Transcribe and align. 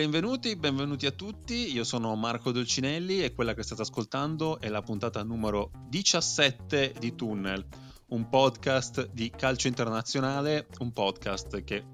Benvenuti, 0.00 0.56
benvenuti 0.56 1.04
a 1.04 1.10
tutti, 1.10 1.74
io 1.74 1.84
sono 1.84 2.16
Marco 2.16 2.52
Dolcinelli 2.52 3.22
e 3.22 3.34
quella 3.34 3.52
che 3.52 3.62
state 3.62 3.82
ascoltando 3.82 4.58
è 4.58 4.70
la 4.70 4.80
puntata 4.80 5.22
numero 5.22 5.72
17 5.90 6.94
di 6.98 7.14
Tunnel, 7.14 7.62
un 8.06 8.26
podcast 8.30 9.10
di 9.12 9.28
calcio 9.28 9.68
internazionale, 9.68 10.68
un 10.78 10.94
podcast 10.94 11.62
che 11.64 11.84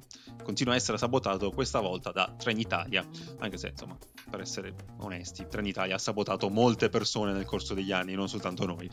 continua 0.41 0.75
a 0.75 0.77
essere 0.77 0.99
sabotato 0.99 1.51
questa 1.51 1.81
volta 1.81 2.13
da 2.13 2.33
Trenitalia, 2.39 3.05
anche 3.41 3.59
se 3.59 3.71
insomma, 3.71 3.99
per 4.31 4.41
essere 4.41 4.77
onesti, 4.99 5.49
Trenitalia 5.49 5.97
ha 5.97 5.99
sabotato 5.99 6.49
molte 6.49 6.89
persone 6.89 7.33
nel 7.33 7.45
corso 7.45 7.75
degli 7.75 7.91
anni, 7.91 8.15
non 8.15 8.29
soltanto 8.29 8.67
noi. 8.67 8.89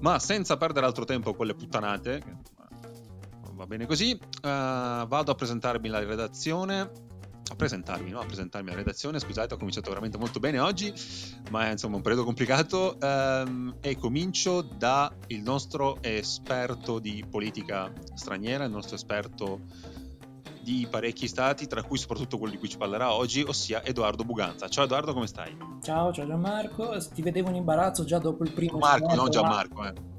Ma 0.00 0.18
senza 0.18 0.56
perdere 0.56 0.86
altro 0.86 1.04
tempo 1.04 1.34
con 1.34 1.46
le 1.46 1.54
puttanate, 1.54 2.20
va 3.52 3.66
bene 3.66 3.86
così, 3.86 4.10
uh, 4.20 4.26
vado 4.40 5.30
a 5.30 5.34
presentarmi 5.36 5.88
la 5.88 6.00
redazione 6.00 7.09
a 7.50 7.54
presentarmi, 7.54 8.10
no? 8.10 8.20
a 8.20 8.24
presentarmi 8.24 8.68
alla 8.68 8.78
redazione. 8.78 9.18
Scusate, 9.18 9.54
ho 9.54 9.56
cominciato 9.56 9.88
veramente 9.88 10.18
molto 10.18 10.38
bene 10.38 10.58
oggi, 10.58 10.92
ma 11.50 11.66
è 11.66 11.72
insomma 11.72 11.96
un 11.96 12.02
periodo 12.02 12.24
complicato. 12.24 12.96
Um, 13.00 13.76
e 13.80 13.96
comincio 13.96 14.62
dal 14.62 15.12
nostro 15.42 15.98
esperto 16.02 16.98
di 16.98 17.24
politica 17.28 17.92
straniera, 18.14 18.64
il 18.64 18.70
nostro 18.70 18.94
esperto 18.94 19.60
di 20.62 20.86
parecchi 20.88 21.26
stati, 21.26 21.66
tra 21.66 21.82
cui 21.82 21.98
soprattutto 21.98 22.38
quello 22.38 22.52
di 22.52 22.58
cui 22.58 22.68
ci 22.68 22.76
parlerà 22.76 23.12
oggi, 23.12 23.42
ossia 23.42 23.82
Edoardo 23.82 24.24
Buganza. 24.24 24.68
Ciao 24.68 24.84
Edoardo, 24.84 25.12
come 25.12 25.26
stai? 25.26 25.56
Ciao, 25.82 26.12
ciao 26.12 26.26
Gianmarco. 26.26 26.96
Ti 27.12 27.22
vedevo 27.22 27.48
in 27.48 27.56
imbarazzo 27.56 28.04
già 28.04 28.18
dopo 28.18 28.44
il 28.44 28.52
primo 28.52 28.78
Marco, 28.78 29.14
non 29.14 29.30
Gianmarco, 29.30 29.86
eh. 29.86 30.09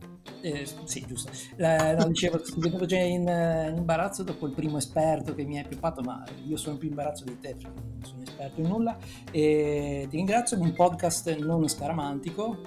Eh, 0.42 0.68
sì, 0.86 1.06
giusto. 1.06 1.32
Eh, 1.58 1.96
no, 1.98 2.08
dicevo, 2.08 2.42
ti 2.42 2.54
vedevo 2.58 2.86
già 2.86 2.98
in, 2.98 3.22
in, 3.22 3.76
imbarazzo 3.78 4.24
dopo 4.24 4.48
il 4.48 4.54
primo 4.54 4.78
esperto 4.78 5.36
che 5.36 5.44
mi 5.44 5.58
hai 5.58 5.68
pioppato, 5.68 6.02
ma 6.02 6.24
io 6.46 6.58
sono 6.58 6.78
più 6.78 6.90
imbarazzo 6.90 7.24
di 7.26 7.38
te, 7.40 7.56
perché 7.56 7.82
non 7.82 8.04
sono 8.04 8.22
esperto 8.24 8.62
in 8.62 8.68
nulla. 8.68 8.98
E 9.32 10.08
ti 10.10 10.16
ringrazio, 10.16 10.58
è 10.58 10.60
un 10.60 10.74
podcast 10.74 11.36
non 11.38 11.68
scaramantico, 11.68 12.60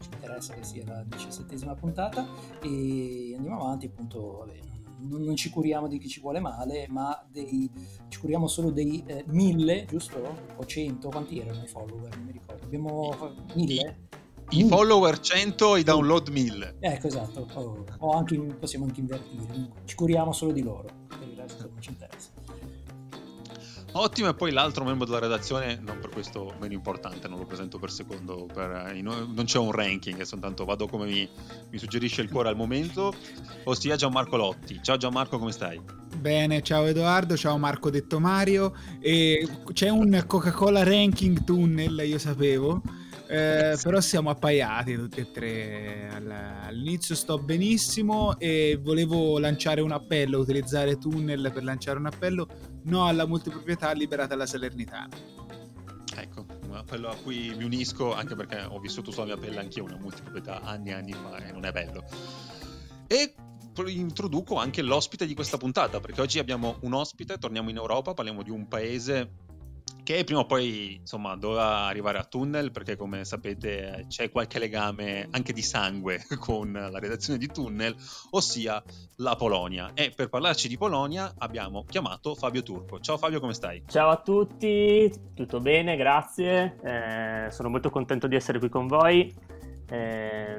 ci 0.00 0.08
interessa 0.12 0.54
che 0.54 0.64
sia 0.64 0.84
la 0.86 1.04
diciassettesima 1.06 1.74
puntata, 1.74 2.26
e 2.62 3.34
andiamo 3.36 3.62
avanti, 3.62 3.86
appunto, 3.86 4.38
vabbè, 4.38 4.58
non, 4.98 5.22
non, 5.22 5.36
ci 5.36 5.50
curiamo 5.50 5.88
di 5.88 5.98
chi 5.98 6.08
ci 6.08 6.20
vuole 6.20 6.40
male, 6.40 6.86
ma 6.88 7.24
dei, 7.30 7.70
ci 8.08 8.18
curiamo 8.18 8.46
solo 8.46 8.70
dei 8.70 9.02
eh, 9.06 9.24
mille, 9.28 9.84
giusto? 9.86 10.36
O 10.56 10.64
cento, 10.64 11.08
quanti 11.08 11.38
erano 11.40 11.62
i 11.62 11.66
follower? 11.66 12.16
Non 12.16 12.24
mi 12.24 12.32
ricordo. 12.32 12.64
Abbiamo 12.64 13.34
mille? 13.54 14.05
I 14.50 14.64
mm. 14.64 14.68
follower 14.68 15.18
100 15.18 15.76
i 15.76 15.82
download 15.82 16.28
1000. 16.28 16.76
Ecco, 16.78 17.06
esatto. 17.08 17.48
O, 17.54 17.84
o 17.98 18.12
anche, 18.12 18.36
possiamo 18.36 18.84
anche 18.84 19.00
invertire. 19.00 19.70
Ci 19.84 19.94
curiamo 19.94 20.32
solo 20.32 20.52
di 20.52 20.62
loro, 20.62 20.88
per 21.08 21.26
il 21.28 21.36
resto 21.36 21.68
non 21.68 21.80
ci 21.80 21.90
interessa. 21.90 22.30
Ottimo, 23.92 24.28
e 24.28 24.34
poi 24.34 24.52
l'altro 24.52 24.84
membro 24.84 25.06
della 25.06 25.20
redazione, 25.20 25.80
non 25.82 25.98
per 25.98 26.10
questo 26.10 26.54
meno 26.60 26.74
importante, 26.74 27.28
non 27.28 27.38
lo 27.38 27.46
presento 27.46 27.78
per 27.78 27.90
secondo, 27.90 28.46
per, 28.52 28.92
eh, 28.92 29.00
non 29.00 29.44
c'è 29.44 29.58
un 29.58 29.72
ranking, 29.72 30.20
soltanto 30.20 30.66
vado 30.66 30.86
come 30.86 31.06
mi, 31.06 31.26
mi, 31.70 31.78
suggerisce 31.78 32.20
il 32.20 32.30
cuore 32.30 32.50
al 32.50 32.56
momento, 32.56 33.14
ossia 33.64 33.96
Gianmarco 33.96 34.36
Lotti. 34.36 34.80
Ciao 34.82 34.98
Gianmarco, 34.98 35.38
come 35.38 35.50
stai? 35.50 35.80
Bene, 36.14 36.60
ciao 36.62 36.84
Edoardo, 36.84 37.38
ciao 37.38 37.56
Marco 37.56 37.88
Detto 37.88 38.20
Mario. 38.20 38.74
E 39.00 39.48
c'è 39.72 39.88
un 39.88 40.24
Coca-Cola 40.26 40.82
ranking 40.82 41.44
tunnel, 41.44 42.02
io 42.04 42.18
sapevo 42.18 42.82
eh, 43.28 43.76
però 43.82 44.00
siamo 44.00 44.30
appaiati 44.30 44.94
tutti 44.94 45.20
e 45.20 45.30
tre. 45.30 46.08
All'inizio 46.66 47.14
sto 47.14 47.38
benissimo 47.38 48.38
e 48.38 48.78
volevo 48.80 49.38
lanciare 49.38 49.80
un 49.80 49.92
appello, 49.92 50.38
utilizzare 50.38 50.98
tunnel 50.98 51.50
per 51.52 51.64
lanciare 51.64 51.98
un 51.98 52.06
appello, 52.06 52.48
no 52.84 53.06
alla 53.06 53.26
multiproprietà 53.26 53.92
liberata 53.92 54.34
alla 54.34 54.46
Salernitana. 54.46 55.16
Ecco, 56.18 56.46
un 56.68 56.76
appello 56.76 57.08
a 57.08 57.16
cui 57.16 57.52
mi 57.56 57.64
unisco 57.64 58.14
anche 58.14 58.34
perché 58.34 58.64
ho 58.68 58.78
vissuto 58.78 59.10
sulla 59.10 59.26
mia 59.26 59.36
pelle 59.36 59.58
anch'io 59.58 59.84
una 59.84 59.98
multiproprietà 59.98 60.62
anni 60.62 60.90
e 60.90 60.92
anni 60.92 61.12
fa 61.12 61.36
e 61.36 61.52
non 61.52 61.64
è 61.64 61.72
bello. 61.72 62.04
E 63.06 63.34
introduco 63.88 64.56
anche 64.56 64.80
l'ospite 64.80 65.26
di 65.26 65.34
questa 65.34 65.58
puntata 65.58 66.00
perché 66.00 66.22
oggi 66.22 66.38
abbiamo 66.38 66.78
un 66.80 66.94
ospite, 66.94 67.36
torniamo 67.36 67.68
in 67.68 67.76
Europa, 67.76 68.14
parliamo 68.14 68.42
di 68.42 68.50
un 68.50 68.68
paese 68.68 69.44
che 70.06 70.22
prima 70.22 70.42
o 70.42 70.46
poi 70.46 70.94
insomma 71.00 71.34
doveva 71.34 71.86
arrivare 71.86 72.18
a 72.18 72.22
Tunnel 72.22 72.70
perché 72.70 72.94
come 72.94 73.24
sapete 73.24 74.04
c'è 74.06 74.30
qualche 74.30 74.60
legame 74.60 75.26
anche 75.32 75.52
di 75.52 75.62
sangue 75.62 76.24
con 76.38 76.70
la 76.72 76.98
redazione 77.00 77.40
di 77.40 77.48
Tunnel, 77.48 77.92
ossia 78.30 78.80
la 79.16 79.34
Polonia. 79.34 79.90
E 79.94 80.12
per 80.14 80.28
parlarci 80.28 80.68
di 80.68 80.76
Polonia 80.76 81.34
abbiamo 81.38 81.84
chiamato 81.84 82.36
Fabio 82.36 82.62
Turco. 82.62 83.00
Ciao 83.00 83.18
Fabio, 83.18 83.40
come 83.40 83.52
stai? 83.52 83.82
Ciao 83.88 84.10
a 84.10 84.18
tutti, 84.18 85.12
tutto 85.34 85.58
bene, 85.58 85.96
grazie. 85.96 86.78
Eh, 86.84 87.50
sono 87.50 87.68
molto 87.68 87.90
contento 87.90 88.28
di 88.28 88.36
essere 88.36 88.60
qui 88.60 88.68
con 88.68 88.86
voi. 88.86 89.34
Eh, 89.88 90.58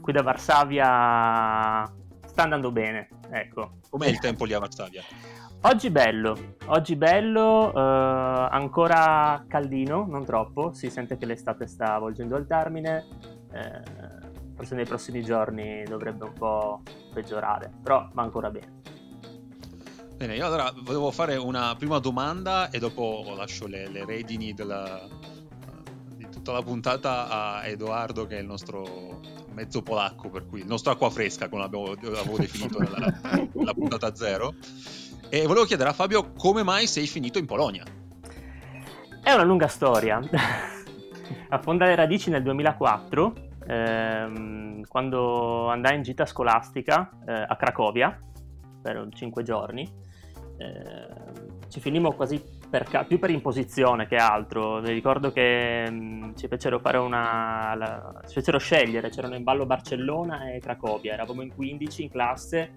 qui 0.00 0.12
da 0.12 0.22
Varsavia 0.22 1.89
sta 2.30 2.44
andando 2.44 2.70
bene, 2.70 3.08
ecco. 3.30 3.78
Com'è 3.90 4.06
il 4.06 4.20
tempo 4.20 4.44
lì 4.44 4.52
a 4.52 4.60
Varsavia? 4.60 5.02
Oggi 5.62 5.90
bello, 5.90 6.54
oggi 6.68 6.96
bello, 6.96 7.70
eh, 7.74 8.48
ancora 8.50 9.44
caldino, 9.46 10.06
non 10.08 10.24
troppo, 10.24 10.72
si 10.72 10.88
sente 10.88 11.18
che 11.18 11.26
l'estate 11.26 11.66
sta 11.66 11.98
volgendo 11.98 12.34
al 12.34 12.46
termine, 12.46 13.04
eh, 13.52 13.82
forse 14.54 14.74
nei 14.74 14.86
prossimi 14.86 15.22
giorni 15.22 15.82
dovrebbe 15.82 16.24
un 16.24 16.32
po' 16.32 16.80
peggiorare, 17.12 17.70
però 17.82 18.08
va 18.14 18.22
ancora 18.22 18.48
bene. 18.48 18.80
Bene, 20.16 20.34
io 20.34 20.46
allora 20.46 20.72
volevo 20.82 21.10
fare 21.10 21.36
una 21.36 21.76
prima 21.76 21.98
domanda 21.98 22.70
e 22.70 22.78
dopo 22.78 23.34
lascio 23.36 23.66
le, 23.66 23.86
le 23.86 24.06
redini 24.06 24.54
della, 24.54 25.06
di 26.16 26.26
tutta 26.30 26.52
la 26.52 26.62
puntata 26.62 27.28
a 27.28 27.66
Edoardo 27.66 28.26
che 28.26 28.38
è 28.38 28.40
il 28.40 28.46
nostro 28.46 29.19
mezzo 29.52 29.82
polacco, 29.82 30.28
per 30.28 30.46
cui 30.46 30.60
il 30.60 30.66
nostro 30.66 30.92
acqua 30.92 31.10
fresca, 31.10 31.48
come 31.48 31.62
l'avevo, 31.62 31.94
l'avevo 32.00 32.36
definito 32.38 32.78
nella, 32.78 33.48
nella 33.52 33.74
puntata 33.74 34.14
zero. 34.14 34.54
E 35.28 35.46
volevo 35.46 35.64
chiedere 35.64 35.90
a 35.90 35.92
Fabio 35.92 36.32
come 36.32 36.62
mai 36.62 36.86
sei 36.86 37.06
finito 37.06 37.38
in 37.38 37.46
Polonia. 37.46 37.84
È 39.22 39.32
una 39.32 39.44
lunga 39.44 39.68
storia. 39.68 40.20
Affondai 41.50 41.88
le 41.88 41.94
radici 41.94 42.30
nel 42.30 42.42
2004, 42.42 43.34
ehm, 43.66 44.82
quando 44.86 45.68
andai 45.68 45.96
in 45.96 46.02
gita 46.02 46.26
scolastica 46.26 47.10
eh, 47.26 47.32
a 47.46 47.56
Cracovia 47.56 48.18
per 48.82 49.08
5 49.12 49.42
giorni. 49.42 49.88
Eh, 50.58 51.39
ci 51.70 51.80
finimmo 51.80 52.12
quasi 52.12 52.42
per, 52.68 52.88
più 53.06 53.18
per 53.18 53.30
imposizione 53.30 54.06
che 54.06 54.16
altro. 54.16 54.80
Mi 54.80 54.92
ricordo 54.92 55.30
che 55.30 55.88
mh, 55.88 55.94
mm, 55.94 56.34
ci 56.36 56.48
fecero 56.48 56.80
fare 56.80 56.98
una. 56.98 57.74
La, 57.76 58.22
ci 58.26 58.34
fecero 58.34 58.58
scegliere, 58.58 59.08
c'erano 59.08 59.36
in 59.36 59.44
ballo 59.44 59.64
Barcellona 59.66 60.52
e 60.52 60.58
Cracovia. 60.58 61.12
Eravamo 61.12 61.42
in 61.42 61.54
15 61.54 62.02
in 62.02 62.10
classe 62.10 62.72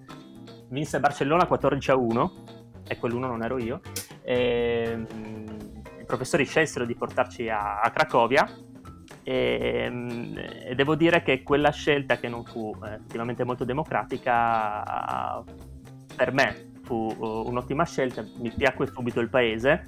vinse 0.68 1.00
Barcellona 1.00 1.46
14 1.46 1.90
a 1.90 1.96
1 1.96 2.32
e 2.86 2.96
quell'uno 2.98 3.26
non 3.26 3.42
ero 3.42 3.58
io. 3.58 3.80
E, 4.22 5.06
um, 5.10 5.82
I 6.00 6.04
professori 6.06 6.44
scelsero 6.44 6.86
di 6.86 6.94
portarci 6.94 7.48
a, 7.48 7.80
a 7.80 7.90
Cracovia 7.90 8.48
e, 9.24 9.86
um, 9.90 10.34
e, 10.36 10.74
devo 10.74 10.94
dire 10.94 11.22
che 11.22 11.42
quella 11.42 11.70
scelta 11.70 12.18
che 12.18 12.28
non 12.28 12.44
fu 12.44 12.72
eh, 12.84 12.94
effettivamente 12.94 13.42
molto 13.42 13.64
democratica 13.64 15.42
per 16.14 16.32
me 16.32 16.72
fu 16.84 17.12
uh, 17.16 17.48
un'ottima 17.48 17.84
scelta, 17.84 18.24
mi 18.38 18.50
piacque 18.50 18.86
subito 18.86 19.20
il 19.20 19.28
paese. 19.28 19.82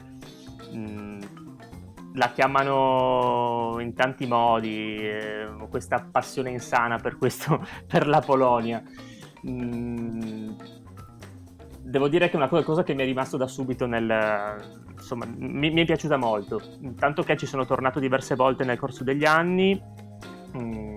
Mm, 0.74 1.20
la 2.14 2.32
chiamano 2.32 3.76
in 3.80 3.94
tanti 3.94 4.26
modi, 4.26 4.96
eh, 4.96 5.48
questa 5.68 6.06
passione 6.10 6.50
insana 6.50 6.98
per, 6.98 7.16
questo, 7.18 7.64
per 7.86 8.06
la 8.06 8.20
Polonia. 8.20 8.82
Mm, 9.46 10.50
devo 11.82 12.08
dire 12.08 12.28
che 12.28 12.32
è 12.32 12.36
una 12.36 12.48
cosa 12.48 12.82
che 12.82 12.94
mi 12.94 13.02
è 13.02 13.04
rimasto 13.04 13.36
da 13.36 13.46
subito 13.46 13.86
nel... 13.86 14.82
insomma, 14.92 15.26
mi, 15.26 15.70
mi, 15.70 15.82
è 15.82 15.84
piaciuta 15.84 16.16
molto, 16.16 16.60
tanto 16.98 17.22
che 17.22 17.36
ci 17.36 17.46
sono 17.46 17.64
tornato 17.64 18.00
diverse 18.00 18.34
volte 18.34 18.64
nel 18.64 18.78
corso 18.78 19.04
degli 19.04 19.24
anni, 19.24 19.80
mm, 20.56 20.95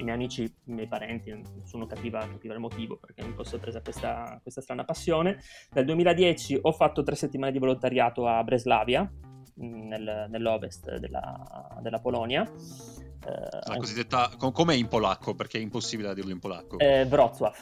i 0.00 0.02
miei 0.02 0.16
amici, 0.16 0.42
i 0.42 0.72
miei 0.72 0.88
parenti, 0.88 1.30
nessuno 1.56 1.86
capiva, 1.86 2.20
capiva 2.20 2.54
il 2.54 2.60
motivo 2.60 2.96
perché 2.96 3.24
mi 3.24 3.32
fosse 3.34 3.58
presa 3.58 3.80
questa, 3.80 4.38
questa 4.42 4.60
strana 4.60 4.84
passione. 4.84 5.40
Nel 5.72 5.84
2010 5.84 6.58
ho 6.62 6.72
fatto 6.72 7.02
tre 7.02 7.14
settimane 7.14 7.52
di 7.52 7.58
volontariato 7.58 8.26
a 8.26 8.42
Breslavia, 8.42 9.02
mm, 9.02 9.86
nel, 9.86 10.26
nell'ovest 10.28 10.96
della, 10.96 11.78
della 11.80 12.00
Polonia. 12.00 12.42
Eh, 12.42 13.68
la 13.68 13.76
cosiddetta, 13.76 14.30
com'è 14.36 14.74
in 14.74 14.88
polacco? 14.88 15.34
Perché 15.34 15.58
è 15.58 15.60
impossibile 15.60 16.14
dirlo 16.14 16.32
in 16.32 16.38
polacco. 16.38 16.78
Eh, 16.78 17.04
Wrocław. 17.04 17.52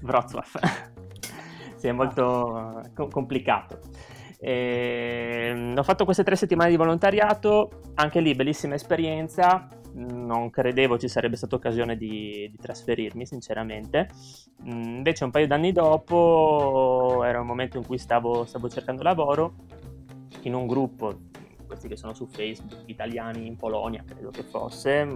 Wrocław. 0.00 0.44
sì, 1.76 1.88
è 1.88 1.92
molto 1.92 2.82
co- 2.94 3.08
complicato. 3.08 3.80
E, 4.40 5.74
ho 5.76 5.82
fatto 5.82 6.04
queste 6.04 6.22
tre 6.22 6.36
settimane 6.36 6.70
di 6.70 6.76
volontariato, 6.76 7.82
anche 7.94 8.20
lì 8.20 8.34
bellissima 8.34 8.74
esperienza, 8.74 9.68
non 9.98 10.50
credevo 10.50 10.98
ci 10.98 11.08
sarebbe 11.08 11.36
stata 11.36 11.56
occasione 11.56 11.96
di, 11.96 12.48
di 12.50 12.56
trasferirmi 12.56 13.26
sinceramente, 13.26 14.08
mm, 14.62 14.96
invece 14.96 15.24
un 15.24 15.30
paio 15.30 15.46
d'anni 15.46 15.72
dopo 15.72 17.22
era 17.24 17.40
un 17.40 17.46
momento 17.46 17.78
in 17.78 17.86
cui 17.86 17.98
stavo, 17.98 18.44
stavo 18.44 18.68
cercando 18.68 19.02
lavoro 19.02 19.54
in 20.42 20.54
un 20.54 20.66
gruppo, 20.66 21.18
questi 21.66 21.88
che 21.88 21.96
sono 21.96 22.14
su 22.14 22.26
Facebook, 22.26 22.82
italiani 22.86 23.46
in 23.46 23.56
Polonia, 23.56 24.04
credo 24.06 24.30
che 24.30 24.42
fosse, 24.42 25.06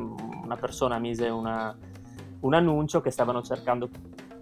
una 0.42 0.56
persona 0.56 0.98
mise 0.98 1.28
una, 1.28 1.76
un 2.40 2.54
annuncio 2.54 3.00
che 3.00 3.10
stavano 3.10 3.42
cercando 3.42 3.88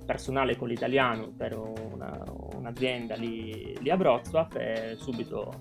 personale 0.04 0.56
con 0.56 0.68
l'italiano 0.68 1.28
per 1.36 1.56
una, 1.56 2.24
un'azienda 2.56 3.14
lì, 3.14 3.78
lì, 3.78 3.90
a 3.90 3.96
Wrocław 3.96 4.48
e 4.56 4.96
subito 4.98 5.52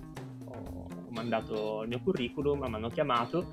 ho 0.44 0.86
mandato 1.10 1.82
il 1.82 1.88
mio 1.88 2.00
curriculum, 2.02 2.58
mi 2.58 2.74
hanno 2.74 2.88
chiamato 2.88 3.46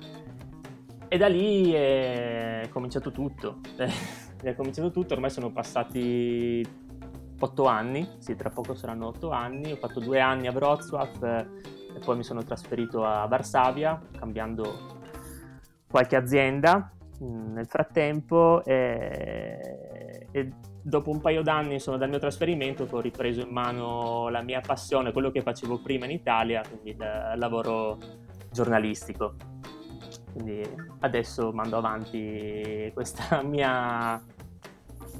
e 1.08 1.16
da 1.16 1.28
lì 1.28 1.72
è 1.72 2.68
cominciato 2.70 3.10
tutto. 3.10 3.60
è 4.42 4.54
cominciato 4.54 4.90
tutto, 4.90 5.14
ormai 5.14 5.30
sono 5.30 5.50
passati 5.50 6.66
otto 7.40 7.66
anni, 7.66 8.08
sì, 8.18 8.36
tra 8.36 8.50
poco 8.50 8.74
saranno 8.74 9.06
otto 9.06 9.30
anni, 9.30 9.72
ho 9.72 9.76
fatto 9.76 10.00
due 10.00 10.20
anni 10.20 10.46
a 10.46 10.52
Wrocław 10.52 11.08
e 11.94 11.98
poi 12.04 12.16
mi 12.16 12.24
sono 12.24 12.42
trasferito 12.42 13.04
a 13.04 13.26
Varsavia, 13.26 14.00
cambiando 14.18 14.96
qualche 15.90 16.16
azienda 16.16 16.92
mm, 17.22 17.52
nel 17.54 17.66
frattempo 17.66 18.62
e, 18.64 20.26
e 20.30 20.52
dopo 20.82 21.10
un 21.10 21.20
paio 21.20 21.42
d'anni 21.42 21.74
insomma, 21.74 21.96
dal 21.96 22.08
mio 22.08 22.18
trasferimento 22.18 22.86
ho 22.90 23.00
ripreso 23.00 23.40
in 23.40 23.50
mano 23.50 24.28
la 24.28 24.42
mia 24.42 24.60
passione, 24.60 25.12
quello 25.12 25.30
che 25.30 25.42
facevo 25.42 25.78
prima 25.78 26.04
in 26.04 26.12
Italia, 26.12 26.62
quindi 26.68 26.90
il 26.90 27.32
lavoro 27.36 27.98
giornalistico. 28.50 29.34
Quindi 30.38 30.62
adesso 31.00 31.50
mando 31.52 31.78
avanti 31.78 32.90
questa 32.94 33.42
mia 33.42 34.22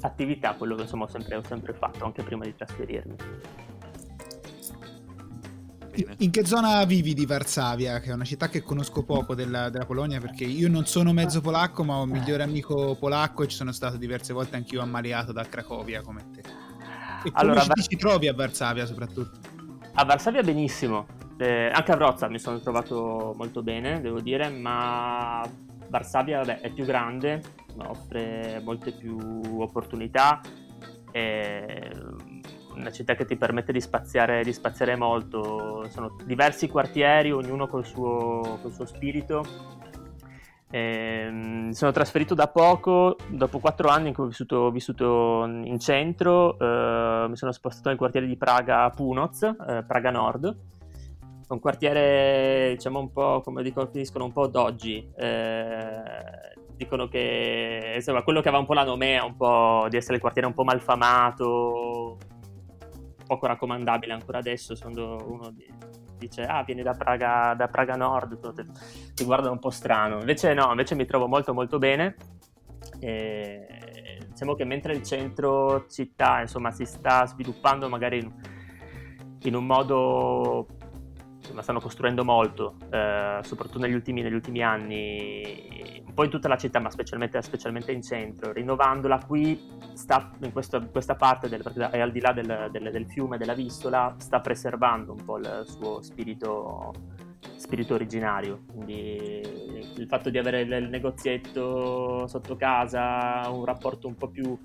attività, 0.00 0.54
quello 0.54 0.76
che 0.76 0.82
insomma, 0.82 1.04
ho, 1.04 1.08
sempre, 1.08 1.34
ho 1.34 1.42
sempre 1.42 1.72
fatto, 1.72 2.04
anche 2.04 2.22
prima 2.22 2.44
di 2.44 2.54
trasferirmi. 2.54 3.16
In 6.18 6.30
che 6.30 6.46
zona 6.46 6.84
vivi 6.84 7.14
di 7.14 7.26
Varsavia, 7.26 7.98
che 7.98 8.10
è 8.10 8.12
una 8.12 8.22
città 8.22 8.48
che 8.48 8.62
conosco 8.62 9.02
poco 9.02 9.34
della, 9.34 9.68
della, 9.70 9.84
Polonia, 9.84 10.20
perché 10.20 10.44
io 10.44 10.68
non 10.68 10.86
sono 10.86 11.12
mezzo 11.12 11.40
polacco, 11.40 11.82
ma 11.82 11.96
ho 11.96 12.04
un 12.04 12.10
migliore 12.10 12.44
amico 12.44 12.94
polacco 12.94 13.42
e 13.42 13.48
ci 13.48 13.56
sono 13.56 13.72
stato 13.72 13.96
diverse 13.96 14.32
volte 14.32 14.54
anch'io 14.54 14.80
ammaliato 14.80 15.32
da 15.32 15.42
Cracovia 15.42 16.02
come 16.02 16.30
te. 16.30 16.42
E 17.24 17.30
allora, 17.32 17.62
come 17.62 17.74
ci, 17.78 17.88
ci 17.88 17.96
trovi 17.96 18.28
a 18.28 18.34
Varsavia 18.34 18.86
soprattutto? 18.86 19.40
A 19.94 20.04
Varsavia 20.04 20.42
benissimo, 20.44 21.08
eh, 21.38 21.70
anche 21.72 21.92
a 21.92 21.96
Wrocław 21.96 22.30
mi 22.30 22.38
sono 22.38 22.58
trovato 22.60 23.34
molto 23.36 23.62
bene, 23.62 24.00
devo 24.00 24.20
dire, 24.20 24.48
ma 24.48 25.48
Varsavia 25.88 26.38
vabbè, 26.38 26.60
è 26.60 26.70
più 26.70 26.84
grande, 26.84 27.42
offre 27.76 28.60
molte 28.64 28.92
più 28.92 29.40
opportunità, 29.60 30.40
è 31.10 31.90
una 32.74 32.90
città 32.90 33.14
che 33.14 33.24
ti 33.24 33.36
permette 33.36 33.72
di 33.72 33.80
spaziare, 33.80 34.42
di 34.42 34.52
spaziare 34.52 34.96
molto, 34.96 35.88
sono 35.90 36.16
diversi 36.24 36.68
quartieri, 36.68 37.32
ognuno 37.32 37.66
col 37.66 37.84
suo, 37.84 38.58
col 38.62 38.72
suo 38.72 38.86
spirito. 38.86 39.76
Eh, 40.70 41.68
sono 41.70 41.92
trasferito 41.92 42.34
da 42.34 42.48
poco, 42.48 43.16
dopo 43.28 43.58
quattro 43.58 43.88
anni 43.88 44.08
in 44.08 44.14
cui 44.14 44.24
ho 44.24 44.28
vissuto, 44.28 44.70
vissuto 44.70 45.44
in 45.46 45.78
centro, 45.78 46.58
eh, 46.58 47.26
mi 47.28 47.36
sono 47.36 47.52
spostato 47.52 47.88
nel 47.88 47.96
quartiere 47.96 48.26
di 48.26 48.36
Praga 48.36 48.90
Punoz, 48.90 49.42
eh, 49.42 49.84
Praga 49.86 50.10
Nord, 50.10 50.56
un 51.48 51.60
quartiere 51.60 52.74
diciamo 52.74 52.98
un 52.98 53.12
po' 53.12 53.40
come 53.42 53.62
definiscono 53.62 54.24
un 54.24 54.32
po' 54.32 54.48
d'oggi 54.48 55.08
eh, 55.16 56.02
dicono 56.76 57.08
che 57.08 57.92
insomma 57.96 58.22
quello 58.22 58.40
che 58.40 58.48
aveva 58.48 58.60
un 58.60 58.68
po' 58.68 58.74
la 58.74 58.84
nomea 58.84 59.24
un 59.24 59.36
po' 59.36 59.86
di 59.88 59.96
essere 59.96 60.16
il 60.16 60.20
quartiere 60.20 60.46
un 60.46 60.54
po' 60.54 60.64
malfamato 60.64 62.18
poco 63.26 63.46
raccomandabile 63.46 64.12
ancora 64.12 64.38
adesso 64.38 64.74
quando 64.80 65.16
uno 65.26 65.52
dice 66.18 66.42
ah 66.42 66.62
vieni 66.64 66.82
da 66.82 66.94
Praga, 66.94 67.54
da 67.56 67.68
Praga 67.68 67.94
Nord 67.94 69.14
ti 69.14 69.24
guardano 69.24 69.52
un 69.52 69.58
po' 69.58 69.70
strano. 69.70 70.18
Invece 70.18 70.52
no 70.52 70.68
invece 70.70 70.94
mi 70.94 71.06
trovo 71.06 71.28
molto 71.28 71.54
molto 71.54 71.78
bene. 71.78 72.16
E 73.00 73.66
diciamo 74.28 74.54
che 74.54 74.64
mentre 74.64 74.92
il 74.94 75.02
centro 75.02 75.86
città 75.88 76.40
insomma 76.40 76.70
si 76.72 76.84
sta 76.84 77.26
sviluppando 77.26 77.88
magari 77.88 78.18
in, 78.18 78.32
in 79.42 79.54
un 79.54 79.64
modo 79.64 80.66
la 81.54 81.62
stanno 81.62 81.80
costruendo 81.80 82.24
molto, 82.24 82.76
eh, 82.90 83.40
soprattutto 83.42 83.78
negli 83.78 83.94
ultimi, 83.94 84.22
negli 84.22 84.34
ultimi, 84.34 84.62
anni, 84.62 86.02
un 86.06 86.14
po' 86.14 86.24
in 86.24 86.30
tutta 86.30 86.48
la 86.48 86.56
città, 86.56 86.78
ma 86.78 86.90
specialmente, 86.90 87.40
specialmente 87.42 87.92
in 87.92 88.02
centro. 88.02 88.52
Rinnovandola 88.52 89.18
qui, 89.24 89.60
sta 89.94 90.30
in 90.42 90.52
questa, 90.52 90.80
questa 90.80 91.14
parte, 91.14 91.48
del, 91.48 91.62
è 91.62 92.00
al 92.00 92.12
di 92.12 92.20
là 92.20 92.32
del, 92.32 92.68
del, 92.70 92.90
del, 92.90 93.06
fiume, 93.06 93.38
della 93.38 93.54
Vistola, 93.54 94.14
sta 94.18 94.40
preservando 94.40 95.12
un 95.12 95.24
po' 95.24 95.38
il 95.38 95.62
suo 95.66 96.02
spirito, 96.02 96.92
spirito 97.56 97.94
originario. 97.94 98.64
Quindi 98.72 99.76
il 99.96 100.06
fatto 100.08 100.30
di 100.30 100.38
avere 100.38 100.60
il 100.60 100.88
negozietto 100.88 102.26
sotto 102.26 102.56
casa, 102.56 103.48
un 103.50 103.64
rapporto 103.64 104.06
un 104.06 104.14
po' 104.14 104.28
più 104.28 104.56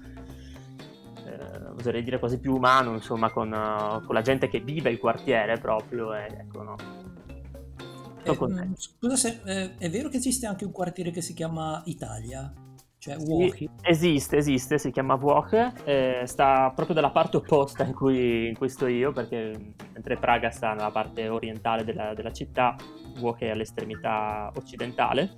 oserei 1.78 2.04
dire 2.04 2.20
quasi 2.20 2.40
più 2.40 2.56
umano, 2.56 2.94
insomma, 2.94 3.32
con, 3.32 3.52
uh, 3.52 4.06
con, 4.06 4.14
la 4.14 4.22
gente 4.22 4.48
che 4.48 4.60
vive 4.60 4.90
il 4.90 5.00
quartiere 5.00 5.58
proprio. 5.58 6.14
E, 6.14 6.28
ecco, 6.40 6.64
no. 6.64 6.76
Eh, 8.26 8.70
scusa 8.76 9.16
se 9.18 9.42
eh, 9.44 9.76
è 9.78 9.90
vero 9.90 10.08
che 10.08 10.18
esiste 10.18 10.46
anche 10.46 10.64
un 10.64 10.72
quartiere 10.72 11.12
che 11.12 11.22
si 11.22 11.34
chiama 11.34 11.82
Italia? 11.86 12.54
Cioè 13.04 13.18
sì, 13.20 13.70
esiste, 13.82 14.38
esiste, 14.38 14.78
si 14.78 14.90
chiama 14.90 15.16
Włoch, 15.16 15.74
eh, 15.84 16.22
sta 16.24 16.72
proprio 16.74 16.96
dalla 16.96 17.10
parte 17.10 17.36
opposta 17.36 17.84
in 17.84 17.94
cui, 17.94 18.48
in 18.48 18.56
cui, 18.56 18.70
sto 18.70 18.88
io, 18.88 19.12
perché 19.12 19.74
mentre 19.92 20.16
Praga 20.16 20.52
sta 20.52 20.74
nella 20.74 20.90
parte 20.90 21.28
orientale 21.28 21.84
della, 21.84 22.14
della 22.14 22.32
città, 22.32 22.78
Włoch 23.20 23.40
è 23.40 23.50
all'estremità 23.50 24.54
occidentale. 24.56 25.34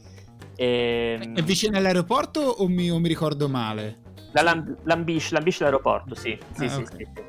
E, 0.56 1.18
è 1.34 1.42
vicino 1.42 1.76
all'aeroporto 1.76 2.40
o 2.40 2.68
mi, 2.68 2.92
o 2.92 3.00
mi 3.00 3.08
ricordo 3.08 3.50
male? 3.50 4.05
La 4.36 4.42
Lamb- 4.42 4.78
Lambish, 4.84 5.32
Lambish 5.32 5.62
l'aeroporto, 5.62 6.14
sì. 6.14 6.38
Sì, 6.52 6.66
ah, 6.66 6.70
sì, 6.70 6.82
okay. 6.82 7.08
sì, 7.14 7.22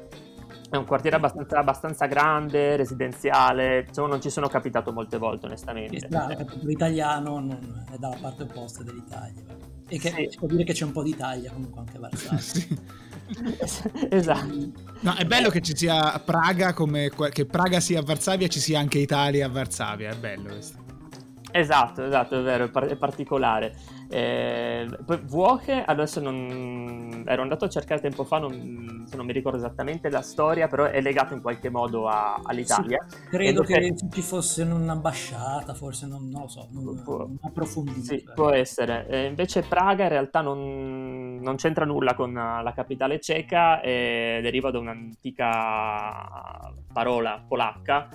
È 0.71 0.77
un 0.77 0.85
quartiere 0.85 1.15
abbastanza, 1.15 1.57
abbastanza, 1.57 2.07
grande, 2.07 2.75
residenziale, 2.75 3.85
insomma 3.87 4.09
non 4.09 4.21
ci 4.21 4.29
sono 4.29 4.49
capitato 4.49 4.93
molte 4.93 5.17
volte 5.17 5.47
onestamente. 5.47 6.05
Esatto, 6.05 6.33
è 6.33 6.45
proprio 6.45 6.69
italiano, 6.69 7.39
non 7.39 7.85
è 7.93 7.97
dalla 7.97 8.17
parte 8.21 8.43
opposta 8.43 8.83
dell'Italia. 8.83 9.45
E 9.87 10.01
che 10.01 10.11
sì. 10.11 10.29
si 10.33 10.37
può 10.37 10.49
dire 10.49 10.65
che 10.65 10.73
c'è 10.73 10.85
un 10.85 10.91
po' 10.91 11.05
d'Italia 11.05 11.53
comunque 11.53 11.79
anche 11.79 11.97
a 11.97 12.01
Varsavia. 12.01 12.39
sì. 12.41 12.79
esatto. 14.11 14.73
No, 15.01 15.15
è 15.15 15.25
bello 15.25 15.49
che 15.49 15.61
ci 15.61 15.77
sia 15.77 16.19
Praga 16.19 16.73
come 16.73 17.13
che 17.31 17.47
Praga 17.47 17.79
sia 17.79 18.01
a 18.01 18.03
Varsavia 18.03 18.47
e 18.47 18.51
ci 18.51 18.59
sia 18.59 18.81
anche 18.81 18.99
Italia 18.99 19.47
a 19.47 19.49
Varsavia, 19.49 20.11
è 20.11 20.17
bello 20.17 20.49
questo. 20.49 20.83
Esatto, 21.53 22.05
esatto, 22.05 22.39
è 22.39 22.43
vero, 22.43 22.65
è, 22.65 22.69
par- 22.69 22.89
è 22.89 22.97
particolare. 22.97 23.75
Eh, 24.09 24.89
poi 25.05 25.21
Vuoche, 25.25 25.83
adesso 25.85 26.21
non... 26.21 27.25
ero 27.27 27.43
andato 27.43 27.65
a 27.65 27.69
cercare 27.69 28.01
tempo 28.01 28.25
fa, 28.25 28.39
non, 28.39 29.07
non, 29.13 29.27
mi 29.27 29.33
ricordo 29.33 29.59
esattamente 29.59 30.09
la 30.09 30.23
storia, 30.23 30.69
però 30.69 30.85
è 30.85 31.01
legato 31.01 31.35
in 31.35 31.41
qualche 31.41 31.71
modo 31.71 32.09
a, 32.09 32.41
all'Italia. 32.43 33.05
Sì, 33.09 33.27
credo 33.29 33.63
che 33.63 33.95
ci 34.11 34.23
fosse 34.23 34.63
un'ambasciata, 34.63 35.75
forse 35.75 36.07
non, 36.07 36.29
non 36.29 36.43
lo 36.43 36.49
so, 36.49 36.69
non, 36.71 37.03
può, 37.03 37.19
non 37.19 37.39
approfondito. 37.43 38.01
Sì, 38.03 38.25
può 38.35 38.51
essere. 38.51 39.07
Eh, 39.09 39.25
invece 39.27 39.63
Praga 39.63 40.05
in 40.05 40.11
realtà 40.11 40.41
non, 40.41 41.39
non 41.43 41.57
c'entra 41.57 41.85
nulla 41.85 42.15
con 42.15 42.33
la 42.33 42.73
capitale 42.75 43.21
ceca 43.21 43.81
e 43.81 44.41
deriva 44.43 44.71
da 44.71 44.79
un'antica 44.79 46.73
parola 46.93 47.45
polacca 47.47 48.09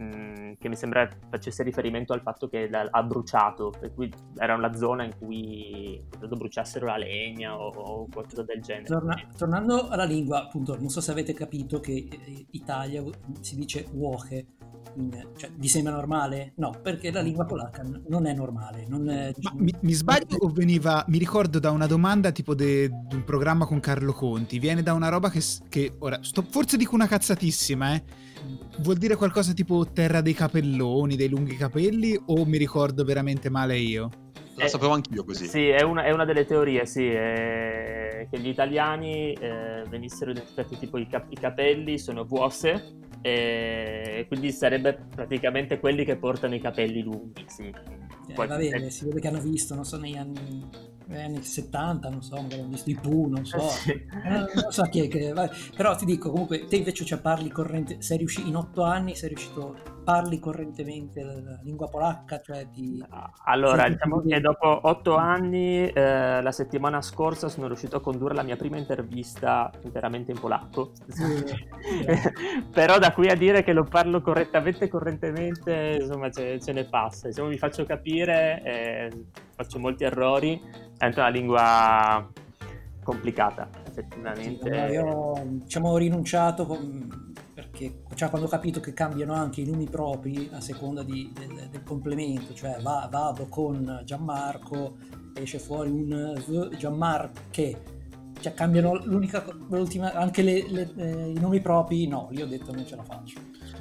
Mm, 0.00 0.52
che 0.58 0.70
mi 0.70 0.76
sembra 0.76 1.06
facesse 1.28 1.62
riferimento 1.62 2.14
al 2.14 2.22
fatto 2.22 2.48
che 2.48 2.70
ha 2.70 3.02
bruciato, 3.02 3.70
per 3.78 3.92
cui 3.92 4.10
era 4.38 4.54
una 4.54 4.72
zona 4.74 5.04
in 5.04 5.12
cui 5.20 6.02
credo 6.08 6.36
bruciassero 6.36 6.86
la 6.86 6.96
legna 6.96 7.56
o, 7.56 7.68
o 7.68 8.06
qualcosa 8.10 8.42
del 8.42 8.62
genere. 8.62 8.86
Torna, 8.86 9.28
tornando 9.36 9.88
alla 9.88 10.04
lingua, 10.04 10.44
appunto, 10.44 10.76
non 10.76 10.88
so 10.88 11.00
se 11.00 11.10
avete 11.10 11.34
capito 11.34 11.78
che 11.78 12.08
eh, 12.10 12.46
Italia 12.50 13.04
si 13.40 13.56
dice 13.56 13.86
Włoche, 13.92 14.46
cioè, 15.36 15.50
vi 15.54 15.68
sembra 15.68 15.92
normale? 15.92 16.54
No, 16.56 16.74
perché 16.82 17.12
la 17.12 17.20
lingua 17.20 17.44
polacca 17.44 17.84
non 18.08 18.26
è 18.26 18.32
normale. 18.32 18.86
Non 18.88 19.08
è, 19.08 19.32
diciamo... 19.34 19.60
mi, 19.60 19.74
mi, 19.80 19.92
sbaglio 19.92 20.38
o 20.38 20.48
veniva, 20.48 21.04
mi 21.08 21.18
ricordo 21.18 21.58
da 21.58 21.70
una 21.70 21.86
domanda 21.86 22.32
tipo 22.32 22.54
di 22.54 22.88
un 22.88 23.22
programma 23.24 23.66
con 23.66 23.78
Carlo 23.78 24.12
Conti, 24.12 24.58
viene 24.58 24.82
da 24.82 24.94
una 24.94 25.08
roba 25.08 25.30
che, 25.30 25.42
che 25.68 25.92
ora, 25.98 26.18
sto, 26.22 26.42
forse 26.42 26.76
dico 26.76 26.94
una 26.94 27.06
cazzatissima, 27.06 27.94
eh 27.94 28.02
vuol 28.78 28.96
dire 28.96 29.16
qualcosa 29.16 29.52
tipo 29.52 29.86
terra 29.92 30.20
dei 30.20 30.34
capelloni, 30.34 31.16
dei 31.16 31.28
lunghi 31.28 31.56
capelli 31.56 32.18
o 32.26 32.44
mi 32.46 32.56
ricordo 32.56 33.04
veramente 33.04 33.50
male 33.50 33.78
io? 33.78 34.29
La 34.60 34.68
sapevo 34.68 34.92
anch'io 34.92 35.24
così. 35.24 35.46
Sì, 35.46 35.68
è 35.68 35.82
una, 35.82 36.04
è 36.04 36.10
una 36.10 36.24
delle 36.24 36.44
teorie, 36.44 36.86
sì, 36.86 37.02
che 37.02 38.38
gli 38.38 38.48
italiani 38.48 39.32
eh, 39.32 39.82
venissero 39.88 40.30
identificati 40.30 40.78
tipo 40.78 40.98
i, 40.98 41.06
cap- 41.06 41.30
i 41.30 41.36
capelli 41.36 41.98
sono 41.98 42.24
vuose 42.24 42.98
e 43.22 44.24
quindi 44.28 44.50
sarebbe 44.50 44.98
praticamente 45.14 45.78
quelli 45.78 46.04
che 46.04 46.16
portano 46.16 46.54
i 46.54 46.60
capelli 46.60 47.02
lunghi, 47.02 47.44
sì. 47.48 47.64
Eh, 47.64 48.32
Poi, 48.32 48.46
va 48.46 48.56
bene, 48.56 48.86
eh, 48.86 48.90
si 48.90 49.04
vede 49.04 49.20
che 49.20 49.28
hanno 49.28 49.40
visto, 49.40 49.74
non 49.74 49.84
so, 49.84 49.98
negli 49.98 50.16
anni 50.16 50.88
anni 51.18 51.42
70, 51.42 52.08
non 52.08 52.22
so, 52.22 52.36
magari 52.36 52.60
hanno 52.60 52.70
visto 52.70 52.90
i 52.90 52.94
Pooh, 52.94 53.28
non 53.28 53.44
so, 53.44 53.58
sì. 53.68 53.90
eh, 53.90 54.28
non 54.28 54.70
so 54.70 54.82
chi 54.84 55.00
è 55.00 55.08
che... 55.08 55.32
Però 55.76 55.96
ti 55.96 56.04
dico, 56.04 56.30
comunque, 56.30 56.66
te 56.66 56.76
invece 56.76 57.04
cioè, 57.04 57.18
parli 57.18 57.50
corrente, 57.50 58.00
sei 58.00 58.18
riuscito 58.18 58.46
in 58.46 58.56
otto 58.56 58.82
anni, 58.82 59.16
sei 59.16 59.30
riuscito, 59.30 59.99
parli 60.02 60.38
correntemente 60.38 61.22
la 61.22 61.60
lingua 61.62 61.88
polacca? 61.88 62.40
Cioè 62.40 62.68
ti... 62.70 63.02
Allora, 63.44 63.88
diciamo 63.88 64.20
che 64.20 64.40
dopo 64.40 64.80
otto 64.82 65.16
anni, 65.16 65.88
eh, 65.88 66.42
la 66.42 66.52
settimana 66.52 67.00
scorsa 67.02 67.48
sono 67.48 67.66
riuscito 67.66 67.96
a 67.96 68.00
condurre 68.00 68.34
la 68.34 68.42
mia 68.42 68.56
prima 68.56 68.76
intervista 68.76 69.70
interamente 69.82 70.32
in 70.32 70.38
polacco. 70.38 70.92
Però 72.72 72.98
da 72.98 73.12
qui 73.12 73.28
a 73.28 73.36
dire 73.36 73.62
che 73.62 73.72
lo 73.72 73.84
parlo 73.84 74.20
correttamente 74.20 74.88
correntemente, 74.88 75.98
insomma, 76.00 76.30
ce, 76.30 76.60
ce 76.60 76.72
ne 76.72 76.84
passa. 76.84 77.30
Se 77.30 77.42
mi 77.42 77.58
faccio 77.58 77.84
capire, 77.84 78.62
eh, 78.64 79.24
faccio 79.54 79.78
molti 79.78 80.04
errori, 80.04 80.60
è 80.98 81.06
una 81.14 81.28
lingua 81.28 82.28
complicata, 83.02 83.68
effettivamente. 83.86 84.86
Sì, 84.88 84.92
io 84.92 85.06
ho 85.06 85.42
diciamo, 85.44 85.96
rinunciato 85.96 86.66
perché 87.80 88.02
cioè, 88.14 88.28
quando 88.28 88.46
ho 88.46 88.50
capito 88.50 88.80
che 88.80 88.92
cambiano 88.92 89.32
anche 89.32 89.62
i 89.62 89.64
nomi 89.64 89.88
propri 89.88 90.50
a 90.52 90.60
seconda 90.60 91.02
di, 91.02 91.32
del, 91.32 91.68
del, 91.70 91.82
complemento, 91.82 92.52
cioè 92.52 92.78
va, 92.82 93.08
vado 93.10 93.46
con 93.48 94.02
Gianmarco, 94.04 94.98
esce 95.34 95.58
fuori 95.58 95.88
un 95.88 96.70
Gianmarche, 96.76 97.82
cioè 98.38 98.52
cambiano 98.52 99.00
l'unica, 99.04 99.44
l'ultima, 99.68 100.12
anche 100.12 100.42
le, 100.42 100.66
le, 100.68 100.92
eh, 100.96 101.30
i 101.30 101.38
nomi 101.40 101.60
propri, 101.60 102.06
no, 102.06 102.28
lì 102.32 102.42
ho 102.42 102.46
detto 102.46 102.72
non 102.72 102.86
ce 102.86 102.96
la 102.96 103.04
faccio. 103.04 103.38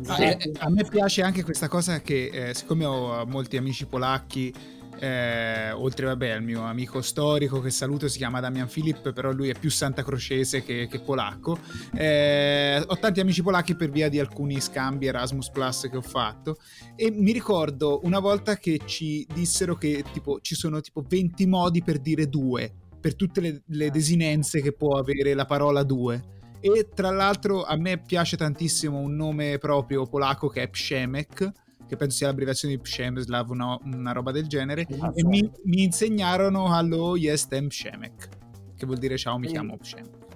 Ah, 0.08 0.24
eh, 0.24 0.52
a 0.60 0.70
me 0.70 0.86
piace 0.86 1.22
anche 1.22 1.44
questa 1.44 1.68
cosa 1.68 2.00
che 2.00 2.30
eh, 2.32 2.54
siccome 2.54 2.86
ho 2.86 3.26
molti 3.26 3.58
amici 3.58 3.86
polacchi 3.86 4.54
eh, 5.00 5.72
oltre 5.72 6.06
vabbè 6.06 6.30
al 6.30 6.44
mio 6.44 6.64
amico 6.64 7.02
storico 7.02 7.62
che 7.62 7.70
saluto 7.70 8.08
si 8.08 8.18
chiama 8.18 8.40
Damian 8.40 8.68
Filip 8.68 9.14
però 9.14 9.32
lui 9.32 9.50
è 9.50 9.58
più 9.58 9.70
santa 9.70 10.04
crocese 10.04 10.64
che, 10.64 10.88
che 10.90 11.00
polacco. 11.00 11.58
Eh, 11.94 12.84
ho 12.86 12.98
tanti 12.98 13.20
amici 13.20 13.42
polacchi 13.42 13.76
per 13.76 13.90
via 13.90 14.10
di 14.10 14.20
alcuni 14.20 14.60
scambi 14.60 15.08
Erasmus 15.08 15.50
Plus 15.50 15.88
che 15.90 15.98
ho 15.98 16.02
fatto. 16.02 16.58
E 16.96 17.12
mi 17.12 17.32
ricordo 17.32 18.02
una 18.04 18.20
volta 18.20 18.58
che 18.58 18.80
ci 18.86 19.26
dissero 19.34 19.76
che 19.76 20.04
tipo 20.12 20.40
ci 20.42 20.56
sono 20.56 20.82
tipo 20.82 21.04
20 21.08 21.46
modi 21.48 21.82
per 21.82 22.00
dire 22.00 22.28
due 22.28 22.74
per 23.00 23.16
tutte 23.16 23.40
le, 23.40 23.62
le 23.68 23.90
desinenze 23.90 24.62
che 24.62 24.74
può 24.74 24.98
avere 24.98 25.34
la 25.34 25.46
parola 25.46 25.84
due. 25.84 26.38
E 26.60 26.90
tra 26.94 27.10
l'altro 27.10 27.64
a 27.64 27.78
me 27.78 28.02
piace 28.02 28.36
tantissimo 28.36 29.00
un 29.00 29.16
nome 29.16 29.58
proprio 29.58 30.06
polacco 30.06 30.50
che 30.50 30.64
è 30.64 30.70
Pszemek 30.70 31.52
che 31.90 31.96
penso 31.96 32.18
sia 32.18 32.28
l'abbreviazione 32.28 32.76
di 32.76 32.80
Przemyslav, 32.80 33.50
una, 33.50 33.76
una 33.84 34.12
roba 34.12 34.32
del 34.32 34.46
genere, 34.46 34.86
ah, 35.00 35.12
e 35.16 35.26
mi, 35.26 35.52
mi, 35.64 35.84
insegnarono 35.84 36.72
allo 36.72 37.18
Jestem 37.18 37.68
Przemek, 37.68 38.30
che 38.78 38.86
vuol 38.86 39.00
dire 39.00 39.18
ciao, 39.18 39.40
mi 39.40 39.48
chiamo 39.48 39.76
Przemek. 39.76 40.28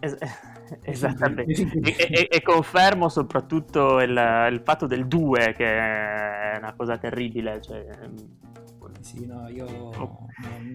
Es- 0.00 0.18
esattamente, 0.84 1.52
e, 1.52 1.94
e, 1.96 2.28
e, 2.30 2.42
confermo 2.42 3.08
soprattutto 3.08 3.98
il, 4.00 4.10
il 4.10 4.60
fatto 4.62 4.86
del 4.86 5.08
2, 5.08 5.54
che 5.56 5.64
è 5.64 6.58
una 6.58 6.74
cosa 6.76 6.98
terribile, 6.98 7.62
cioè 7.62 7.86
sì, 9.02 9.26
no, 9.26 9.48
io 9.48 9.66
oh. 9.66 10.28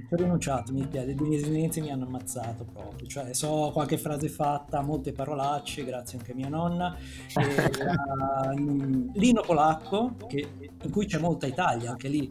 ho 0.09 0.15
rinunciato, 0.15 0.73
mi 0.73 0.85
piace, 0.85 1.07
le 1.07 1.15
mie 1.15 1.37
esperienze 1.37 1.81
mi 1.81 1.91
hanno 1.91 2.05
ammazzato 2.05 2.65
proprio, 2.65 3.07
cioè 3.07 3.33
so 3.33 3.71
qualche 3.71 3.97
frase 3.97 4.29
fatta, 4.29 4.81
molte 4.81 5.11
parolacce, 5.11 5.83
grazie 5.85 6.17
anche 6.17 6.33
a 6.33 6.35
mia 6.35 6.49
nonna, 6.49 6.95
e, 7.35 7.41
uh, 8.53 9.11
Lino 9.13 9.41
Polacco, 9.41 10.15
che, 10.27 10.47
in 10.81 10.91
cui 10.91 11.05
c'è 11.05 11.19
molta 11.19 11.47
Italia, 11.47 11.89
anche 11.89 12.07
lì, 12.07 12.27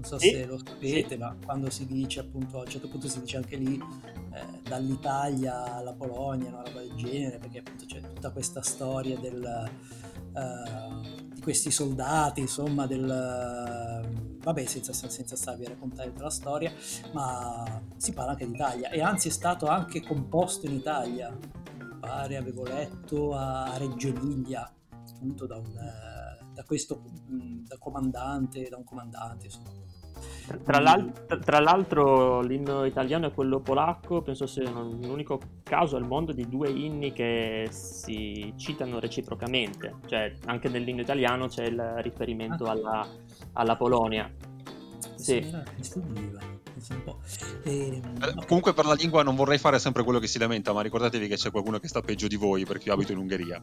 non 0.00 0.04
so 0.04 0.18
sì, 0.18 0.30
se 0.30 0.46
lo 0.46 0.58
sapete, 0.58 1.14
sì. 1.14 1.16
ma 1.16 1.36
quando 1.44 1.68
si 1.68 1.86
dice 1.86 2.20
appunto, 2.20 2.58
a 2.58 2.60
un 2.62 2.68
certo 2.68 2.88
punto 2.88 3.08
si 3.08 3.20
dice 3.20 3.36
anche 3.36 3.56
lì 3.56 3.76
eh, 3.76 4.60
dall'Italia 4.62 5.74
alla 5.74 5.92
Polonia, 5.92 6.48
una 6.48 6.62
roba 6.62 6.80
del 6.80 6.94
genere, 6.94 7.38
perché 7.38 7.58
appunto 7.58 7.84
c'è 7.86 8.00
tutta 8.00 8.30
questa 8.30 8.62
storia 8.62 9.18
del... 9.18 9.68
Uh, 10.32 11.28
di 11.34 11.40
questi 11.40 11.70
soldati, 11.70 12.40
insomma, 12.40 12.86
del... 12.86 13.06
Vabbè, 14.42 14.64
senza, 14.64 14.92
senza 14.92 15.36
starvi 15.36 15.66
a 15.66 15.68
raccontare 15.70 16.10
tutta 16.10 16.24
la 16.24 16.30
storia, 16.30 16.72
ma 17.12 17.82
si 17.96 18.12
parla 18.12 18.32
anche 18.32 18.46
d'Italia. 18.46 18.90
E 18.90 19.02
anzi 19.02 19.28
è 19.28 19.30
stato 19.30 19.66
anche 19.66 20.02
composto 20.02 20.66
in 20.66 20.72
Italia, 20.72 21.30
mi 21.30 21.98
pare, 21.98 22.36
avevo 22.36 22.64
letto 22.64 23.34
a 23.34 23.76
Reggio 23.76 24.08
Emilia, 24.08 24.70
appunto 25.12 25.46
da, 25.46 25.56
un, 25.56 25.78
da 26.54 26.64
questo 26.64 27.02
da 27.66 27.76
comandante, 27.78 28.68
da 28.70 28.76
un 28.76 28.84
comandante, 28.84 29.46
insomma 29.46 29.68
tra, 30.64 30.80
l'alt- 30.80 31.38
tra, 31.38 31.60
l'altro 31.60 32.40
l'inno 32.40 32.84
italiano 32.84 33.26
e 33.26 33.32
quello 33.32 33.60
polacco 33.60 34.22
penso 34.22 34.46
sia 34.46 34.70
l'unico 34.70 35.40
caso 35.62 35.96
al 35.96 36.06
mondo 36.06 36.32
di 36.32 36.48
due 36.48 36.70
inni 36.70 37.12
che 37.12 37.68
si 37.70 38.52
citano 38.56 38.98
reciprocamente, 38.98 39.96
cioè 40.06 40.34
anche 40.46 40.68
nell'inno 40.68 41.00
italiano 41.00 41.46
c'è 41.46 41.64
il 41.64 41.94
riferimento 41.98 42.64
ah. 42.64 42.70
alla, 42.70 43.06
alla 43.52 43.76
Polonia. 43.76 44.30
Sì. 45.14 45.68
E, 47.62 48.02
eh, 48.02 48.46
comunque 48.46 48.72
per 48.72 48.86
la 48.86 48.94
lingua 48.94 49.22
non 49.22 49.34
vorrei 49.34 49.58
fare 49.58 49.78
sempre 49.78 50.02
quello 50.02 50.18
che 50.18 50.26
si 50.26 50.38
lamenta, 50.38 50.72
ma 50.72 50.80
ricordatevi 50.80 51.28
che 51.28 51.36
c'è 51.36 51.50
qualcuno 51.50 51.78
che 51.78 51.88
sta 51.88 52.00
peggio 52.00 52.26
di 52.26 52.36
voi 52.36 52.64
perché 52.64 52.88
io 52.88 52.94
abito 52.94 53.12
in 53.12 53.18
Ungheria. 53.18 53.60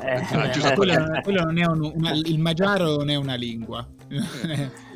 Eh, 0.00 0.10
ah, 0.10 0.72
quello, 0.74 1.20
quello 1.22 1.42
non 1.42 1.58
è 1.58 1.66
un, 1.66 1.92
una, 1.94 2.12
il 2.12 2.38
magiaro 2.38 2.96
non 2.96 3.10
è 3.10 3.16
una 3.16 3.34
lingua. 3.34 3.86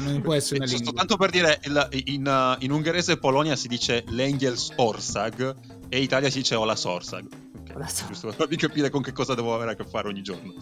non 0.00 0.20
può 0.20 0.34
essere 0.34 0.56
una 0.56 0.66
lingua. 0.66 0.86
Soltanto 0.86 1.16
per 1.16 1.30
dire, 1.30 1.60
il, 1.64 1.88
in, 2.06 2.26
uh, 2.26 2.62
in, 2.62 2.70
ungherese 2.70 3.18
Polonia 3.18 3.56
si 3.56 3.68
dice 3.68 4.04
l'Engels 4.08 4.72
Orsag 4.76 5.56
e 5.88 6.00
Italia 6.00 6.30
si 6.30 6.38
dice 6.38 6.54
Ola 6.54 6.76
Sorsag. 6.76 7.26
Okay. 7.70 7.86
Giusto 8.06 8.28
per 8.28 8.36
farvi 8.36 8.56
capire 8.56 8.90
con 8.90 9.02
che 9.02 9.12
cosa 9.12 9.34
devo 9.34 9.54
avere 9.54 9.72
a 9.72 9.74
che 9.74 9.84
fare 9.84 10.08
ogni 10.08 10.22
giorno. 10.22 10.54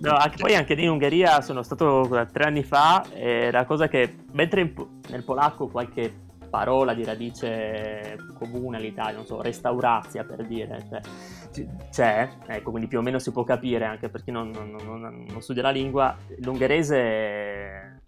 No, 0.00 0.14
anche 0.14 0.36
poi 0.36 0.54
anche 0.54 0.74
in 0.74 0.88
Ungheria 0.88 1.40
sono 1.40 1.62
stato 1.62 2.08
tre 2.32 2.44
anni 2.44 2.62
fa 2.62 3.04
e 3.12 3.50
la 3.50 3.64
cosa 3.64 3.88
che, 3.88 4.18
mentre 4.32 4.60
in, 4.60 4.72
nel 5.08 5.24
polacco 5.24 5.66
qualche 5.66 6.26
parola 6.48 6.94
di 6.94 7.04
radice 7.04 8.16
comune 8.38 8.76
all'Italia, 8.76 9.16
non 9.16 9.26
so, 9.26 9.42
restaurazia 9.42 10.24
per 10.24 10.46
dire, 10.46 10.86
cioè, 10.88 11.66
c'è, 11.90 12.28
ecco, 12.46 12.70
quindi 12.70 12.88
più 12.88 12.98
o 12.98 13.02
meno 13.02 13.18
si 13.18 13.32
può 13.32 13.44
capire 13.44 13.84
anche 13.84 14.08
per 14.08 14.22
chi 14.22 14.30
non, 14.30 14.50
non, 14.50 14.76
non, 14.84 15.26
non 15.28 15.42
studia 15.42 15.62
la 15.62 15.70
lingua, 15.70 16.16
l'ungherese 16.38 17.98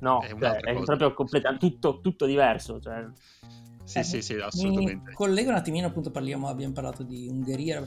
no, 0.00 0.20
è, 0.20 0.28
cioè, 0.38 0.60
è 0.60 0.82
proprio 0.82 1.14
completamente 1.14 1.66
tutto, 1.66 2.00
tutto 2.00 2.26
diverso. 2.26 2.80
Cioè. 2.80 3.06
Sì, 3.84 3.98
eh, 3.98 4.02
sì, 4.02 4.22
sì, 4.22 4.34
assolutamente. 4.34 5.10
Mi 5.10 5.14
collego 5.14 5.50
un 5.50 5.56
attimino, 5.56 5.86
appunto, 5.86 6.10
parliamo, 6.10 6.48
abbiamo 6.48 6.72
parlato 6.72 7.02
di 7.02 7.28
Ungheria, 7.28 7.86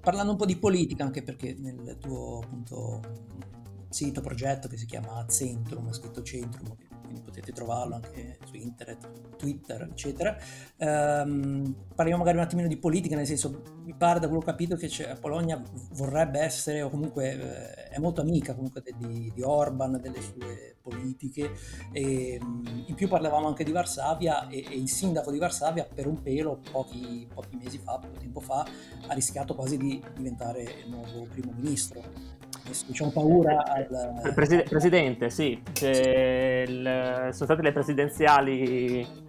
parlando 0.00 0.32
un 0.32 0.38
po' 0.38 0.46
di 0.46 0.56
politica, 0.56 1.04
anche 1.04 1.22
perché 1.22 1.56
nel 1.58 1.96
tuo 1.98 2.40
appunto 2.42 3.00
sito 3.88 4.20
progetto 4.20 4.68
che 4.68 4.76
si 4.76 4.86
chiama 4.86 5.24
Centrum, 5.28 5.90
scritto 5.92 6.22
Centrum, 6.22 6.76
quindi 7.10 7.22
potete 7.22 7.52
trovarlo 7.52 7.96
anche 7.96 8.38
su 8.44 8.54
internet, 8.54 9.36
Twitter, 9.36 9.88
eccetera. 9.90 10.36
Um, 10.76 11.74
parliamo 11.94 12.20
magari 12.20 12.38
un 12.38 12.44
attimino 12.44 12.68
di 12.68 12.76
politica, 12.76 13.16
nel 13.16 13.26
senso, 13.26 13.62
mi 13.82 13.94
pare 13.94 14.20
da 14.20 14.26
quello 14.26 14.42
che 14.42 14.48
ho 14.48 14.52
capito 14.52 14.76
che 14.76 14.88
la 15.06 15.16
Polonia 15.16 15.60
vorrebbe 15.92 16.38
essere, 16.38 16.82
o 16.82 16.88
comunque 16.88 17.32
eh, 17.32 17.88
è 17.88 17.98
molto 17.98 18.20
amica 18.20 18.54
comunque 18.54 18.82
di, 18.96 19.32
di, 19.34 19.42
Orban, 19.42 19.98
delle 20.00 20.20
sue 20.20 20.76
politiche, 20.80 21.50
e 21.92 22.38
um, 22.40 22.84
in 22.86 22.94
più 22.94 23.08
parlavamo 23.08 23.48
anche 23.48 23.64
di 23.64 23.72
Varsavia 23.72 24.48
e, 24.48 24.64
e, 24.70 24.76
il 24.76 24.88
sindaco 24.88 25.32
di 25.32 25.38
Varsavia 25.38 25.86
per 25.92 26.06
un 26.06 26.22
pelo, 26.22 26.60
pochi, 26.70 27.28
pochi 27.32 27.56
mesi 27.56 27.78
fa, 27.78 27.98
poco 27.98 28.18
tempo 28.18 28.40
fa, 28.40 28.64
ha 29.08 29.14
rischiato 29.14 29.54
quasi 29.56 29.76
di 29.76 30.00
diventare 30.14 30.62
il 30.62 30.90
nuovo 30.90 31.26
primo 31.28 31.52
ministro 31.52 32.38
diciamo 32.86 33.10
paura 33.10 33.64
al... 33.64 34.32
Preside- 34.34 34.64
presidente, 34.64 35.30
sì, 35.30 35.60
il, 35.82 37.28
sono 37.30 37.32
state 37.32 37.62
le 37.62 37.72
presidenziali 37.72 39.28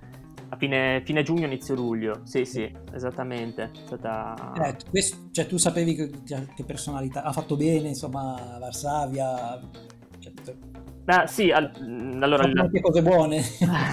a 0.50 0.57
fine, 0.57 1.01
fine, 1.05 1.24
giugno, 1.24 1.45
inizio 1.45 1.75
luglio, 1.75 2.21
sì 2.24 2.43
sì, 2.43 2.69
esattamente. 2.93 3.71
Stata... 3.86 4.53
Eh, 4.65 4.75
questo, 4.89 5.29
cioè, 5.31 5.48
tu 5.48 5.57
sapevi 5.57 5.95
che, 5.95 6.10
che, 6.24 6.63
personalità 6.65 7.24
ha 7.24 7.31
fatto 7.31 7.55
bene, 7.55 7.89
insomma, 7.89 8.57
Varsavia... 8.60 9.60
Cioè, 10.19 10.33
Ah, 11.05 11.25
sì, 11.25 11.50
al, 11.51 11.71
allora... 12.21 12.48
Molte 12.48 12.79
cose 12.79 13.01
buone. 13.01 13.41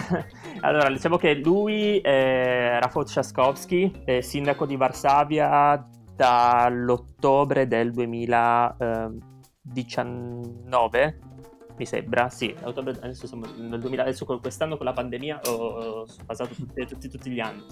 allora, 0.61 0.91
diciamo 0.91 1.17
che 1.17 1.35
lui 1.35 1.99
è 2.01 2.79
Rafał 2.81 3.03
Trzaskowski, 3.03 4.03
è 4.05 4.21
sindaco 4.21 4.67
di 4.67 4.77
Varsavia 4.77 5.85
dall'ottobre 6.15 7.67
del 7.67 7.93
2000, 7.93 8.77
eh, 8.79 9.09
19 9.73 11.29
mi 11.79 11.87
sembra, 11.87 12.29
sì, 12.29 12.55
ottobre, 12.63 12.93
adesso 13.01 13.29
siamo 13.29 13.47
nel 13.57 13.79
2000, 13.79 14.03
adesso 14.03 14.25
quest'anno 14.25 14.77
con 14.77 14.85
la 14.85 14.93
pandemia 14.93 15.41
ho, 15.45 15.53
ho 15.53 16.07
passato 16.27 16.53
tutti, 16.53 16.85
tutti, 16.85 17.09
tutti, 17.09 17.31
gli 17.31 17.39
anni. 17.39 17.65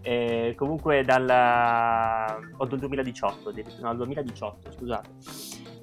Eh, 0.00 0.54
comunque 0.56 1.04
dal 1.04 2.50
o 2.56 2.66
del 2.66 2.78
2018, 2.80 3.52
no, 3.80 3.94
2018, 3.94 4.72
scusate. 4.72 5.10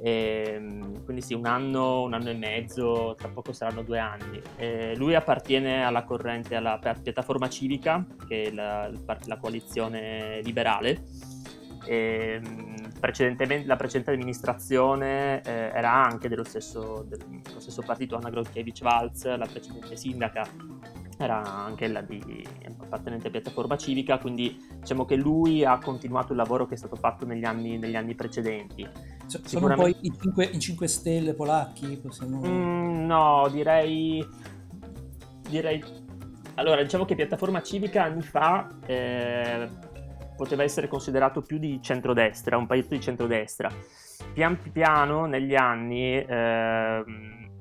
Eh, 0.02 0.80
quindi 1.06 1.22
sì, 1.22 1.34
un 1.34 1.46
anno, 1.46 2.02
un 2.02 2.14
anno 2.14 2.30
e 2.30 2.34
mezzo, 2.34 3.16
tra 3.18 3.30
poco 3.30 3.54
saranno 3.54 3.82
due 3.84 4.00
anni. 4.00 4.42
Eh, 4.58 4.96
lui 4.98 5.16
appartiene 5.16 5.86
alla 5.86 6.04
corrente, 6.04 6.56
alla 6.56 6.80
piattaforma 6.80 7.48
civica, 7.48 8.06
che 8.28 8.44
è 8.44 8.52
la, 8.52 8.92
la 9.26 9.38
coalizione 9.38 10.42
liberale 10.42 11.02
E, 11.86 12.42
precedentemente, 13.00 13.68
la 13.68 13.76
precedente 13.76 14.12
amministrazione 14.12 15.42
eh, 15.42 15.72
era 15.74 15.92
anche 15.92 16.28
dello 16.28 16.44
stesso, 16.44 17.06
dello 17.08 17.60
stesso 17.60 17.82
partito, 17.82 18.16
Anna 18.16 18.30
Grotkiewicz-Walz, 18.30 19.36
la 19.36 19.48
precedente 19.48 19.96
sindaca 19.96 20.48
era 21.22 21.44
anche 21.44 21.88
la 21.88 22.02
di 22.02 22.48
appartenente 22.80 23.28
a 23.28 23.32
piattaforma 23.32 23.76
civica, 23.76 24.18
quindi 24.20 24.58
diciamo 24.80 25.04
che 25.04 25.16
lui 25.18 25.66
ha 25.66 25.78
continuato 25.78 26.32
il 26.32 26.38
lavoro 26.38 26.66
che 26.66 26.76
è 26.76 26.78
stato 26.78 26.96
fatto 26.96 27.26
negli 27.26 27.44
anni, 27.44 27.78
negli 27.78 27.96
anni 27.96 28.16
precedenti. 28.16 28.88
Sono 29.26 29.46
Sicuramente... 29.46 30.00
un 30.02 30.16
po' 30.16 30.16
i 30.16 30.20
5, 30.22 30.46
i 30.46 30.60
5 30.60 30.88
Stelle 30.88 31.34
polacchi? 31.34 31.98
Possiamo... 31.98 32.40
Mm, 32.40 33.06
no, 33.06 33.50
direi... 33.52 34.26
direi... 35.50 35.84
Allora, 36.56 36.82
diciamo 36.82 37.04
che 37.04 37.16
piattaforma 37.16 37.62
civica 37.62 38.04
anni 38.04 38.22
fa 38.22 38.70
eh, 38.86 39.70
poteva 40.40 40.64
essere 40.64 40.88
considerato 40.88 41.42
più 41.42 41.58
di 41.58 41.82
centrodestra, 41.82 42.56
un 42.56 42.66
partito 42.66 42.96
di 42.96 43.02
centrodestra. 43.02 43.70
Pian 44.34 44.58
piano 44.72 45.26
negli 45.26 45.56
anni... 45.56 46.16
Eh, 46.16 47.04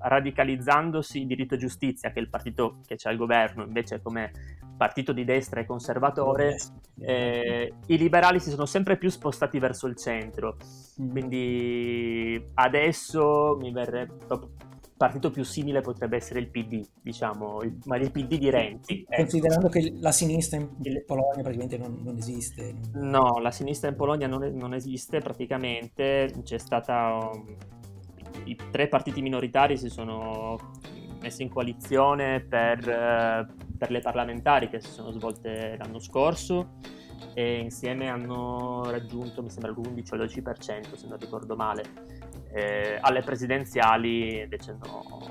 radicalizzandosi 0.01 1.27
diritto 1.27 1.55
e 1.55 1.59
giustizia, 1.59 2.11
che 2.11 2.21
è 2.21 2.23
il 2.23 2.29
partito 2.29 2.79
che 2.87 2.95
c'è 2.97 3.11
al 3.11 3.17
governo, 3.17 3.65
invece 3.65 4.01
come 4.01 4.31
partito 4.77 5.13
di 5.13 5.25
destra 5.25 5.61
e 5.61 5.67
conservatore, 5.67 6.57
eh, 7.01 7.73
i 7.87 7.99
liberali 7.99 8.39
si 8.39 8.51
sono 8.51 8.65
sempre 8.65 8.97
più 8.97 9.11
spostati 9.11 9.59
verso 9.59 9.89
il 9.89 9.97
centro. 9.97 10.57
Mm. 11.03 11.11
Quindi 11.11 12.51
adesso 12.55 13.57
mi 13.61 13.73
verrebbe 13.73 14.25
partito 14.99 15.31
più 15.31 15.45
simile 15.45 15.81
potrebbe 15.81 16.17
essere 16.17 16.41
il 16.41 16.51
PD, 16.51 16.87
diciamo, 17.01 17.63
il, 17.63 17.79
ma 17.85 17.97
il 17.97 18.11
PD 18.11 18.37
di 18.37 18.51
Renzi. 18.51 19.07
Ecco. 19.09 19.23
Considerando 19.23 19.69
che 19.69 19.95
la 19.99 20.13
sinistra 20.13 20.59
in 20.59 20.69
Polonia 21.07 21.43
praticamente 21.43 21.79
non, 21.79 22.01
non 22.03 22.19
esiste. 22.19 22.75
No, 22.95 23.39
la 23.41 23.51
sinistra 23.51 23.89
in 23.89 23.97
Polonia 23.97 24.27
non, 24.27 24.43
non 24.55 24.75
esiste 24.75 25.21
praticamente, 25.21 26.35
c'è 26.43 26.59
stata... 26.59 27.31
Um, 27.33 27.57
i 28.45 28.57
tre 28.71 28.89
partiti 28.89 29.21
minoritari 29.21 29.77
si 29.77 29.89
sono 29.89 30.57
messi 31.21 31.43
in 31.43 31.49
coalizione 31.49 32.41
per, 32.41 32.89
eh, 32.89 33.47
per 33.77 33.91
le 33.91 34.01
parlamentari 34.01 34.69
che 34.69 34.81
si 34.81 34.91
sono 34.91 35.11
svolte 35.11 35.77
l'anno 35.77 35.99
scorso 35.99 36.77
e 37.35 37.59
insieme 37.59 38.09
hanno 38.09 38.89
raggiunto, 38.91 39.43
mi 39.43 39.51
sembra, 39.51 39.71
l'11 39.71 40.15
o 40.15 40.17
l'12%, 40.17 40.95
se 40.95 41.07
non 41.07 41.19
ricordo 41.19 41.57
male. 41.57 41.83
Eh, 42.51 42.99
alle 43.01 43.23
presidenziali 43.23 44.41
invece 44.41 44.77
no, 44.81 45.29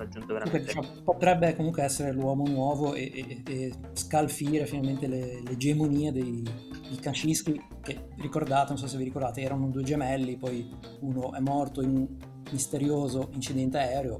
raggiunto 0.00 0.32
veramente. 0.32 0.66
Diciamo, 0.66 1.02
potrebbe 1.04 1.54
comunque 1.54 1.82
essere 1.82 2.12
l'uomo 2.12 2.46
nuovo 2.46 2.94
e, 2.94 3.10
e, 3.14 3.42
e 3.46 3.72
scalfire 3.92 4.66
finalmente 4.66 5.06
le, 5.06 5.42
l'egemonia 5.42 6.10
dei, 6.10 6.42
dei 6.42 6.98
Kaczynski, 6.98 7.66
che 7.82 8.08
ricordate, 8.16 8.70
non 8.70 8.78
so 8.78 8.86
se 8.86 8.96
vi 8.96 9.04
ricordate, 9.04 9.40
erano 9.40 9.68
due 9.68 9.82
gemelli, 9.82 10.36
poi 10.36 10.68
uno 11.00 11.32
è 11.34 11.40
morto 11.40 11.82
in 11.82 11.96
un 11.96 12.08
misterioso 12.50 13.28
incidente 13.32 13.78
aereo, 13.78 14.18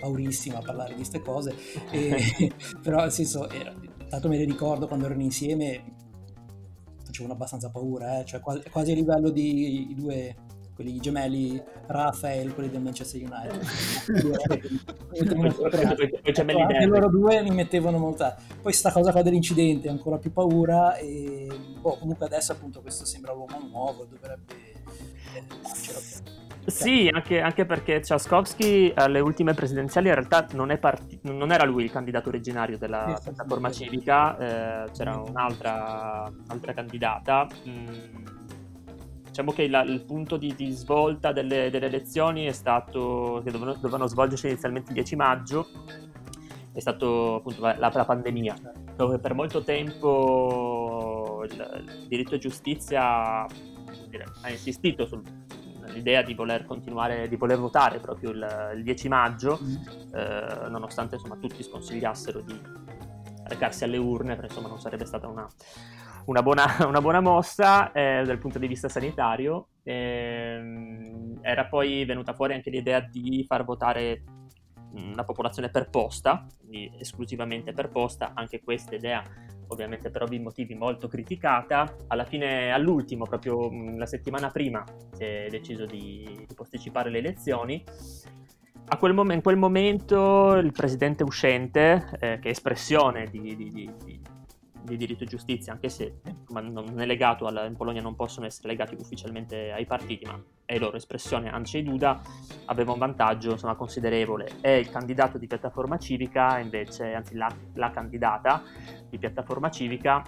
paurissimo 0.00 0.58
a 0.58 0.62
parlare 0.62 0.90
di 0.90 0.96
queste 0.96 1.20
cose, 1.20 1.54
e, 1.90 2.52
però 2.82 3.00
nel 3.00 3.12
senso, 3.12 3.48
era, 3.48 3.74
tanto 4.08 4.28
me 4.28 4.38
ne 4.38 4.44
ricordo 4.44 4.86
quando 4.86 5.06
erano 5.06 5.22
insieme, 5.22 5.92
facevano 7.04 7.34
abbastanza 7.34 7.70
paura, 7.70 8.20
eh? 8.20 8.24
cioè 8.24 8.40
quasi, 8.40 8.68
quasi 8.70 8.92
a 8.92 8.94
livello 8.94 9.30
di 9.30 9.90
i 9.90 9.94
due 9.94 10.34
quelli 10.74 10.98
gemelli 10.98 11.62
Rafael, 11.86 12.52
quelli 12.54 12.70
del 12.70 12.80
Manchester 12.80 13.20
United. 13.20 13.60
Anche 16.60 16.86
loro 16.86 17.08
due 17.08 17.42
mi 17.42 17.50
mettevano 17.50 17.98
molta. 17.98 18.36
Poi 18.60 18.72
sta 18.72 18.90
cosa 18.92 19.12
qua 19.12 19.22
dell'incidente, 19.22 19.88
ancora 19.88 20.18
più 20.18 20.32
paura. 20.32 20.96
E 20.96 21.48
boh, 21.80 21.96
comunque 21.98 22.26
adesso 22.26 22.52
appunto 22.52 22.80
questo 22.80 23.04
sembra 23.04 23.32
l'uomo 23.32 23.58
nuovo, 23.68 24.04
dovrebbe 24.04 24.54
darcelo 25.62 26.32
sì, 26.66 27.10
anche, 27.12 27.40
anche, 27.40 27.66
perché 27.66 28.02
Ciaskowski 28.02 28.92
alle 28.94 29.20
ultime 29.20 29.52
presidenziali 29.52 30.08
in 30.08 30.14
realtà 30.14 30.46
non, 30.52 30.76
parti- 30.80 31.18
non, 31.22 31.52
era 31.52 31.64
lui 31.64 31.84
il 31.84 31.90
candidato 31.90 32.30
originario 32.30 32.78
della 32.78 33.18
piattaforma 33.22 33.70
civica, 33.70 34.86
eh, 34.86 34.90
c'era 34.92 35.18
un'altra, 35.18 36.32
un'altra 36.44 36.72
candidata. 36.72 37.46
Mm, 37.68 38.43
diciamo 39.34 39.50
che 39.50 39.66
la, 39.66 39.82
il 39.82 40.04
punto 40.04 40.36
di, 40.36 40.54
di 40.54 40.70
svolta 40.70 41.32
delle, 41.32 41.68
delle, 41.68 41.86
elezioni 41.86 42.44
è 42.44 42.52
stato 42.52 43.40
che 43.42 43.50
dovevano, 43.50 43.74
dovevano, 43.74 44.06
svolgersi 44.06 44.46
inizialmente 44.46 44.90
il 44.90 44.94
10 44.94 45.16
maggio 45.16 45.66
è 46.72 46.78
stato 46.78 47.36
appunto 47.36 47.60
la, 47.60 47.76
la 47.76 48.04
pandemia 48.04 48.54
dove 48.94 49.18
per 49.18 49.34
molto 49.34 49.64
tempo 49.64 51.44
il, 51.50 51.84
il 52.00 52.06
diritto 52.06 52.36
e 52.36 52.38
giustizia 52.38 53.44
dire, 54.08 54.24
ha 54.42 54.50
insistito 54.50 55.04
sull'idea 55.04 56.22
di 56.22 56.34
voler 56.34 56.64
continuare 56.64 57.26
di 57.26 57.34
voler 57.34 57.58
votare 57.58 57.98
proprio 57.98 58.30
il, 58.30 58.72
il 58.76 58.84
10 58.84 59.08
maggio 59.08 59.58
mm. 59.60 60.14
eh, 60.14 60.68
nonostante 60.68 61.16
insomma 61.16 61.34
tutti 61.38 61.60
sconsigliassero 61.60 62.40
di 62.40 62.56
recarsi 63.46 63.82
alle 63.82 63.96
urne 63.96 64.36
perché 64.36 64.52
insomma 64.52 64.68
non 64.68 64.78
sarebbe 64.78 65.04
stata 65.04 65.26
una 65.26 65.48
una 66.26 66.42
buona, 66.42 66.64
una 66.86 67.00
buona 67.00 67.20
mossa 67.20 67.92
eh, 67.92 68.22
dal 68.24 68.38
punto 68.38 68.58
di 68.58 68.66
vista 68.66 68.88
sanitario. 68.88 69.68
Eh, 69.82 70.60
era 71.42 71.66
poi 71.66 72.04
venuta 72.04 72.32
fuori 72.34 72.54
anche 72.54 72.70
l'idea 72.70 73.00
di 73.00 73.44
far 73.46 73.64
votare 73.64 74.22
la 75.14 75.24
popolazione 75.24 75.70
per 75.70 75.90
posta, 75.90 76.46
quindi 76.58 76.92
esclusivamente 76.98 77.72
per 77.72 77.88
posta, 77.88 78.30
anche 78.34 78.62
questa 78.62 78.94
idea 78.94 79.22
ovviamente 79.68 80.10
per 80.10 80.22
ovvi 80.22 80.38
motivi 80.38 80.74
molto 80.74 81.08
criticata. 81.08 81.96
Alla 82.08 82.24
fine, 82.24 82.72
all'ultimo, 82.72 83.24
proprio 83.24 83.70
la 83.96 84.06
settimana 84.06 84.50
prima, 84.50 84.84
si 85.12 85.24
è 85.24 85.46
deciso 85.50 85.86
di, 85.86 86.44
di 86.46 86.54
posticipare 86.54 87.10
le 87.10 87.18
elezioni. 87.18 87.82
Quel 88.98 89.14
mom- 89.14 89.32
in 89.32 89.42
quel 89.42 89.56
momento 89.56 90.54
il 90.56 90.70
presidente 90.72 91.24
uscente, 91.24 92.06
eh, 92.20 92.38
che 92.38 92.48
è 92.48 92.50
espressione 92.50 93.26
di, 93.30 93.56
di, 93.56 93.70
di, 93.70 94.20
di 94.84 94.96
diritto 94.96 95.24
e 95.24 95.26
giustizia, 95.26 95.72
anche 95.72 95.88
se 95.88 96.20
non 96.48 97.00
è 97.00 97.06
legato 97.06 97.46
alla, 97.46 97.64
in 97.64 97.74
Polonia 97.74 98.02
non 98.02 98.14
possono 98.14 98.46
essere 98.46 98.68
legati 98.68 98.94
ufficialmente 98.98 99.72
ai 99.72 99.86
partiti, 99.86 100.26
ma 100.26 100.40
è 100.64 100.78
loro 100.78 100.96
espressione, 100.96 101.50
Andrzej 101.50 101.84
Duda 101.84 102.20
aveva 102.66 102.92
un 102.92 102.98
vantaggio 102.98 103.52
insomma, 103.52 103.74
considerevole. 103.74 104.50
E 104.60 104.78
il 104.78 104.90
candidato 104.90 105.38
di 105.38 105.46
piattaforma 105.46 105.98
civica 105.98 106.58
invece, 106.58 107.12
anzi 107.12 107.34
la, 107.34 107.52
la 107.74 107.90
candidata 107.90 108.62
di 109.08 109.18
piattaforma 109.18 109.70
civica 109.70 110.22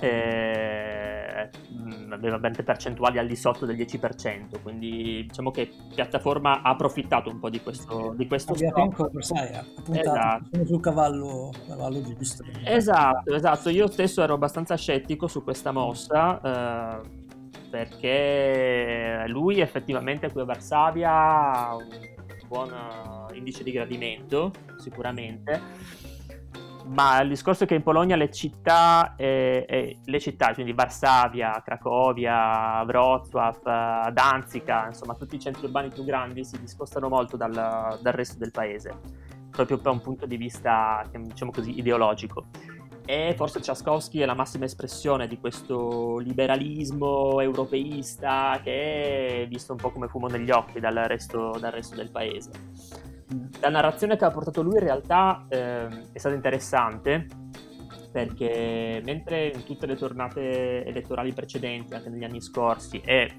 eh, 0.00 1.50
aveva 2.10 2.38
ben 2.38 2.54
percentuali 2.64 3.18
al 3.18 3.26
di 3.26 3.36
sotto 3.36 3.66
del 3.66 3.76
10%, 3.76 4.60
quindi 4.62 5.24
diciamo 5.28 5.50
che 5.50 5.70
piattaforma 5.94 6.62
ha 6.62 6.70
approfittato 6.70 7.30
un 7.30 7.38
po' 7.38 7.50
di 7.50 7.60
questo, 7.60 8.14
di 8.16 8.26
questo 8.26 8.54
stop. 8.54 9.20
Sai, 9.20 9.54
ha 9.54 9.64
puntato 9.74 9.98
esatto. 10.00 10.66
sul 10.66 10.80
cavallo, 10.80 11.52
cavallo 11.66 12.02
giusto. 12.02 12.44
Esatto, 12.64 13.34
esatto, 13.34 13.68
io 13.70 13.86
stesso 13.88 14.22
ero 14.22 14.34
abbastanza 14.34 14.76
scettico 14.76 15.26
su 15.26 15.42
questa 15.42 15.72
mossa. 15.72 17.00
Eh, 17.02 17.26
perché 17.70 19.24
lui 19.28 19.60
effettivamente 19.60 20.32
qui 20.32 20.40
a 20.40 20.44
Varsavia 20.44 21.10
ha 21.12 21.76
un 21.76 21.86
buon 22.46 22.72
indice 23.34 23.62
di 23.62 23.70
gradimento 23.72 24.52
sicuramente 24.78 25.60
ma 26.86 27.20
il 27.20 27.28
discorso 27.28 27.64
è 27.64 27.66
che 27.66 27.74
in 27.74 27.82
Polonia 27.82 28.16
le 28.16 28.30
città, 28.30 29.14
eh, 29.16 29.64
eh, 29.68 29.98
le 30.04 30.20
città 30.20 30.54
quindi 30.54 30.72
Varsavia, 30.72 31.62
Cracovia, 31.64 32.82
Wrocław, 32.82 34.10
Danzica, 34.12 34.86
insomma 34.86 35.14
tutti 35.14 35.36
i 35.36 35.40
centri 35.40 35.66
urbani 35.66 35.90
più 35.90 36.04
grandi 36.04 36.44
si 36.44 36.58
discostano 36.60 37.08
molto 37.08 37.36
dal, 37.36 37.52
dal 37.52 38.12
resto 38.12 38.38
del 38.38 38.50
paese, 38.50 38.94
proprio 39.50 39.76
da 39.76 39.90
un 39.90 40.00
punto 40.00 40.26
di 40.26 40.36
vista, 40.36 41.04
diciamo 41.10 41.50
così, 41.50 41.78
ideologico. 41.78 42.46
E 43.04 43.34
forse 43.36 43.62
Ciaskowski 43.62 44.20
è 44.20 44.26
la 44.26 44.34
massima 44.34 44.66
espressione 44.66 45.26
di 45.26 45.38
questo 45.38 46.18
liberalismo 46.18 47.40
europeista 47.40 48.60
che 48.62 49.44
è 49.44 49.48
visto 49.48 49.72
un 49.72 49.78
po' 49.78 49.90
come 49.90 50.08
fumo 50.08 50.26
negli 50.26 50.50
occhi 50.50 50.78
dal 50.78 50.94
resto, 50.94 51.56
dal 51.58 51.72
resto 51.72 51.96
del 51.96 52.10
paese 52.10 52.50
la 53.60 53.68
narrazione 53.68 54.16
che 54.16 54.24
ha 54.24 54.30
portato 54.30 54.62
lui 54.62 54.74
in 54.74 54.80
realtà 54.80 55.44
eh, 55.48 55.86
è 56.12 56.18
stata 56.18 56.34
interessante 56.34 57.26
perché 58.10 59.00
mentre 59.04 59.48
in 59.48 59.64
tutte 59.64 59.86
le 59.86 59.96
tornate 59.96 60.84
elettorali 60.84 61.32
precedenti, 61.32 61.94
anche 61.94 62.08
negli 62.08 62.24
anni 62.24 62.40
scorsi, 62.40 63.00
e 63.04 63.30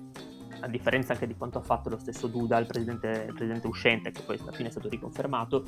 a 0.61 0.67
differenza 0.67 1.13
anche 1.13 1.27
di 1.27 1.35
quanto 1.35 1.57
ha 1.57 1.61
fatto 1.61 1.89
lo 1.89 1.97
stesso 1.97 2.27
Duda, 2.27 2.57
il 2.57 2.65
presidente, 2.65 3.25
il 3.27 3.33
presidente 3.33 3.67
uscente, 3.67 4.11
che 4.11 4.21
poi 4.21 4.37
alla 4.41 4.51
fine 4.51 4.67
è 4.67 4.71
stato 4.71 4.89
riconfermato, 4.89 5.63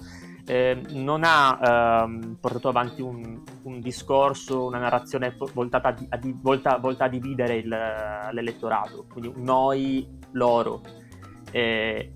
eh, 0.46 0.82
non 0.90 1.22
ha 1.24 2.06
eh, 2.06 2.36
portato 2.40 2.70
avanti 2.70 3.02
un, 3.02 3.42
un, 3.64 3.80
discorso, 3.80 4.66
una 4.66 4.80
narrazione 4.80 5.36
voltata 5.54 5.90
a, 5.90 5.96
a, 6.10 6.20
volta, 6.42 6.78
volta 6.78 7.06
a 7.06 7.10
dividere 7.10 7.56
il, 7.56 7.68
l'elettorato, 7.68 9.06
quindi 9.12 9.34
noi, 9.42 10.08
loro. 10.32 10.82
Eh, 11.52 12.14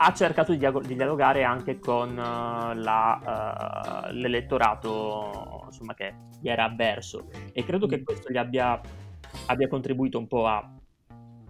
ha 0.00 0.12
cercato 0.12 0.52
di, 0.52 0.58
dialog- 0.58 0.86
di 0.86 0.94
dialogare 0.94 1.44
anche 1.44 1.78
con 1.78 2.10
uh, 2.10 2.74
la, 2.74 4.06
uh, 4.08 4.12
l'elettorato 4.12 5.64
insomma, 5.66 5.94
che 5.94 6.14
gli 6.40 6.48
era 6.48 6.64
avverso 6.64 7.28
e 7.52 7.64
credo 7.64 7.86
che 7.86 7.98
mm. 7.98 8.04
questo 8.04 8.30
gli 8.30 8.36
abbia 8.36 8.80
abbia 9.46 9.68
contribuito 9.68 10.18
un 10.18 10.26
po' 10.26 10.46
a, 10.46 10.74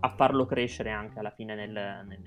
a 0.00 0.08
farlo 0.10 0.46
crescere 0.46 0.90
anche 0.90 1.18
alla 1.18 1.30
fine 1.30 1.54
nel, 1.54 1.72
nel, 1.72 2.22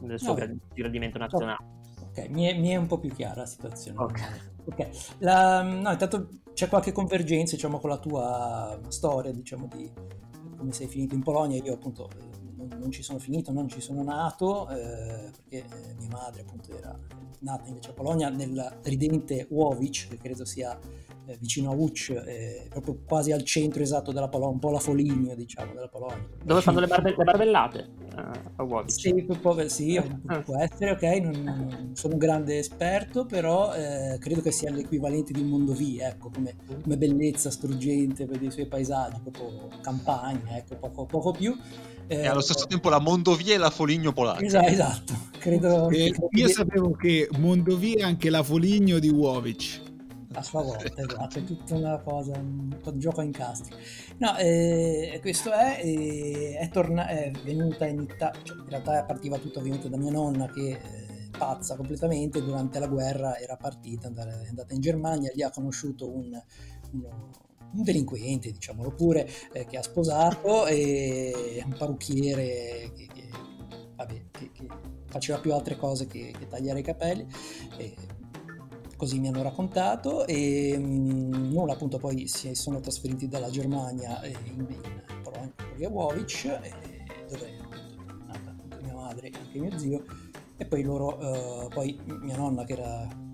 nel 0.00 0.18
suo 0.18 0.36
no, 0.36 0.46
gradimento 0.74 1.18
nazionale. 1.18 1.76
Ok, 2.08 2.28
mi 2.30 2.44
è, 2.44 2.58
mi 2.58 2.70
è, 2.70 2.76
un 2.76 2.86
po' 2.86 2.98
più 2.98 3.10
chiara 3.10 3.40
la 3.40 3.46
situazione. 3.46 3.98
Ok. 3.98 4.20
okay. 4.66 4.90
La, 5.18 5.62
no, 5.62 5.90
intanto 5.90 6.28
c'è 6.52 6.68
qualche 6.68 6.92
convergenza 6.92 7.54
diciamo, 7.54 7.78
con 7.78 7.90
la 7.90 7.98
tua 7.98 8.80
storia, 8.88 9.32
diciamo, 9.32 9.68
di 9.72 9.90
come 10.56 10.72
sei 10.72 10.88
finito 10.88 11.14
in 11.14 11.22
Polonia. 11.22 11.62
Io 11.62 11.74
appunto 11.74 12.08
non, 12.58 12.68
non 12.78 12.90
ci 12.90 13.02
sono 13.02 13.20
finito, 13.20 13.52
non 13.52 13.68
ci 13.68 13.80
sono 13.80 14.02
nato, 14.02 14.68
eh, 14.68 15.30
perché 15.30 15.58
eh, 15.58 15.94
mia 15.98 16.08
madre 16.10 16.40
appunto 16.40 16.76
era 16.76 16.98
nata 17.40 17.68
invece 17.68 17.90
a 17.90 17.92
Polonia 17.92 18.28
nel 18.28 18.78
ridente 18.82 19.46
Łowicz, 19.48 20.08
che 20.08 20.16
credo 20.18 20.44
sia 20.44 20.76
eh, 21.26 21.36
vicino 21.38 21.70
a 21.70 21.74
Łódź, 21.74 22.10
eh, 22.26 22.66
proprio 22.68 22.98
quasi 23.06 23.30
al 23.30 23.44
centro 23.44 23.82
esatto 23.82 24.10
della 24.12 24.28
Polonia, 24.28 24.54
un 24.54 24.58
po' 24.58 24.70
la 24.70 24.80
Foligno 24.80 25.34
diciamo 25.34 25.72
della 25.72 25.88
Polonia. 25.88 26.26
Dove 26.42 26.60
fanno 26.60 26.80
le, 26.80 26.86
barbe- 26.88 27.14
le 27.16 27.24
barbellate? 27.24 27.90
Uh, 28.16 28.50
a 28.56 28.62
Łowicz. 28.64 28.98
Sì, 28.98 29.22
può, 29.22 29.68
sì 29.68 29.96
ah. 29.96 30.40
può 30.40 30.56
essere, 30.56 30.90
ok, 30.92 31.02
non, 31.20 31.42
non, 31.42 31.90
sono 31.94 32.14
un 32.14 32.18
grande 32.18 32.58
esperto, 32.58 33.24
però 33.24 33.72
eh, 33.74 34.16
credo 34.18 34.40
che 34.40 34.50
sia 34.50 34.70
l'equivalente 34.70 35.32
di 35.32 35.42
Mondovì, 35.42 36.00
ecco, 36.00 36.30
come, 36.30 36.56
come 36.82 36.96
bellezza 36.96 37.50
struggente 37.50 38.26
per 38.26 38.42
i 38.42 38.50
suoi 38.50 38.66
paesaggi, 38.66 39.20
proprio 39.20 39.68
campagna, 39.80 40.56
ecco, 40.56 40.76
poco, 40.76 41.04
poco 41.04 41.30
più. 41.30 41.56
Eh, 42.08 42.22
e 42.22 42.26
allo 42.26 42.40
stesso 42.40 42.66
tempo 42.66 42.88
la 42.88 42.98
Mondovia 42.98 43.54
e 43.54 43.58
la 43.58 43.70
Foligno 43.70 44.12
polacca. 44.12 44.44
Esatto, 44.44 44.66
esatto. 44.66 45.14
Credo, 45.38 45.90
eh, 45.90 46.12
io 46.30 46.48
sapevo 46.48 46.92
che 46.92 47.28
Mondovia 47.38 47.98
è 47.98 48.02
anche 48.02 48.30
la 48.30 48.42
Foligno 48.42 48.98
di 48.98 49.08
Łowicz. 49.08 49.82
A 50.32 50.42
sua 50.42 50.62
volta, 50.62 50.84
esatto, 50.94 51.38
è 51.38 51.44
tutta 51.44 51.74
una 51.74 51.98
cosa, 51.98 52.36
un, 52.38 52.76
gioco 52.94 53.20
a 53.20 53.24
incastri. 53.24 53.74
No, 54.18 54.36
eh, 54.36 55.18
questo 55.20 55.52
è, 55.52 55.80
eh, 55.82 56.56
è, 56.58 56.68
torna- 56.68 57.08
è 57.08 57.30
venuta 57.44 57.86
in 57.86 58.00
Italia, 58.00 58.38
cioè, 58.42 58.56
in 58.58 58.68
realtà 58.68 59.04
partiva 59.04 59.38
tutto 59.38 59.58
ovviamente 59.58 59.88
da 59.88 59.96
mia 59.96 60.10
nonna 60.10 60.46
che 60.46 60.70
eh, 60.70 61.28
pazza 61.36 61.76
completamente, 61.76 62.42
durante 62.42 62.78
la 62.78 62.86
guerra 62.88 63.38
era 63.38 63.56
partita, 63.56 64.08
è 64.08 64.48
andata 64.48 64.74
in 64.74 64.80
Germania, 64.80 65.30
lì 65.34 65.42
ha 65.42 65.50
conosciuto 65.50 66.08
un, 66.08 66.38
uno, 66.92 67.30
un 67.72 67.82
delinquente, 67.82 68.50
diciamolo 68.52 68.92
pure, 68.92 69.28
eh, 69.52 69.66
che 69.66 69.76
ha 69.76 69.82
sposato 69.82 70.66
e 70.66 71.62
un 71.64 71.74
parrucchiere 71.76 72.92
che, 72.94 73.08
che, 73.12 73.28
vabbè, 73.94 74.22
che, 74.30 74.50
che 74.52 74.66
faceva 75.06 75.38
più 75.38 75.52
altre 75.54 75.76
cose 75.76 76.06
che, 76.06 76.34
tagliare 76.48 76.80
i 76.80 76.82
capelli. 76.82 77.26
E, 77.76 77.94
così 78.96 79.20
mi 79.20 79.28
hanno 79.28 79.42
raccontato 79.42 80.26
e 80.26 80.76
mh, 80.76 80.82
mm, 80.82 81.52
nulla 81.52 81.74
appunto 81.74 81.98
poi 81.98 82.26
si 82.26 82.52
sono 82.56 82.80
trasferiti 82.80 83.28
dalla 83.28 83.48
Germania 83.48 84.20
in, 84.26 84.66
in 84.68 85.02
Polonia, 85.22 85.52
a 85.86 85.88
Łowicz, 85.88 86.46
dove 87.28 87.46
è 87.46 87.56
nata 88.26 88.56
mia 88.82 88.94
madre 88.94 89.28
e 89.28 89.32
anche 89.38 89.58
mio 89.60 89.78
zio 89.78 90.04
e 90.56 90.66
poi 90.66 90.82
loro, 90.82 91.16
uh, 91.16 91.68
poi 91.68 91.96
mia 92.06 92.36
nonna 92.36 92.64
che 92.64 92.72
era 92.72 93.27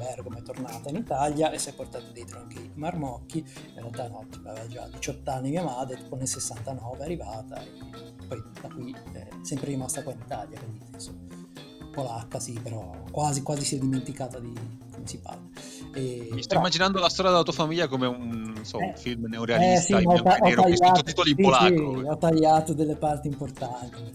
Bergamo 0.00 0.38
è 0.38 0.42
tornata 0.42 0.88
in 0.88 0.96
Italia 0.96 1.50
e 1.50 1.58
si 1.58 1.68
è 1.68 1.74
portata 1.74 2.06
dietro 2.10 2.40
anche 2.40 2.58
i 2.58 2.70
marmocchi. 2.74 3.38
In 3.38 3.74
realtà 3.74 4.08
no, 4.08 4.26
aveva 4.46 4.66
già 4.66 4.88
18 4.90 5.30
anni 5.30 5.50
mia 5.50 5.62
madre, 5.62 5.96
tipo 5.98 6.16
nel 6.16 6.26
69 6.26 6.98
è 6.98 7.02
arrivata 7.02 7.60
e 7.60 7.68
poi 8.26 8.42
da 8.60 8.68
qui 8.68 8.96
è 9.12 9.28
sempre 9.42 9.68
rimasta 9.68 10.02
qua 10.02 10.12
in 10.12 10.20
Italia, 10.24 10.58
quindi 10.58 10.84
adesso 10.88 11.14
polacca 11.92 12.38
sì, 12.40 12.58
però 12.62 13.02
quasi 13.10 13.42
quasi 13.42 13.64
si 13.64 13.76
è 13.76 13.78
dimenticata 13.78 14.38
di 14.38 14.52
come 14.90 15.06
si 15.06 15.18
parla. 15.18 15.48
E, 15.92 16.28
Mi 16.30 16.38
sto 16.38 16.48
però... 16.48 16.60
immaginando 16.60 16.98
la 16.98 17.08
storia 17.10 17.30
della 17.30 17.42
tua 17.42 17.52
famiglia 17.52 17.86
come 17.88 18.06
un, 18.06 18.58
so, 18.62 18.78
eh, 18.78 18.86
un 18.86 18.94
film 18.96 19.26
neorealista 19.28 19.98
eh, 19.98 20.00
sì, 20.00 20.04
in 20.04 20.22
bianco 20.22 20.34
e 20.34 20.48
nero 20.48 20.62
tagliato, 20.62 21.02
titoli 21.02 21.30
in 21.30 21.36
sì, 21.36 21.42
polacco. 21.42 21.98
Sì, 21.98 22.06
ho 22.06 22.16
tagliato 22.16 22.72
delle 22.72 22.96
parti 22.96 23.28
importanti. 23.28 24.14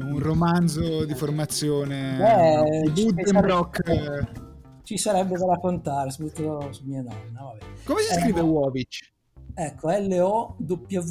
un 0.00 0.18
romanzo 0.18 1.04
di 1.04 1.14
formazione 1.14 2.64
eh, 2.64 2.90
Buddenbrock 2.90 4.48
ci 4.90 4.98
sarebbe 4.98 5.36
da 5.36 5.46
raccontare, 5.46 6.10
soprattutto 6.10 6.72
su 6.72 6.82
mia 6.84 7.00
nonna. 7.00 7.42
Vabbè. 7.42 7.64
Come 7.84 8.00
si 8.00 8.12
scrive 8.12 8.40
eh, 8.40 8.42
Wovich? 8.42 9.12
Ecco, 9.54 9.88
L-O-W-I-C-Z, 9.88 11.06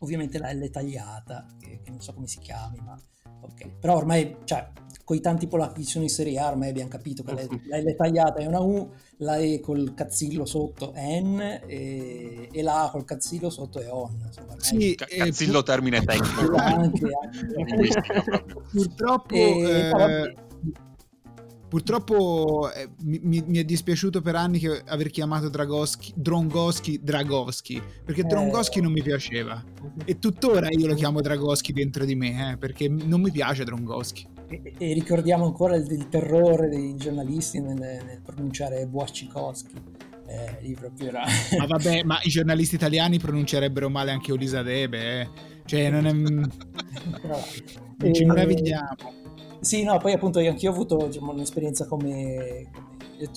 ovviamente 0.00 0.38
la 0.38 0.52
L 0.52 0.68
tagliata, 0.68 1.46
che, 1.58 1.80
che, 1.82 1.90
non 1.90 2.02
so 2.02 2.12
come 2.12 2.26
si 2.26 2.40
chiami, 2.40 2.78
ma 2.84 2.94
ok. 3.40 3.78
Però 3.80 3.96
ormai, 3.96 4.36
cioè, 4.44 4.70
con 5.02 5.16
i 5.16 5.20
tanti 5.20 5.46
polacchi 5.46 5.80
che 5.80 5.86
sono 5.88 6.04
in 6.04 6.10
Serie 6.10 6.38
A, 6.38 6.48
ormai 6.48 6.68
abbiamo 6.68 6.90
capito 6.90 7.22
che 7.22 7.32
la, 7.32 7.46
la 7.68 7.78
L 7.78 7.96
tagliata 7.96 8.40
è 8.40 8.44
una 8.44 8.60
U, 8.60 8.90
la 9.18 9.38
E 9.38 9.60
col 9.60 9.94
cazzillo 9.94 10.44
sotto 10.44 10.92
è 10.92 11.22
N 11.22 11.62
e, 11.66 12.50
e 12.52 12.62
la 12.62 12.82
A 12.82 12.90
col 12.90 13.06
cazzillo 13.06 13.48
sotto 13.48 13.80
è 13.80 13.90
ON. 13.90 14.24
Insomma, 14.26 14.56
sì, 14.58 14.94
cazzillo 14.94 15.60
pu- 15.60 15.64
termine 15.64 16.04
tecnico. 16.04 16.54
anche, 16.56 17.06
anche. 17.22 17.88
Purtroppo... 18.70 19.34
E, 19.34 19.62
eh... 19.62 20.42
Purtroppo 21.74 22.72
eh, 22.72 22.88
mi, 23.02 23.42
mi, 23.44 23.58
è 23.58 23.64
dispiaciuto 23.64 24.20
per 24.20 24.36
anni 24.36 24.60
che 24.60 24.84
aver 24.86 25.10
chiamato 25.10 25.48
Dragoschi, 25.48 26.12
Drongoschi 26.14 27.00
Dragoschi, 27.02 27.82
perché 28.04 28.20
eh. 28.20 28.24
Drongoschi 28.26 28.80
non 28.80 28.92
mi 28.92 29.02
piaceva. 29.02 29.60
E 30.04 30.20
tuttora 30.20 30.68
io 30.70 30.86
lo 30.86 30.94
chiamo 30.94 31.20
Dragoschi 31.20 31.72
dentro 31.72 32.04
di 32.04 32.14
me, 32.14 32.52
eh, 32.52 32.56
perché 32.58 32.88
non 32.88 33.20
mi 33.20 33.32
piace 33.32 33.64
Drongoschi. 33.64 34.24
E, 34.46 34.74
e 34.78 34.92
ricordiamo 34.92 35.46
ancora 35.46 35.74
il, 35.74 35.90
il, 35.90 36.08
terrore 36.08 36.68
dei 36.68 36.94
giornalisti 36.94 37.60
nel, 37.60 37.74
nel 37.74 38.20
pronunciare 38.24 38.86
Boaccikowski. 38.86 39.74
Eh, 40.28 40.58
lì 40.60 40.76
proprio 40.76 41.08
era... 41.08 41.24
ma 41.58 41.66
vabbè, 41.66 42.04
ma 42.04 42.20
i 42.22 42.28
giornalisti 42.28 42.76
italiani 42.76 43.18
pronuncerebbero 43.18 43.90
male 43.90 44.12
anche 44.12 44.30
Olisa 44.30 44.62
Debe, 44.62 45.22
eh. 45.22 45.28
Cioè, 45.64 45.90
non 45.90 46.06
è... 46.06 46.12
non 47.98 48.14
ci 48.14 48.24
meravigliamo. 48.24 49.23
Sì, 49.64 49.82
no, 49.82 49.96
poi 49.96 50.12
appunto 50.12 50.40
anch'io 50.40 50.70
ho 50.70 50.74
avuto 50.74 51.06
diciamo, 51.06 51.32
un'esperienza 51.32 51.86
come, 51.86 52.70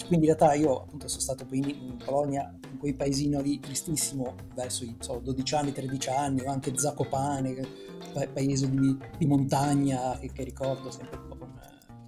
quindi 0.07 0.27
in 0.27 0.35
realtà 0.35 0.53
io 0.55 0.81
appunto 0.81 1.07
sono 1.07 1.21
stato 1.21 1.45
poi 1.45 1.59
in, 1.59 1.97
Polonia, 2.03 2.53
in 2.69 2.77
quei 2.77 2.93
paesino 2.93 3.39
lì 3.39 3.61
tristissimo, 3.61 4.35
verso 4.53 4.83
i 4.83 4.93
so, 4.99 5.21
12 5.23 5.55
anni, 5.55 5.71
13 5.71 6.09
anni, 6.09 6.41
o 6.41 6.51
anche 6.51 6.77
Zakopane, 6.77 7.55
paese 8.33 8.69
di, 8.69 8.97
di 9.17 9.25
montagna 9.25 10.17
che, 10.19 10.29
che, 10.33 10.43
ricordo 10.43 10.91
sempre 10.91 11.17
un 11.17 11.27
po' 11.29 11.37
con, 11.37 11.53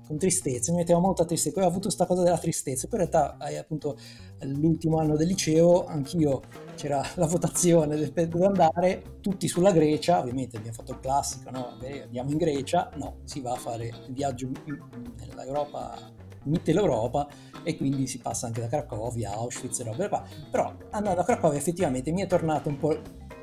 con, 0.05 0.17
tristezza, 0.17 0.73
mi 0.73 0.79
metteva 0.79 0.99
molta 0.99 1.23
tristezza, 1.23 1.55
poi 1.55 1.63
ho 1.63 1.67
avuto 1.67 1.83
questa 1.83 2.05
cosa 2.05 2.21
della 2.21 2.37
tristezza, 2.37 2.89
poi 2.89 2.99
in 2.99 3.09
realtà 3.09 3.37
appunto 3.57 3.97
l'ultimo 4.41 4.97
anno 4.97 5.15
del 5.15 5.27
liceo 5.27 5.85
anch'io 5.85 6.41
c'era 6.79 7.05
la 7.15 7.25
votazione 7.25 7.97
dove 7.97 8.45
andare, 8.45 9.17
tutti 9.19 9.49
sulla 9.49 9.73
Grecia, 9.73 10.19
ovviamente 10.19 10.55
abbiamo 10.55 10.77
fatto 10.77 10.93
il 10.93 10.99
classico, 11.01 11.49
no? 11.49 11.73
Andiamo 12.03 12.31
in 12.31 12.37
Grecia, 12.37 12.89
no, 12.95 13.17
si 13.25 13.41
va 13.41 13.51
a 13.51 13.57
fare 13.57 13.87
il 13.87 14.13
viaggio 14.13 14.49
nell'Europa, 14.65 15.97
Mitteleuropa 16.43 17.27
e 17.63 17.75
quindi 17.75 18.07
si 18.07 18.19
passa 18.19 18.47
anche 18.47 18.61
da 18.61 18.67
Cracovia, 18.67 19.33
Auschwitz 19.33 19.81
e 19.81 19.83
robe 19.83 20.07
qua. 20.07 20.23
Però 20.49 20.73
andando 20.91 21.19
a 21.19 21.25
Cracovia 21.25 21.57
effettivamente 21.57 22.13
mi 22.13 22.21
è 22.21 22.27
tornato 22.27 22.69
un 22.69 22.77
po' 22.77 22.97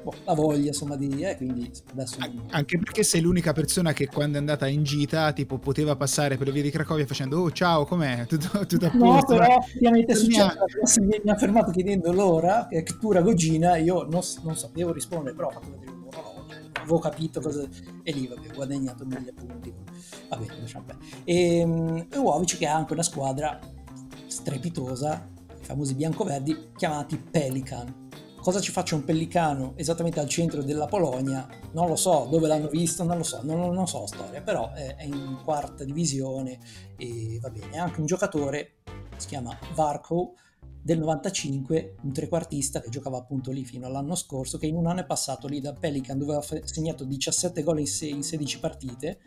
boh, 0.07 0.15
la 0.25 0.35
voglia 0.35 0.69
insomma 0.69 0.97
di 0.97 1.23
eh, 1.23 1.37
quindi 1.37 1.71
adesso 1.91 2.19
anche 2.51 2.79
perché 2.79 3.03
sei 3.03 3.21
l'unica 3.21 3.53
persona 3.53 3.93
che 3.93 4.07
quando 4.07 4.37
è 4.37 4.39
andata 4.39 4.69
in 4.69 4.85
gita 4.85 5.33
tipo 5.33 5.59
poteva 5.59 5.97
passare 5.97 6.37
per 6.37 6.47
le 6.47 6.53
vie 6.53 6.63
di 6.63 6.71
Cracovia 6.71 7.07
facendo 7.07 7.41
oh 7.41 7.51
ciao 7.51 7.85
com'è? 7.85 8.25
Tutto, 8.37 8.67
tutto 8.67 8.87
a 8.87 8.91
posto. 8.91 9.35
no 9.35 9.41
però 9.41 9.59
effettivamente 9.59 10.13
è 10.13 10.17
successo 10.17 11.03
mi 11.03 11.31
ha 11.31 11.37
fermato 11.37 11.71
chiedendo 11.71 12.13
l'ora 12.13 12.67
che 12.69 12.83
tu 12.83 13.13
Gogina 13.23 13.77
io 13.77 14.03
non, 14.03 14.21
non, 14.43 14.57
sapevo 14.57 14.93
rispondere 14.93 15.35
però 15.35 15.49
ho 15.49 15.53
fatto 15.53 15.71
vedere 15.71 15.91
un 15.91 16.05
orologio 16.07 16.55
avevo 16.75 16.99
capito 16.99 17.41
cosa 17.41 17.67
e 18.03 18.13
lì 18.13 18.27
vabbè, 18.27 18.51
ho 18.51 18.55
guadagnato 18.55 19.05
mille 19.05 19.33
punti. 19.33 19.73
Vabbè 20.29 20.47
lasciamo 20.61 20.85
perdere 20.85 21.09
e, 21.25 21.59
ehm, 21.59 22.07
e 22.11 22.19
Uovic 22.19 22.59
che 22.59 22.67
ha 22.67 22.75
anche 22.75 22.93
una 22.93 23.03
squadra 23.03 23.59
strepitosa 24.27 25.29
i 25.61 25.65
famosi 25.65 25.95
biancoverdi 25.95 26.71
chiamati 26.77 27.17
Pelican 27.17 28.06
Cosa 28.47 28.61
ci 28.61 28.71
faccia 28.71 28.95
un 28.95 29.03
pellicano 29.03 29.73
esattamente 29.75 30.21
al 30.21 30.29
centro 30.29 30.63
della 30.63 30.87
Polonia? 30.87 31.49
Non 31.73 31.89
lo 31.89 31.97
so, 31.97 32.29
dove 32.31 32.47
l'hanno 32.47 32.69
visto, 32.69 33.03
non 33.03 33.17
lo 33.17 33.25
so, 33.25 33.41
non, 33.43 33.75
non 33.75 33.89
so 33.89 34.03
la 34.03 34.07
storia, 34.07 34.41
però 34.41 34.71
è, 34.71 34.95
è, 34.95 35.03
in 35.03 35.41
quarta 35.43 35.83
divisione 35.83 36.61
e 36.97 37.41
va 37.41 37.51
bene. 37.51 37.71
È 37.71 37.79
anche 37.79 37.99
un 37.99 38.07
giocatore, 38.07 38.77
si 39.17 39.27
chiama 39.27 39.59
Varko, 39.75 40.35
del 40.81 41.01
95, 41.01 41.97
un 42.03 42.13
trequartista 42.13 42.81
che 42.81 42.89
giocava 42.89 43.19
appunto 43.19 43.51
lì 43.51 43.65
fino 43.65 43.85
all'anno 43.85 44.15
scorso, 44.15 44.59
che 44.59 44.67
in 44.67 44.77
un 44.77 44.87
anno 44.87 45.01
è 45.01 45.07
passato 45.07 45.49
lì 45.49 45.61
da 45.61 45.73
Pelican 45.73 46.17
dove 46.17 46.37
aveva 46.37 46.65
segnato 46.67 47.03
17 47.03 47.65
gol 47.65 47.81
in, 47.81 47.87
in 48.03 48.23
16 48.23 48.61
partite, 48.61 49.19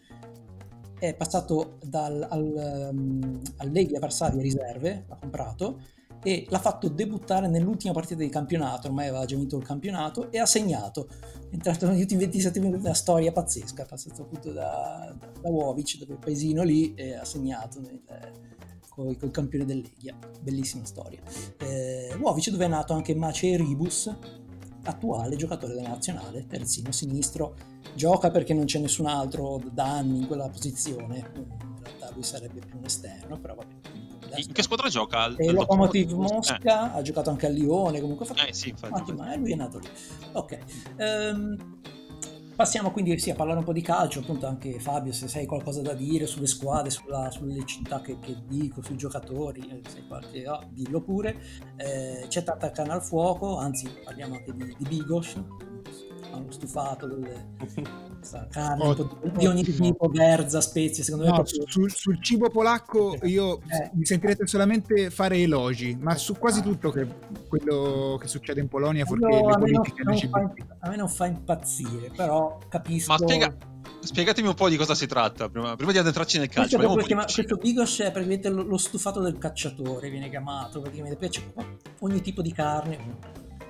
è 0.97 1.13
passato 1.13 1.77
dal, 1.83 2.25
al, 2.29 2.89
um, 2.93 3.41
al 3.57 3.69
Legia 3.69 3.99
Varsavia 3.99 4.41
riserve, 4.41 5.03
l'ha 5.09 5.17
comprato, 5.17 5.81
e 6.23 6.45
l'ha 6.49 6.59
fatto 6.59 6.89
debuttare 6.89 7.47
nell'ultima 7.47 7.93
partita 7.93 8.21
di 8.21 8.29
campionato, 8.29 8.87
ormai 8.87 9.07
aveva 9.07 9.25
già 9.25 9.35
vinto 9.35 9.57
il 9.57 9.63
campionato 9.63 10.31
e 10.31 10.39
ha 10.39 10.45
segnato, 10.45 11.07
è 11.49 11.53
entrato 11.53 11.87
negli 11.87 12.01
ultimi 12.01 12.21
27 12.21 12.59
minuti, 12.59 12.83
una 12.83 12.93
storia 12.93 13.31
pazzesca, 13.31 13.83
è 13.83 13.85
passato 13.85 14.23
appunto 14.23 14.51
da, 14.51 15.15
da, 15.17 15.27
da 15.41 15.49
Wovic, 15.49 15.97
da 15.99 16.05
quel 16.05 16.17
paesino 16.17 16.63
lì 16.63 16.93
e 16.95 17.15
ha 17.15 17.25
segnato 17.25 17.79
nel, 17.79 18.01
con 18.89 19.07
il 19.07 19.31
campione 19.31 19.65
dell'Eghia, 19.65 20.17
bellissima 20.41 20.83
storia. 20.85 21.21
Eh, 21.57 22.15
Wovic 22.19 22.49
dove 22.49 22.65
è 22.65 22.67
nato 22.67 22.93
anche 22.93 23.15
Maciej 23.15 23.57
Ribus, 23.57 24.13
attuale 24.83 25.35
giocatore 25.35 25.73
della 25.73 25.89
nazionale, 25.89 26.45
terzino 26.47 26.91
sinistro, 26.91 27.55
gioca 27.95 28.29
perché 28.29 28.53
non 28.53 28.65
c'è 28.65 28.79
nessun 28.79 29.05
altro 29.05 29.61
da 29.71 29.85
anni 29.85 30.19
in 30.19 30.27
quella 30.27 30.49
posizione, 30.49 31.17
in 31.33 31.83
realtà 31.83 32.11
lui 32.13 32.23
sarebbe 32.23 32.59
più 32.59 32.77
un 32.77 32.85
esterno, 32.85 33.39
però 33.39 33.55
vabbè. 33.55 34.08
In 34.35 34.51
che 34.51 34.61
squadra 34.63 34.89
gioca? 34.89 35.25
Il 35.25 35.35
eh, 35.37 35.51
Lokomotiv 35.51 36.11
Mosca, 36.11 36.93
eh. 36.93 36.97
ha 36.97 37.01
giocato 37.01 37.29
anche 37.29 37.47
a 37.47 37.49
Lione, 37.49 37.99
comunque 37.99 38.25
ha 38.25 38.29
fatto... 38.29 38.47
Eh 38.47 38.53
sì, 38.53 38.69
infatti. 38.69 39.11
Ma 39.13 39.35
lui 39.35 39.51
è 39.51 39.55
nato 39.55 39.79
lì. 39.79 39.87
Ok. 40.33 40.57
Um, 40.97 41.77
Passiamo 42.59 42.91
quindi 42.91 43.17
sì, 43.19 43.29
a 43.29 43.35
parlare 43.35 43.59
un 43.59 43.63
po' 43.63 43.71
di 43.71 43.79
calcio, 43.79 44.19
appunto 44.19 44.45
anche 44.45 44.81
Fabio, 44.81 45.13
se 45.13 45.29
sai 45.29 45.45
qualcosa 45.45 45.81
da 45.81 45.93
dire 45.93 46.25
sulle 46.25 46.45
squadre, 46.45 46.89
sulla, 46.89 47.31
sulle 47.31 47.65
città 47.65 48.01
che, 48.01 48.19
che, 48.19 48.35
dico, 48.49 48.81
sui 48.81 48.97
giocatori, 48.97 49.61
eh, 49.61 49.89
se 49.89 50.05
qualche, 50.05 50.45
oh, 50.45 50.65
dillo 50.69 50.99
pure. 50.99 51.39
Eh, 51.77 52.25
c'è 52.27 52.43
tanta 52.43 52.69
canna 52.71 52.95
al 52.95 53.01
fuoco, 53.01 53.55
anzi 53.55 53.89
parliamo 54.03 54.35
anche 54.35 54.53
di, 54.53 54.75
di 54.77 54.85
Bigos, 54.89 55.41
hanno 56.31 56.51
stufato 56.51 57.07
delle 57.07 57.55
carne 58.49 58.95
di 59.35 59.47
ogni 59.47 59.63
tipo, 59.63 60.07
verza, 60.07 60.61
spezie, 60.61 61.03
secondo 61.03 61.25
no, 61.25 61.31
me 61.31 61.37
proprio... 61.37 61.63
sul, 61.67 61.91
sul, 61.91 62.21
cibo 62.21 62.49
polacco 62.49 63.17
io 63.23 63.59
eh. 63.59 63.89
mi 63.93 64.05
sentirete 64.05 64.45
solamente 64.47 65.09
fare 65.09 65.37
elogi, 65.37 65.97
ma 65.99 66.15
su 66.15 66.37
quasi 66.37 66.61
tutto 66.61 66.91
che, 66.91 67.07
quello 67.47 68.17
che 68.19 68.27
succede 68.27 68.59
in 68.59 68.67
Polonia, 68.67 69.05
fuorché 69.05 69.27
le 69.27 69.57
politiche 69.57 70.03
non 70.03 70.17
fa, 70.17 70.53
a 70.79 70.89
me 70.89 70.95
non 70.95 71.09
fa 71.09 71.25
impazzire, 71.25 72.11
però 72.15 72.57
capisco... 72.67 73.11
Ma 73.11 73.17
spiega, 73.17 73.55
Spiegatemi 74.01 74.47
un 74.47 74.53
po' 74.53 74.69
di 74.69 74.77
cosa 74.77 74.95
si 74.95 75.07
tratta 75.07 75.49
prima, 75.49 75.75
prima 75.75 75.91
di 75.91 75.97
addentrarci 75.97 76.37
nel 76.37 76.47
calcio. 76.47 76.77
Questo, 76.77 76.97
chiama, 76.99 77.25
questo 77.25 77.55
bigos 77.55 77.99
è 77.99 78.11
praticamente 78.11 78.49
lo, 78.49 78.63
lo, 78.63 78.77
stufato 78.77 79.19
del 79.19 79.37
cacciatore, 79.37 80.09
viene 80.09 80.29
chiamato, 80.29 80.79
praticamente 80.79 81.17
piace 81.17 81.53
ogni 81.99 82.21
tipo 82.21 82.41
di 82.41 82.53
carne, 82.53 83.17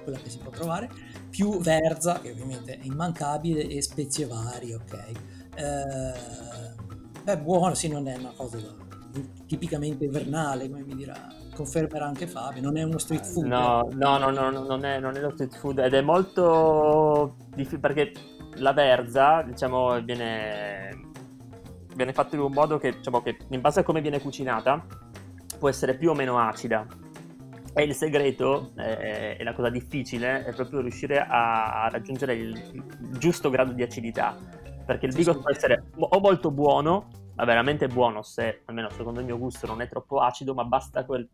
quella 0.04 0.20
che 0.20 0.30
si 0.30 0.38
può 0.38 0.52
trovare, 0.52 0.90
più 1.30 1.60
verza, 1.60 2.20
che 2.20 2.32
ovviamente 2.32 2.78
è 2.78 2.84
immancabile, 2.84 3.68
e 3.68 3.82
spezie 3.82 4.26
varie, 4.26 4.76
ok. 4.76 5.12
Eh, 5.56 7.32
è 7.32 7.38
buono, 7.38 7.74
sì, 7.74 7.88
non 7.88 8.08
è 8.08 8.18
una 8.18 8.34
cosa 8.36 8.58
tipicamente 9.46 10.06
invernale, 10.06 10.70
come 10.70 10.84
mi 10.84 10.96
dirà, 10.96 11.28
confermerà 11.56 12.06
anche 12.06 12.28
Fabio, 12.28 12.62
non 12.62 12.78
è 12.78 12.84
uno 12.84 12.98
street 12.98 13.26
food. 13.26 13.46
No, 13.46 13.90
eh. 13.90 13.96
no, 13.96 14.18
no, 14.18 14.30
no, 14.30 14.50
non, 14.50 14.86
è, 14.86 15.00
non 15.00 15.16
è 15.16 15.20
lo 15.20 15.32
street 15.32 15.58
food 15.58 15.80
ed 15.80 15.94
è 15.94 16.02
molto 16.02 17.36
difficile 17.56 17.80
perché 17.80 18.12
la 18.56 18.74
verza, 18.74 19.42
diciamo, 19.42 20.00
viene, 20.02 21.10
viene 21.96 22.14
fatta 22.14 22.36
in 22.36 22.42
un 22.42 22.52
modo 22.52 22.78
che, 22.78 22.92
diciamo, 22.92 23.22
che 23.22 23.38
in 23.50 23.62
base 23.62 23.82
a 23.82 23.84
come 23.84 24.02
viene 24.02 24.22
cucinata 24.22 24.86
può 25.58 25.70
essere 25.70 25.96
più 25.96 26.12
o 26.12 26.14
meno 26.14 26.40
acida 26.40 26.86
e 27.74 27.84
il 27.84 27.94
segreto, 27.94 28.72
eh, 28.78 29.38
e 29.40 29.44
la 29.44 29.54
cosa 29.54 29.70
difficile, 29.70 30.46
è 30.46 30.54
proprio 30.54 30.82
riuscire 30.82 31.20
a, 31.20 31.88
raggiungere 31.92 32.34
il, 32.34 32.72
il, 32.74 32.84
giusto 33.18 33.50
grado 33.50 33.72
di 33.74 33.84
acidità. 33.84 34.36
Perché 34.86 35.06
il 35.06 35.14
bigos 35.14 35.38
può 35.38 35.52
essere 35.52 35.84
o 35.96 36.20
molto 36.20 36.52
buono, 36.52 37.10
ma 37.36 37.46
veramente 37.46 37.88
buono 37.88 38.24
se, 38.24 38.62
almeno 38.66 38.90
secondo 38.90 39.20
il 39.20 39.26
mio 39.26 39.38
gusto, 39.38 39.68
non 39.68 39.82
è 39.82 39.88
troppo 39.88 40.20
acido, 40.20 40.54
ma 40.54 40.64
basta 40.66 41.06
quel 41.06 41.28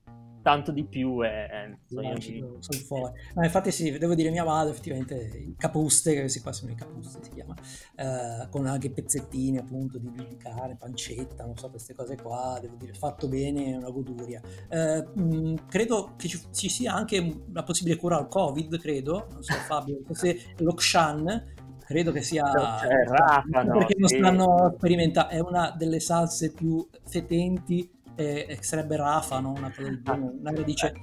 tanto 0.46 0.72
di 0.72 0.86
più 0.86 1.26
e 1.26 1.76
sono, 1.88 2.80
fuori. 2.86 3.14
No, 3.34 3.44
infatti 3.44 3.72
sì, 3.72 3.98
devo 3.98 4.14
dire 4.14 4.30
mia 4.30 4.44
madre 4.44 4.74
effettivamente 4.74 5.16
i 5.16 5.56
capuste, 5.58 6.14
che 6.14 6.20
questi 6.20 6.40
qua 6.40 6.54
sono 6.54 6.72
i 6.72 6.76
capuste 6.76 7.18
si 7.24 7.32
chiama, 7.32 7.56
eh, 7.96 8.48
con 8.52 8.68
anche 8.68 8.92
pezzettini 8.92 9.58
appunto 9.58 9.98
di, 9.98 10.12
di, 10.14 10.38
carne, 10.38 10.78
pancetta, 10.78 11.46
non 11.46 11.58
so 11.58 11.72
queste 11.72 11.96
cose 11.96 12.16
qua, 12.16 12.60
devo 12.62 12.76
dire 12.76 12.94
fatto 12.94 13.28
bene, 13.28 13.72
è 13.72 13.76
una 13.76 13.90
goduria. 13.90 14.40
Eh, 14.70 15.08
mh, 15.16 15.66
credo 15.68 16.14
che 16.16 16.28
ci, 16.28 16.40
ci, 16.52 16.70
sia 16.70 16.94
anche 16.94 17.42
la 17.52 17.64
possibile 17.64 17.96
cura 17.96 18.18
al 18.18 18.28
covid, 18.28 18.80
credo, 18.80 19.28
non 19.32 19.42
so 19.42 19.54
Fabio, 19.66 19.98
se 20.12 20.54
l'Okshan 20.58 21.54
credo 21.80 22.12
che 22.12 22.22
sia 22.22 22.44
cioè, 22.52 23.04
Rafa, 23.04 23.64
no, 23.64 23.78
perché 23.78 23.96
non 23.98 24.10
stanno 24.10 24.74
sperimentando 24.76 25.32
è 25.32 25.40
una 25.40 25.74
delle 25.76 26.00
salse 26.00 26.52
più 26.52 26.88
fetenti 27.04 27.95
e, 28.15 28.58
sarebbe 28.62 28.97
Rafa, 28.97 29.39
no? 29.39 29.51
una, 29.51 29.71
una 29.78 30.51
radice 30.51 30.93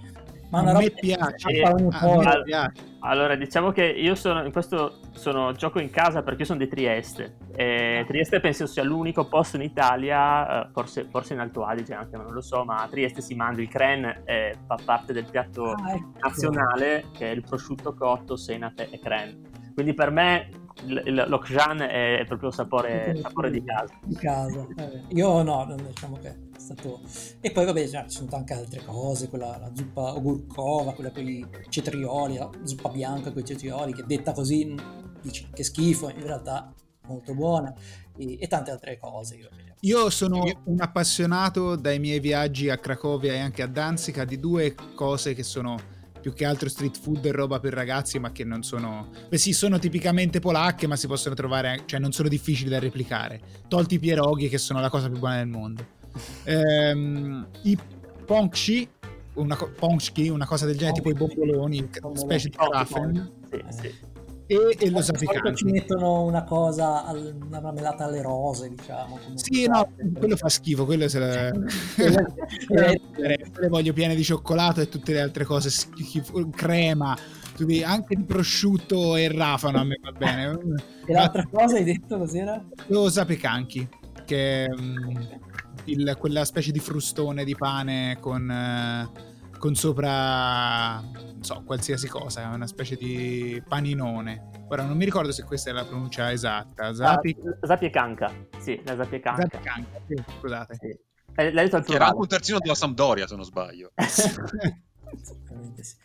ma 0.52 0.60
una 0.60 0.72
a 0.72 0.78
me 0.78 0.90
piace, 0.90 1.62
a 1.62 1.74
me 1.74 2.42
piace. 2.44 2.90
Allora, 3.00 3.34
diciamo 3.36 3.72
che 3.72 3.84
io 3.84 4.14
sono 4.14 4.44
in 4.44 4.52
questo 4.52 4.98
sono, 5.12 5.52
gioco 5.52 5.80
in 5.80 5.88
casa 5.88 6.22
perché 6.22 6.40
io 6.40 6.46
sono 6.46 6.58
di 6.58 6.68
Trieste. 6.68 7.36
E 7.56 8.00
ah. 8.00 8.04
Trieste 8.04 8.38
penso 8.38 8.66
sia 8.66 8.82
l'unico 8.82 9.26
posto 9.28 9.56
in 9.56 9.62
Italia, 9.62 10.66
eh, 10.66 10.68
forse, 10.72 11.06
forse, 11.10 11.32
in 11.32 11.40
Alto 11.40 11.64
Adige 11.64 11.94
anche, 11.94 12.18
ma 12.18 12.24
non 12.24 12.34
lo 12.34 12.42
so, 12.42 12.64
ma 12.64 12.82
a 12.82 12.88
Trieste 12.88 13.22
si 13.22 13.34
mangia 13.34 13.62
il 13.62 13.68
cren 13.68 14.22
e 14.26 14.54
fa 14.66 14.76
parte 14.84 15.14
del 15.14 15.24
piatto 15.24 15.72
ah, 15.72 15.94
ecco. 15.94 16.12
nazionale 16.18 17.06
che 17.16 17.30
è 17.30 17.34
il 17.34 17.42
prosciutto 17.42 17.94
cotto, 17.94 18.36
senate 18.36 18.90
e 18.90 18.98
cren. 18.98 19.72
Quindi 19.72 19.94
per 19.94 20.10
me 20.10 20.50
l'Okjan 20.84 21.80
è 21.80 22.24
proprio 22.28 22.50
sapore, 22.50 23.16
sapore 23.22 23.50
di 23.50 23.64
casa. 23.64 23.94
Di 24.02 24.16
casa. 24.16 24.66
Eh, 24.76 25.00
io 25.14 25.42
no, 25.42 25.74
diciamo 25.82 26.18
che 26.18 26.50
stato... 26.62 27.00
E 27.40 27.50
poi 27.50 27.64
vabbè, 27.64 27.88
ci 27.88 28.04
sono 28.06 28.28
anche 28.32 28.54
altre 28.54 28.84
cose, 28.84 29.28
quella, 29.28 29.58
la 29.58 29.70
zuppa 29.74 30.14
ogurkova, 30.14 30.94
quella 30.94 31.10
con 31.10 31.28
i 31.28 31.46
cetrioli, 31.68 32.36
la 32.36 32.50
zuppa 32.62 32.88
bianca 32.88 33.32
con 33.32 33.42
i 33.42 33.44
cetrioli, 33.44 33.92
che 33.92 34.04
detta 34.06 34.32
così 34.32 34.74
dici 35.20 35.48
che 35.52 35.64
schifo, 35.64 36.08
in 36.08 36.22
realtà 36.22 36.72
molto 37.06 37.34
buona, 37.34 37.74
e, 38.16 38.38
e 38.40 38.46
tante 38.46 38.70
altre 38.70 38.96
cose. 38.96 39.38
Io, 39.80 40.10
sono 40.10 40.44
un 40.64 40.80
appassionato 40.80 41.74
dai 41.74 41.98
miei 41.98 42.20
viaggi 42.20 42.70
a 42.70 42.78
Cracovia 42.78 43.32
e 43.32 43.38
anche 43.38 43.62
a 43.62 43.66
Danzica 43.66 44.24
di 44.24 44.38
due 44.38 44.74
cose 44.94 45.34
che 45.34 45.42
sono 45.42 46.00
più 46.22 46.32
che 46.32 46.44
altro 46.44 46.68
street 46.68 46.98
food 46.98 47.24
e 47.26 47.32
roba 47.32 47.58
per 47.58 47.74
ragazzi, 47.74 48.20
ma 48.20 48.30
che 48.30 48.44
non 48.44 48.62
sono. 48.62 49.08
Beh, 49.28 49.38
sì, 49.38 49.52
sono 49.52 49.80
tipicamente 49.80 50.38
polacche, 50.38 50.86
ma 50.86 50.94
si 50.94 51.08
possono 51.08 51.34
trovare, 51.34 51.82
cioè 51.86 51.98
non 51.98 52.12
sono 52.12 52.28
difficili 52.28 52.70
da 52.70 52.78
replicare. 52.78 53.40
Tolti 53.66 53.96
i 53.96 53.98
pieroghi, 53.98 54.48
che 54.48 54.58
sono 54.58 54.80
la 54.80 54.88
cosa 54.88 55.10
più 55.10 55.18
buona 55.18 55.38
del 55.38 55.48
mondo. 55.48 56.00
Ehm, 56.44 57.46
I 57.62 57.78
pongshi, 58.24 58.88
una, 59.34 59.56
pongski, 59.56 60.28
una 60.28 60.46
cosa 60.46 60.66
del 60.66 60.76
genere, 60.76 60.96
tipo 60.96 61.10
i 61.10 61.14
bomboloni, 61.14 61.88
specie 62.14 62.48
di 62.48 62.56
krafen. 62.56 63.32
Sì, 63.50 63.64
sì 63.68 64.10
e, 64.52 64.76
e 64.78 64.90
lo 64.90 65.00
sappicanti. 65.00 65.56
ci 65.56 65.64
mettono 65.64 66.22
una 66.24 66.44
cosa, 66.44 67.04
una 67.10 67.60
marmellata 67.60 68.04
alle 68.04 68.20
rose, 68.20 68.68
diciamo. 68.68 69.18
Sì, 69.34 69.66
no, 69.66 69.90
quello 70.18 70.36
fa 70.36 70.48
schifo, 70.48 70.84
quello 70.84 71.08
se 71.08 71.18
la... 71.18 71.50
le 72.68 73.68
voglio 73.68 73.92
piene 73.92 74.14
di 74.14 74.22
cioccolato 74.22 74.80
e 74.80 74.88
tutte 74.88 75.12
le 75.12 75.20
altre 75.20 75.44
cose, 75.44 75.70
schifo, 75.70 76.48
crema, 76.50 77.16
anche 77.84 78.16
di 78.16 78.24
prosciutto 78.24 79.16
e 79.16 79.32
rafano 79.32 79.78
a 79.78 79.84
me 79.84 79.98
va 80.02 80.12
bene. 80.12 80.58
e 81.06 81.12
l'altra 81.12 81.46
cosa 81.50 81.76
hai 81.76 81.84
detto 81.84 82.18
cos'era? 82.18 82.62
Lo 82.88 83.08
sapecanchi, 83.08 83.88
che 84.26 84.64
è 84.64 84.68
mm, 84.68 85.16
il, 85.84 86.16
quella 86.18 86.44
specie 86.44 86.72
di 86.72 86.78
frustone 86.78 87.44
di 87.44 87.54
pane 87.56 88.18
con... 88.20 88.48
Uh, 88.48 89.30
con 89.62 89.76
sopra, 89.76 91.00
non 91.00 91.38
so, 91.44 91.62
qualsiasi 91.64 92.08
cosa, 92.08 92.48
una 92.48 92.66
specie 92.66 92.96
di 92.96 93.62
paninone. 93.68 94.50
Ora 94.68 94.82
non 94.82 94.96
mi 94.96 95.04
ricordo 95.04 95.30
se 95.30 95.44
questa 95.44 95.70
è 95.70 95.72
la 95.72 95.84
pronuncia 95.84 96.32
esatta. 96.32 96.92
Zapi... 96.92 97.36
Ah, 97.60 97.66
Zapiecanca, 97.68 98.32
sì, 98.58 98.82
la 98.84 98.96
Zapiecanca. 98.96 99.42
Zapiecanca, 99.42 100.00
sì, 100.04 100.20
scusate. 100.40 100.74
Sì. 100.80 100.98
Eh, 101.36 101.52
l'hai 101.52 101.68
detto 101.68 101.76
al 101.76 101.84
Era 101.86 102.06
anche 102.06 102.18
un 102.18 102.26
terzino 102.26 102.58
della 102.58 102.74
Sampdoria, 102.74 103.28
se 103.28 103.36
non 103.36 103.44
sbaglio. 103.44 103.92
Esattamente 105.20 105.82
sì. 105.82 105.96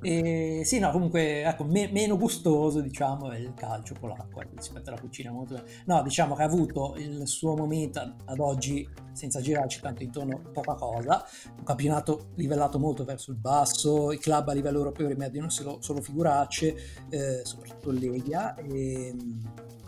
E, 0.00 0.62
sì, 0.64 0.78
no, 0.80 0.90
comunque, 0.90 1.44
ecco, 1.44 1.64
me- 1.64 1.90
meno 1.90 2.18
gustoso, 2.18 2.80
diciamo, 2.80 3.30
è 3.30 3.38
il 3.38 3.54
calcio 3.54 3.94
polacco 3.98 4.42
ecco, 4.42 4.56
rispetto 4.56 4.90
alla 4.90 5.00
cucina 5.00 5.30
molto... 5.30 5.62
No, 5.86 6.02
diciamo 6.02 6.34
che 6.34 6.42
ha 6.42 6.46
avuto 6.46 6.94
il 6.98 7.26
suo 7.26 7.56
momento 7.56 8.00
ad 8.26 8.38
oggi, 8.38 8.86
senza 9.12 9.40
girarci 9.40 9.80
tanto 9.80 10.02
intorno, 10.02 10.42
poca 10.52 10.74
cosa. 10.74 11.24
Un 11.56 11.64
campionato 11.64 12.32
livellato 12.34 12.78
molto 12.78 13.04
verso 13.04 13.30
il 13.30 13.38
basso, 13.38 14.12
i 14.12 14.18
club 14.18 14.48
a 14.48 14.52
livello 14.52 14.78
europeo 14.78 15.08
rimediano 15.08 15.48
solo, 15.48 15.78
solo 15.80 16.02
figuracce, 16.02 16.76
eh, 17.08 17.40
soprattutto 17.44 17.90
Legia, 17.90 18.54
e, 18.56 19.14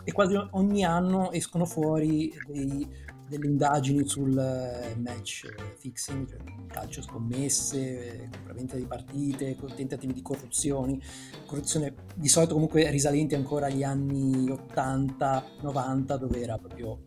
e 0.03 0.11
quasi 0.11 0.35
ogni 0.51 0.83
anno 0.83 1.31
escono 1.31 1.65
fuori 1.65 2.33
dei 2.47 3.05
delle 3.27 3.47
indagini 3.47 4.07
sul 4.07 4.37
eh, 4.37 4.95
match 4.95 5.53
fixing, 5.77 6.27
cioè 6.27 6.39
calcio 6.67 7.01
scommesse, 7.01 8.29
compravendita 8.31 8.77
di 8.77 8.85
partite, 8.85 9.57
tentativi 9.75 10.13
di 10.13 10.21
corruzioni, 10.21 11.01
corruzione 11.45 11.93
di 12.15 12.27
solito 12.27 12.53
comunque 12.53 12.89
risalenti 12.89 13.35
ancora 13.35 13.67
agli 13.67 13.83
anni 13.83 14.47
80-90 14.47 16.17
dove 16.17 16.41
era 16.41 16.57
proprio... 16.57 17.03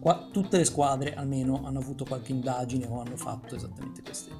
Qua, 0.00 0.30
tutte 0.32 0.56
le 0.56 0.64
squadre 0.64 1.12
almeno 1.12 1.62
hanno 1.66 1.78
avuto 1.78 2.06
qualche 2.06 2.32
indagine 2.32 2.86
o 2.86 3.00
hanno 3.00 3.18
fatto 3.18 3.54
esattamente 3.54 4.00
queste, 4.00 4.30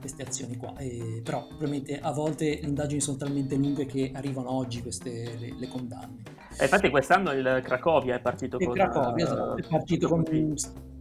queste 0.00 0.22
azioni 0.22 0.56
qua, 0.56 0.74
e, 0.78 1.20
però 1.22 1.46
probabilmente 1.46 2.00
a 2.00 2.10
volte 2.10 2.58
le 2.60 2.66
indagini 2.66 3.00
sono 3.00 3.16
talmente 3.16 3.54
lunghe 3.54 3.86
che 3.86 4.10
arrivano 4.14 4.50
oggi 4.52 4.82
queste 4.82 5.36
le, 5.38 5.54
le 5.56 5.68
condanne. 5.68 6.22
E 6.58 6.64
infatti 6.64 6.90
quest'anno 6.90 7.30
il 7.32 7.60
Cracovia 7.62 8.16
è 8.16 8.20
partito 8.20 8.56
il 8.58 8.66
con... 8.66 8.74
Cracovia, 8.74 9.24
esatto, 9.24 9.56
è 9.56 9.62
partito 9.68 10.08
con 10.08 10.24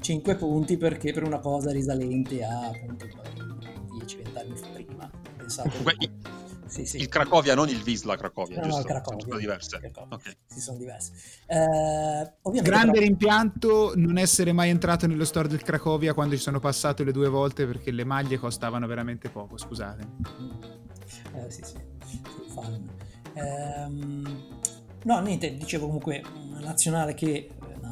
5 0.01 0.35
punti 0.35 0.77
perché 0.77 1.11
per 1.11 1.23
una 1.23 1.39
cosa 1.39 1.71
risalente 1.71 2.43
a 2.43 2.67
appunto 2.67 3.05
10-20 3.05 4.37
anni 4.37 4.53
prima. 4.73 5.09
Pensate 5.37 5.71
sì, 6.69 6.85
sì. 6.85 6.97
Il 6.97 7.09
Cracovia, 7.09 7.55
non 7.55 7.67
il 7.67 7.81
Visla 7.81 8.15
Cracovia, 8.15 8.57
no, 8.57 8.63
giusto? 8.63 8.81
No, 8.81 8.87
Cracovia, 8.87 9.25
sono 9.25 9.37
diverse. 9.37 9.79
Cracovia. 9.79 10.15
Okay. 10.15 10.37
Sì, 10.45 10.59
sono 10.61 10.77
diverse. 10.77 11.11
Eh, 11.47 12.61
Grande 12.61 12.91
però... 12.91 13.05
rimpianto 13.05 13.93
non 13.95 14.17
essere 14.17 14.51
mai 14.51 14.69
entrato 14.69 15.07
nello 15.07 15.25
store 15.25 15.47
del 15.47 15.61
Cracovia 15.61 16.13
quando 16.13 16.35
ci 16.35 16.41
sono 16.41 16.59
passato 16.59 17.03
le 17.03 17.11
due 17.11 17.27
volte 17.27 17.65
perché 17.65 17.91
le 17.91 18.03
maglie 18.03 18.37
costavano 18.37 18.87
veramente 18.87 19.29
poco, 19.29 19.57
scusate. 19.57 20.07
Eh, 21.33 21.51
sì, 21.51 21.61
sì, 21.63 21.75
sì 22.05 22.39
fan. 22.59 22.89
Ehm, 23.33 24.43
no, 25.03 25.19
niente, 25.19 25.55
dicevo 25.55 25.85
comunque 25.85 26.23
una 26.49 26.59
nazionale 26.59 27.13
che 27.13 27.49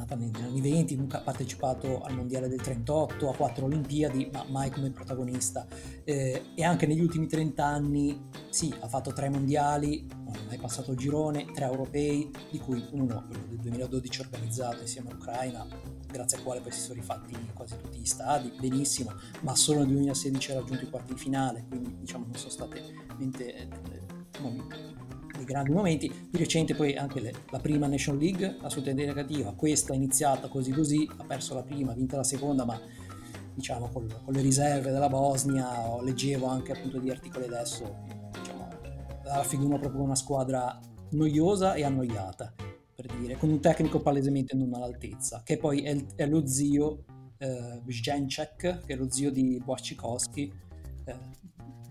nata 0.08 0.14
negli 0.14 0.40
anni 0.40 0.60
20, 0.60 0.96
Luca 0.96 1.18
ha 1.18 1.20
partecipato 1.20 2.00
al 2.00 2.14
mondiale 2.14 2.48
del 2.48 2.62
38, 2.62 3.28
a 3.28 3.36
quattro 3.36 3.66
Olimpiadi, 3.66 4.30
ma 4.32 4.44
mai 4.48 4.70
come 4.70 4.90
protagonista. 4.90 5.66
Eh, 6.04 6.42
e 6.54 6.64
anche 6.64 6.86
negli 6.86 7.00
ultimi 7.00 7.26
30 7.26 7.64
anni, 7.64 8.28
sì, 8.48 8.74
ha 8.80 8.88
fatto 8.88 9.12
tre 9.12 9.28
mondiali, 9.28 10.06
non 10.24 10.34
è 10.34 10.46
mai 10.46 10.58
passato 10.58 10.92
il 10.92 10.96
girone, 10.96 11.44
tre 11.52 11.66
europei, 11.66 12.30
di 12.50 12.58
cui 12.58 12.82
uno, 12.92 13.24
quello 13.26 13.44
del 13.48 13.58
2012 13.58 14.20
organizzato 14.20 14.80
insieme 14.80 15.10
all'Ucraina, 15.10 15.66
grazie 16.10 16.38
al 16.38 16.44
quale 16.44 16.60
poi 16.60 16.72
si 16.72 16.80
sono 16.80 16.94
rifatti 16.94 17.36
quasi 17.52 17.76
tutti 17.76 17.98
gli 17.98 18.06
stadi, 18.06 18.52
benissimo, 18.58 19.12
ma 19.42 19.54
solo 19.54 19.80
nel 19.80 19.88
2016 19.88 20.52
ha 20.52 20.54
raggiunto 20.54 20.84
i 20.84 20.90
quarti 20.90 21.12
di 21.12 21.20
finale, 21.20 21.66
quindi 21.68 21.98
diciamo 21.98 22.24
non 22.24 22.34
sono 22.34 22.50
state 22.50 22.82
mente, 23.18 23.54
eh, 23.54 23.68
dei 25.38 25.46
grandi 25.46 25.70
momenti. 25.70 26.28
Di 26.30 26.36
recente 26.36 26.74
poi 26.74 26.96
anche 26.96 27.20
le, 27.20 27.32
la 27.50 27.58
prima 27.58 27.86
Nation 27.86 28.18
League, 28.18 28.58
assolutamente 28.60 29.06
negativa, 29.06 29.54
questa 29.54 29.94
è 29.94 29.96
iniziata 29.96 30.48
così 30.48 30.70
così, 30.72 31.08
ha 31.16 31.24
perso 31.24 31.54
la 31.54 31.62
prima, 31.62 31.92
ha 31.92 31.94
vinto 31.94 32.16
la 32.16 32.24
seconda, 32.24 32.64
ma 32.64 32.78
diciamo 33.54 33.88
con, 33.88 34.06
con 34.24 34.34
le 34.34 34.40
riserve 34.40 34.90
della 34.90 35.08
Bosnia, 35.08 36.00
leggevo 36.02 36.46
anche 36.46 36.72
appunto 36.72 36.98
di 36.98 37.10
articoli 37.10 37.46
adesso, 37.46 37.96
diciamo, 38.32 38.68
raffigurano 39.22 39.78
proprio 39.78 40.02
una 40.02 40.14
squadra 40.14 40.78
noiosa 41.10 41.74
e 41.74 41.84
annoiata, 41.84 42.52
per 42.94 43.06
dire, 43.18 43.36
con 43.36 43.48
un 43.48 43.60
tecnico 43.60 44.00
palesemente 44.00 44.54
non 44.56 44.74
all'altezza, 44.74 45.42
che 45.44 45.56
poi 45.56 45.82
è, 45.82 45.96
è 46.14 46.26
lo 46.26 46.46
zio 46.46 47.04
eh, 47.38 47.80
Zdencek, 47.86 48.84
che 48.84 48.92
è 48.92 48.96
lo 48.96 49.10
zio 49.10 49.30
di 49.30 49.62
Wachikowski, 49.64 50.52
eh, 51.04 51.16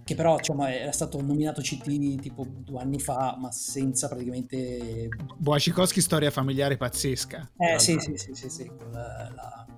che 0.07 0.15
però 0.15 0.37
diciamo, 0.37 0.65
era 0.65 0.93
stato 0.93 1.21
nominato 1.21 1.59
CT 1.59 2.21
tipo 2.21 2.47
due 2.47 2.79
anni 2.79 2.97
fa, 2.97 3.35
ma 3.37 3.51
senza 3.51 4.07
praticamente... 4.07 5.09
Boacikowski 5.35 5.99
storia 5.99 6.31
familiare 6.31 6.77
pazzesca. 6.77 7.51
Eh 7.57 7.77
sì, 7.77 7.99
sì, 7.99 8.15
sì, 8.15 8.33
sì, 8.33 8.49
sì, 8.49 8.71
la, 8.89 9.29
la, 9.35 9.65
la 9.67 9.76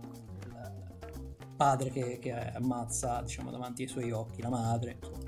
padre 1.60 1.90
che, 1.90 2.20
che, 2.20 2.32
ammazza 2.32 3.22
diciamo, 3.22 3.52
davanti 3.52 3.82
ai 3.82 3.90
suoi 3.90 4.12
occhi 4.12 4.42
la 4.42 4.48
madre, 4.48 4.96
insomma 4.98 5.28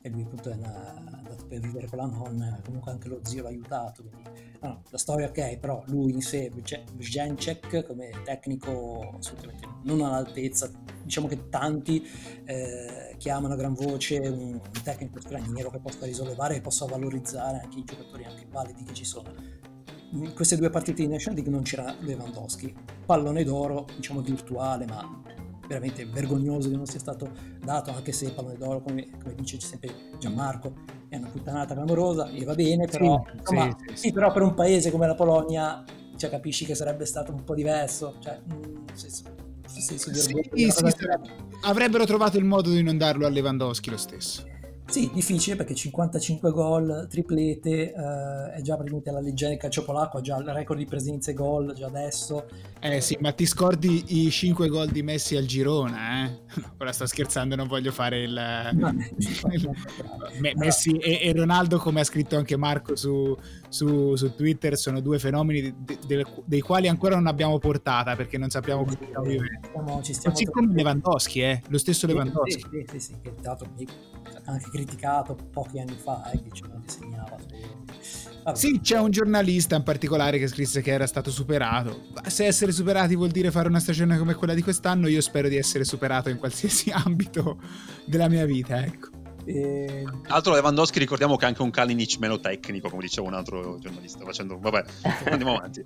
e 0.00 0.08
lui 0.10 0.22
appunto 0.22 0.48
è 0.48 0.52
andato 0.52 1.44
per 1.48 1.58
vivere 1.58 1.88
con 1.88 1.98
la 1.98 2.06
nonna, 2.06 2.60
comunque 2.64 2.92
anche 2.92 3.08
lo 3.08 3.18
zio 3.22 3.42
l'ha 3.42 3.48
aiutato, 3.48 4.02
quindi 4.02 4.30
no, 4.60 4.82
la 4.88 4.98
storia 4.98 5.28
ok, 5.28 5.58
però 5.58 5.82
lui 5.86 6.12
in 6.12 6.20
sé, 6.20 6.52
Vjancek 6.52 7.84
come 7.84 8.10
tecnico 8.24 9.14
assolutamente 9.18 9.66
non 9.82 10.02
all'altezza, 10.02 10.70
diciamo 11.02 11.26
che 11.26 11.48
tanti 11.48 12.04
eh, 12.44 13.14
chiamano 13.18 13.54
a 13.54 13.56
gran 13.56 13.74
voce 13.74 14.18
un, 14.18 14.52
un 14.52 14.82
tecnico 14.84 15.20
straniero 15.20 15.70
che 15.70 15.80
possa 15.80 16.04
risollevare 16.04 16.56
e 16.56 16.60
possa 16.60 16.86
valorizzare 16.86 17.60
anche 17.60 17.78
i 17.80 17.84
giocatori 17.84 18.24
anche 18.24 18.46
validi 18.48 18.84
che 18.84 18.94
ci 18.94 19.04
sono 19.04 19.34
in 20.12 20.34
queste 20.34 20.56
due 20.56 20.68
partite 20.68 21.02
di 21.02 21.08
Nation 21.08 21.32
League 21.32 21.50
non 21.50 21.62
c'era 21.62 21.96
Lewandowski. 22.00 22.74
Pallone 23.06 23.44
d'oro, 23.44 23.86
diciamo 23.96 24.20
virtuale, 24.20 24.84
ma 24.84 25.22
veramente 25.66 26.04
vergognoso 26.06 26.68
che 26.68 26.76
non 26.76 26.86
sia 26.86 26.98
stato 26.98 27.30
dato, 27.62 27.90
anche 27.90 28.12
se 28.12 28.26
il 28.26 28.32
pallone 28.32 28.56
d'oro, 28.56 28.80
come, 28.80 29.08
come 29.22 29.34
dice 29.34 29.60
sempre 29.60 29.90
Gianmarco, 30.18 30.74
è 31.08 31.16
una 31.16 31.28
puttanata 31.28 31.74
clamorosa 31.74 32.30
e 32.30 32.44
va 32.44 32.54
bene, 32.54 32.86
però, 32.86 33.22
sì, 33.26 33.36
insomma, 33.36 33.76
sì, 33.86 33.96
sì, 33.96 34.12
però 34.12 34.32
per 34.32 34.42
un 34.42 34.54
paese 34.54 34.90
come 34.90 35.06
la 35.06 35.14
Polonia 35.14 35.84
cioè, 36.16 36.30
capisci 36.30 36.64
che 36.64 36.74
sarebbe 36.74 37.04
stato 37.04 37.32
un 37.32 37.42
po' 37.44 37.54
diverso. 37.54 38.14
Cioè, 38.20 38.40
di 40.54 40.70
avrebbero 41.62 42.04
trovato 42.04 42.38
il 42.38 42.44
modo 42.44 42.70
di 42.70 42.82
non 42.82 42.98
darlo 42.98 43.26
a 43.26 43.28
Lewandowski 43.30 43.90
lo 43.90 43.96
stesso. 43.96 44.50
Sì, 44.86 45.10
difficile 45.12 45.56
perché 45.56 45.74
55 45.74 46.50
gol, 46.50 47.06
triplete, 47.08 47.92
eh, 47.92 48.52
è 48.52 48.60
già 48.60 48.74
praticamente 48.74 49.10
la 49.10 49.20
leggenda 49.20 49.54
del 49.54 49.62
calcio 49.62 49.84
polacco, 49.84 50.18
ha 50.18 50.20
già 50.20 50.36
il 50.36 50.46
record 50.46 50.78
di 50.78 50.84
presenze 50.84 51.32
gol 51.32 51.72
già 51.72 51.86
adesso. 51.86 52.46
Eh 52.78 53.00
sì, 53.00 53.16
ma 53.20 53.32
ti 53.32 53.46
scordi 53.46 54.26
i 54.26 54.30
5 54.30 54.68
gol 54.68 54.90
di 54.90 55.02
Messi 55.02 55.36
al 55.36 55.46
Girona, 55.46 56.26
eh? 56.26 56.40
ora 56.78 56.92
sto 56.92 57.06
scherzando, 57.06 57.56
non 57.56 57.68
voglio 57.68 57.90
fare 57.90 58.22
il... 58.22 58.68
No, 58.74 58.88
il... 58.90 59.70
Me- 60.40 60.52
Messi 60.56 60.90
e-, 60.98 61.20
e, 61.22 61.32
Ronaldo, 61.32 61.78
come 61.78 62.00
ha 62.00 62.04
scritto 62.04 62.36
anche 62.36 62.56
Marco 62.56 62.94
su, 62.94 63.34
su, 63.68 64.14
su 64.14 64.34
Twitter, 64.34 64.76
sono 64.76 65.00
due 65.00 65.18
fenomeni 65.18 65.74
de- 65.78 65.98
de- 66.06 66.26
dei 66.44 66.60
quali 66.60 66.88
ancora 66.88 67.14
non 67.14 67.28
abbiamo 67.28 67.58
portata 67.58 68.14
perché 68.14 68.36
non 68.36 68.50
sappiamo 68.50 68.84
come 68.84 68.98
stiamo 69.00 69.24
vivendo. 69.24 70.02
Ci 70.02 70.12
stiamo 70.12 70.34
Così 70.34 70.50
come 70.50 70.74
Lewandowski, 70.74 71.40
eh? 71.40 71.62
lo 71.68 71.78
stesso 71.78 72.06
Lewandowski. 72.06 72.60
Sì, 72.60 72.68
sì, 72.70 72.84
sì, 72.90 73.00
sì, 73.00 73.20
che 73.22 73.34
l'altro 73.42 73.68
anche 74.44 74.70
criticato 74.70 75.34
pochi 75.34 75.78
anni 75.78 75.96
fa 75.96 76.30
eh, 76.30 76.42
che 76.42 76.50
ce 76.52 76.64
lo 76.66 76.80
disegnava. 76.84 77.36
Vabbè. 78.44 78.56
Sì, 78.56 78.80
c'è 78.80 78.98
un 78.98 79.10
giornalista 79.10 79.76
in 79.76 79.84
particolare 79.84 80.38
che 80.38 80.48
scrisse 80.48 80.82
che 80.82 80.90
era 80.90 81.06
stato 81.06 81.30
superato. 81.30 82.08
Se 82.26 82.44
essere 82.44 82.72
superati 82.72 83.14
vuol 83.14 83.30
dire 83.30 83.50
fare 83.50 83.68
una 83.68 83.78
stagione 83.78 84.18
come 84.18 84.34
quella 84.34 84.54
di 84.54 84.62
quest'anno, 84.62 85.06
io 85.06 85.20
spero 85.20 85.48
di 85.48 85.56
essere 85.56 85.84
superato 85.84 86.28
in 86.28 86.38
qualsiasi 86.38 86.90
ambito 86.94 87.60
della 88.04 88.28
mia 88.28 88.44
vita, 88.44 88.84
ecco. 88.84 89.21
E... 89.44 90.04
Tra 90.04 90.34
l'altro 90.34 90.52
Lewandowski 90.52 90.98
ricordiamo 90.98 91.36
che 91.36 91.44
è 91.44 91.48
anche 91.48 91.62
un 91.62 91.70
Kalinic 91.70 92.18
meno 92.18 92.38
tecnico, 92.38 92.88
come 92.88 93.02
diceva 93.02 93.26
un 93.26 93.34
altro 93.34 93.78
giornalista, 93.78 94.24
facendo... 94.24 94.58
Vabbè, 94.58 94.84
andiamo 95.30 95.56
avanti. 95.56 95.84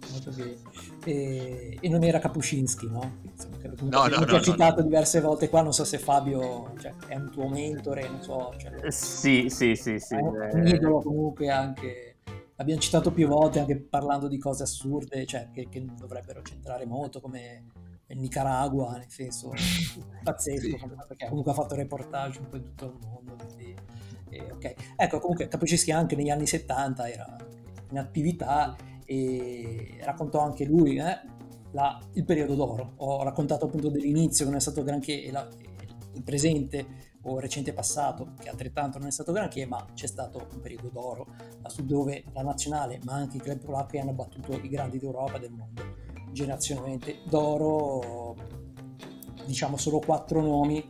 e... 1.05 1.79
e, 1.81 1.89
non 1.89 2.05
era 2.05 2.19
Kapuscinski, 2.19 2.89
no? 2.91 3.19
Insomma, 3.23 3.57
che 3.57 3.69
no, 3.69 4.07
no, 4.07 4.19
no, 4.19 4.25
ti 4.25 4.35
ha 4.35 4.41
citato 4.41 4.83
diverse 4.83 5.21
volte 5.21 5.49
qua, 5.49 5.63
non 5.63 5.73
so 5.73 5.85
se 5.85 5.99
Fabio 5.99 6.73
cioè, 6.81 6.95
è 7.07 7.17
un 7.17 7.31
tuo 7.31 7.49
mentore, 7.49 8.09
non 8.09 8.23
so... 8.23 8.55
Cioè, 8.59 8.87
eh, 8.87 8.91
sì, 8.91 9.47
sì, 9.49 9.75
sì, 9.75 9.99
sì. 9.99 10.15
È 10.15 10.55
un 10.55 10.67
idolo 10.67 11.01
comunque 11.01 11.49
anche... 11.51 12.13
L'abbiamo 12.59 12.81
citato 12.81 13.11
più 13.11 13.27
volte 13.29 13.59
anche 13.59 13.77
parlando 13.77 14.29
di 14.29 14.39
cose 14.39 14.63
assurde, 14.63 15.27
cioè 15.27 15.51
che, 15.53 15.69
che 15.69 15.85
dovrebbero 15.99 16.41
centrare 16.41 16.87
molto 16.87 17.21
come 17.21 17.65
Nicaragua, 18.15 18.93
nel 18.93 19.09
senso 19.09 19.53
pazzesco, 20.23 20.79
sì. 20.79 20.87
perché 21.09 21.29
comunque 21.29 21.53
ha 21.53 21.55
fatto 21.55 21.75
reportage 21.75 22.39
un 22.39 22.49
po' 22.49 22.57
in 22.57 22.63
tutto 22.63 22.85
il 22.87 22.99
mondo. 23.07 23.37
Quindi, 23.45 23.75
eh, 24.31 24.51
okay. 24.53 24.75
Ecco, 24.97 25.19
comunque 25.19 25.49
Capuceschi 25.49 25.91
anche 25.91 26.15
negli 26.15 26.31
anni 26.31 26.47
70 26.47 27.09
era 27.09 27.37
in 27.91 27.99
attività 27.99 28.77
e 29.05 29.99
raccontò 30.03 30.41
anche 30.41 30.65
lui 30.65 30.99
eh, 30.99 31.21
la, 31.73 32.01
il 32.13 32.25
periodo 32.25 32.55
d'oro. 32.55 32.93
Ho 32.97 33.23
raccontato 33.25 33.67
appunto 33.67 33.89
dell'inizio 33.89 34.45
che 34.45 34.51
non 34.51 34.61
è 34.61 34.63
stato 34.63 34.85
granché 34.85 35.29
la, 35.31 35.47
il 36.13 36.23
presente 36.23 37.15
o 37.23 37.41
recente 37.41 37.73
passato, 37.73 38.35
che 38.39 38.49
altrettanto 38.49 38.99
non 38.99 39.09
è 39.09 39.11
stato 39.11 39.33
granché, 39.33 39.67
ma 39.67 39.85
c'è 39.95 40.07
stato 40.07 40.47
un 40.53 40.61
periodo 40.61 40.89
d'oro 40.91 41.27
su 41.67 41.85
dove 41.85 42.23
la 42.33 42.43
nazionale, 42.43 43.01
ma 43.03 43.15
anche 43.15 43.39
i 43.39 43.41
club 43.41 43.59
polacchi 43.59 43.99
hanno 43.99 44.13
battuto 44.13 44.53
i 44.53 44.69
grandi 44.69 45.01
d'Europa 45.01 45.35
e 45.35 45.41
del 45.41 45.51
mondo 45.51 46.06
generazionalmente 46.37 47.21
d'oro, 47.25 48.37
diciamo 49.47 49.79
solo 49.79 50.01
quattro 50.01 50.43
nomi, 50.43 50.85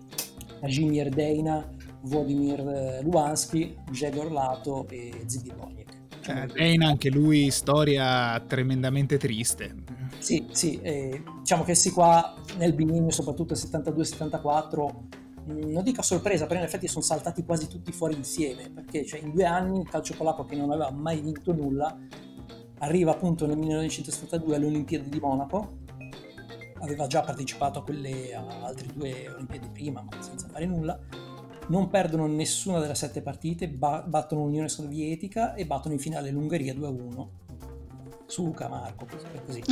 Kazimir 0.61 1.09
Deina, 1.09 1.64
Władimir 2.03 2.61
eh, 2.61 3.03
Lubanski, 3.03 3.76
Grzegor 3.88 4.32
Lato 4.32 4.88
e 4.88 5.22
Ziggy 5.26 5.53
Boniek. 5.55 5.94
Eh, 6.26 6.47
Deina 6.53 6.88
anche 6.88 7.11
lui 7.11 7.53
storia 7.53 8.40
tremendamente 8.40 9.18
triste. 9.18 9.84
Sì, 10.18 10.49
sì, 10.51 10.80
eh, 10.82 11.22
diciamo 11.38 11.62
che 11.62 11.76
sì 11.76 11.92
qua 11.92 12.34
nel 12.59 12.74
biennio, 12.74 13.11
soprattutto 13.11 13.55
72-74, 13.55 14.94
mm, 15.49 15.70
non 15.70 15.84
dico 15.84 16.01
a 16.01 16.03
sorpresa, 16.03 16.47
però 16.47 16.59
in 16.59 16.66
effetti 16.66 16.88
sono 16.88 17.05
saltati 17.05 17.44
quasi 17.44 17.68
tutti 17.68 17.92
fuori 17.92 18.16
insieme, 18.16 18.68
perché 18.68 19.07
cioè, 19.07 19.20
in 19.20 19.30
due 19.30 19.44
anni 19.44 19.78
il 19.78 19.88
calcio 19.88 20.14
polacco 20.16 20.44
che 20.44 20.57
non 20.57 20.72
aveva 20.72 20.90
mai 20.90 21.20
vinto 21.20 21.53
nulla 21.53 21.97
arriva 22.79 23.12
appunto 23.12 23.47
nel 23.47 23.57
1972 23.57 24.57
alle 24.57 24.66
Olimpiadi 24.66 25.09
di 25.09 25.20
Monaco, 25.20 25.85
aveva 26.81 27.07
già 27.07 27.22
partecipato 27.22 27.79
a 27.79 27.83
quelle 27.83 28.35
a 28.35 28.45
altre 28.62 28.89
due 28.93 29.29
Olimpiadi 29.29 29.68
prima, 29.68 30.03
ma 30.03 30.22
senza 30.22 30.49
fare 30.49 30.66
nulla. 30.66 30.99
Non 31.68 31.89
perdono 31.89 32.27
nessuna 32.27 32.79
delle 32.79 32.95
sette 32.95 33.22
partite, 33.22 33.68
ba- 33.68 34.05
battono 34.07 34.45
l'Unione 34.45 34.68
Sovietica 34.68 35.55
e 35.55 35.66
battono 35.66 35.95
in 35.95 36.01
finale 36.01 36.31
l'Ungheria 36.31 36.74
2-1. 36.74 37.29
Suca 38.27 38.68
Marco, 38.68 39.07
così. 39.47 39.62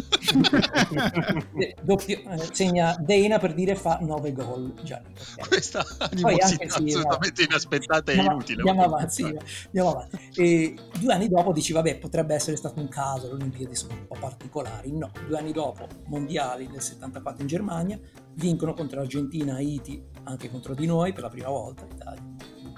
Doppio, 1.83 2.19
eh, 2.19 2.49
segna 2.53 2.97
Dana 3.01 3.39
per 3.39 3.53
dire 3.53 3.75
fa 3.75 3.99
9 4.01 4.33
gol 4.33 4.75
già 4.83 5.03
okay. 5.03 5.49
Questa 5.49 5.85
animosità 5.99 6.69
sì, 6.69 6.85
assolutamente 6.85 7.43
no. 7.43 7.49
inaspettata 7.49 8.13
e 8.13 8.17
inutile. 8.17 8.59
Andiamo 8.59 8.85
avanti, 8.85 9.13
sì, 9.13 9.37
andiamo 9.67 9.91
avanti. 9.91 10.19
E 10.37 10.77
due 10.99 11.13
anni 11.13 11.29
dopo 11.29 11.53
dici, 11.53 11.73
vabbè, 11.73 11.99
potrebbe 11.99 12.35
essere 12.35 12.57
stato 12.57 12.79
un 12.81 12.89
caso, 12.89 13.27
le 13.27 13.35
Olimpiadi 13.35 13.75
sono 13.75 13.95
un 13.95 14.07
po' 14.07 14.17
particolari. 14.19 14.93
No, 14.93 15.11
due 15.27 15.37
anni 15.37 15.53
dopo, 15.53 15.89
mondiali 16.07 16.69
del 16.69 16.81
74 16.81 17.43
in 17.43 17.49
Germania, 17.49 17.99
vincono 18.35 18.73
contro 18.73 19.01
l'Argentina, 19.01 19.57
Haiti, 19.57 20.03
anche 20.25 20.49
contro 20.49 20.75
di 20.75 20.87
noi 20.87 21.13
per 21.13 21.25
la 21.25 21.29
prima 21.29 21.49
volta, 21.49 21.87
Italia. 21.93 22.23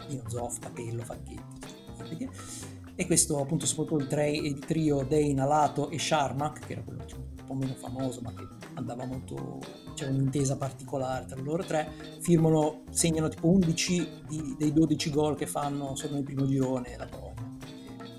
Dino 0.08 0.22
Zoff, 0.28 0.58
Capello, 0.58 1.02
Facchetti 1.02 2.65
e 2.96 3.06
questo 3.06 3.40
appunto 3.40 3.66
soprattutto 3.66 4.02
il, 4.02 4.08
tre, 4.08 4.30
il 4.30 4.58
trio 4.58 5.04
Dane, 5.04 5.40
Alato 5.40 5.90
e 5.90 5.98
Sharmak 5.98 6.66
che 6.66 6.72
era 6.72 6.82
quello 6.82 7.02
diciamo, 7.02 7.24
un 7.38 7.44
po' 7.46 7.54
meno 7.54 7.74
famoso 7.74 8.20
ma 8.22 8.32
che 8.32 8.46
andava 8.74 9.04
molto 9.04 9.60
c'era 9.94 10.10
un'intesa 10.10 10.56
particolare 10.56 11.26
tra 11.26 11.40
loro 11.40 11.62
tre 11.62 12.18
firmano, 12.20 12.82
segnano 12.90 13.28
tipo 13.28 13.48
11 13.48 14.08
di, 14.28 14.56
dei 14.58 14.72
12 14.72 15.10
gol 15.10 15.36
che 15.36 15.46
fanno 15.46 15.94
solo 15.94 16.14
nel 16.14 16.24
primo 16.24 16.46
girone 16.46 16.96
la 16.96 17.06
Polonia 17.06 17.36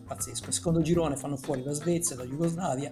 pazzesco, 0.07 0.45
nel 0.45 0.53
secondo 0.53 0.81
girone 0.81 1.17
fanno 1.17 1.35
fuori 1.35 1.63
la 1.63 1.73
Svezia, 1.73 2.15
la 2.15 2.23
Jugoslavia. 2.23 2.89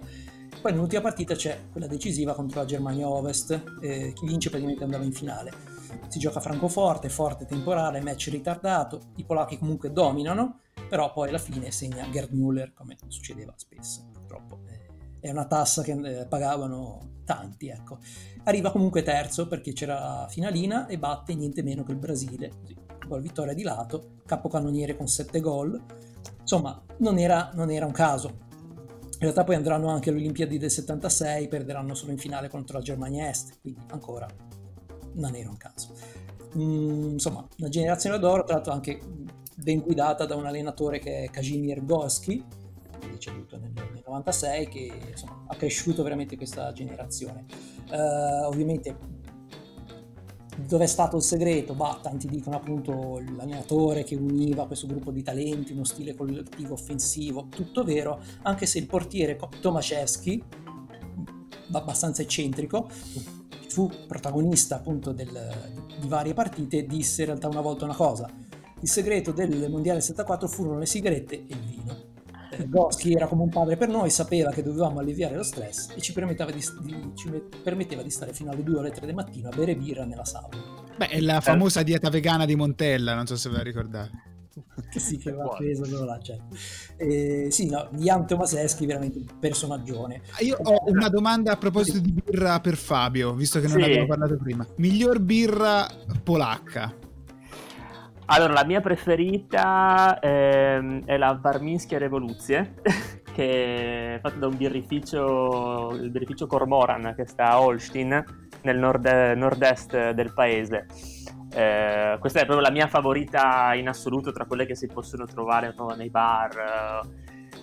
Poi 0.60 0.72
nell'ultima 0.72 1.00
partita 1.00 1.34
c'è 1.34 1.64
quella 1.72 1.86
decisiva 1.86 2.34
contro 2.34 2.60
la 2.60 2.66
Germania 2.66 3.08
Ovest 3.08 3.78
eh, 3.80 4.12
chi 4.14 4.26
vince 4.26 4.48
praticamente 4.48 4.84
andava 4.84 5.04
in 5.04 5.12
finale. 5.12 5.52
Si 6.08 6.18
gioca 6.18 6.40
francoforte, 6.40 7.08
forte 7.08 7.46
temporale, 7.46 8.00
match 8.00 8.28
ritardato 8.30 9.00
i 9.16 9.24
polacchi 9.24 9.58
comunque 9.58 9.92
dominano 9.92 10.60
però 10.88 11.12
poi 11.12 11.28
alla 11.28 11.38
fine 11.38 11.70
segna 11.70 12.08
Gerd 12.10 12.32
Müller 12.32 12.72
come 12.72 12.96
succedeva 13.08 13.52
spesso 13.56 14.08
purtroppo. 14.12 14.60
È 15.18 15.30
una 15.30 15.46
tassa 15.46 15.82
che 15.82 15.92
eh, 15.92 16.26
pagavano 16.26 17.20
tanti 17.24 17.68
ecco. 17.68 17.98
Arriva 18.44 18.70
comunque 18.70 19.02
terzo 19.02 19.48
perché 19.48 19.72
c'era 19.72 19.94
la 19.94 20.26
finalina 20.28 20.86
e 20.86 20.98
batte 20.98 21.34
niente 21.34 21.62
meno 21.62 21.82
che 21.84 21.92
il 21.92 21.98
Brasile. 21.98 22.50
Così 22.60 22.76
gol 23.06 23.22
vittoria 23.22 23.54
di 23.54 23.62
lato 23.62 24.16
capocannoniere 24.26 24.96
con 24.96 25.08
7 25.08 25.40
gol. 25.40 25.80
Insomma 26.40 26.80
non 26.98 27.18
era, 27.18 27.50
non 27.54 27.70
era 27.70 27.86
un 27.86 27.92
caso. 27.92 28.44
In 29.16 29.22
realtà 29.22 29.44
poi 29.44 29.54
andranno 29.54 29.88
anche 29.88 30.10
alle 30.10 30.18
Olimpiadi 30.18 30.58
del 30.58 30.70
76 30.70 31.48
perderanno 31.48 31.94
solo 31.94 32.12
in 32.12 32.18
finale 32.18 32.48
contro 32.48 32.76
la 32.76 32.84
Germania 32.84 33.30
Est 33.30 33.60
quindi 33.60 33.80
ancora 33.88 34.26
non 35.14 35.34
era 35.34 35.48
un 35.48 35.56
caso. 35.56 35.94
Mm, 36.56 37.12
insomma 37.12 37.46
una 37.58 37.68
generazione 37.68 38.18
d'oro 38.18 38.44
tra 38.44 38.56
l'altro 38.56 38.72
anche 38.72 39.00
ben 39.56 39.80
guidata 39.80 40.26
da 40.26 40.36
un 40.36 40.46
allenatore 40.46 40.98
che 40.98 41.24
è 41.24 41.30
Kazimir 41.30 41.84
Gorski, 41.84 42.44
deceduto 43.10 43.58
nel, 43.58 43.72
nel 43.72 44.02
96, 44.06 44.68
che 44.68 44.92
insomma, 45.10 45.44
ha 45.48 45.56
cresciuto 45.56 46.02
veramente 46.02 46.36
questa 46.36 46.72
generazione. 46.72 47.44
Uh, 47.90 48.46
ovviamente 48.46 49.24
dove 50.56 50.84
è 50.84 50.86
stato 50.86 51.16
il 51.16 51.22
segreto? 51.22 51.74
Bah, 51.74 51.98
tanti 52.02 52.28
dicono 52.28 52.56
appunto 52.56 53.20
l'allenatore 53.36 54.04
che 54.04 54.14
univa 54.14 54.66
questo 54.66 54.86
gruppo 54.86 55.10
di 55.10 55.22
talenti, 55.22 55.72
uno 55.72 55.84
stile 55.84 56.14
collettivo 56.14 56.72
offensivo, 56.74 57.48
tutto 57.50 57.84
vero, 57.84 58.20
anche 58.42 58.64
se 58.64 58.78
il 58.78 58.86
portiere 58.86 59.38
Tomaszewski, 59.60 60.42
abbastanza 61.72 62.22
eccentrico, 62.22 62.88
fu 63.68 63.90
protagonista 64.06 64.76
appunto 64.76 65.12
del, 65.12 65.28
di 66.00 66.08
varie 66.08 66.32
partite, 66.32 66.86
disse 66.86 67.22
in 67.22 67.26
realtà 67.28 67.48
una 67.48 67.60
volta 67.60 67.84
una 67.84 67.94
cosa, 67.94 68.26
il 68.86 68.92
segreto 68.92 69.32
del 69.32 69.68
mondiale 69.68 70.00
74 70.00 70.46
furono 70.46 70.78
le 70.78 70.86
sigarette 70.86 71.34
e 71.34 71.46
il 71.48 71.58
vino. 71.58 72.04
Eh, 72.52 72.68
Goschi 72.68 73.12
era 73.12 73.26
come 73.26 73.42
un 73.42 73.48
padre 73.48 73.76
per 73.76 73.88
noi, 73.88 74.10
sapeva 74.10 74.52
che 74.52 74.62
dovevamo 74.62 75.00
alleviare 75.00 75.34
lo 75.34 75.42
stress 75.42 75.92
e 75.96 76.00
ci 76.00 76.12
permetteva 76.12 76.52
di, 76.52 76.64
di, 76.82 77.10
ci 77.16 77.28
permetteva 77.64 78.02
di 78.02 78.10
stare 78.10 78.32
fino 78.32 78.52
alle 78.52 78.62
2 78.62 78.76
o 78.76 78.78
alle 78.78 78.92
3 78.92 79.04
del 79.04 79.14
mattino 79.16 79.48
a 79.48 79.56
bere 79.56 79.74
birra 79.74 80.04
nella 80.04 80.24
sauna. 80.24 80.56
Beh, 80.96 81.08
è 81.08 81.20
la 81.20 81.40
famosa 81.40 81.82
dieta 81.82 82.08
vegana 82.10 82.44
di 82.44 82.54
Montella, 82.54 83.16
non 83.16 83.26
so 83.26 83.34
se 83.34 83.50
ve 83.50 83.56
la 83.56 83.62
ricordate. 83.64 84.22
sì, 84.96 85.18
che 85.18 85.30
aveva 85.30 85.48
preso 85.48 86.04
là, 86.04 86.18
certo. 86.20 86.56
eh, 86.96 87.48
sì, 87.50 87.68
no, 87.68 87.88
Jan 87.94 88.24
Tomaseschi 88.24 88.86
veramente 88.86 89.18
un 89.18 89.26
personaggione. 89.40 90.22
Io 90.42 90.56
ho 90.62 90.84
una 90.86 91.08
domanda 91.08 91.50
a 91.50 91.56
proposito 91.56 91.98
di 91.98 92.12
birra 92.12 92.60
per 92.60 92.76
Fabio, 92.76 93.34
visto 93.34 93.58
che 93.58 93.66
non 93.66 93.78
sì. 93.78 93.82
abbiamo 93.82 94.06
parlato 94.06 94.36
prima. 94.36 94.64
Miglior 94.76 95.18
birra 95.18 95.88
polacca? 96.22 97.04
Allora, 98.28 98.54
la 98.54 98.64
mia 98.64 98.80
preferita 98.80 100.18
ehm, 100.18 101.04
è 101.04 101.16
la 101.16 101.38
Varminskia 101.40 101.98
Revoluzie, 101.98 102.74
che 103.32 104.16
è 104.16 104.20
fatta 104.20 104.36
da 104.36 104.48
un 104.48 104.56
birrificio, 104.56 105.90
il 105.92 106.10
birrificio 106.10 106.48
Cormoran, 106.48 107.14
che 107.14 107.24
sta 107.24 107.50
a 107.50 107.60
Holstein, 107.60 108.24
nel 108.62 108.78
nord- 108.78 109.34
nord-est 109.36 110.10
del 110.10 110.32
paese. 110.34 110.86
Eh, 111.54 112.16
questa 112.18 112.40
è 112.40 112.44
proprio 112.44 112.66
la 112.66 112.72
mia 112.72 112.88
favorita 112.88 113.72
in 113.74 113.88
assoluto 113.88 114.32
tra 114.32 114.44
quelle 114.44 114.66
che 114.66 114.74
si 114.74 114.88
possono 114.88 115.24
trovare 115.24 115.72
nei 115.96 116.10
bar, 116.10 117.02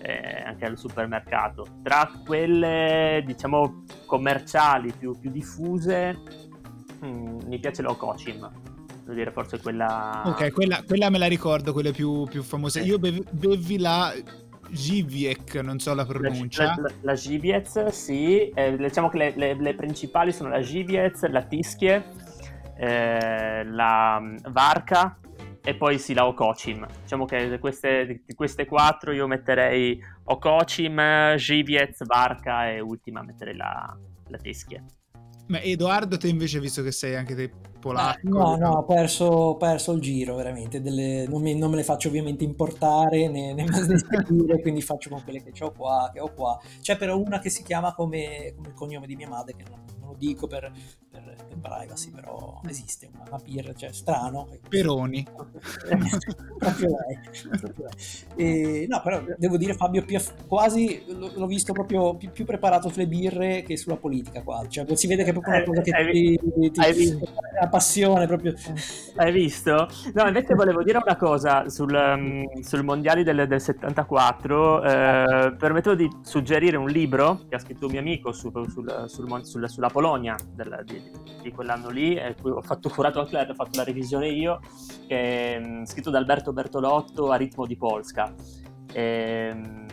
eh, 0.02 0.44
anche 0.46 0.66
al 0.66 0.78
supermercato. 0.78 1.80
Tra 1.84 2.10
quelle, 2.26 3.22
diciamo, 3.26 3.84
commerciali 4.06 4.94
più, 4.98 5.20
più 5.20 5.30
diffuse, 5.30 6.18
mm, 7.04 7.40
mi 7.48 7.60
piace 7.60 7.82
l'Okochim 7.82 8.73
devo 9.04 9.14
dire 9.14 9.32
forse 9.32 9.60
quella... 9.60 10.24
Ok, 10.26 10.52
quella, 10.52 10.82
quella 10.86 11.10
me 11.10 11.18
la 11.18 11.28
ricordo, 11.28 11.74
quelle 11.74 11.92
più, 11.92 12.26
più 12.26 12.42
famose. 12.42 12.80
Io 12.82 12.98
bev- 12.98 13.30
bevi 13.32 13.78
la 13.78 14.14
Giviec, 14.70 15.56
non 15.56 15.80
so 15.80 15.94
la 15.94 16.06
pronuncia. 16.06 16.66
La, 16.66 16.76
la, 16.78 16.92
la 17.02 17.14
Giviez, 17.14 17.88
sì. 17.88 18.50
Eh, 18.50 18.76
diciamo 18.78 19.10
che 19.10 19.18
le, 19.18 19.34
le, 19.36 19.54
le, 19.54 19.76
principali 19.76 20.32
sono 20.32 20.50
la 20.50 20.62
Giviez, 20.62 21.26
la 21.28 21.44
Tischie, 21.44 22.04
eh, 22.78 23.64
la 23.66 24.20
mm, 24.20 24.38
Varka 24.50 25.20
e 25.64 25.76
poi 25.76 26.00
sì 26.00 26.14
la 26.14 26.26
Okocim. 26.26 26.88
Diciamo 27.02 27.26
che 27.26 27.60
queste, 27.60 28.24
di 28.26 28.34
queste 28.34 28.66
quattro 28.66 29.12
io 29.12 29.28
metterei 29.28 30.02
Okocim, 30.24 31.36
Giviez, 31.36 32.04
Varka 32.06 32.70
e 32.70 32.80
ultima 32.80 33.22
metterei 33.22 33.56
la, 33.56 33.96
la 34.28 34.38
Tischie. 34.38 34.84
Ma 35.48 35.62
Edoardo, 35.62 36.18
te 36.18 36.28
invece, 36.28 36.60
visto 36.60 36.82
che 36.82 36.92
sei 36.92 37.16
anche 37.16 37.36
te 37.36 37.52
polacco. 37.84 38.30
No, 38.30 38.56
no, 38.56 38.70
ho 38.78 38.86
perso, 38.86 39.56
perso, 39.60 39.92
il 39.92 40.00
giro 40.00 40.36
veramente. 40.36 40.82
Delle, 40.82 41.28
non, 41.28 41.42
mi, 41.42 41.54
non, 41.56 41.70
me 41.70 41.76
le 41.76 41.84
faccio 41.84 42.08
ovviamente 42.08 42.46
importare 42.46 43.28
né, 43.28 43.54
né 43.54 43.66
seguire, 43.72 44.62
quindi 44.62 44.82
faccio 44.82 45.10
con 45.10 45.22
quelle 45.24 45.44
che 45.44 45.52
ho 45.64 45.72
qua, 45.72 46.10
che 46.14 46.22
ho 46.22 46.32
qua. 46.34 46.58
C'è 46.82 46.96
però 46.96 47.18
una 47.18 47.40
che 47.40 47.50
si 47.50 47.62
chiama 47.62 47.94
come, 47.94 48.54
come 48.56 48.70
il 48.70 48.74
cognome 48.74 49.06
di 49.06 49.18
mia 49.18 49.28
madre, 49.28 49.56
che 49.58 49.66
non, 49.70 49.84
non 50.00 50.10
lo 50.10 50.16
dico 50.18 50.48
per, 50.48 50.72
per, 51.14 51.36
per, 51.48 51.58
privacy, 51.62 52.12
però 52.12 52.60
esiste 52.68 53.10
una, 53.14 53.24
una 53.28 53.42
birra, 53.44 53.74
cioè 53.74 53.92
strano. 53.92 54.50
Peroni. 54.68 55.26
proprio 56.58 56.90
lei. 56.90 57.60
Proprio 57.60 57.88
lei. 58.36 58.82
E, 58.82 58.88
no, 58.90 59.02
però 59.04 59.24
devo 59.38 59.58
dire 59.58 59.76
Fabio 59.76 60.04
quasi 60.48 61.04
l'ho 61.08 61.46
visto 61.46 61.74
proprio 61.74 62.16
più, 62.16 62.32
più, 62.32 62.46
preparato 62.46 62.90
sulle 62.90 63.08
birre 63.08 63.62
che 63.62 63.78
sulla 63.78 63.98
politica 63.98 64.42
qua. 64.42 64.66
Cioè, 64.68 64.96
si 64.96 65.08
vede 65.08 65.24
che 65.24 65.30
è 65.30 65.34
proprio 65.34 65.56
una 65.56 65.64
cosa 65.64 65.82
che 65.82 65.92
hai, 65.92 66.12
ti, 66.12 66.72
ti, 66.72 66.80
hai 66.80 66.94
visto? 66.94 67.30
passione 67.70 68.28
proprio. 68.28 68.54
Hai 69.16 69.32
visto? 69.32 69.88
No, 70.14 70.28
invece 70.28 70.54
volevo 70.56 70.84
dire 70.84 71.00
una 71.04 71.16
cosa 71.16 71.70
sul, 71.70 71.94
um, 71.94 72.62
sul 72.62 72.84
mondiali 72.84 73.24
del, 73.24 73.48
del 73.48 73.62
74. 73.62 74.84
Eh, 74.84 75.56
permetto 75.58 75.96
di 75.96 76.10
suggerire 76.22 76.78
un 76.78 76.88
libro 76.88 77.42
che 77.48 77.56
ha 77.56 77.60
scritto 77.60 77.86
un 77.86 77.92
mio 77.92 78.02
amico 78.02 78.32
su, 78.32 78.52
sul, 78.68 79.06
sul, 79.08 79.70
sulla 79.70 79.90
Polonia 79.90 80.36
del, 80.54 80.82
di, 80.86 81.02
di, 81.42 81.52
quell'anno 81.52 81.90
lì, 81.90 82.16
e 82.16 82.36
cui 82.40 82.52
ho 82.52 82.62
fatto 82.62 82.90
curato 82.90 83.20
anche 83.20 83.38
ho 83.38 83.54
fatto 83.54 83.78
la 83.78 83.84
revisione 83.84 84.30
io, 84.30 84.60
che 85.08 85.56
è 85.56 85.58
um, 85.58 85.86
scritto 85.86 86.10
da 86.10 86.18
Alberto 86.18 86.54
Bertolotto 86.54 87.32
a 87.32 87.36
ritmo 87.36 87.66
di 87.66 87.76
Polska. 87.76 88.34
E, 88.92 89.52
um, 89.54 89.84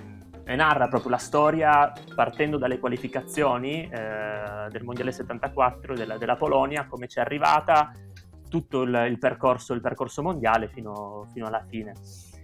e 0.50 0.56
narra 0.56 0.88
proprio 0.88 1.12
la 1.12 1.18
storia 1.18 1.92
partendo 2.12 2.58
dalle 2.58 2.80
qualificazioni 2.80 3.88
eh, 3.88 4.66
del 4.68 4.82
Mondiale 4.82 5.12
74 5.12 5.94
della, 5.94 6.18
della, 6.18 6.34
Polonia, 6.34 6.86
come 6.88 7.06
ci 7.06 7.18
è 7.18 7.20
arrivata, 7.20 7.92
tutto 8.48 8.82
il, 8.82 9.06
il, 9.08 9.18
percorso, 9.18 9.74
il 9.74 9.80
percorso, 9.80 10.22
mondiale 10.22 10.68
fino, 10.68 11.28
fino 11.32 11.46
alla 11.46 11.64
fine. 11.68 11.94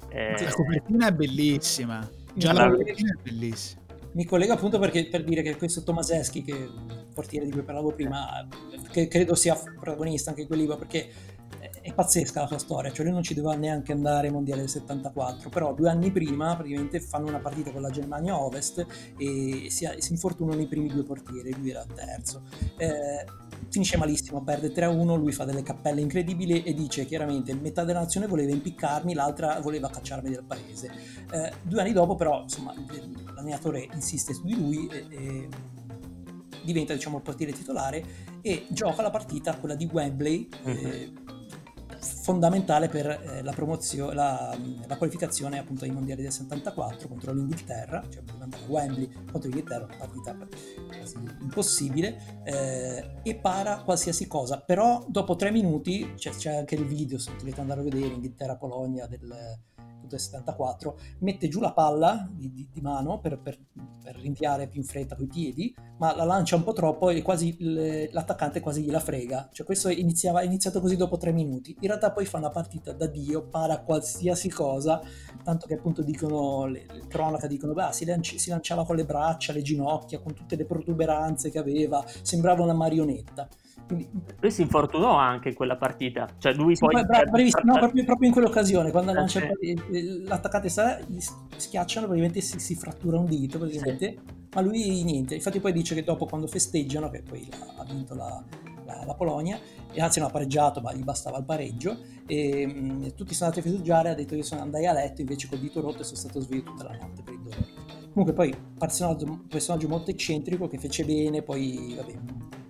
Eh, 0.09 0.41
la 0.41 0.53
copertina 0.53 1.09
è 1.09 1.13
bellissima, 1.13 2.09
già 2.33 2.53
la 2.53 2.71
copertina 2.71 3.13
è 3.13 3.23
bellissima. 3.23 3.83
Mi 4.17 4.25
collego 4.25 4.55
appunto 4.55 4.79
perché, 4.79 5.09
per 5.09 5.25
dire 5.25 5.43
che 5.43 5.57
questo 5.57 5.83
Tomaseschi, 5.83 6.43
che 6.43 6.53
è 6.53 6.57
il 6.57 7.07
portiere 7.13 7.45
di 7.45 7.53
cui 7.53 7.61
parlavo 7.61 7.93
prima, 7.93 8.49
che 8.91 9.09
credo 9.09 9.35
sia 9.35 9.55
protagonista 9.55 10.31
anche 10.31 10.41
in 10.41 10.47
quel 10.47 10.61
libro, 10.61 10.79
perché 10.79 11.07
è 11.87 11.95
pazzesca 11.95 12.41
la 12.41 12.47
sua 12.49 12.59
storia, 12.59 12.91
cioè 12.91 13.05
lui 13.05 13.15
non 13.15 13.23
ci 13.23 13.33
doveva 13.33 13.55
neanche 13.55 13.93
andare 13.93 14.27
ai 14.27 14.33
mondiali 14.33 14.63
del 14.63 14.69
74, 14.69 15.49
però 15.51 15.73
due 15.73 15.89
anni 15.89 16.11
prima 16.11 16.57
praticamente 16.57 16.99
fanno 16.99 17.29
una 17.29 17.39
partita 17.39 17.71
con 17.71 17.81
la 17.81 17.91
Germania 17.91 18.37
Ovest 18.37 18.85
e 19.17 19.69
si, 19.71 19.89
si 19.97 20.13
infortunano 20.13 20.61
i 20.61 20.67
primi 20.67 20.89
due 20.89 21.05
portieri, 21.05 21.55
lui 21.55 21.71
era 21.71 21.87
terzo. 21.95 22.43
Eh, 22.77 23.25
finisce 23.69 23.97
malissimo, 23.97 24.43
perde 24.43 24.73
3-1, 24.73 25.17
lui 25.17 25.31
fa 25.31 25.45
delle 25.45 25.63
cappelle 25.63 26.01
incredibili 26.01 26.65
e 26.65 26.75
dice 26.75 27.05
chiaramente 27.05 27.55
metà 27.55 27.85
della 27.85 28.01
nazione 28.01 28.27
voleva 28.27 28.51
impiccarmi, 28.51 29.15
l'altra 29.15 29.61
voleva 29.61 29.89
cacciarmi 29.89 30.29
dal 30.29 30.45
paese. 30.45 30.91
Eh, 31.31 31.53
due 31.63 31.81
anni 31.81 31.93
dopo 31.93 32.17
però, 32.17 32.43
insomma, 32.43 32.75
la 32.75 33.33
l'allenatore 33.35 33.89
insiste 33.93 34.35
su 34.35 34.43
di 34.45 34.57
lui 34.57 34.89
e, 34.89 35.07
e 35.09 35.49
diventa 36.65 36.93
diciamo 36.93 37.19
il 37.19 37.23
portiere 37.23 37.53
titolare 37.53 38.05
e 38.43 38.67
gioca 38.71 39.03
la 39.03 39.11
partita, 39.11 39.57
quella 39.57 39.77
di 39.77 39.89
Wembley, 39.91 40.49
mm-hmm. 40.67 40.87
eh, 40.87 41.13
fondamentale 42.27 42.89
per 42.89 43.07
eh, 43.07 43.43
la 43.45 43.53
promozione, 43.53 44.13
la, 44.13 44.59
la, 44.89 44.97
qualificazione 44.97 45.61
appunto 45.61 45.85
ai 45.85 45.93
mondiali 45.93 46.23
del 46.23 46.33
74 46.33 47.07
contro 47.07 47.33
l'Inghilterra, 47.33 48.03
cioè 48.11 48.21
andare 48.41 48.65
a 48.65 48.69
Wembley 48.69 49.09
contro 49.31 49.49
l'Inghilterra, 49.49 49.85
una 49.85 49.97
partita 49.97 50.37
quasi 50.89 51.19
impossibile, 51.41 52.43
eh, 52.43 53.21
e 53.23 53.37
para 53.37 53.81
qualsiasi 53.85 54.27
cosa, 54.27 54.59
però 54.59 55.05
dopo 55.07 55.37
tre 55.37 55.53
minuti 55.53 56.15
c'è, 56.17 56.31
c'è 56.33 56.57
anche 56.57 56.75
il 56.75 56.85
video, 56.85 57.17
se 57.17 57.31
dovete 57.39 57.61
andare 57.61 57.79
a 57.79 57.85
vedere, 57.85 58.15
Inghilterra-Polonia 58.15 59.07
del 59.07 59.33
del 60.07 60.21
74, 60.21 60.99
mette 61.21 61.49
giù 61.49 61.61
la 61.61 61.73
palla 61.73 62.29
di, 62.31 62.53
di, 62.53 62.69
di 62.73 62.81
mano 62.81 63.21
per, 63.21 63.39
per, 63.39 63.59
per, 64.03 64.17
rinviare 64.17 64.69
più 64.69 64.81
in 64.81 64.87
fretta 64.87 65.17
coi 65.17 65.27
piedi, 65.27 65.75
ma 65.99 66.15
la 66.15 66.25
lancia 66.25 66.57
un 66.57 66.65
po' 66.65 66.73
troppo 66.73 67.11
e 67.11 67.23
quasi 67.23 67.57
l'attaccante 68.11 68.61
quasi 68.61 68.83
gliela 68.83 69.01
frega. 69.01 69.51
Cioè 69.53 69.67
questo 69.67 69.89
iniziava, 69.89 70.41
è 70.41 70.45
iniziato 70.45 70.81
così 70.81 70.97
dopo 70.97 71.17
tre 71.17 71.33
minuti. 71.33 71.77
In 71.81 71.89
realtà 71.89 72.13
poi 72.13 72.25
fa 72.25 72.39
una 72.39 72.51
partita 72.51 72.93
da 72.93 73.07
Dio, 73.07 73.43
para 73.49 73.81
qualsiasi 73.81 74.49
cosa, 74.49 75.01
tanto 75.43 75.67
che 75.67 75.75
appunto 75.75 76.03
dicono, 76.03 76.67
le, 76.67 76.87
le 76.89 77.07
cronache 77.09 77.49
dicono, 77.49 77.73
beh, 77.73 77.93
si, 77.93 78.05
lanci, 78.05 78.39
si 78.39 78.51
lanciava 78.51 78.85
con 78.85 78.97
le 78.97 79.05
braccia, 79.05 79.53
le 79.53 79.63
ginocchia, 79.63 80.21
con 80.21 80.35
tutte 80.35 80.57
le 80.57 80.65
protuberanze 80.65 81.51
che 81.51 81.59
aveva, 81.59 82.05
sembrava 82.23 82.63
una 82.63 82.75
marionetta. 82.75 83.49
Lui 83.89 84.51
si 84.51 84.63
infortunò 84.63 85.17
anche 85.17 85.51
in 85.51 85.55
quella 85.55 85.77
partita, 85.77 86.29
cioè 86.39 86.53
lui 86.55 86.75
sì, 86.75 86.85
poi... 86.85 87.05
Bra- 87.05 87.25
bravissimo, 87.25 87.73
no, 87.73 87.79
proprio, 87.79 88.05
proprio, 88.05 88.27
in 88.27 88.35
quell'occasione, 88.35 88.91
quando 88.91 89.13
lancia 89.13 89.49
il, 89.61 90.25
l'attaccante 90.25 90.69
sta, 90.69 90.99
gli 91.07 91.21
schiacciano, 91.57 92.07
praticamente 92.07 92.41
si, 92.41 92.59
si, 92.59 92.75
frattura 92.75 93.19
un 93.19 93.27
dito, 93.27 93.59
praticamente, 93.59 94.07
sì. 94.09 94.35
ma 94.55 94.61
lui 94.61 95.05
niente, 95.05 95.37
infatti 95.37 95.61
poi 95.61 95.73
dice 95.73 95.95
che 95.95 96.03
dopo 96.03 96.27
quando 96.27 96.49
festeggiano, 96.49 97.11
che 97.11 97.23
poi 97.23 97.49
ha 97.77 97.85
vinto 97.85 98.15
la, 98.15 98.43
la, 98.85 99.05
la 99.05 99.15
Polonia, 99.15 99.57
e 99.93 100.01
anzi 100.01 100.19
non 100.19 100.29
ha 100.29 100.33
pareggiato, 100.33 100.81
ma 100.81 100.93
gli 100.93 101.05
bastava 101.05 101.39
il 101.39 101.45
pareggio, 101.45 101.97
e 102.27 102.67
mh, 102.67 103.15
tutti 103.15 103.35
sono 103.35 103.51
andati 103.51 103.67
a 103.67 103.71
festeggiare, 103.71 104.11
ha 104.11 104.15
detto 104.15 104.35
io 104.35 104.43
sono 104.43 104.63
andai 104.63 104.87
a 104.87 104.93
letto, 104.93 105.21
invece 105.21 105.49
col 105.49 105.61
dito 105.61 105.81
rotto 105.81 106.01
e 106.01 106.05
sono 106.05 106.19
stato 106.19 106.41
sveglio 106.41 106.65
tutta 106.65 106.83
la 106.83 106.99
notte 107.01 107.23
per 107.23 107.35
il 107.35 107.41
dolore. 107.41 107.86
Comunque 108.17 108.33
poi 108.33 108.57
personaggio, 108.79 109.45
personaggio 109.47 109.89
molto 109.89 110.11
eccentrico 110.11 110.67
che 110.69 110.79
fece 110.79 111.05
bene, 111.05 111.43
poi 111.43 111.93
vabbè, 111.95 112.15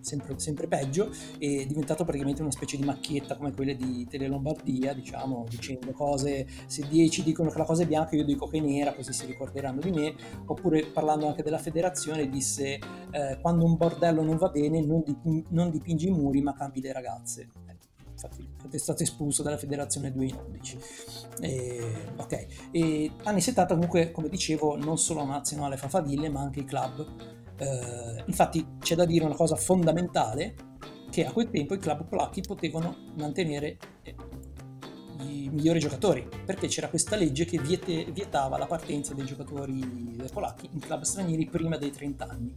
sempre, 0.01 0.37
sempre, 0.41 0.67
peggio, 0.67 1.09
è 1.39 1.65
diventato 1.67 2.03
praticamente 2.03 2.43
una 2.43 2.51
specie 2.51 2.77
di 2.77 2.83
macchietta 2.83 3.37
come 3.37 3.53
quelle 3.53 3.77
di 3.77 4.09
Tele 4.11 4.27
Lombardia, 4.27 4.93
diciamo, 4.93 5.47
dicendo 5.49 5.93
cose, 5.93 6.49
se 6.67 6.89
10 6.89 7.23
dicono 7.23 7.51
che 7.51 7.59
la 7.59 7.65
cosa 7.65 7.85
è 7.85 7.87
bianca 7.87 8.17
io 8.17 8.25
dico 8.25 8.49
che 8.49 8.59
è 8.59 8.61
nera, 8.61 8.93
così 8.93 9.13
si 9.13 9.25
ricorderanno 9.27 9.79
di 9.79 9.93
me, 9.93 10.17
oppure 10.47 10.87
parlando 10.87 11.29
anche 11.29 11.45
della 11.45 11.59
federazione 11.59 12.29
disse 12.29 12.81
eh, 13.13 13.39
quando 13.41 13.65
un 13.65 13.77
bordello 13.77 14.23
non 14.23 14.39
va 14.39 14.49
bene 14.49 14.85
non, 14.85 15.05
dip- 15.05 15.47
non 15.51 15.71
dipingi 15.71 16.09
i 16.09 16.11
muri 16.11 16.43
ma 16.43 16.55
cambi 16.55 16.81
le 16.81 16.93
ragazze 16.93 17.51
infatti 18.17 18.49
è 18.71 18.79
stato 18.79 19.03
espulso 19.03 19.43
dalla 19.43 19.59
federazione 19.59 20.11
2011. 20.11 20.79
E, 21.41 22.13
ok, 22.17 22.47
e 22.71 23.11
anni 23.25 23.41
70 23.41 23.75
comunque, 23.75 24.11
come 24.11 24.29
dicevo, 24.29 24.77
non 24.77 24.99
solo 24.99 25.21
la 25.21 25.27
nazionale 25.27 25.77
fa 25.77 25.89
faville, 25.89 26.29
ma 26.29 26.41
anche 26.41 26.61
i 26.61 26.65
club. 26.65 27.07
Eh, 27.59 28.25
infatti 28.27 28.67
c'è 28.81 28.95
da 28.95 29.05
dire 29.05 29.25
una 29.25 29.35
cosa 29.35 29.55
fondamentale, 29.57 30.55
che 31.11 31.25
a 31.25 31.33
quel 31.33 31.51
tempo 31.51 31.75
i 31.75 31.79
club 31.79 32.07
polacchi 32.07 32.41
potevano 32.41 32.97
mantenere 33.17 33.79
eh, 34.03 34.15
i 35.21 35.49
migliori 35.51 35.79
giocatori, 35.79 36.27
perché 36.45 36.69
c'era 36.69 36.89
questa 36.89 37.17
legge 37.17 37.45
che 37.45 37.59
viete, 37.59 38.05
vietava 38.13 38.59
la 38.59 38.67
partenza 38.67 39.15
dei 39.15 39.25
giocatori 39.25 40.15
polacchi 40.33 40.69
in 40.73 40.81
club 40.81 41.03
stranieri 41.03 41.47
prima 41.47 41.77
dei 41.77 41.91
30 41.91 42.27
anni. 42.27 42.53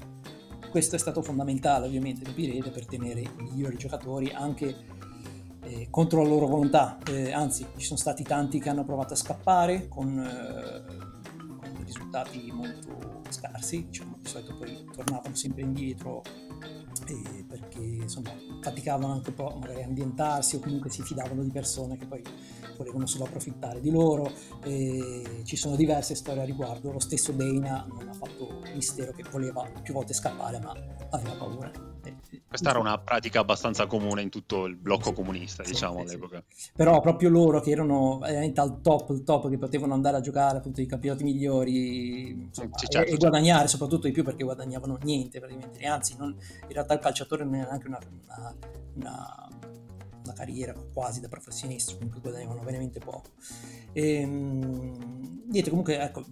Questo 0.70 0.95
è 0.95 0.99
stato 0.99 1.22
fondamentale, 1.22 1.88
ovviamente, 1.88 2.24
capirete, 2.24 2.70
per 2.70 2.86
tenere 2.86 3.22
i 3.22 3.30
migliori 3.38 3.76
giocatori 3.76 4.30
anche 4.30 4.97
eh, 5.64 5.88
contro 5.89 6.22
la 6.22 6.28
loro 6.28 6.47
volontà, 6.47 6.97
eh, 7.07 7.32
anzi 7.32 7.66
ci 7.78 7.86
sono 7.86 7.99
stati 7.99 8.24
tanti 8.24 8.60
che 8.60 8.70
hanno 8.70 8.84
provato 8.84 9.14
a 9.14 9.18
scappare 9.18 9.88
con, 9.88 10.20
eh, 10.20 10.86
con 11.38 11.84
risultati 11.84 12.51
molto 12.51 13.22
scarsi, 13.30 13.86
diciamo, 13.86 14.18
di 14.20 14.28
solito 14.28 14.55
poi 14.57 14.86
tornavano 14.93 15.36
sempre 15.36 15.62
indietro 15.62 16.24
eh, 17.07 17.43
perché 17.47 17.80
insomma 17.80 18.32
faticavano 18.62 19.12
anche 19.12 19.30
un 19.30 19.36
po' 19.36 19.57
magari 19.60 19.84
a 19.84 19.86
ambientarsi 19.86 20.55
o 20.55 20.60
comunque 20.60 20.89
si 20.89 21.01
fidavano 21.03 21.43
di 21.43 21.51
persone 21.51 21.97
che 21.97 22.05
poi 22.05 22.22
volevano 22.78 23.05
solo 23.05 23.26
approfittare 23.26 23.82
di 23.82 23.91
loro. 23.91 24.32
E 24.64 25.41
ci 25.43 25.55
sono 25.55 25.76
diverse 25.76 26.16
storie 26.16 26.41
a 26.41 26.45
riguardo. 26.45 26.91
Lo 26.91 26.99
stesso 26.99 27.32
Dana 27.32 27.86
non 27.88 28.07
ha 28.07 28.14
fatto 28.14 28.62
mistero 28.74 29.12
che 29.12 29.24
voleva 29.30 29.70
più 29.82 29.93
volte 29.93 30.14
scappare, 30.14 30.60
ma 30.60 30.74
aveva 31.10 31.36
paura. 31.36 31.89
Questa 32.47 32.70
era 32.70 32.80
una 32.80 32.97
pratica 32.97 33.39
abbastanza 33.39 33.86
comune 33.86 34.22
in 34.22 34.30
tutto 34.30 34.66
il 34.66 34.76
blocco 34.76 35.10
sì, 35.10 35.14
comunista, 35.14 35.64
sì, 35.64 35.72
diciamo, 35.72 36.00
sì, 36.00 36.14
all'epoca. 36.14 36.43
Però 36.76 37.00
proprio 37.00 37.30
loro 37.30 37.60
che 37.60 37.72
erano 37.72 38.18
veramente 38.20 38.60
al 38.60 38.82
top, 38.82 39.12
il 39.12 39.24
top, 39.24 39.50
che 39.50 39.58
potevano 39.58 39.93
andare 39.93 40.18
a 40.18 40.22
giocare 40.22 40.58
appunto 40.58 40.82
i 40.82 40.86
campionati 40.86 41.24
migliori 41.24 42.30
insomma, 42.30 42.76
certo, 42.76 42.97
e, 42.97 43.02
e, 43.02 43.06
certo. 43.06 43.18
guadagnare 43.18 43.68
soprattutto 43.68 44.08
di 44.08 44.14
più 44.14 44.24
perché 44.24 44.43
guadagnavano 44.43 44.97
niente 45.04 45.39
praticamente. 45.39 45.86
Anzi, 45.86 46.16
non, 46.18 46.30
in 46.30 46.74
realtà 46.74 46.93
il 46.93 47.00
calciatore 47.00 47.43
non 47.43 47.56
era 47.56 47.68
neanche 47.68 47.88
una, 47.88 48.00
una, 48.95 49.47
una 50.24 50.34
carriera 50.34 50.74
quasi 50.93 51.20
da 51.20 51.28
professionista, 51.28 51.93
comunque 51.93 52.20
guadagnavano 52.20 52.64
veramente 52.64 53.00
poco. 53.00 53.30
E, 53.91 54.22
ehm, 54.22 55.43
niente, 55.50 55.70
comunque 55.70 56.00
ecco, 56.00 56.24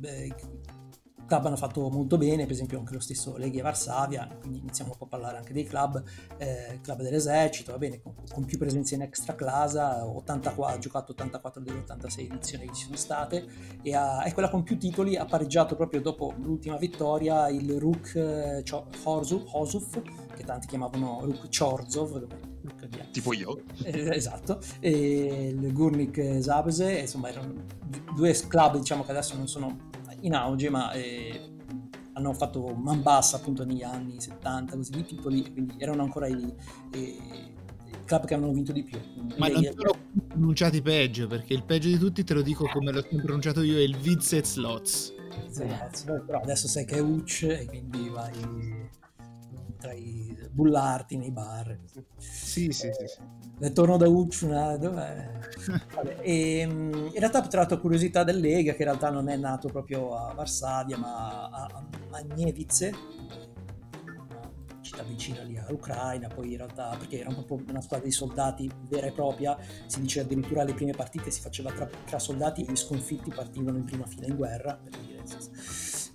club 1.27 1.45
hanno 1.45 1.55
fatto 1.55 1.89
molto 1.89 2.17
bene, 2.17 2.43
per 2.43 2.53
esempio 2.53 2.79
anche 2.79 2.93
lo 2.93 2.99
stesso 2.99 3.37
Leghia 3.37 3.61
Varsavia, 3.61 4.27
quindi 4.39 4.59
iniziamo 4.59 4.91
un 4.91 4.97
po' 4.97 5.05
a 5.05 5.07
parlare 5.07 5.37
anche 5.37 5.53
dei 5.53 5.65
club, 5.65 6.01
eh, 6.37 6.79
club 6.81 7.01
dell'esercito, 7.01 7.71
va 7.71 7.77
bene, 7.77 8.01
con, 8.01 8.13
con 8.31 8.45
più 8.45 8.57
presenze 8.57 8.95
in 8.95 9.01
extra 9.01 9.35
clasa, 9.35 10.05
84, 10.05 10.65
ha 10.65 10.79
giocato 10.79 11.11
84 11.11 11.61
delle 11.61 11.79
86 11.79 12.25
edizioni 12.25 12.65
che 12.67 12.73
ci 12.73 12.85
sono 12.85 12.95
state 12.95 13.45
e 13.83 13.93
ha, 13.93 14.23
è 14.23 14.33
quella 14.33 14.49
con 14.49 14.63
più 14.63 14.77
titoli, 14.77 15.15
ha 15.15 15.25
pareggiato 15.25 15.75
proprio 15.75 16.01
dopo 16.01 16.33
l'ultima 16.37 16.77
vittoria 16.77 17.49
il 17.49 17.77
Ruk 17.79 18.15
eh, 18.15 18.63
Hosuf, 19.03 20.01
che 20.35 20.43
tanti 20.43 20.67
chiamavano 20.67 21.21
Ruk 21.23 21.47
Chorzov, 21.55 22.27
tipo 23.11 23.33
io. 23.33 23.63
Eh, 23.83 24.15
esatto 24.15 24.59
e 24.79 25.49
il 25.49 25.73
Gurnik 25.73 26.41
Zabze 26.41 26.99
insomma 26.99 27.29
erano 27.29 27.53
due 28.13 28.33
club 28.47 28.77
diciamo 28.77 29.03
che 29.03 29.11
adesso 29.11 29.35
non 29.35 29.47
sono 29.47 29.89
in 30.21 30.33
auge, 30.33 30.69
ma 30.69 30.91
eh, 30.91 31.55
hanno 32.13 32.33
fatto 32.33 32.73
man 32.73 33.01
bassa 33.01 33.37
appunto 33.37 33.63
negli 33.63 33.83
anni 33.83 34.19
70, 34.19 34.75
così 34.75 34.91
di 34.91 35.05
titoli, 35.05 35.51
quindi 35.51 35.75
erano 35.77 36.03
ancora 36.03 36.27
i, 36.27 36.53
i, 36.93 36.97
i 36.97 38.03
club 38.05 38.25
che 38.25 38.33
avevano 38.33 38.53
vinto 38.53 38.71
di 38.71 38.83
più. 38.83 38.99
Ma 39.37 39.47
non 39.47 39.63
sono 39.63 39.91
pronunciati 40.27 40.81
peggio, 40.81 41.27
perché 41.27 41.53
il 41.53 41.63
peggio 41.63 41.87
di 41.89 41.97
tutti, 41.97 42.23
te 42.23 42.33
lo 42.33 42.41
dico 42.41 42.67
come 42.67 42.91
l'ho 42.91 43.01
sempre 43.01 43.21
pronunciato 43.21 43.61
io, 43.61 43.77
è 43.77 43.81
il 43.81 43.97
Vizet 43.97 44.45
Slots. 44.45 45.13
Però 46.25 46.39
adesso 46.41 46.67
sai 46.67 46.85
che 46.85 46.95
è 46.95 46.99
Uch 46.99 47.43
e 47.43 47.65
quindi 47.67 48.09
vai 48.09 48.31
potrai 49.77 50.35
bullarti 50.51 51.17
nei 51.17 51.31
bar. 51.31 51.77
Sì, 52.17 52.71
sì, 52.71 52.89
sì. 52.91 53.07
sì. 53.07 53.19
Eh, 53.59 53.71
torno 53.71 53.97
da 53.97 54.07
Ucciuna, 54.07 54.75
dov'è? 54.77 55.31
Vabbè, 55.93 56.17
e, 56.21 56.59
ehm, 56.59 57.09
in 57.13 57.19
realtà 57.19 57.39
ho 57.39 57.47
trovato 57.47 57.79
curiosità 57.79 58.23
del 58.23 58.39
Lega, 58.39 58.73
che 58.73 58.79
in 58.79 58.89
realtà 58.89 59.09
non 59.09 59.29
è 59.29 59.37
nato 59.37 59.69
proprio 59.69 60.15
a 60.15 60.33
Varsavia, 60.33 60.97
ma 60.97 61.47
a, 61.49 61.69
a 61.71 61.83
Magnevice, 62.09 62.93
una 64.03 64.51
città 64.81 65.03
vicina 65.03 65.41
lì 65.43 65.57
all'Ucraina, 65.57 66.27
poi 66.27 66.51
in 66.51 66.57
realtà, 66.57 66.95
perché 66.97 67.19
era 67.19 67.31
proprio 67.31 67.63
una 67.69 67.81
squadra 67.81 68.05
di 68.05 68.11
soldati 68.11 68.69
vera 68.87 69.07
e 69.07 69.11
propria, 69.11 69.57
si 69.85 70.01
dice 70.01 70.21
addirittura 70.21 70.63
le 70.63 70.73
prime 70.73 70.93
partite 70.93 71.31
si 71.31 71.41
faceva 71.41 71.71
tra, 71.71 71.87
tra 72.05 72.19
soldati 72.19 72.63
e 72.63 72.71
gli 72.71 72.75
sconfitti 72.75 73.31
partivano 73.31 73.77
in 73.77 73.85
prima 73.85 74.05
fila 74.05 74.27
in 74.27 74.35
guerra, 74.35 74.79
per 74.81 74.99
dire, 74.99 75.23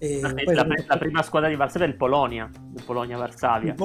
e 0.02 0.20
la, 0.20 0.32
la, 0.32 0.66
la, 0.88 0.98
prima 0.98 1.22
squadra 1.22 1.48
di 1.48 1.54
Varsavia 1.54 1.86
è 1.86 1.90
il 1.90 1.96
Polonia, 1.96 2.50
il 2.74 2.82
Polonia-Varsavia. 2.82 3.76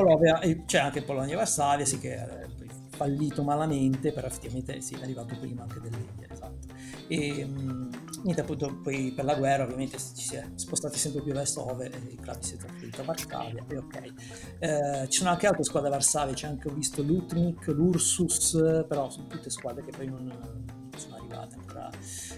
c'è 0.65 0.79
anche 0.79 0.97
il 0.97 1.05
Polonia-Varsavia, 1.05 1.85
sì 1.85 1.99
che 1.99 2.15
è 2.15 2.45
fallito 2.89 3.43
malamente, 3.43 4.11
però 4.11 4.25
effettivamente 4.25 4.81
sì, 4.81 4.95
è 4.95 5.03
arrivato 5.03 5.35
prima 5.39 5.61
anche 5.61 5.79
dell'India, 5.79 6.27
esatto. 6.31 6.65
E 7.07 7.45
mh, 7.45 7.89
niente, 8.23 8.41
appunto, 8.41 8.79
poi 8.81 9.13
per 9.15 9.25
la 9.25 9.35
guerra 9.35 9.65
ovviamente 9.65 9.99
ci 9.99 10.23
si 10.23 10.35
è 10.35 10.43
spostati 10.55 10.97
sempre 10.97 11.21
più 11.21 11.33
verso 11.33 11.71
ovest 11.71 11.93
e 11.93 12.11
i 12.11 12.15
club 12.15 12.39
si 12.39 12.55
è 12.55 12.57
trasferito 12.57 13.01
a 13.01 13.03
Varsavia 13.03 13.63
e 13.67 13.77
ok. 13.77 14.13
Eh, 14.57 15.09
ci 15.09 15.19
sono 15.19 15.29
anche 15.29 15.45
altre 15.45 15.63
squadre 15.65 15.89
a 15.89 15.91
Varsavia, 15.91 16.33
c'è 16.33 16.47
anche 16.47 16.67
ho 16.67 16.73
visto 16.73 17.03
l'Utnik, 17.03 17.67
l'Ursus, 17.67 18.85
però 18.87 19.07
sono 19.11 19.27
tutte 19.27 19.51
squadre 19.51 19.85
che 19.85 19.91
poi 19.95 20.07
non, 20.07 20.25
non 20.25 20.89
sono 20.97 21.17
arrivate 21.17 21.57
ancora. 21.59 21.91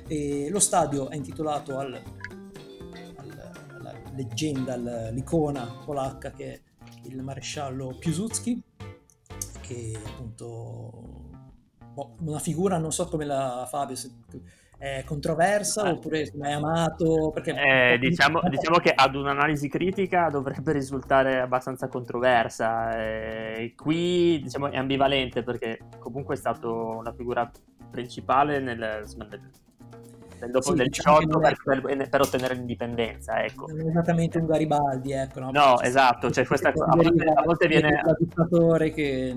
E 0.05 0.49
lo 0.49 0.59
stadio 0.59 1.09
è 1.09 1.15
intitolato 1.15 1.77
al 1.77 1.97
leggenda, 4.20 4.76
l'icona 5.11 5.82
polacca 5.86 6.32
che 6.32 6.53
è 6.53 6.61
il 7.03 7.22
maresciallo 7.24 7.95
Piłsudski, 7.97 8.61
che 9.61 9.99
appunto 10.05 10.91
boh, 11.93 12.15
una 12.20 12.39
figura, 12.39 12.78
non 12.78 12.91
so 12.91 13.07
come 13.07 13.24
la 13.24 13.65
Fabio, 13.70 13.95
se, 13.95 14.11
è 14.78 15.03
controversa 15.05 15.88
eh. 15.88 15.91
oppure 15.91 16.22
è 16.22 16.51
amato? 16.51 17.32
Perché 17.34 17.51
eh, 17.51 17.97
diciamo, 17.97 18.41
diciamo, 18.49 18.78
che 18.78 18.91
ad 18.91 19.15
un'analisi 19.15 19.67
critica 19.67 20.30
dovrebbe 20.30 20.72
risultare 20.72 21.39
abbastanza 21.39 21.88
controversa. 21.88 22.97
Eh, 22.97 23.74
qui 23.76 24.39
diciamo, 24.41 24.70
è 24.72 24.78
ambivalente 24.78 25.43
perché 25.43 25.80
comunque 25.99 26.36
è 26.36 26.38
stato 26.38 27.01
la 27.01 27.13
figura 27.13 27.49
principale 27.91 28.59
nel, 28.59 28.78
nel 28.78 29.51
del, 30.39 30.51
dopo, 30.51 30.71
sì, 30.71 30.75
del 30.75 30.87
diciamo 30.87 31.19
18 31.19 31.39
per, 31.39 31.81
per, 31.81 32.09
per, 32.09 32.21
ottenere 32.21 32.55
l'indipendenza. 32.55 33.43
Ecco. 33.43 33.67
Non 33.67 33.81
è 33.81 33.89
esattamente 33.89 34.37
un 34.37 34.45
Garibaldi, 34.45 35.11
ecco. 35.11 35.39
No, 35.39 35.51
no 35.51 35.81
esatto, 35.81 36.31
cioè 36.31 36.45
questa 36.45 36.69
a 36.69 36.95
volte, 36.95 37.23
a 37.25 37.43
volte 37.43 37.67
viene... 37.67 38.01
dittatore 38.17 38.91
che... 38.91 39.35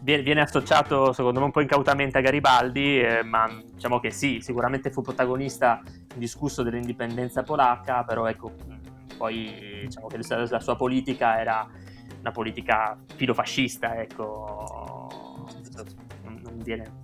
Viene, 0.00 0.42
associato 0.42 1.14
secondo 1.14 1.38
me 1.38 1.46
un 1.46 1.50
po' 1.50 1.62
incautamente 1.62 2.18
a 2.18 2.20
Garibaldi, 2.20 3.00
eh, 3.00 3.22
ma 3.22 3.48
diciamo 3.72 4.00
che 4.00 4.10
sì, 4.10 4.38
sicuramente 4.42 4.90
fu 4.90 5.00
protagonista 5.00 5.80
indiscusso 6.12 6.62
dell'indipendenza 6.62 7.42
polacca, 7.42 8.04
però 8.04 8.26
ecco, 8.26 8.52
poi 9.16 9.80
diciamo 9.84 10.08
che 10.08 10.18
la, 10.28 10.60
sua 10.60 10.76
politica 10.76 11.40
era 11.40 11.66
una 12.20 12.30
politica 12.32 12.98
filofascista, 13.16 13.98
ecco, 13.98 15.06
non 16.22 16.58
viene 16.62 17.00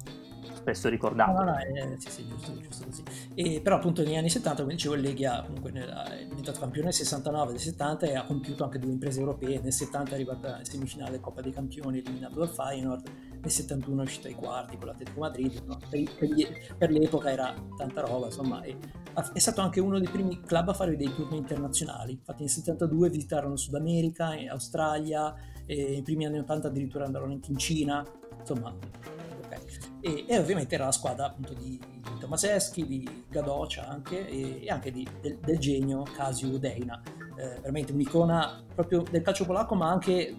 spesso 0.60 0.88
ricordato. 0.88 1.32
No, 1.32 1.44
no, 1.44 1.50
no, 1.52 1.58
eh, 1.58 1.96
sì, 1.98 2.10
sì, 2.10 2.28
giusto, 2.28 2.58
giusto 2.60 2.84
così. 2.84 3.02
E, 3.34 3.60
però 3.60 3.76
appunto 3.76 4.02
negli 4.02 4.16
anni 4.16 4.30
70, 4.30 4.62
come 4.62 4.74
dicevo, 4.74 4.94
il 4.94 5.00
Leghia 5.00 5.42
comunque 5.44 5.72
è 5.72 6.26
diventato 6.26 6.60
campione 6.60 6.86
nel 6.86 6.94
69, 6.94 7.52
nel 7.52 7.60
70 7.60 8.06
e 8.06 8.16
ha 8.16 8.24
compiuto 8.24 8.64
anche 8.64 8.78
due 8.78 8.92
imprese 8.92 9.20
europee, 9.20 9.60
nel 9.60 9.72
70 9.72 10.10
è 10.10 10.14
arrivata 10.14 10.58
in 10.58 10.64
semifinale 10.64 11.20
Coppa 11.20 11.40
dei 11.40 11.52
Campioni 11.52 11.98
eliminato 11.98 12.38
dal 12.38 12.48
Feyenoord, 12.48 13.08
nel 13.40 13.50
71 13.50 14.00
è 14.00 14.04
uscito 14.04 14.26
ai 14.28 14.34
quarti 14.34 14.76
con 14.76 14.86
l'Atletico 14.86 15.20
Madrid, 15.20 15.62
no? 15.64 15.78
per, 15.88 16.02
per, 16.18 16.28
per, 16.76 16.90
l'epoca 16.90 17.30
era 17.30 17.54
tanta 17.76 18.02
roba, 18.02 18.26
insomma, 18.26 18.62
e, 18.62 18.76
è 19.32 19.38
stato 19.38 19.60
anche 19.60 19.80
uno 19.80 19.98
dei 19.98 20.08
primi 20.08 20.40
club 20.40 20.68
a 20.68 20.74
fare 20.74 20.96
dei 20.96 21.12
turni 21.12 21.38
internazionali, 21.38 22.12
infatti 22.12 22.42
nel 22.42 22.50
72 22.50 23.08
visitarono 23.08 23.56
Sud 23.56 23.74
America, 23.74 24.34
Australia, 24.50 25.34
e 25.64 25.88
nei 25.90 26.02
primi 26.02 26.26
anni 26.26 26.38
80 26.38 26.68
addirittura 26.68 27.04
andarono 27.04 27.32
anche 27.32 27.50
in 27.50 27.56
Cina, 27.56 28.04
insomma 28.38 28.76
e, 30.00 30.24
e, 30.26 30.38
ovviamente 30.38 30.74
era 30.74 30.86
la 30.86 30.92
squadra 30.92 31.26
appunto 31.26 31.52
di, 31.54 31.78
di 31.78 32.18
Tomaseschi, 32.18 32.86
di 32.86 33.24
Gadocia 33.28 33.86
anche 33.86 34.26
e, 34.28 34.64
e 34.64 34.68
anche 34.68 34.90
di, 34.90 35.06
del, 35.20 35.38
del, 35.38 35.58
genio 35.58 36.02
Casio 36.02 36.58
Deina, 36.58 37.00
eh, 37.36 37.60
veramente 37.60 37.92
un'icona 37.92 38.64
proprio 38.74 39.02
del 39.08 39.22
calcio 39.22 39.44
polacco 39.44 39.74
ma 39.74 39.90
anche 39.90 40.36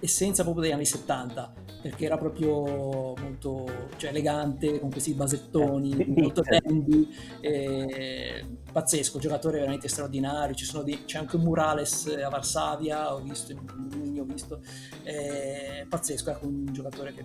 essenza 0.00 0.42
proprio 0.42 0.64
degli 0.64 0.72
anni 0.72 0.84
70 0.84 1.52
perché 1.88 2.06
era 2.06 2.18
proprio 2.18 3.14
molto 3.14 3.88
cioè, 3.96 4.10
elegante 4.10 4.80
con 4.80 4.90
questi 4.90 5.12
basettoni 5.14 5.96
eh, 5.96 6.06
molto 6.08 6.42
tendi 6.42 7.08
eh, 7.40 8.44
pazzesco, 8.72 9.20
giocatore 9.20 9.58
veramente 9.58 9.86
straordinario 9.86 10.54
dei, 10.82 11.04
c'è 11.04 11.18
anche 11.18 11.36
un 11.36 11.42
Murales 11.42 12.06
a 12.24 12.28
Varsavia 12.28 13.14
ho 13.14 13.20
visto, 13.20 13.52
in 13.52 14.18
ho 14.18 14.24
visto 14.24 14.60
eh, 15.04 15.86
pazzesco, 15.88 16.30
ecco 16.30 16.46
un 16.46 16.72
giocatore 16.72 17.14
che 17.14 17.24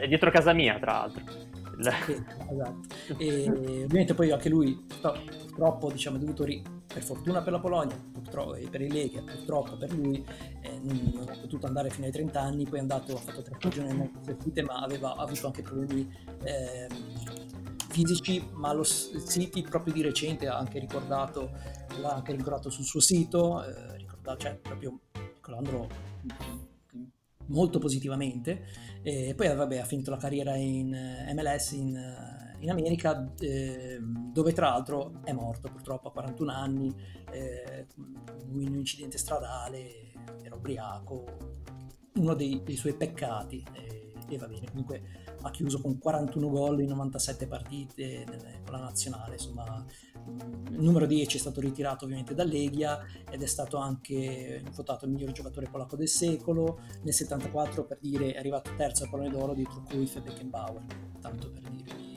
è 0.00 0.08
dietro 0.08 0.30
casa 0.30 0.54
mia 0.54 0.78
tra 0.78 0.92
l'altro 0.92 1.22
sì, 1.80 2.24
esatto. 2.50 2.80
e 3.18 3.48
ovviamente 3.48 4.14
poi 4.14 4.30
anche 4.30 4.48
lui 4.48 4.84
purtroppo 5.00 5.90
diciamo 5.90 6.16
è 6.16 6.20
dovuto 6.20 6.44
ri- 6.44 6.62
per 6.86 7.02
fortuna 7.02 7.42
per 7.42 7.52
la 7.52 7.60
Polonia 7.60 7.96
purtroppo, 8.12 8.54
e 8.54 8.68
per 8.68 8.80
il 8.80 8.92
Lega 8.92 9.22
purtroppo 9.22 9.76
per 9.76 9.92
lui 9.92 10.24
eh, 10.60 10.80
non 10.82 11.26
ha 11.28 11.36
potuto 11.38 11.66
andare 11.66 11.90
fino 11.90 12.06
ai 12.06 12.12
30 12.12 12.40
anni 12.40 12.64
poi 12.64 12.78
è 12.78 12.80
andato 12.82 13.14
ha 13.14 13.18
fatto 13.18 13.42
tre 13.42 13.54
stagioni 13.56 13.92
molto 13.94 14.20
servite 14.24 14.62
ma 14.62 14.80
aveva 14.80 15.14
avuto 15.16 15.46
anche 15.46 15.62
problemi 15.62 16.12
eh, 16.44 16.88
fisici 17.88 18.48
ma 18.52 18.72
lo 18.72 18.84
City 18.84 19.62
proprio 19.62 19.92
di 19.92 20.02
recente 20.02 20.46
ha 20.48 20.56
anche 20.56 20.78
ricordato 20.78 21.50
l'ha 22.00 22.14
anche 22.14 22.32
ricordato 22.32 22.70
sul 22.70 22.84
suo 22.84 23.00
sito 23.00 23.64
eh, 23.64 23.96
ricordato, 23.98 24.38
cioè 24.38 24.54
proprio 24.56 24.98
ricordandolo 25.12 25.88
molto 27.46 27.78
positivamente. 27.78 28.64
E 29.02 29.34
poi 29.34 29.54
vabbè, 29.54 29.78
ha 29.78 29.84
finito 29.84 30.10
la 30.10 30.16
carriera 30.16 30.56
in 30.56 30.94
eh, 30.94 31.32
MLS 31.34 31.72
in, 31.72 31.94
eh, 31.96 32.56
in 32.60 32.70
America 32.70 33.32
eh, 33.38 33.98
dove 34.00 34.52
tra 34.52 34.70
l'altro 34.70 35.20
è 35.24 35.32
morto 35.32 35.68
purtroppo 35.68 36.08
a 36.08 36.12
41 36.12 36.52
anni 36.52 36.94
eh, 37.30 37.86
in 38.52 38.68
un 38.68 38.76
incidente 38.76 39.18
stradale 39.18 40.12
era 40.42 40.54
ubriaco 40.54 41.24
uno 42.14 42.34
dei, 42.34 42.62
dei 42.64 42.76
suoi 42.76 42.94
peccati 42.94 43.62
eh, 43.72 43.93
e 44.28 44.38
va 44.38 44.46
bene 44.46 44.66
comunque 44.68 45.02
ha 45.42 45.50
chiuso 45.50 45.80
con 45.80 45.98
41 45.98 46.48
gol 46.48 46.80
in 46.80 46.88
97 46.88 47.46
partite 47.46 48.24
con 48.64 48.74
la 48.74 48.80
nazionale, 48.80 49.34
insomma 49.34 49.84
il 50.70 50.80
numero 50.80 51.06
10 51.06 51.36
è 51.36 51.40
stato 51.40 51.60
ritirato 51.60 52.04
ovviamente 52.04 52.34
dall'Eghia 52.34 52.98
ed 53.30 53.42
è 53.42 53.46
stato 53.46 53.76
anche 53.76 54.62
votato 54.74 55.04
il 55.04 55.12
miglior 55.12 55.32
giocatore 55.32 55.68
polacco 55.70 55.96
del 55.96 56.08
secolo, 56.08 56.80
nel 57.02 57.12
74 57.12 57.84
per 57.84 57.98
dire 58.00 58.32
è 58.32 58.38
arrivato 58.38 58.70
terzo 58.76 59.04
al 59.04 59.10
pallone 59.10 59.30
d'oro 59.30 59.52
dietro 59.52 59.82
Cruyff 59.82 60.16
e 60.16 60.20
Beckenbauer, 60.20 60.82
tanto 61.20 61.50
per 61.50 61.60
dirvi 61.60 62.12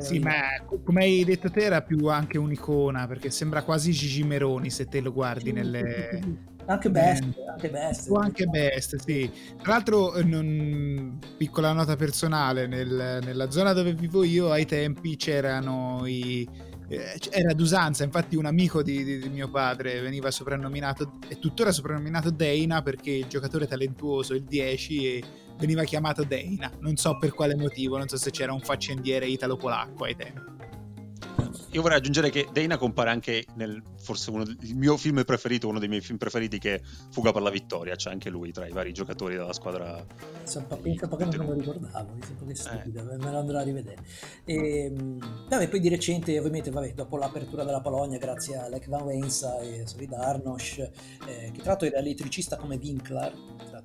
sì, 0.00 0.18
ma 0.18 0.40
come 0.84 1.04
hai 1.04 1.24
detto 1.24 1.48
te 1.48 1.60
era 1.60 1.80
più 1.80 2.08
anche 2.08 2.38
un'icona 2.38 3.06
perché 3.06 3.30
sembra 3.30 3.62
quasi 3.62 3.92
Gigi 3.92 4.24
Meroni 4.24 4.68
se 4.68 4.86
te 4.88 5.00
lo 5.00 5.12
guardi 5.12 5.52
nelle, 5.52 6.55
anche 6.66 6.90
Best, 6.90 7.22
eh, 7.22 7.48
anche 7.48 7.70
Best. 7.70 8.10
O 8.10 8.16
anche 8.16 8.46
Best, 8.46 8.96
sì. 8.96 9.30
Tra 9.62 9.72
l'altro, 9.72 10.14
eh, 10.14 10.22
non... 10.24 11.18
piccola 11.36 11.72
nota 11.72 11.96
personale, 11.96 12.66
nel, 12.66 13.20
nella 13.22 13.50
zona 13.50 13.72
dove 13.72 13.94
vivo 13.94 14.24
io 14.24 14.50
ai 14.50 14.66
tempi 14.66 15.16
c'erano 15.16 16.02
i... 16.06 16.48
Eh, 16.88 17.18
era 17.30 17.52
d'usanza, 17.52 18.04
infatti 18.04 18.36
un 18.36 18.46
amico 18.46 18.82
di, 18.82 19.02
di, 19.02 19.18
di, 19.18 19.28
mio 19.28 19.50
padre 19.50 20.00
veniva 20.00 20.30
soprannominato, 20.30 21.18
e 21.26 21.38
tuttora 21.40 21.72
soprannominato 21.72 22.30
Deina 22.30 22.80
perché 22.82 23.10
il 23.10 23.26
giocatore 23.26 23.66
talentuoso, 23.66 24.34
il 24.34 24.44
10, 24.44 25.24
veniva 25.58 25.82
chiamato 25.84 26.22
Deina. 26.22 26.70
Non 26.80 26.96
so 26.96 27.16
per 27.18 27.32
quale 27.32 27.56
motivo, 27.56 27.96
non 27.98 28.08
so 28.08 28.16
se 28.16 28.30
c'era 28.30 28.52
un 28.52 28.60
faccendiere 28.60 29.26
italo-polacco 29.26 30.04
ai 30.04 30.14
tempi. 30.14 30.55
Io 31.76 31.82
vorrei 31.82 31.98
aggiungere 31.98 32.30
che 32.30 32.48
Dana 32.50 32.78
compare 32.78 33.10
anche 33.10 33.44
nel 33.56 33.82
forse 33.98 34.30
uno 34.30 34.44
del 34.44 34.56
mio 34.74 34.96
film 34.96 35.22
preferito, 35.24 35.68
uno 35.68 35.78
dei 35.78 35.88
miei 35.88 36.00
film 36.00 36.16
preferiti 36.16 36.58
che 36.58 36.76
è 36.76 36.80
Fuga 37.10 37.32
per 37.32 37.42
la 37.42 37.50
vittoria, 37.50 37.94
c'è 37.94 38.08
anche 38.08 38.30
lui 38.30 38.50
tra 38.50 38.66
i 38.66 38.72
vari 38.72 38.94
giocatori 38.94 39.34
della 39.34 39.52
squadra. 39.52 40.02
Pensa 40.38 40.62
poco 40.62 41.24
non 41.24 41.36
me 41.36 41.44
lo 41.44 41.52
ricordavo, 41.52 42.14
mi 42.14 42.22
sembra 42.22 42.46
che 42.46 42.54
stupido, 42.54 43.00
eh. 43.00 43.16
me 43.18 43.30
lo 43.30 43.38
andrò 43.38 43.58
a 43.58 43.62
rivedere. 43.62 44.02
E, 44.46 44.84
ehm, 44.84 45.46
vabbè, 45.50 45.68
poi 45.68 45.80
di 45.80 45.90
recente, 45.90 46.38
ovviamente, 46.38 46.70
vabbè, 46.70 46.94
dopo 46.94 47.18
l'apertura 47.18 47.62
della 47.62 47.82
Polonia, 47.82 48.16
grazie 48.16 48.56
a 48.56 48.68
Lech 48.70 48.88
Van 48.88 49.02
Wensa 49.02 49.60
e 49.60 49.82
Solidarnosc, 49.86 50.78
eh, 50.78 50.90
che 51.52 51.60
tra 51.60 51.72
l'altro 51.72 51.88
era 51.88 51.98
elettricista 51.98 52.56
come 52.56 52.78
Winkler, 52.80 53.34
no, 53.34 53.82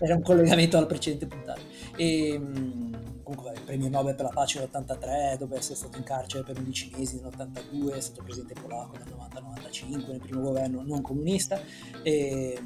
era 0.00 0.14
un 0.16 0.22
collegamento 0.22 0.76
al 0.76 0.88
precedente 0.88 1.28
puntata. 1.28 1.60
E, 1.94 2.30
ehm, 2.30 3.09
comunque 3.30 3.52
il 3.52 3.62
premio 3.64 3.88
Nobel 3.88 4.14
per 4.16 4.24
la 4.24 4.32
pace 4.32 4.58
nell'83, 4.58 5.38
dopo 5.38 5.56
essere 5.56 5.76
stato 5.76 5.96
in 5.96 6.02
carcere 6.02 6.42
per 6.42 6.58
11 6.58 6.90
mesi 6.96 7.20
nell'82, 7.20 7.94
è 7.94 8.00
stato 8.00 8.22
presidente 8.22 8.60
polacco 8.60 8.96
dal 8.98 9.08
90 9.08 9.36
al 9.36 9.42
95 9.44 10.12
nel 10.12 10.20
primo 10.20 10.40
governo 10.40 10.82
non 10.82 11.00
comunista 11.00 11.60
e 12.02 12.58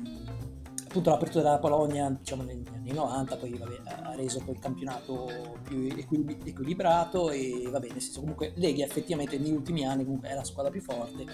appunto 0.87 1.11
l'apertura 1.11 1.43
della 1.43 1.59
Polonia 1.59 2.09
diciamo 2.09 2.45
negli 2.45 2.63
anni 2.73 2.93
90 2.93 3.37
poi 3.37 3.59
vabbè, 3.59 3.81
ha 3.85 4.15
reso 4.15 4.43
il 4.47 4.59
campionato 4.61 5.59
più 5.65 5.89
equilibrato 5.89 7.31
e 7.31 7.67
va 7.69 7.81
bene, 7.81 7.95
nel 7.95 8.03
senso 8.03 8.21
comunque 8.21 8.53
Leghia 8.55 8.87
effettivamente 8.87 9.37
negli 9.37 9.51
ultimi 9.51 9.85
anni 9.85 10.05
comunque 10.05 10.29
è 10.29 10.35
la 10.35 10.45
squadra 10.45 10.71
più 10.71 10.81
forte 10.81 11.25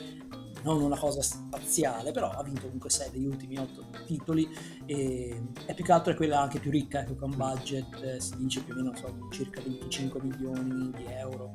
non 0.62 0.82
una 0.82 0.98
cosa 0.98 1.22
spaziale, 1.22 2.12
però 2.12 2.30
ha 2.30 2.42
vinto 2.42 2.62
comunque 2.62 2.90
6 2.90 3.10
degli 3.10 3.26
ultimi 3.26 3.58
8 3.58 3.86
titoli 4.06 4.48
e, 4.86 5.42
e 5.66 5.74
più 5.74 5.84
che 5.84 5.92
altro 5.92 6.12
è 6.12 6.16
quella 6.16 6.40
anche 6.40 6.58
più 6.58 6.70
ricca, 6.70 7.00
ecco, 7.00 7.14
con 7.14 7.34
budget 7.36 8.02
eh, 8.02 8.20
si 8.20 8.36
dice 8.36 8.62
più 8.62 8.74
o 8.74 8.76
meno 8.76 8.94
so, 8.94 9.28
circa 9.30 9.60
25 9.60 10.20
milioni 10.22 10.90
di 10.90 11.04
euro 11.06 11.52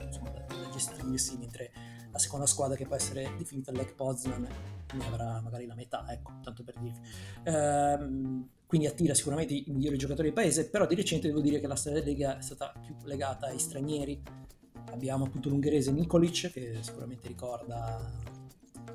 insomma, 0.00 0.30
da, 0.30 0.44
da, 0.46 0.68
gestirsi, 0.70 1.36
mentre 1.38 1.72
la 2.10 2.18
seconda 2.18 2.46
squadra 2.46 2.76
che 2.76 2.86
può 2.86 2.94
essere 2.94 3.34
definita 3.36 3.72
Lech 3.72 3.94
Poznan 3.94 4.46
ne 4.92 5.06
avrà 5.06 5.40
magari 5.40 5.66
la 5.66 5.74
metà, 5.74 6.04
ecco, 6.08 6.32
tanto 6.42 6.62
per 6.62 6.78
dirvi. 6.78 7.00
Ehm, 7.44 8.48
quindi 8.66 8.86
attira 8.86 9.14
sicuramente 9.14 9.54
i 9.54 9.64
migliori 9.68 9.96
giocatori 9.96 10.28
del 10.28 10.36
paese, 10.36 10.68
però 10.68 10.86
di 10.86 10.94
recente 10.94 11.26
devo 11.26 11.40
dire 11.40 11.60
che 11.60 11.66
la 11.66 11.76
storia 11.76 12.00
della 12.00 12.12
Lega 12.12 12.38
è 12.38 12.42
stata 12.42 12.72
più 12.80 12.94
legata 13.04 13.46
ai 13.46 13.58
stranieri. 13.58 14.22
Abbiamo 14.90 15.24
appunto 15.24 15.48
l'ungherese 15.48 15.92
Nikolic, 15.92 16.50
che 16.50 16.78
sicuramente 16.80 17.28
ricorda 17.28 18.00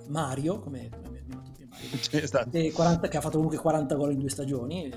Mario, 0.08 0.60
come, 0.60 0.90
abbiamo 0.92 1.42
tutti 1.44 1.66
Mario, 1.66 2.72
40, 2.74 3.08
che 3.08 3.18
ha 3.18 3.22
fatto 3.22 3.36
comunque 3.36 3.58
40 3.58 3.96
gol 3.96 4.12
in 4.14 4.20
due 4.20 4.30
stagioni. 4.30 4.92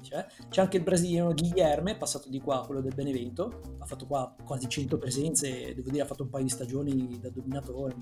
C'è. 0.00 0.26
c'è 0.48 0.60
anche 0.60 0.76
il 0.76 0.82
brasiliano 0.82 1.34
Guilherme, 1.34 1.96
passato 1.96 2.28
di 2.28 2.40
qua, 2.40 2.64
quello 2.64 2.80
del 2.80 2.94
Benevento, 2.94 3.76
ha 3.78 3.84
fatto 3.84 4.06
qua 4.06 4.34
quasi 4.44 4.68
100 4.68 4.96
presenze, 4.96 5.74
devo 5.74 5.90
dire 5.90 6.02
ha 6.02 6.06
fatto 6.06 6.22
un 6.22 6.30
paio 6.30 6.44
di 6.44 6.50
stagioni 6.50 7.18
da 7.20 7.28
dominatore, 7.30 7.94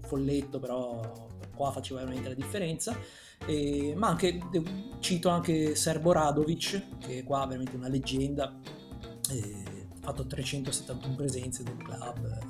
folletto, 0.00 0.58
però 0.58 1.28
qua 1.54 1.70
faceva 1.70 2.00
veramente 2.00 2.28
la 2.28 2.34
differenza. 2.34 2.96
E, 3.46 3.94
ma 3.96 4.08
anche, 4.08 4.38
cito 4.98 5.28
anche 5.28 5.74
Serbo 5.74 6.12
Radovic, 6.12 6.98
che 6.98 7.22
qua 7.22 7.44
è 7.44 7.46
veramente 7.46 7.76
una 7.76 7.88
leggenda. 7.88 8.58
E, 9.30 9.80
fatto 10.00 10.26
371 10.26 11.14
presenze 11.14 11.62
del 11.62 11.76
club, 11.76 12.49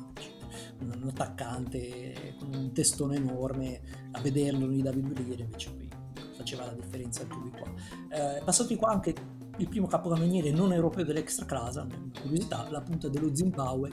un 0.81 1.09
attaccante 1.09 2.35
con 2.39 2.53
un 2.55 2.73
testone 2.73 3.17
enorme, 3.17 3.81
a 4.13 4.21
vederlo 4.21 4.67
lui 4.67 4.83
da 4.83 4.91
Viduriere 4.91 5.45
invece 5.45 5.71
poi 5.71 5.89
faceva 6.37 6.67
la 6.67 6.73
differenza 6.73 7.23
anche 7.23 7.35
lui 7.37 7.51
qua. 7.51 7.71
Eh, 8.11 8.43
di 8.67 8.77
qua 8.77 8.91
anche 8.91 9.15
il 9.57 9.69
primo 9.69 9.87
capocannoniere 9.87 10.51
non 10.51 10.73
europeo 10.73 11.05
dell'extra 11.05 11.45
clasa, 11.45 11.83
una 11.83 12.11
curiosità, 12.21 12.67
la 12.71 12.81
punta 12.81 13.09
dello 13.09 13.35
Zimbabwe 13.35 13.91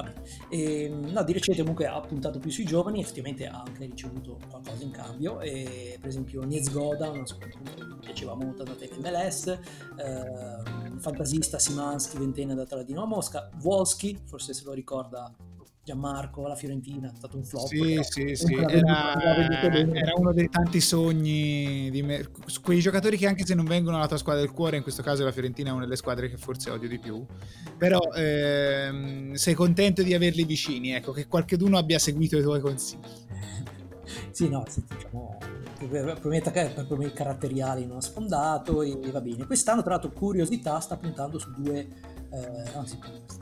Cignama. 0.00 0.12
E, 0.48 0.88
no, 0.88 1.22
di 1.24 1.32
recente 1.32 1.60
comunque 1.60 1.86
ha 1.86 2.00
puntato 2.00 2.38
più 2.38 2.50
sui 2.50 2.64
giovani, 2.64 3.00
effettivamente 3.00 3.46
ha 3.46 3.62
anche 3.66 3.84
ricevuto 3.84 4.38
qualcosa 4.48 4.82
in 4.82 4.90
cambio, 4.90 5.40
e, 5.40 5.96
per 6.00 6.08
esempio 6.08 6.42
Niez 6.42 6.70
Goda, 6.70 7.12
non 7.12 7.26
so, 7.26 7.38
mi 7.38 7.98
piaceva 8.00 8.34
molto 8.34 8.62
da 8.62 8.72
Tech 8.72 8.96
MLS, 8.98 9.46
eh, 9.46 10.98
fantasista 10.98 11.58
Simansky, 11.58 12.18
ventenne 12.18 12.54
da 12.54 12.64
Taladino 12.64 13.02
a 13.02 13.06
Mosca, 13.06 13.50
Wolski, 13.62 14.18
forse 14.26 14.54
se 14.54 14.64
lo 14.64 14.72
ricorda 14.72 15.34
Gianmarco, 15.82 16.46
la 16.46 16.54
Fiorentina, 16.54 17.10
è 17.10 17.16
stato 17.16 17.36
un 17.36 17.44
flop. 17.44 17.66
Sì, 17.66 17.98
sì, 18.02 18.34
sì, 18.36 18.54
era, 18.54 19.18
era, 19.20 20.12
uno 20.16 20.32
dei 20.32 20.48
tanti 20.50 20.80
sogni 20.80 21.88
di 21.90 22.02
me. 22.02 22.28
Quei 22.62 22.80
giocatori 22.80 23.16
che 23.16 23.26
anche 23.26 23.46
se 23.46 23.54
non 23.54 23.64
vengono 23.64 23.96
alla 23.96 24.06
tua 24.06 24.18
squadra 24.18 24.42
del 24.42 24.52
cuore, 24.52 24.76
in 24.76 24.82
questo 24.82 25.02
caso 25.02 25.24
la 25.24 25.32
Fiorentina 25.32 25.70
è 25.70 25.72
una 25.72 25.84
delle 25.84 25.96
squadre 25.96 26.28
che 26.28 26.36
forse 26.36 26.70
odio 26.70 26.88
di 26.88 26.98
più, 26.98 27.24
però 27.78 27.98
ehm, 28.14 29.32
sei 29.34 29.54
contento 29.54 30.02
di 30.02 30.12
averli 30.12 30.44
vicini, 30.44 30.92
ecco, 30.92 31.12
che 31.12 31.26
qualcuno 31.26 31.78
abbia 31.78 31.98
seguito 31.98 32.36
i 32.36 32.42
tuoi 32.42 32.60
consigli. 32.60 33.00
sì, 34.32 34.48
no, 34.50 34.64
diciamo, 34.66 35.38
probabilmente 35.78 36.50
per 36.50 36.84
problemi 36.86 37.12
caratteriali 37.12 37.86
non 37.86 37.96
ha 37.96 38.02
sfondato 38.02 38.82
e 38.82 38.98
va 39.10 39.20
bene. 39.20 39.46
Quest'anno, 39.46 39.80
tra 39.82 39.92
l'altro, 39.92 40.10
curiosità, 40.10 40.78
sta 40.80 40.96
puntando 40.96 41.38
su 41.38 41.50
due, 41.52 41.88
eh, 42.30 42.76
anzi, 42.76 42.98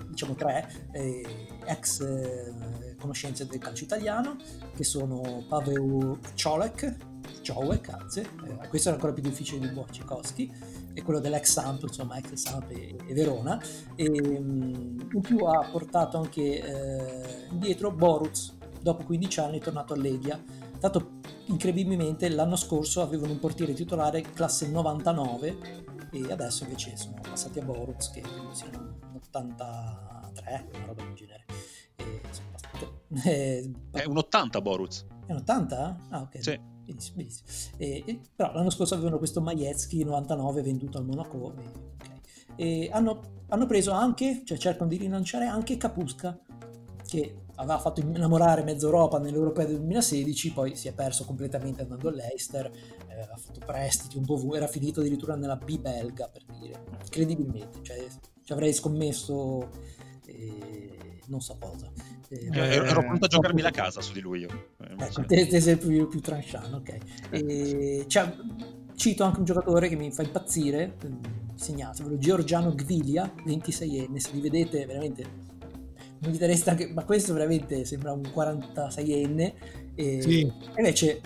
diciamo 0.09 0.35
tre 0.35 0.89
eh, 0.93 1.25
ex 1.65 2.01
eh, 2.01 2.97
conoscenze 2.99 3.47
del 3.47 3.59
calcio 3.59 3.85
italiano, 3.85 4.37
che 4.75 4.85
sono 4.85 5.45
Pavel 5.49 6.19
Ciolek, 6.35 6.97
Ciolek, 7.43 7.89
anzi, 7.91 8.21
eh, 8.21 8.69
questo 8.69 8.91
è 8.91 8.93
ancora 8.93 9.13
più 9.13 9.23
difficile 9.23 9.67
di 9.67 9.75
Wojciechowski, 9.75 10.77
e 10.95 11.03
quello 11.03 11.21
dell'ex 11.21 11.51
Samp, 11.51 11.83
insomma, 11.83 12.17
ex 12.17 12.33
Samp 12.35 12.71
e, 12.71 12.97
e 13.07 13.15
Verona, 13.15 13.61
e 13.95 14.09
um, 14.09 15.09
in 15.13 15.21
più 15.21 15.39
ha 15.45 15.69
portato 15.71 16.19
anche 16.19 16.63
eh, 16.63 17.47
indietro 17.51 17.93
Boruz, 17.93 18.57
dopo 18.81 19.05
15 19.05 19.41
anni 19.41 19.59
è 19.59 19.63
tornato 19.63 19.93
a 19.93 19.97
Legia, 19.97 20.41
Tanto 20.79 21.17
incredibilmente 21.47 22.29
l'anno 22.29 22.57
scorso 22.57 23.03
avevano 23.03 23.33
un 23.33 23.41
portiere 23.41 23.73
titolare 23.73 24.21
classe 24.21 24.69
99 24.69 25.87
e 26.11 26.33
adesso 26.33 26.65
invece 26.65 26.97
sono 26.97 27.21
passati 27.21 27.59
a 27.59 27.65
Boruts 27.65 28.11
che 28.11 28.21
credo 28.21 28.53
siano 28.55 28.99
83, 29.15 30.69
una 30.75 30.87
roba 30.87 31.03
del 31.03 31.15
genere. 31.15 31.45
E, 31.97 32.21
eh, 33.25 33.71
è 33.93 34.05
un 34.05 34.17
80 34.17 34.61
Boruts. 34.61 35.07
È 35.27 35.33
un 35.33 35.39
80? 35.39 36.07
Ah 36.11 36.21
ok. 36.21 36.43
Sì. 36.43 36.77
Benissimo, 36.85 37.17
benissimo. 37.17 37.77
E, 37.77 38.03
e, 38.07 38.21
però 38.35 38.53
l'anno 38.55 38.71
scorso 38.71 38.95
avevano 38.95 39.19
questo 39.19 39.43
Majewski 39.43 40.03
99 40.05 40.63
venduto 40.63 40.97
al 40.97 41.05
Monaco 41.05 41.55
e, 41.55 41.69
okay. 41.95 42.21
e 42.57 42.91
hanno, 42.91 43.45
hanno, 43.49 43.67
preso 43.67 43.93
anche, 43.93 44.43
cioè 44.45 44.57
cercano 44.57 44.89
di 44.89 44.97
rilanciare 44.97 45.47
anche 45.47 45.77
Capusca 45.77 46.39
che 47.07 47.43
aveva 47.59 47.79
fatto 47.79 48.01
innamorare 48.01 48.63
mezza 48.63 48.87
Europa 48.87 49.19
nell'Europeo 49.19 49.67
del 49.67 49.77
2016, 49.77 50.53
poi 50.53 50.77
si 50.77 50.89
è 50.89 50.93
perso 50.93 51.25
completamente 51.25 51.83
andando 51.83 52.09
all'Eister, 52.09 52.67
eh, 52.67 53.21
ha 53.21 53.37
fatto 53.37 53.61
prestiti 53.65 54.17
un 54.17 54.25
po' 54.25 54.55
era 54.55 54.67
finito 54.67 55.01
addirittura 55.01 55.35
nella 55.35 55.57
B 55.57 55.79
belga 55.79 56.29
per 56.29 56.45
dire, 56.59 56.85
incredibilmente, 57.03 57.81
cioè 57.83 58.07
ci 58.43 58.53
avrei 58.53 58.73
scommesso 58.73 59.69
eh, 60.27 61.21
non 61.27 61.41
so 61.41 61.57
cosa. 61.59 61.91
Eh, 62.29 62.49
eh 62.51 62.59
ero 62.59 63.01
pronto 63.01 63.25
a 63.25 63.29
giocarmi 63.29 63.61
la 63.61 63.71
casa 63.71 64.01
su 64.01 64.13
di 64.13 64.21
lui 64.21 64.41
io. 64.41 64.49
Eh, 64.81 65.05
ecco, 65.05 65.25
te, 65.25 65.47
te 65.47 65.61
sei 65.61 65.77
più, 65.77 66.09
più 66.09 66.21
tranchant, 66.21 66.73
ok. 66.75 66.97
E, 67.31 68.05
cioè, 68.07 68.35
cito 68.95 69.25
anche 69.25 69.39
un 69.39 69.45
giocatore 69.45 69.89
che 69.89 69.97
mi 69.97 70.13
fa 70.13 70.23
impazzire, 70.23 70.97
segnatevelo, 71.57 72.19
Giorgiano 72.19 72.73
Gvilia, 72.75 73.35
26enne, 73.45 74.17
se 74.17 74.31
li 74.33 74.41
vedete 74.41 74.87
veramente 74.87 75.47
non 76.21 76.33
vi 76.33 76.39
dareste 76.39 76.71
anche, 76.71 76.89
ma 76.93 77.05
questo 77.05 77.33
veramente 77.33 77.85
sembra 77.85 78.13
un 78.13 78.23
46enne 78.23 79.53
e 79.95 80.23
sì. 80.23 80.53
invece 80.77 81.21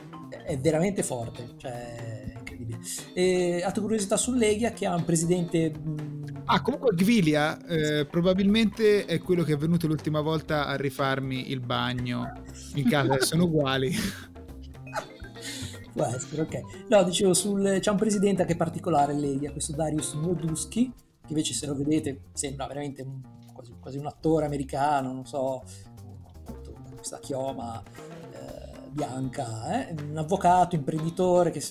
è 0.45 0.59
veramente 0.59 1.03
forte, 1.03 1.55
cioè 1.57 2.33
incredibile. 2.39 2.79
E, 3.15 3.63
altra 3.63 3.83
curiosità 3.83 4.17
su 4.17 4.33
Leghia 4.33 4.73
che 4.73 4.87
ha 4.87 4.95
un 4.95 5.05
presidente... 5.05 5.73
Ah, 6.45 6.61
comunque 6.61 6.95
Gvilia 6.95 7.65
eh, 7.67 8.07
probabilmente 8.07 9.05
è 9.05 9.19
quello 9.21 9.43
che 9.43 9.55
è 9.55 9.57
venuto 9.57 9.87
l'ultima 9.87 10.21
volta 10.21 10.67
a 10.67 10.77
rifarmi 10.77 11.51
il 11.51 11.61
bagno 11.61 12.33
in 12.75 12.89
casa, 12.89 13.21
sono 13.23 13.45
uguali. 13.45 13.95
Può 15.93 16.05
essere, 16.05 16.43
ok. 16.43 16.61
No, 16.89 17.03
dicevo, 17.05 17.35
sul, 17.35 17.79
c'è 17.81 17.91
un 17.91 17.97
presidente 17.97 18.45
che 18.45 18.55
è 18.55 18.57
particolare 18.57 19.13
Leghia, 19.13 19.53
questo 19.53 19.73
Darius 19.73 20.15
Moduski, 20.15 20.91
che 21.21 21.29
invece 21.29 21.53
se 21.53 21.67
lo 21.67 21.77
vedete 21.77 22.23
sembra 22.33 22.67
veramente 22.67 23.03
un 23.03 23.21
quasi, 23.83 23.99
un 23.99 24.07
attore 24.07 24.47
americano, 24.47 25.13
non 25.13 25.27
so, 25.27 25.63
con 26.45 26.95
questa 26.97 27.19
chioma 27.19 27.83
eh, 27.83 28.89
bianca, 28.91 29.89
eh? 29.89 29.95
un 30.03 30.17
avvocato, 30.17 30.77
imprenditore 30.77 31.51
che 31.51 31.63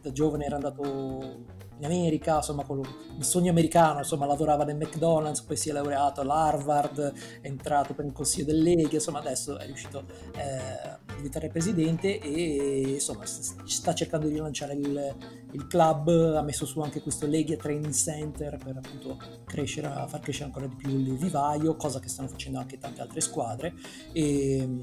da 0.00 0.10
giovane 0.10 0.46
era 0.46 0.56
andato 0.56 1.44
in 1.78 1.84
America, 1.84 2.36
insomma, 2.36 2.64
con 2.64 2.80
il 2.80 3.24
sogno 3.24 3.50
americano, 3.50 3.98
insomma, 3.98 4.26
lavorava 4.26 4.64
nel 4.64 4.76
McDonald's, 4.76 5.40
poi 5.40 5.56
si 5.56 5.70
è 5.70 5.72
laureato 5.72 6.20
all'Harvard, 6.20 7.12
è 7.40 7.46
entrato 7.46 7.94
per 7.94 8.04
il 8.04 8.12
consiglio 8.12 8.46
del 8.46 8.62
Lega, 8.62 8.94
insomma, 8.94 9.20
adesso 9.20 9.58
è 9.58 9.66
riuscito 9.66 10.04
eh, 10.36 10.56
a 10.56 10.98
diventare 11.16 11.48
presidente 11.48 12.18
e 12.20 12.92
insomma 12.94 13.24
sta 13.26 13.94
cercando 13.94 14.26
di 14.26 14.34
rilanciare 14.34 14.74
il, 14.74 15.14
il, 15.52 15.66
club, 15.66 16.08
ha 16.36 16.42
messo 16.42 16.66
su 16.66 16.80
anche 16.80 17.00
questo 17.00 17.26
Lega 17.26 17.56
Training 17.56 17.92
Center 17.92 18.56
per 18.56 18.76
appunto 18.76 19.18
crescere, 19.44 19.88
far 20.06 20.20
crescere 20.20 20.46
ancora 20.46 20.66
di 20.66 20.74
più 20.76 20.90
il 20.90 21.16
vivaio, 21.16 21.76
cosa 21.76 22.00
che 22.00 22.08
stanno 22.08 22.28
facendo 22.28 22.58
anche 22.58 22.78
tante 22.78 23.00
altre 23.00 23.20
squadre. 23.20 23.74
E 24.12 24.80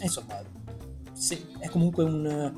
insomma 0.00 0.42
sì, 1.12 1.46
è 1.58 1.68
comunque 1.68 2.02
un 2.02 2.52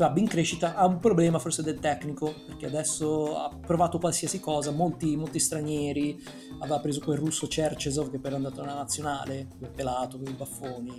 club 0.00 0.16
in 0.16 0.28
crescita 0.28 0.76
ha 0.76 0.86
un 0.86 0.98
problema 0.98 1.38
forse 1.38 1.62
del 1.62 1.78
tecnico 1.78 2.32
perché 2.46 2.64
adesso 2.64 3.36
ha 3.36 3.54
provato 3.54 3.98
qualsiasi 3.98 4.40
cosa 4.40 4.70
molti, 4.70 5.14
molti 5.14 5.38
stranieri 5.38 6.18
aveva 6.60 6.80
preso 6.80 7.00
quel 7.00 7.18
russo 7.18 7.46
Cercesov 7.46 8.10
che 8.10 8.18
poi 8.18 8.28
era 8.28 8.36
andato 8.36 8.62
alla 8.62 8.72
nazionale 8.72 9.48
quel 9.58 9.70
pelato 9.70 10.16
con 10.16 10.26
i 10.26 10.34
baffoni 10.34 10.98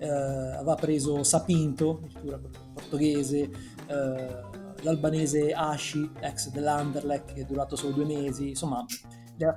eh, 0.00 0.06
aveva 0.06 0.74
preso 0.74 1.22
Sapinto 1.22 2.02
addirittura 2.04 2.40
portoghese 2.74 3.50
eh, 3.86 4.40
l'albanese 4.82 5.54
Ashi 5.54 6.10
ex 6.20 6.50
dell'Anderlecht 6.50 7.32
che 7.32 7.40
è 7.40 7.44
durato 7.44 7.74
solo 7.74 7.94
due 7.94 8.04
mesi 8.04 8.50
insomma 8.50 8.84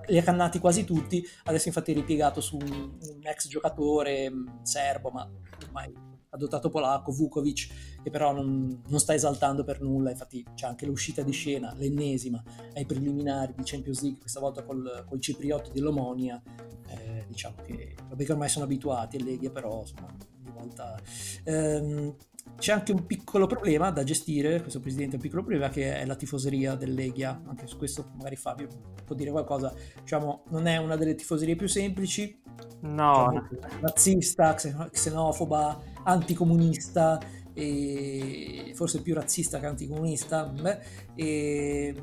li 0.07 0.17
ha 0.17 0.23
cannati 0.23 0.57
quasi 0.57 0.83
tutti. 0.83 1.23
Adesso 1.43 1.67
infatti 1.67 1.91
è 1.91 1.93
ripiegato 1.93 2.41
su 2.41 2.55
un, 2.55 2.97
un 2.99 3.19
ex 3.21 3.47
giocatore 3.47 4.31
mm, 4.31 4.63
serbo 4.63 5.11
ma 5.11 5.29
ormai 5.63 5.93
adottato 6.35 6.69
polacco, 6.69 7.11
Vukovic, 7.11 8.01
che 8.03 8.09
però 8.09 8.33
non, 8.33 8.81
non, 8.87 8.99
sta 8.99 9.13
esaltando 9.13 9.63
per 9.63 9.81
nulla, 9.81 10.11
infatti 10.11 10.45
c'è 10.53 10.67
anche 10.67 10.85
l'uscita 10.85 11.21
di 11.21 11.31
scena, 11.31 11.73
l'ennesima, 11.75 12.41
ai 12.73 12.85
preliminari 12.85 13.53
di 13.55 13.63
Champions 13.63 14.01
League, 14.01 14.19
questa 14.19 14.39
volta 14.39 14.63
col, 14.63 15.05
col 15.07 15.19
cipriotto 15.19 15.71
dell'Omonia, 15.71 16.41
eh, 16.87 17.25
diciamo 17.27 17.55
che, 17.63 17.95
vabbè 18.07 18.23
che 18.23 18.31
ormai 18.31 18.49
sono 18.49 18.65
abituati 18.65 19.17
a 19.17 19.23
Leghia, 19.23 19.49
però 19.49 19.79
insomma, 19.79 20.07
ogni 20.13 20.51
volta... 20.53 20.99
Ehm, 21.43 22.15
c'è 22.57 22.71
anche 22.71 22.91
un 22.91 23.05
piccolo 23.05 23.47
problema 23.47 23.89
da 23.89 24.03
gestire, 24.03 24.61
questo 24.61 24.79
presidente 24.79 25.13
ha 25.13 25.15
un 25.17 25.23
piccolo 25.23 25.41
problema 25.41 25.69
che 25.69 25.97
è 25.97 26.05
la 26.05 26.15
tifoseria 26.15 26.75
del 26.75 26.93
Leghia, 26.93 27.41
anche 27.47 27.67
su 27.67 27.77
questo 27.77 28.11
magari 28.15 28.35
Fabio 28.35 28.67
può 29.03 29.15
dire 29.15 29.31
qualcosa, 29.31 29.73
diciamo 29.99 30.43
non 30.49 30.67
è 30.67 30.77
una 30.77 30.95
delle 30.95 31.15
tifoserie 31.15 31.55
più 31.55 31.67
semplici, 31.67 32.41
no, 32.81 33.47
diciamo, 33.49 33.81
razzista, 33.81 34.53
xenofoba, 34.53 35.81
anticomunista 36.05 37.19
e 37.57 38.73
forse 38.75 39.01
più 39.01 39.13
razzista 39.13 39.59
che 39.59 39.65
anticomunista 39.65 40.43
beh, 40.43 40.79
e 41.15 41.95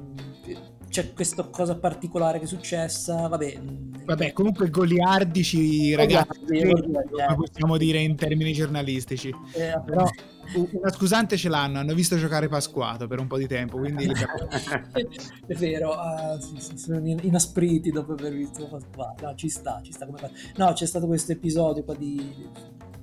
c'è 0.88 1.12
questa 1.12 1.44
cosa 1.44 1.76
particolare 1.76 2.38
che 2.38 2.44
è 2.44 2.48
successa 2.48 3.28
vabbè, 3.28 3.60
vabbè 4.04 4.32
comunque 4.32 4.70
goliardici 4.70 5.94
ragazzi 5.94 6.44
come 6.46 7.34
possiamo 7.34 7.76
dire 7.76 7.98
in 8.00 8.16
termini 8.16 8.52
giornalistici. 8.54 9.28
Eh, 9.28 9.80
però 9.84 10.08
una 10.54 10.90
scusante 10.90 11.36
ce 11.36 11.50
l'hanno 11.50 11.78
hanno 11.78 11.94
visto 11.94 12.16
giocare 12.16 12.48
Pasquato 12.48 13.06
per 13.06 13.20
un 13.20 13.26
po' 13.26 13.38
di 13.38 13.46
tempo 13.46 13.78
quindi 13.78 14.06
è 15.46 15.54
vero 15.54 15.92
uh, 15.92 16.40
sì, 16.40 16.56
sì, 16.58 16.76
sono 16.78 16.98
inaspriti 16.98 17.90
dopo 17.90 18.12
aver 18.12 18.32
visto 18.34 18.66
Pasquato. 18.68 19.26
No, 19.26 19.34
ci 19.34 19.50
sta 19.50 19.80
ci 19.82 19.92
sta 19.92 20.06
come 20.06 20.18
no 20.56 20.72
c'è 20.72 20.86
stato 20.86 21.06
questo 21.06 21.32
episodio 21.32 21.84
qua 21.84 21.94
di 21.94 22.48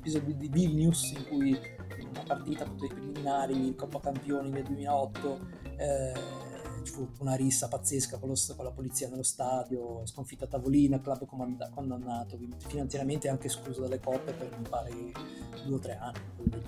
episodio 0.09 0.35
di 0.35 0.47
Vilnius 0.49 1.11
in 1.11 1.27
cui 1.27 1.59
una 2.09 2.23
partita 2.25 2.63
appunto 2.63 2.87
dei 2.87 2.95
preliminari 2.95 3.75
Coppa 3.75 3.99
Campioni 3.99 4.49
nel 4.49 4.63
2008 4.63 5.39
eh, 5.77 6.13
ci 6.83 6.91
fu 6.91 7.07
una 7.19 7.35
rissa 7.35 7.67
pazzesca 7.67 8.17
con, 8.17 8.29
lo, 8.29 8.35
con, 8.55 8.65
la 8.65 8.71
polizia 8.71 9.07
nello 9.09 9.21
stadio, 9.21 10.01
sconfitta 10.05 10.45
a 10.45 10.47
tavolino, 10.47 10.99
club 11.01 11.25
comanda- 11.25 11.69
condannato, 11.69 12.39
finanziariamente 12.67 13.27
anche 13.27 13.47
escluso 13.47 13.81
dalle 13.81 13.99
coppe 13.99 14.31
per 14.31 14.57
mi 14.57 14.67
pare 14.67 14.91
due 15.65 15.75
o 15.75 15.79
tre 15.79 15.97
anni. 15.97 16.19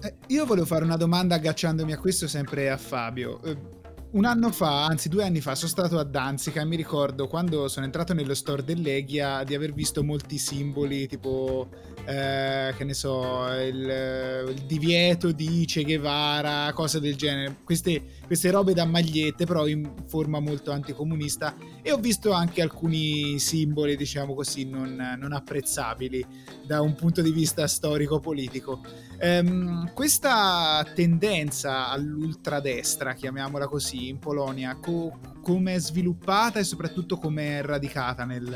Eh, 0.02 0.18
io 0.28 0.46
volevo 0.46 0.66
fare 0.66 0.84
una 0.84 0.98
domanda 0.98 1.36
agganciandomi 1.36 1.94
a 1.94 1.98
questo 1.98 2.28
sempre 2.28 2.70
a 2.70 2.78
Fabio. 2.78 3.42
Eh, 3.42 3.81
un 4.12 4.26
anno 4.26 4.52
fa, 4.52 4.86
anzi 4.86 5.08
due 5.08 5.24
anni 5.24 5.40
fa, 5.40 5.56
sono 5.56 5.70
stato 5.70 5.98
a 5.98 6.04
Danzica 6.04 6.62
e 6.62 6.66
mi 6.66 6.76
ricordo 6.76 7.28
quando 7.28 7.68
sono 7.70 7.86
entrato 7.86 8.14
nello 8.14 8.34
store 8.34 8.64
dell'Eghia 8.64 9.44
di 9.44 9.56
aver 9.56 9.72
visto 9.74 10.04
molti 10.04 10.38
simboli 10.38 11.08
tipo 11.08 11.70
eh, 12.06 12.74
che 12.76 12.84
ne 12.84 12.94
so, 12.94 13.46
il, 13.54 14.46
il, 14.50 14.62
divieto 14.66 15.32
di 15.32 15.66
Che 15.66 15.84
Guevara, 15.84 16.74
cose 16.74 17.00
del 17.00 17.16
genere, 17.16 17.58
queste, 17.64 18.04
queste 18.26 18.52
robe 18.52 18.74
da 18.74 18.86
magliette, 18.86 19.46
però 19.46 19.66
in 19.68 19.90
forma 20.08 20.40
molto 20.40 20.72
anticomunista. 20.72 21.56
E 21.82 21.92
ho 21.92 21.98
visto 21.98 22.32
anche 22.32 22.62
alcuni 22.62 23.40
simboli, 23.40 23.96
diciamo 23.96 24.34
così, 24.34 24.66
non, 24.66 25.16
non 25.18 25.32
apprezzabili 25.32 26.26
da 26.66 26.82
un 26.82 26.96
punto 26.96 27.22
di 27.22 27.32
vista 27.32 27.66
storico-politico. 27.66 28.82
Um, 29.24 29.94
questa 29.94 30.84
tendenza 30.96 31.90
all'ultradestra, 31.90 33.14
chiamiamola 33.14 33.68
così, 33.68 34.08
in 34.08 34.18
Polonia, 34.18 34.76
co- 34.82 35.20
come 35.44 35.76
è 35.76 35.80
sviluppata 35.80 36.58
e 36.58 36.64
soprattutto 36.64 37.18
come 37.18 37.60
è 37.60 37.62
radicata 37.62 38.26
nel, 38.26 38.52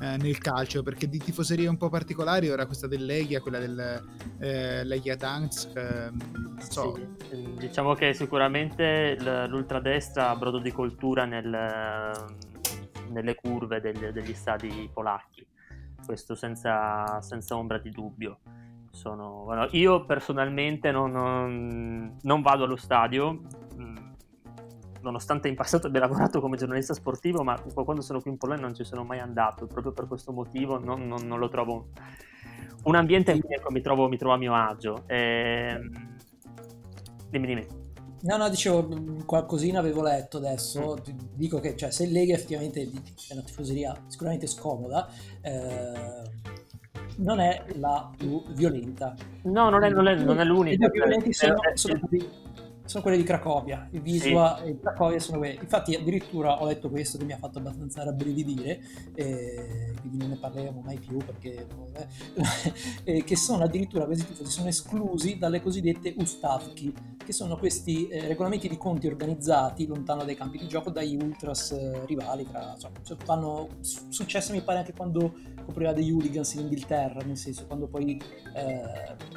eh, 0.00 0.16
nel 0.16 0.38
calcio? 0.38 0.82
Perché 0.82 1.08
di 1.08 1.18
tifoserie 1.18 1.68
un 1.68 1.76
po' 1.76 1.90
particolari 1.90 2.50
ora 2.50 2.66
questa 2.66 2.88
del 2.88 3.04
Legia 3.04 3.38
quella 3.38 3.60
del 3.60 4.04
eh, 4.40 4.82
Legia 4.82 5.14
Dansk 5.14 5.76
eh, 5.76 6.10
so. 6.58 6.96
Sì, 6.96 7.36
mm, 7.36 7.56
diciamo 7.56 7.94
che 7.94 8.14
sicuramente 8.14 9.16
l'ultradestra 9.46 10.30
ha 10.30 10.36
brodo 10.36 10.58
di 10.58 10.72
coltura 10.72 11.24
nel, 11.24 11.48
nelle 13.10 13.34
curve 13.36 13.80
degli, 13.80 14.06
degli 14.06 14.34
stadi 14.34 14.90
polacchi 14.92 15.46
questo 16.04 16.34
senza, 16.34 17.20
senza 17.22 17.56
ombra 17.56 17.78
di 17.78 17.90
dubbio 17.90 18.40
sono, 18.94 19.68
io 19.72 20.04
personalmente 20.04 20.90
non, 20.90 21.10
non, 21.10 22.16
non, 22.22 22.42
vado 22.42 22.64
allo 22.64 22.76
stadio 22.76 23.40
nonostante 25.04 25.48
in 25.48 25.54
passato 25.54 25.86
abbia 25.86 26.00
lavorato 26.00 26.40
come 26.40 26.56
giornalista 26.56 26.94
sportivo, 26.94 27.42
ma 27.42 27.60
quando 27.60 28.00
sono 28.00 28.20
qui 28.20 28.30
in 28.30 28.38
Polonia 28.38 28.62
non 28.62 28.74
ci 28.74 28.84
sono 28.84 29.04
mai 29.04 29.20
andato, 29.20 29.66
proprio 29.66 29.92
per 29.92 30.06
questo 30.08 30.32
motivo 30.32 30.78
non, 30.78 31.06
non, 31.06 31.26
non 31.26 31.38
lo 31.38 31.48
trovo 31.48 31.88
un 32.84 32.94
ambiente 32.94 33.32
in 33.32 33.40
cui 33.40 33.54
ecco, 33.54 33.70
mi, 33.70 33.80
trovo, 33.80 34.08
mi, 34.08 34.16
trovo, 34.16 34.34
a 34.34 34.38
mio 34.38 34.54
agio. 34.54 35.04
E... 35.06 35.16
Ehm, 35.16 36.16
dimmi, 37.30 37.46
dimmi. 37.46 37.66
No, 38.22 38.38
no, 38.38 38.48
dicevo 38.48 38.88
qualcosina 39.26 39.78
avevo 39.78 40.02
letto 40.02 40.38
adesso. 40.38 40.96
Mm. 40.96 41.18
Dico 41.34 41.60
che 41.60 41.76
cioè, 41.76 41.90
se 41.90 42.04
il 42.04 42.12
Lega 42.12 42.34
effettivamente 42.34 42.82
è 42.82 43.32
una 43.32 43.42
tifoseria 43.42 43.94
sicuramente 44.06 44.46
scomoda, 44.46 45.08
eh, 45.42 46.22
non 47.16 47.40
è 47.40 47.64
la 47.76 48.10
più 48.16 48.42
violenta. 48.54 49.14
No, 49.42 49.70
non 49.70 49.84
è, 49.84 49.90
non 49.90 50.08
è, 50.08 50.14
non 50.16 50.40
è 50.40 50.44
l'unica. 50.44 50.86
I 50.86 50.90
più 50.90 51.00
violenti 51.02 51.32
sono, 51.32 51.56
sono 51.74 52.00
sono 52.84 53.02
quelle 53.02 53.16
di 53.16 53.22
Cracovia, 53.22 53.88
il 53.92 54.02
Visua 54.02 54.60
sì. 54.62 54.68
e 54.68 54.78
Cracovia 54.78 55.18
sono 55.18 55.38
quelle. 55.38 55.58
Infatti 55.60 55.94
addirittura 55.94 56.60
ho 56.60 56.66
letto 56.66 56.90
questo 56.90 57.16
che 57.18 57.24
mi 57.24 57.32
ha 57.32 57.38
fatto 57.38 57.58
abbastanza 57.58 58.04
rabbrividire, 58.04 58.80
eh, 59.14 59.94
quindi 60.00 60.18
non 60.18 60.30
ne 60.30 60.36
parleremo 60.36 60.82
mai 60.84 60.98
più 60.98 61.16
perché 61.16 61.66
eh, 63.04 63.22
che 63.24 63.36
sono 63.36 63.64
addirittura 63.64 64.04
questi 64.04 64.26
tifosi 64.26 64.50
sono 64.50 64.68
esclusi 64.68 65.38
dalle 65.38 65.62
cosiddette 65.62 66.14
Ustavki, 66.16 66.94
che 67.24 67.32
sono 67.32 67.56
questi 67.56 68.08
eh, 68.08 68.28
regolamenti 68.28 68.68
di 68.68 68.76
conti 68.76 69.06
organizzati 69.06 69.86
lontano 69.86 70.24
dai 70.24 70.36
campi 70.36 70.58
di 70.58 70.68
gioco 70.68 70.90
dagli 70.90 71.16
ultras 71.16 71.72
eh, 71.72 72.04
rivali, 72.04 72.46
tra, 72.46 72.72
insomma, 72.74 72.98
cioè, 73.02 73.16
fanno 73.24 73.68
successo 73.80 74.52
mi 74.52 74.60
pare 74.60 74.78
anche 74.80 74.92
quando 74.92 75.34
copriva 75.64 75.92
degli 75.92 76.10
hooligans 76.10 76.52
in 76.54 76.60
Inghilterra, 76.60 77.20
nel 77.24 77.38
senso 77.38 77.66
quando 77.66 77.86
poi 77.86 78.20
eh, 78.54 79.33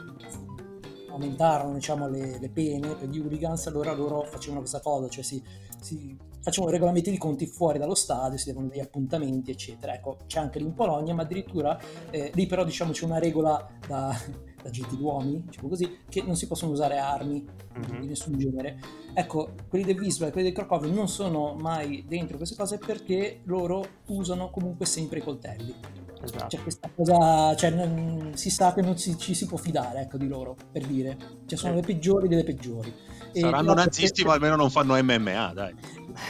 aumentarono 1.17 1.73
diciamo, 1.73 2.07
le, 2.07 2.39
le, 2.39 2.49
pene 2.49 2.95
per 2.95 3.09
gli 3.09 3.19
hooligans, 3.19 3.67
allora 3.67 3.93
loro 3.93 4.23
facevano 4.23 4.59
questa 4.59 4.79
cosa, 4.79 5.09
cioè 5.09 5.23
si, 5.23 5.41
si 5.81 6.17
facevano 6.41 6.71
regolamenti 6.71 7.11
di 7.11 7.17
conti 7.17 7.45
fuori 7.45 7.77
dallo 7.77 7.95
stadio, 7.95 8.37
si 8.37 8.47
devono 8.47 8.67
degli 8.67 8.79
appuntamenti, 8.79 9.51
eccetera. 9.51 9.93
Ecco, 9.93 10.17
c'è 10.27 10.39
anche 10.39 10.59
lì 10.59 10.65
in 10.65 10.73
Polonia, 10.73 11.13
ma 11.13 11.23
addirittura 11.23 11.77
eh, 12.09 12.31
lì 12.33 12.45
però 12.45 12.63
diciamo 12.63 12.91
c'è 12.91 13.03
una 13.03 13.19
regola 13.19 13.67
da, 13.85 14.15
da 14.63 14.69
gentiluomini, 14.69 15.43
diciamo 15.45 15.67
così, 15.67 15.99
che 16.07 16.21
non 16.23 16.35
si 16.35 16.47
possono 16.47 16.71
usare 16.71 16.97
armi 16.97 17.43
mm-hmm. 17.43 17.99
di 17.99 18.07
nessun 18.07 18.37
genere. 18.37 18.79
Ecco, 19.13 19.55
quelli 19.67 19.83
del 19.83 19.99
Wisla 19.99 20.27
e 20.27 20.31
quelli 20.31 20.47
del 20.47 20.55
Cracovia 20.55 20.91
non 20.91 21.09
sono 21.09 21.53
mai 21.53 22.05
dentro 22.07 22.37
queste 22.37 22.55
cose 22.55 22.77
perché 22.77 23.41
loro 23.43 23.83
usano 24.07 24.49
comunque 24.49 24.85
sempre 24.85 25.19
i 25.19 25.23
coltelli. 25.23 26.05
Esatto. 26.23 26.47
Cioè, 26.47 26.61
questa 26.61 26.89
cosa, 26.93 27.55
cioè, 27.55 27.69
non, 27.69 28.31
si 28.35 28.49
sa 28.49 28.73
che 28.73 28.81
non 28.81 28.97
si, 28.97 29.17
ci 29.17 29.33
si 29.33 29.45
può 29.45 29.57
fidare 29.57 30.01
ecco, 30.01 30.17
di 30.17 30.27
loro, 30.27 30.55
per 30.71 30.85
dire. 30.85 31.17
Cioè, 31.45 31.57
sono 31.57 31.73
sì. 31.73 31.81
le 31.81 31.85
peggiori 31.85 32.27
delle 32.27 32.43
peggiori. 32.43 32.93
Saranno 33.33 33.73
nazisti, 33.73 34.23
ma 34.23 34.33
almeno 34.33 34.55
non 34.55 34.69
fanno 34.69 34.95
MMA, 35.01 35.51
dai. 35.53 35.75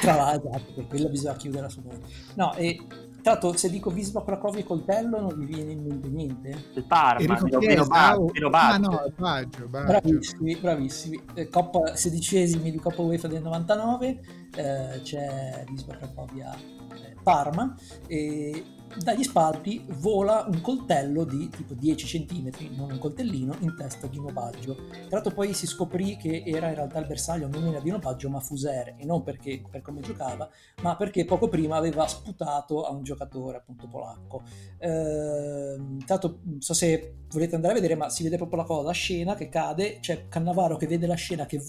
Tra 0.02 0.16
l'altro, 0.16 0.50
esatto, 0.50 0.74
per 0.74 0.88
quello 0.88 1.10
bisogna 1.10 1.36
chiudere 1.36 1.66
assolutamente. 1.66 2.08
No, 2.36 2.54
e 2.56 2.86
tra 3.28 3.36
l'altro, 3.36 3.58
se 3.58 3.70
dico 3.70 3.90
Vispa 3.90 4.24
Cracovia 4.24 4.62
e 4.62 4.64
coltello, 4.64 5.20
non 5.20 5.34
mi 5.36 5.46
viene 5.46 5.74
in 5.74 5.84
mente 5.84 6.08
niente. 6.08 6.64
Il 6.76 6.86
Parma, 6.86 7.36
Pino, 7.36 7.58
Pino, 7.60 7.86
Pino 8.32 8.50
Ah 8.52 8.78
no, 8.78 9.12
Baggio, 9.18 9.68
Baggio. 9.68 9.86
Bravissimi, 9.86 10.56
bravissimi. 10.56 11.22
Eh, 11.34 11.50
Coppa 11.50 11.96
sedicesimi 11.96 12.72
di 12.72 12.78
Coppa 12.78 13.02
UEFA 13.02 13.28
del 13.28 13.42
99, 13.42 14.20
eh, 14.56 15.02
c'è 15.02 15.66
Vispa 15.70 15.98
Cracovia 15.98 16.56
eh, 16.56 17.16
Parma 17.22 17.76
e 18.08 18.64
dagli 19.04 19.24
spalti 19.24 19.86
vola 20.00 20.46
un 20.48 20.62
coltello 20.62 21.24
di 21.24 21.50
tipo 21.50 21.74
10 21.74 22.26
cm, 22.26 22.76
non 22.76 22.92
un 22.92 23.00
coltellino, 23.00 23.56
in 23.60 23.76
testa 23.76 24.08
di 24.08 24.20
Nobaggio. 24.20 24.76
Tra 24.76 25.08
l'altro 25.10 25.34
poi 25.34 25.54
si 25.54 25.68
scoprì 25.68 26.18
che 26.18 26.44
era 26.46 26.70
in 26.70 26.76
realtà 26.76 27.00
il 27.00 27.08
bersaglio 27.08 27.48
non 27.48 27.66
era 27.68 27.80
di 27.80 27.90
Nobaggio 27.90 28.30
ma 28.30 28.40
Fuser, 28.40 28.96
e 28.98 29.06
non 29.06 29.24
perché, 29.24 29.62
per 29.70 29.82
come 29.82 30.02
giocava, 30.02 30.50
ma 30.82 30.96
perché 30.96 31.26
poco 31.26 31.48
prima 31.48 31.78
aveva 31.78 32.08
sputato 32.08 32.84
a 32.84 32.92
un 32.92 33.04
giocatore 33.04 33.58
appunto 33.58 33.88
polacco. 33.88 34.44
Eh, 34.78 35.76
tra 36.06 36.16
l'altro 36.16 36.40
non 36.44 36.62
so 36.62 36.74
se 36.74 37.16
volete 37.30 37.56
andare 37.56 37.74
a 37.74 37.76
vedere, 37.76 37.96
ma 37.96 38.10
si 38.10 38.24
vede 38.24 38.38
proprio 38.38 38.60
la 38.60 38.66
cosa, 38.66 38.88
la 38.88 38.92
scena 38.92 39.36
che 39.36 39.50
cade, 39.50 40.00
c'è 40.00 40.28
Cannavaro 40.28 40.78
che 40.78 40.88
vede 40.88 41.08
la 41.08 41.16
scena 41.16 41.46
che 41.46 41.62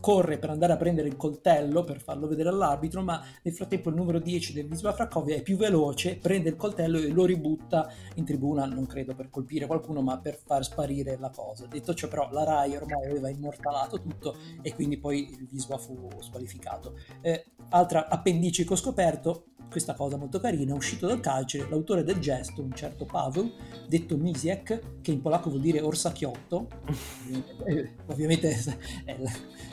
corre 0.00 0.38
per 0.38 0.50
andare 0.50 0.72
a 0.72 0.76
prendere 0.76 1.08
il 1.08 1.16
coltello 1.16 1.84
per 1.84 2.00
farlo 2.00 2.26
vedere 2.26 2.48
all'arbitro, 2.48 3.02
ma 3.02 3.22
nel 3.42 3.54
frattempo 3.54 3.88
il 3.88 3.96
numero 3.96 4.18
10 4.18 4.52
del 4.52 4.66
Wisła 4.66 4.94
Cracovia 4.94 5.36
è 5.36 5.42
più 5.42 5.56
veloce, 5.56 6.16
prende 6.16 6.48
il 6.48 6.56
coltello 6.56 6.98
e 6.98 7.08
lo 7.08 7.24
ributta 7.24 7.90
in 8.14 8.24
tribuna, 8.24 8.64
non 8.66 8.86
credo 8.86 9.14
per 9.14 9.30
colpire 9.30 9.66
qualcuno, 9.66 10.00
ma 10.02 10.18
per 10.18 10.36
far 10.36 10.64
sparire 10.64 11.16
la 11.18 11.30
cosa. 11.30 11.66
Detto 11.66 11.94
ciò, 11.94 12.08
però, 12.08 12.28
la 12.30 12.44
Rai 12.44 12.76
ormai 12.76 13.06
aveva 13.06 13.28
immortalato 13.28 14.00
tutto 14.00 14.36
e 14.62 14.74
quindi 14.74 14.98
poi 14.98 15.30
il 15.30 15.48
Wisła 15.50 15.78
fu 15.78 16.08
squalificato. 16.20 16.98
Eh, 17.20 17.44
altra 17.70 18.08
ho 18.08 18.76
scoperto, 18.76 19.44
questa 19.70 19.94
cosa 19.94 20.16
molto 20.16 20.40
carina, 20.40 20.74
uscito 20.74 21.06
dal 21.06 21.20
carcere, 21.20 21.68
l'autore 21.68 22.02
del 22.02 22.18
gesto, 22.18 22.62
un 22.62 22.72
certo 22.72 23.04
Paweł, 23.04 23.52
detto 23.86 24.16
Misiek, 24.16 25.00
che 25.00 25.10
in 25.10 25.20
polacco 25.20 25.50
vuol 25.50 25.62
dire 25.62 25.80
orsacchiotto, 25.80 26.68
ovviamente 28.06 28.56
è, 29.04 29.16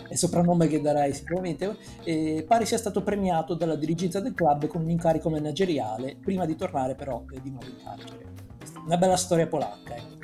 è 0.08 0.16
soprannome 0.16 0.68
che 0.68 0.82
darai 0.82 1.14
sicuramente, 1.14 1.78
pare 2.48 2.66
sia 2.66 2.78
stato 2.78 3.04
premiato 3.04 3.54
dalla 3.54 3.76
dirigenza 3.76 4.20
del 4.20 4.34
club 4.34 4.68
con 4.68 4.82
un 4.82 4.90
incarico 4.90 5.30
manageriale, 5.30 6.18
prima 6.20 6.46
di 6.46 6.56
tornare 6.56 6.96
però 6.96 7.24
eh, 7.32 7.42
di 7.42 7.50
nuovo 7.50 7.68
in 7.68 7.78
carcere. 7.84 8.34
Una 8.86 8.98
bella 8.98 9.18
storia 9.18 9.48
polacca, 9.48 9.96
ecco. 9.96 10.15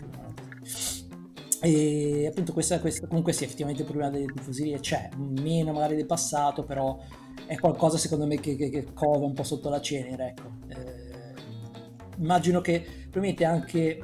E 1.63 2.25
appunto 2.27 2.53
questa, 2.53 2.79
questa, 2.79 3.05
comunque 3.05 3.33
sì, 3.33 3.43
effettivamente 3.43 3.83
il 3.83 3.87
problema 3.87 4.11
delle 4.11 4.25
tifoserie 4.25 4.79
c'è, 4.79 5.09
meno 5.17 5.71
magari 5.71 5.95
del 5.95 6.07
passato, 6.07 6.63
però 6.63 6.97
è 7.45 7.57
qualcosa 7.59 7.97
secondo 7.97 8.25
me 8.25 8.39
che, 8.39 8.55
che, 8.55 8.69
che 8.69 8.93
cova 8.93 9.25
un 9.25 9.33
po' 9.33 9.43
sotto 9.43 9.69
la 9.69 9.79
cenere, 9.79 10.29
ecco. 10.29 10.49
Eh, 10.69 12.15
immagino 12.17 12.61
che 12.61 12.83
probabilmente 13.09 13.45
anche 13.45 14.03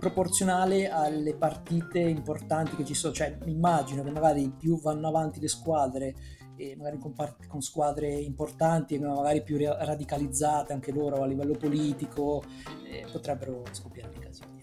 proporzionale 0.00 0.88
alle 0.88 1.34
partite 1.34 2.00
importanti 2.00 2.74
che 2.74 2.84
ci 2.84 2.94
sono, 2.94 3.12
cioè 3.12 3.38
immagino 3.44 4.02
che 4.02 4.10
magari 4.10 4.50
più 4.50 4.80
vanno 4.80 5.06
avanti 5.06 5.38
le 5.38 5.48
squadre 5.48 6.14
e 6.56 6.74
magari 6.76 6.98
con, 6.98 7.12
part- 7.12 7.46
con 7.46 7.60
squadre 7.60 8.08
importanti 8.08 8.98
magari 8.98 9.42
più 9.42 9.58
radicalizzate 9.58 10.72
anche 10.72 10.90
loro 10.90 11.22
a 11.22 11.26
livello 11.26 11.54
politico 11.56 12.42
eh, 12.84 13.06
potrebbero 13.12 13.62
scoppiare 13.70 14.10
dei 14.10 14.18
casini. 14.18 14.59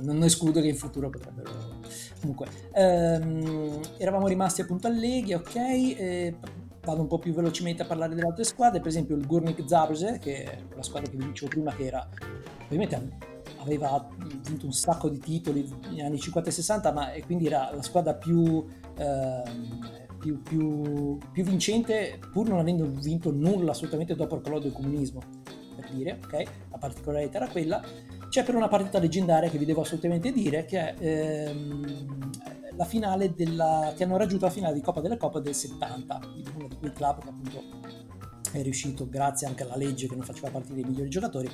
Non, 0.00 0.22
escludo 0.22 0.60
che 0.60 0.68
in 0.68 0.76
futuro 0.76 1.10
potrebbero. 1.10 1.50
Comunque, 2.20 2.46
ehm, 2.72 3.80
eravamo 3.98 4.26
rimasti 4.28 4.60
appunto 4.60 4.86
a 4.86 4.90
Leghi, 4.90 5.34
ok. 5.34 5.54
Eh, 5.56 6.34
vado 6.82 7.00
un 7.00 7.06
po' 7.06 7.18
più 7.18 7.32
velocemente 7.32 7.82
a 7.82 7.86
parlare 7.86 8.14
delle 8.14 8.28
altre 8.28 8.44
squadre, 8.44 8.78
per 8.78 8.88
esempio 8.88 9.16
il 9.16 9.26
Gurnik 9.26 9.62
Zabrze, 9.66 10.18
che 10.18 10.44
è 10.44 10.58
la 10.74 10.82
squadra 10.82 11.10
che 11.10 11.16
vi 11.16 11.26
dicevo 11.26 11.48
prima, 11.50 11.74
che 11.74 11.86
era 11.86 12.08
ovviamente 12.64 13.28
aveva 13.58 14.08
vinto 14.46 14.66
un 14.66 14.72
sacco 14.72 15.08
di 15.08 15.18
titoli 15.18 15.68
negli 15.82 16.00
anni 16.00 16.18
50 16.18 16.48
e 16.48 16.52
60, 16.52 16.92
ma 16.92 17.10
quindi 17.24 17.46
era 17.46 17.70
la 17.74 17.82
squadra 17.82 18.14
più, 18.14 18.64
eh, 18.96 19.42
più, 20.18 20.40
più, 20.42 21.18
più, 21.32 21.44
vincente 21.44 22.18
pur 22.32 22.48
non 22.48 22.58
avendo 22.58 22.86
vinto 22.86 23.30
nulla 23.30 23.72
assolutamente 23.72 24.14
dopo 24.14 24.36
il 24.36 24.42
crollo 24.42 24.60
del 24.60 24.72
comunismo, 24.72 25.20
per 25.76 25.90
dire, 25.90 26.18
ok? 26.24 26.42
La 26.70 26.78
particolarità 26.78 27.36
era 27.38 27.48
quella. 27.48 27.82
C'è 28.30 28.44
però 28.44 28.58
una 28.58 28.68
partita 28.68 29.00
leggendaria 29.00 29.50
che 29.50 29.58
vi 29.58 29.64
devo 29.64 29.80
assolutamente 29.80 30.30
dire, 30.30 30.64
che 30.64 30.94
è 30.94 31.48
ehm, 31.48 32.30
la 32.76 32.84
finale 32.84 33.34
della, 33.34 33.92
che 33.96 34.04
hanno 34.04 34.16
raggiunto 34.16 34.44
la 34.44 34.52
finale 34.52 34.74
di 34.74 34.80
Coppa 34.80 35.00
delle 35.00 35.16
Coppe 35.16 35.40
del 35.40 35.52
70, 35.52 36.20
uno 36.54 36.68
di 36.68 36.76
quei 36.76 36.92
club 36.92 37.22
che 37.22 37.28
appunto 37.28 37.62
è 38.52 38.62
riuscito, 38.62 39.08
grazie 39.08 39.48
anche 39.48 39.64
alla 39.64 39.76
legge 39.76 40.06
che 40.06 40.14
non 40.14 40.24
faceva 40.24 40.48
partire 40.48 40.78
i 40.78 40.84
migliori 40.84 41.08
giocatori, 41.08 41.50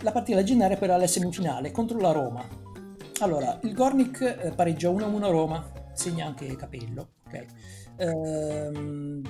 la 0.00 0.10
partita 0.10 0.38
leggendaria 0.38 0.78
per 0.78 0.88
la 0.88 1.06
semifinale 1.06 1.70
contro 1.70 1.98
la 1.98 2.12
Roma. 2.12 2.42
Allora, 3.20 3.58
il 3.62 3.74
Gornik 3.74 4.22
eh, 4.22 4.52
pareggia 4.52 4.88
1-1 4.88 5.22
a 5.22 5.28
Roma, 5.28 5.70
segna 5.92 6.24
anche 6.24 6.56
Capello, 6.56 7.08
ok? 7.26 7.46
Ehm, 7.96 9.22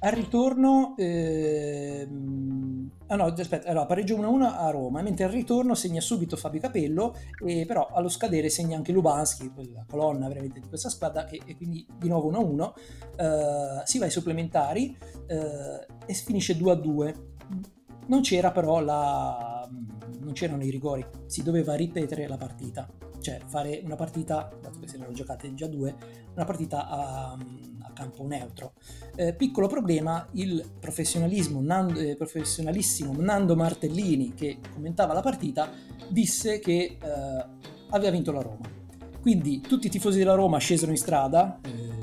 al 0.00 0.12
ritorno, 0.12 0.94
ehm... 0.96 2.90
ah 3.08 3.16
no, 3.16 3.24
aspetta, 3.24 3.68
allora, 3.68 3.86
pareggio 3.86 4.16
1-1 4.16 4.42
a 4.42 4.70
Roma, 4.70 5.02
mentre 5.02 5.24
al 5.24 5.32
ritorno 5.32 5.74
segna 5.74 6.00
subito 6.00 6.36
Fabio 6.36 6.60
Capello, 6.60 7.16
e 7.44 7.64
però 7.66 7.88
allo 7.92 8.08
scadere 8.08 8.48
segna 8.48 8.76
anche 8.76 8.92
Lubanski, 8.92 9.50
la 9.72 9.84
colonna 9.88 10.28
veramente 10.28 10.60
di 10.60 10.68
questa 10.68 10.88
squadra, 10.88 11.24
che, 11.24 11.40
e 11.44 11.56
quindi 11.56 11.84
di 11.98 12.08
nuovo 12.08 12.30
1-1, 12.30 12.72
eh, 13.16 13.82
si 13.84 13.98
va 13.98 14.04
ai 14.04 14.10
supplementari 14.10 14.96
eh, 15.26 15.86
e 16.06 16.14
finisce 16.14 16.56
2-2. 16.56 17.14
Non 18.06 18.20
c'era 18.22 18.52
però 18.52 18.80
la... 18.80 19.68
non 20.20 20.32
c'erano 20.32 20.62
i 20.62 20.70
rigori, 20.70 21.04
si 21.26 21.42
doveva 21.42 21.74
ripetere 21.74 22.28
la 22.28 22.36
partita, 22.36 22.88
cioè 23.20 23.40
fare 23.46 23.80
una 23.84 23.96
partita, 23.96 24.50
dato 24.60 24.78
che 24.80 24.86
se 24.86 24.96
ne 24.96 25.02
erano 25.02 25.16
giocate 25.16 25.54
già 25.54 25.66
due, 25.66 25.94
una 26.34 26.44
partita 26.44 26.88
a 26.88 27.36
campo 27.98 28.24
neutro. 28.24 28.74
Eh, 29.16 29.34
piccolo 29.34 29.66
problema, 29.66 30.24
il 30.32 30.64
professionalismo, 30.78 31.60
Nando, 31.60 31.98
eh, 31.98 32.14
professionalissimo 32.14 33.12
Nando 33.18 33.56
Martellini, 33.56 34.34
che 34.34 34.58
commentava 34.72 35.12
la 35.12 35.20
partita, 35.20 35.68
disse 36.08 36.60
che 36.60 36.96
eh, 37.00 37.44
aveva 37.90 38.10
vinto 38.12 38.30
la 38.30 38.40
Roma. 38.40 38.76
Quindi 39.20 39.60
tutti 39.60 39.88
i 39.88 39.90
tifosi 39.90 40.18
della 40.18 40.34
Roma 40.34 40.58
scesero 40.58 40.92
in 40.92 40.96
strada, 40.96 41.58
eh, 41.64 41.96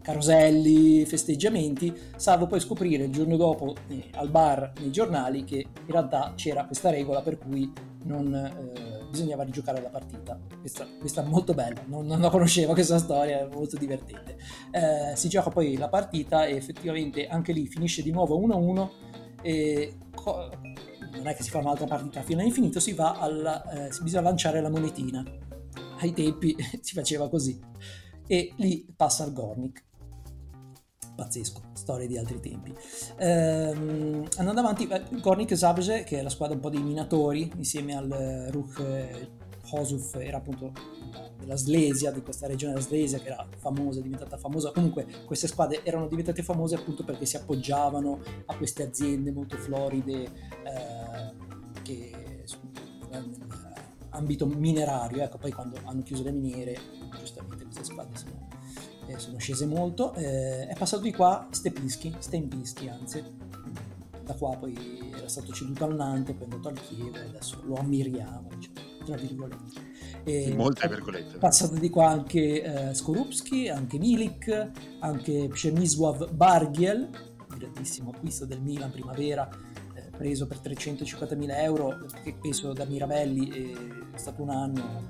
caroselli, 0.00 1.04
festeggiamenti, 1.04 1.92
salvo 2.14 2.46
poi 2.46 2.60
scoprire 2.60 3.04
il 3.04 3.12
giorno 3.12 3.36
dopo 3.36 3.74
eh, 3.88 4.10
al 4.12 4.30
bar 4.30 4.72
nei 4.78 4.92
giornali 4.92 5.42
che 5.42 5.56
in 5.56 5.90
realtà 5.90 6.32
c'era 6.36 6.64
questa 6.66 6.90
regola 6.90 7.20
per 7.20 7.36
cui 7.36 7.70
non 8.04 8.32
eh, 8.32 8.99
bisognava 9.10 9.42
rigiocare 9.42 9.80
la 9.82 9.88
partita. 9.88 10.38
Questa, 10.60 10.86
questa 10.98 11.22
è 11.22 11.26
molto 11.26 11.52
bella, 11.52 11.82
non, 11.86 12.06
non, 12.06 12.20
la 12.20 12.30
conoscevo 12.30 12.72
questa 12.72 12.98
storia, 12.98 13.40
è 13.40 13.48
molto 13.52 13.76
divertente. 13.76 14.38
Eh, 14.70 15.16
si 15.16 15.28
gioca 15.28 15.50
poi 15.50 15.76
la 15.76 15.88
partita 15.88 16.46
e 16.46 16.56
effettivamente 16.56 17.26
anche 17.26 17.52
lì 17.52 17.66
finisce 17.66 18.02
di 18.02 18.10
nuovo 18.10 18.38
1-1 18.40 18.88
e 19.42 19.96
co- 20.14 20.50
non 21.12 21.26
è 21.26 21.34
che 21.34 21.42
si 21.42 21.50
fa 21.50 21.58
un'altra 21.58 21.86
partita 21.86 22.22
fino 22.22 22.40
all'infinito, 22.40 22.80
si 22.80 22.92
va 22.92 23.18
alla, 23.18 23.68
eh, 23.70 23.88
bisogna 24.02 24.22
lanciare 24.22 24.60
la 24.60 24.70
monetina. 24.70 25.24
Ai 25.98 26.12
tempi 26.12 26.56
si 26.80 26.94
faceva 26.94 27.28
così. 27.28 27.58
E 28.26 28.52
lì 28.56 28.86
passa 28.94 29.24
il 29.24 29.32
Gornik 29.32 29.88
pazzesco, 31.20 31.60
storie 31.74 32.06
di 32.06 32.16
altri 32.16 32.40
tempi. 32.40 32.74
Ehm, 33.18 34.26
andando 34.38 34.60
avanti, 34.60 34.88
Gornik 35.20 35.54
Zabrze, 35.54 36.02
che 36.02 36.20
è 36.20 36.22
la 36.22 36.30
squadra 36.30 36.54
un 36.54 36.62
po' 36.62 36.70
dei 36.70 36.82
minatori, 36.82 37.52
insieme 37.56 37.94
al 37.94 38.10
eh, 38.10 38.50
Ruch 38.50 38.78
eh, 38.80 39.28
Hosuf, 39.72 40.14
era 40.14 40.38
appunto 40.38 40.72
della 41.38 41.56
Slesia, 41.56 42.10
di 42.10 42.22
questa 42.22 42.46
regione 42.46 42.72
della 42.72 42.84
Slesia 42.84 43.18
che 43.18 43.26
era 43.26 43.46
famosa, 43.58 44.00
diventata 44.00 44.38
famosa. 44.38 44.72
Comunque 44.72 45.06
queste 45.26 45.46
squadre 45.46 45.84
erano 45.84 46.08
diventate 46.08 46.42
famose 46.42 46.74
appunto 46.74 47.04
perché 47.04 47.26
si 47.26 47.36
appoggiavano 47.36 48.20
a 48.46 48.56
queste 48.56 48.84
aziende 48.84 49.30
molto 49.30 49.58
floride 49.58 50.22
eh, 50.22 51.82
che 51.82 52.20
ambito 54.10 54.46
minerario, 54.46 55.22
ecco, 55.22 55.38
poi 55.38 55.52
quando 55.52 55.78
hanno 55.84 56.02
chiuso 56.02 56.22
le 56.22 56.32
miniere, 56.32 56.76
giustamente 57.18 57.64
queste 57.64 57.84
squadre 57.84 58.16
sono 58.16 58.48
eh, 59.10 59.18
sono 59.18 59.38
scese 59.38 59.66
molto, 59.66 60.14
eh, 60.14 60.66
è 60.66 60.74
passato 60.76 61.02
di 61.02 61.12
qua 61.12 61.48
Stepinski, 61.50 62.14
Stempinski 62.18 62.88
anzi, 62.88 63.22
da 64.24 64.34
qua 64.34 64.56
poi 64.56 65.10
era 65.16 65.28
stato 65.28 65.52
ceduto 65.52 65.84
al 65.84 65.96
Nantes, 65.96 66.36
poi 66.36 66.46
è 66.48 66.50
andato 66.50 66.68
al 66.68 66.80
Chievo 66.80 67.16
e 67.16 67.28
adesso 67.28 67.60
lo 67.64 67.74
ammiriamo, 67.74 68.48
diciamo, 68.54 69.04
tra 69.04 69.16
virgolette. 69.16 69.88
E 70.24 70.54
Molte 70.54 70.88
virgolette. 70.88 71.36
È 71.36 71.38
passato 71.38 71.74
di 71.74 71.90
qua 71.90 72.08
anche 72.08 72.62
eh, 72.62 72.94
Skorupski, 72.94 73.68
anche 73.68 73.98
Milik, 73.98 74.70
anche 75.00 75.48
Przemysław 75.48 76.30
Bargiel, 76.30 77.08
grandissimo 77.56 78.10
acquisto 78.14 78.46
del 78.46 78.60
Milan 78.60 78.90
primavera, 78.90 79.48
eh, 79.94 80.10
preso 80.16 80.46
per 80.46 80.58
350.000 80.58 81.62
euro, 81.62 82.06
che 82.22 82.34
peso 82.40 82.72
da 82.72 82.84
Mirabelli, 82.84 83.72
è 84.12 84.18
stato 84.18 84.42
un 84.42 84.50
anno, 84.50 85.08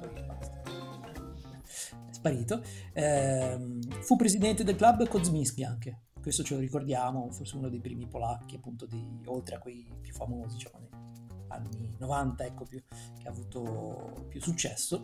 sparito, 2.20 2.62
ehm, 2.92 3.80
fu 4.02 4.16
presidente 4.16 4.62
del 4.62 4.76
club 4.76 5.08
Kozminski 5.08 5.64
anche, 5.64 6.02
questo 6.20 6.42
ce 6.42 6.54
lo 6.54 6.60
ricordiamo, 6.60 7.30
forse 7.30 7.56
uno 7.56 7.68
dei 7.68 7.80
primi 7.80 8.06
polacchi, 8.06 8.56
appunto, 8.56 8.86
di, 8.86 9.22
oltre 9.24 9.56
a 9.56 9.58
quei 9.58 9.88
più 10.00 10.12
famosi, 10.12 10.56
diciamo, 10.56 10.78
negli 10.78 11.86
anni 11.86 11.96
90, 11.98 12.44
ecco, 12.44 12.64
più, 12.64 12.82
che 13.18 13.26
ha 13.26 13.30
avuto 13.30 14.26
più 14.28 14.40
successo. 14.40 15.00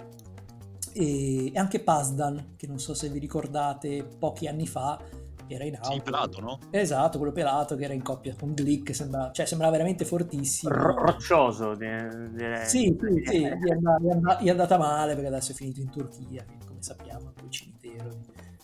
E, 0.93 1.53
e 1.53 1.59
anche 1.59 1.81
Pazdan, 1.81 2.55
che 2.57 2.67
non 2.67 2.79
so 2.79 2.95
se 2.95 3.09
vi 3.09 3.19
ricordate, 3.19 4.05
pochi 4.05 4.47
anni 4.47 4.67
fa 4.67 5.01
era 5.49 5.65
in 5.65 5.77
auto. 5.77 5.93
Sì, 5.93 6.01
pelato, 6.03 6.41
no? 6.41 6.59
Esatto, 6.71 7.19
quello 7.19 7.33
pelato 7.33 7.77
che 7.77 7.85
era 7.85 7.95
in 7.95 8.03
coppia 8.03 8.35
con 8.35 8.53
Glick, 8.53 8.95
sembra, 8.95 9.31
cioè, 9.33 9.47
sembrava 9.47 9.73
veramente 9.73 10.05
fortissimo. 10.05 10.73
R- 10.73 10.95
roccioso, 10.95 11.75
direi. 11.75 12.67
Sì, 12.67 12.97
sì, 12.99 13.23
sì, 13.25 13.39
gli 13.41 13.69
è, 13.69 13.73
andata, 13.73 14.43
gli 14.43 14.47
è 14.47 14.51
andata 14.51 14.79
male 14.79 15.15
perché 15.15 15.29
adesso 15.29 15.53
è 15.53 15.55
finito 15.55 15.81
in 15.81 15.91
Turchia, 15.91 16.45
come 16.45 16.66
sappiamo, 16.87 17.33
un 17.43 17.51
cimitero 17.51 18.11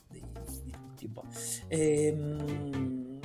di, 0.08 0.22
di 0.62 0.70
tutti 0.70 1.06
un 1.06 1.12
po'. 1.12 1.24
Ehm, 1.66 3.18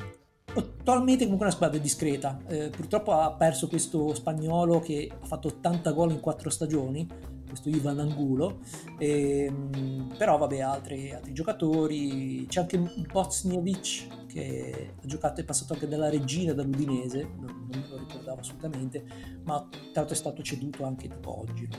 attualmente 0.56 1.24
comunque 1.24 1.46
una 1.46 1.56
squadra 1.56 1.78
discreta, 1.78 2.40
eh, 2.48 2.70
purtroppo 2.70 3.12
ha 3.12 3.32
perso 3.34 3.68
questo 3.68 4.16
spagnolo 4.16 4.80
che 4.80 5.12
ha 5.14 5.26
fatto 5.26 5.50
80 5.50 5.92
gol 5.92 6.12
in 6.12 6.20
4 6.20 6.50
stagioni, 6.50 7.08
questo 7.48 7.70
Ivan 7.70 8.00
Angulo, 8.00 8.60
ehm, 8.98 10.16
però 10.18 10.38
vabbè 10.38 10.62
altri, 10.62 11.14
altri, 11.14 11.32
giocatori, 11.32 12.46
c'è 12.48 12.62
anche 12.62 12.80
Bosniewicz 12.80 14.08
che 14.28 14.94
ha 15.00 15.08
giocato, 15.08 15.42
è 15.42 15.44
passato 15.44 15.74
anche 15.74 15.88
dalla 15.88 16.10
Regina, 16.10 16.54
dall'Udinese, 16.54 17.30
non, 17.38 17.68
non 17.70 17.80
me 17.80 17.88
lo 17.88 17.98
ricordavo 17.98 18.40
assolutamente, 18.40 19.06
ma 19.44 19.60
tra 19.70 19.80
l'altro 19.94 20.14
è 20.14 20.18
stato 20.18 20.42
ceduto 20.42 20.84
anche 20.86 21.08
tipo 21.08 21.40
oggi. 21.40 21.70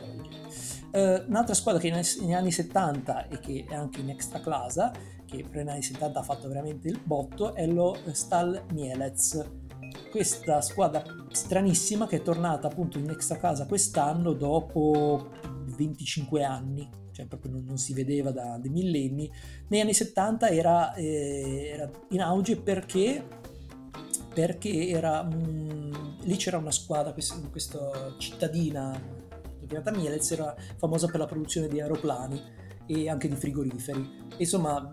Uh, 0.90 1.28
un'altra 1.28 1.54
squadra 1.54 1.80
che 1.80 1.90
negli 1.90 2.32
anni 2.32 2.50
70 2.50 3.28
e 3.28 3.40
che 3.40 3.66
è 3.68 3.74
anche 3.74 4.00
in 4.00 4.08
extra 4.08 4.40
clasa, 4.40 4.90
che 5.26 5.44
per 5.48 5.64
gli 5.64 5.68
anni 5.68 5.82
70 5.82 6.18
ha 6.18 6.22
fatto 6.22 6.48
veramente 6.48 6.88
il 6.88 7.00
botto, 7.02 7.54
è 7.54 7.66
lo 7.66 7.96
Stal 8.12 8.64
Mielec. 8.72 9.66
Questa 10.10 10.60
squadra 10.62 11.02
stranissima 11.30 12.06
che 12.06 12.16
è 12.16 12.22
tornata 12.22 12.68
appunto 12.68 12.98
in 12.98 13.10
extra 13.10 13.36
casa 13.36 13.66
quest'anno 13.66 14.32
dopo 14.32 15.28
25 15.76 16.44
anni, 16.44 16.88
cioè 17.12 17.26
proprio 17.26 17.52
non, 17.52 17.64
non 17.64 17.76
si 17.76 17.92
vedeva 17.92 18.30
da 18.30 18.56
dei 18.58 18.70
millenni. 18.70 19.30
Negli 19.68 19.80
anni 19.80 19.94
70 19.94 20.48
era, 20.48 20.94
eh, 20.94 21.70
era 21.74 21.90
in 22.10 22.22
auge 22.22 22.56
perché 22.56 23.22
perché 24.32 24.88
era, 24.88 25.24
mh, 25.24 26.18
lì 26.22 26.36
c'era 26.36 26.58
una 26.58 26.70
squadra, 26.70 27.12
questa, 27.12 27.34
questa 27.50 28.14
cittadina 28.18 29.00
chiamata 29.68 29.90
Mielez 29.92 30.30
era 30.32 30.54
famosa 30.76 31.06
per 31.06 31.20
la 31.20 31.26
produzione 31.26 31.68
di 31.68 31.80
aeroplani 31.80 32.42
e 32.86 33.08
anche 33.08 33.28
di 33.28 33.36
frigoriferi. 33.36 34.26
Insomma, 34.38 34.90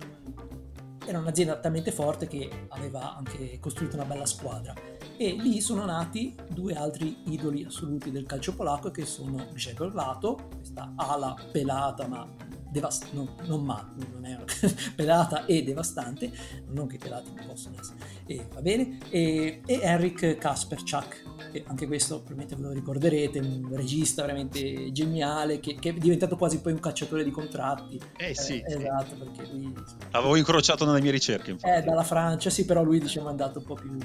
era 1.05 1.19
un'azienda 1.19 1.57
talmente 1.57 1.91
forte 1.91 2.27
che 2.27 2.67
aveva 2.69 3.15
anche 3.15 3.59
costruito 3.59 3.95
una 3.95 4.05
bella 4.05 4.25
squadra. 4.25 4.73
E 5.17 5.33
lì 5.33 5.61
sono 5.61 5.85
nati 5.85 6.35
due 6.49 6.73
altri 6.73 7.23
idoli 7.27 7.63
assoluti 7.63 8.11
del 8.11 8.25
calcio 8.25 8.53
polacco 8.53 8.91
che 8.91 9.05
sono 9.05 9.47
Grzegorz 9.51 9.93
Lato, 9.93 10.49
questa 10.57 10.93
ala 10.95 11.35
pelata 11.51 12.07
ma 12.07 12.27
devast- 12.75 13.07
non, 13.13 13.29
non 13.45 13.63
ma, 13.63 13.93
non 14.11 14.25
è 14.25 14.37
pelata 14.95 15.45
e 15.45 15.63
devastante, 15.63 16.29
non 16.67 16.87
che 16.87 16.95
i 16.95 16.99
pelati 16.99 17.31
non 17.33 17.45
possono 17.47 17.75
essere, 17.79 17.97
e, 18.25 18.47
va 18.53 18.61
bene, 18.61 18.99
e, 19.09 19.61
e 19.65 19.79
Henrik 19.81 20.37
Kasperczak, 20.37 21.23
che 21.51 21.63
anche 21.67 21.87
questo 21.87 22.17
probabilmente 22.17 22.55
ve 22.55 22.61
lo 22.61 22.71
ricorderete, 22.73 23.39
un 23.39 23.73
regista 23.73 24.23
veramente 24.23 24.91
geniale 24.91 25.59
che, 25.59 25.75
che, 25.75 25.89
è 25.89 25.93
diventato 25.93 26.35
quasi 26.35 26.59
poi 26.59 26.73
un 26.73 26.79
cacciatore 26.79 27.23
di 27.23 27.31
contratti. 27.31 27.99
Eh 28.17 28.35
sì. 28.35 28.59
Eh, 28.59 28.75
esatto, 28.75 29.15
perché 29.15 29.49
lui... 29.51 29.73
L'avevo 30.11 30.35
incrociato 30.35 30.85
nelle 30.85 31.01
mie 31.01 31.11
ricerche, 31.11 31.51
infatti. 31.51 31.79
Eh, 31.79 31.81
dalla 31.81 32.03
Francia, 32.03 32.49
sì, 32.49 32.65
però 32.65 32.83
lui 32.83 32.99
diciamo 32.99 33.27
è 33.27 33.31
andato 33.31 33.59
un 33.59 33.65
po' 33.65 33.75
più 33.75 33.97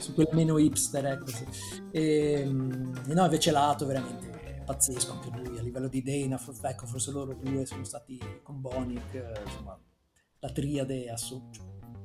su 0.00 0.14
quel 0.14 0.28
meno 0.32 0.58
hipster, 0.58 1.06
ecco. 1.06 1.26
Sì. 1.28 1.44
E, 1.92 2.40
ehm, 2.40 3.02
e 3.06 3.14
no, 3.14 3.24
invece 3.24 3.52
Lato 3.52 3.86
veramente 3.86 4.38
pazzesco 4.64 5.12
anche 5.12 5.30
lui 5.36 5.58
livello 5.70 5.88
di 5.88 6.02
Dana, 6.02 6.40
ecco 6.62 6.86
forse 6.86 7.12
loro 7.12 7.32
due 7.34 7.64
sono 7.64 7.84
stati 7.84 8.18
con 8.42 8.60
Bonic, 8.60 9.42
insomma 9.44 9.80
la 10.40 10.50
triade 10.50 11.08
assoluta. 11.08 11.60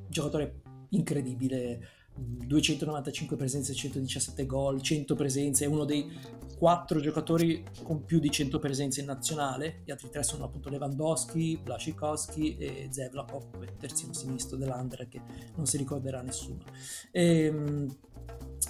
Giocatore 0.08 0.62
incredibile, 0.90 1.80
295 2.16 3.36
presenze, 3.36 3.74
117 3.74 4.46
gol, 4.46 4.82
100 4.82 5.16
presenze, 5.16 5.66
è 5.66 5.68
uno 5.68 5.84
dei 5.84 6.10
quattro 6.58 7.02
giocatori 7.02 7.66
con 7.84 8.06
più 8.06 8.20
di 8.20 8.32
100 8.32 8.60
presenze 8.60 9.02
in 9.02 9.08
nazionale, 9.08 9.82
gli 9.84 9.92
altri 9.92 10.10
tre 10.10 10.24
sono 10.24 10.46
appunto 10.46 10.70
Lewandowski, 10.70 11.60
Blaszczykowski 11.62 12.58
e 12.58 12.88
Zevlakov, 12.92 13.62
il 13.64 13.76
terzino 13.78 14.14
sinistro 14.14 14.56
dell'Under 14.56 15.08
che 15.10 15.22
non 15.56 15.66
si 15.66 15.78
ricorderà 15.78 16.22
nessuno. 16.22 16.64
E, 17.12 17.46
ehm, 17.46 17.98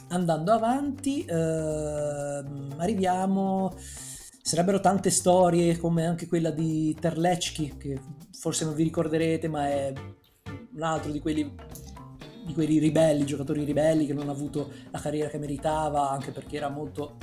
andando 0.08 0.52
avanti, 0.52 1.26
eh, 1.26 1.34
arriviamo 2.78 3.74
sarebbero 4.46 4.80
tante 4.80 5.10
storie 5.10 5.76
come 5.76 6.06
anche 6.06 6.28
quella 6.28 6.52
di 6.52 6.96
Terlecki 7.00 7.78
che 7.80 8.00
forse 8.32 8.64
non 8.64 8.76
vi 8.76 8.84
ricorderete 8.84 9.48
ma 9.48 9.68
è 9.68 9.92
un 10.76 10.84
altro 10.84 11.12
di 11.12 11.20
quelli 11.20 11.52
di 12.46 12.54
quei 12.54 12.78
ribelli, 12.78 13.26
giocatori 13.26 13.64
ribelli 13.64 14.06
che 14.06 14.14
non 14.14 14.30
ha 14.30 14.32
avuto 14.32 14.72
la 14.92 15.00
carriera 15.00 15.30
che 15.30 15.40
meritava 15.40 16.12
anche 16.12 16.30
perché 16.30 16.58
era 16.58 16.70
molto 16.70 17.18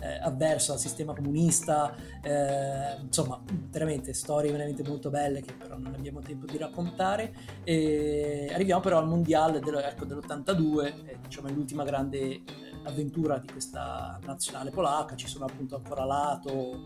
eh, 0.00 0.18
avverso 0.22 0.72
al 0.72 0.78
sistema 0.78 1.14
comunista, 1.14 1.94
eh, 2.22 2.98
insomma 3.02 3.38
veramente 3.68 4.14
storie 4.14 4.50
veramente 4.50 4.82
molto 4.82 5.10
belle 5.10 5.42
che 5.42 5.52
però 5.52 5.76
non 5.76 5.92
abbiamo 5.92 6.20
tempo 6.20 6.46
di 6.46 6.56
raccontare. 6.56 7.34
E 7.64 8.50
arriviamo 8.50 8.80
però 8.80 8.96
al 8.96 9.06
mondiale 9.06 9.60
dello, 9.60 9.78
ecco, 9.78 10.06
dell'82, 10.06 10.86
eh, 10.86 11.18
diciamo 11.20 11.48
è 11.48 11.52
l'ultima 11.52 11.84
grande 11.84 12.18
eh, 12.18 12.42
avventura 12.84 13.38
di 13.38 13.48
questa 13.48 14.18
nazionale 14.24 14.70
polacca, 14.70 15.14
ci 15.16 15.26
sono 15.26 15.44
appunto 15.44 15.76
ancora 15.76 16.04
Lato, 16.04 16.82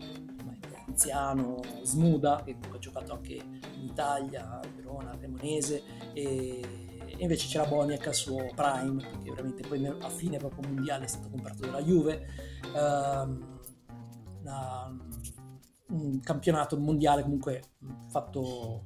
anziano, 0.87 1.59
Smuda, 1.83 2.41
che 2.43 2.57
ha 2.71 2.77
giocato 2.79 3.13
anche 3.13 3.33
in 3.33 3.83
Italia, 3.83 4.59
Verona, 4.75 5.17
Cremonese, 5.17 5.83
e 6.13 6.95
invece 7.17 7.47
c'era 7.47 7.65
Boniek 7.65 8.07
al 8.07 8.15
suo 8.15 8.51
prime, 8.55 9.01
perché 9.01 9.29
veramente 9.29 9.67
poi 9.67 9.85
a 9.85 10.09
fine 10.09 10.37
proprio 10.37 10.67
mondiale 10.69 11.05
è 11.05 11.07
stato 11.07 11.29
comprato 11.29 11.61
dalla 11.65 11.81
Juve. 11.81 12.25
Una, 14.41 14.97
un 15.89 16.19
campionato 16.19 16.77
mondiale 16.77 17.21
comunque 17.21 17.63
fatto 18.09 18.83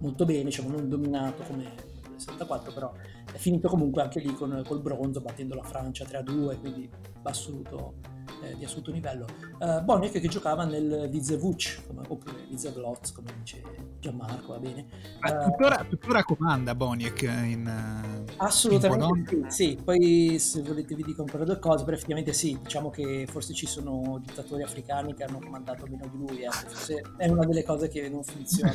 molto 0.00 0.24
bene, 0.24 0.44
diciamo 0.44 0.70
non 0.70 0.88
dominato 0.88 1.42
come 1.44 1.62
il 1.64 2.20
64, 2.20 2.72
però 2.72 2.92
è 3.32 3.36
finito 3.38 3.68
comunque 3.68 4.02
anche 4.02 4.20
lì 4.20 4.32
con, 4.34 4.62
col 4.66 4.80
bronzo, 4.80 5.20
battendo 5.20 5.54
la 5.54 5.62
Francia 5.62 6.04
3-2, 6.04 6.60
quindi 6.60 6.88
assoluto 7.22 7.94
eh, 8.42 8.56
di 8.56 8.64
assoluto 8.64 8.90
livello. 8.90 9.26
Uh, 9.58 9.80
Boniek 9.82 10.20
che 10.20 10.28
giocava 10.28 10.64
nel 10.64 11.08
Vizevuc, 11.10 11.82
oppure 12.08 12.46
Vizevloz, 12.48 13.12
come 13.12 13.30
dice 13.38 13.62
Gianmarco, 14.00 14.52
va 14.52 14.58
bene. 14.58 14.86
Uh, 15.22 15.50
tuttora, 15.50 15.86
tuttora, 15.88 16.24
comanda 16.24 16.74
Boniek 16.74 17.22
in 17.22 17.66
uh, 17.66 18.32
Assolutamente 18.36 19.34
in 19.34 19.50
sì, 19.50 19.76
sì, 19.76 19.78
poi 19.82 20.38
se 20.38 20.62
volete 20.62 20.94
vi 20.94 21.04
dico 21.04 21.22
ancora 21.22 21.44
due 21.44 21.58
cose, 21.58 21.84
però 21.84 21.96
effettivamente 21.96 22.32
sì, 22.32 22.58
diciamo 22.60 22.90
che 22.90 23.26
forse 23.30 23.52
ci 23.52 23.66
sono 23.66 24.20
dittatori 24.20 24.62
africani 24.62 25.14
che 25.14 25.24
hanno 25.24 25.38
comandato 25.38 25.86
meno 25.88 26.08
di 26.10 26.18
lui, 26.18 26.42
eh. 26.42 26.50
forse 26.50 27.02
è 27.16 27.28
una 27.28 27.44
delle 27.44 27.64
cose 27.64 27.88
che 27.88 28.08
non 28.08 28.24
funziona. 28.24 28.72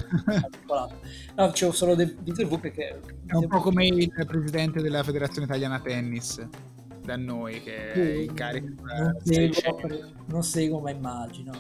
no, 1.36 1.52
c'è 1.52 1.72
solo 1.72 1.96
del 1.96 2.16
Vizevuc 2.20 2.60
perché... 2.62 3.02
È 3.26 3.36
un 3.36 3.48
po' 3.48 3.60
come 3.60 3.86
il 3.88 4.12
presidente 4.26 4.82
della 4.82 5.04
Federazione 5.04 5.46
Italiana 5.46 5.80
Tennis 5.80 6.48
da 7.08 7.16
noi 7.16 7.64
che 7.64 7.92
sì, 7.94 8.00
è 8.02 8.14
in 8.16 8.34
carica. 8.34 8.68
Non, 8.68 9.18
seguo, 9.24 10.12
non 10.26 10.44
seguo, 10.44 10.80
ma 10.82 10.92
immagino. 10.92 11.54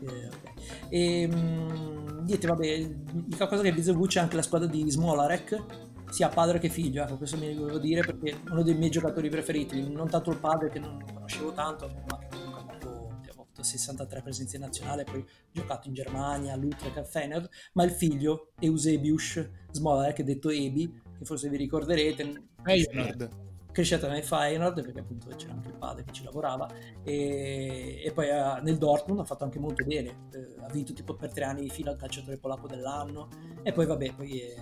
Eh, 0.00 0.26
okay. 0.28 0.52
E, 0.88 1.20
ehm, 1.22 2.22
niente, 2.24 2.46
vabbè, 2.46 2.78
l'unica 3.12 3.48
cosa 3.48 3.62
che 3.62 3.72
Bizevuc 3.72 4.06
c'è 4.06 4.20
anche 4.20 4.36
la 4.36 4.42
squadra 4.42 4.68
di 4.68 4.88
Smolarek, 4.88 5.64
sia 6.10 6.28
padre 6.28 6.60
che 6.60 6.68
figlio, 6.68 7.02
ecco, 7.02 7.16
questo 7.16 7.36
mi 7.36 7.52
volevo 7.52 7.78
dire 7.78 8.02
perché 8.02 8.30
è 8.30 8.36
uno 8.48 8.62
dei 8.62 8.76
miei 8.76 8.90
giocatori 8.90 9.28
preferiti, 9.28 9.90
non 9.90 10.08
tanto 10.08 10.30
il 10.30 10.38
padre 10.38 10.70
che 10.70 10.78
non 10.78 11.02
conoscevo 11.12 11.52
tanto, 11.52 11.88
ma 12.08 12.18
che 12.18 12.28
comunque 12.30 12.60
ha 12.60 12.64
fatto, 12.64 13.08
ha 13.28 13.32
fatto 13.32 13.62
63 13.64 14.22
presenze 14.22 14.56
nazionali, 14.56 15.02
poi 15.02 15.20
ha 15.20 15.24
giocato 15.50 15.88
in 15.88 15.94
Germania, 15.94 16.52
all'Utrecht, 16.52 16.96
al 16.96 17.06
Fener, 17.06 17.48
ma 17.72 17.82
il 17.82 17.90
figlio, 17.90 18.52
Eusebius 18.60 19.48
Smolarek, 19.72 20.22
detto 20.22 20.48
Ebi, 20.48 21.02
che 21.18 21.24
forse 21.24 21.48
vi 21.48 21.56
ricorderete, 21.56 22.42
Feyenoord 22.62 23.45
cresciuta 23.76 24.08
nel 24.08 24.24
Feyenoord 24.24 24.82
perché 24.82 25.00
appunto 25.00 25.28
c'era 25.36 25.52
anche 25.52 25.68
il 25.68 25.74
padre 25.74 26.04
che 26.04 26.12
ci 26.12 26.24
lavorava 26.24 26.66
e, 27.02 28.00
e 28.02 28.10
poi 28.12 28.28
uh, 28.30 28.62
nel 28.62 28.78
Dortmund 28.78 29.20
ha 29.20 29.24
fatto 29.24 29.44
anche 29.44 29.58
molto 29.58 29.84
bene 29.84 30.28
uh, 30.32 30.62
ha 30.62 30.68
vinto 30.70 30.94
tipo 30.94 31.14
per 31.14 31.30
tre 31.30 31.44
anni 31.44 31.60
di 31.60 31.68
fila 31.68 31.90
il 31.90 31.98
calciatore 31.98 32.38
polacco 32.38 32.66
dell'anno 32.66 33.28
e 33.62 33.72
poi 33.72 33.84
vabbè 33.84 34.14
poi 34.14 34.40
è 34.40 34.54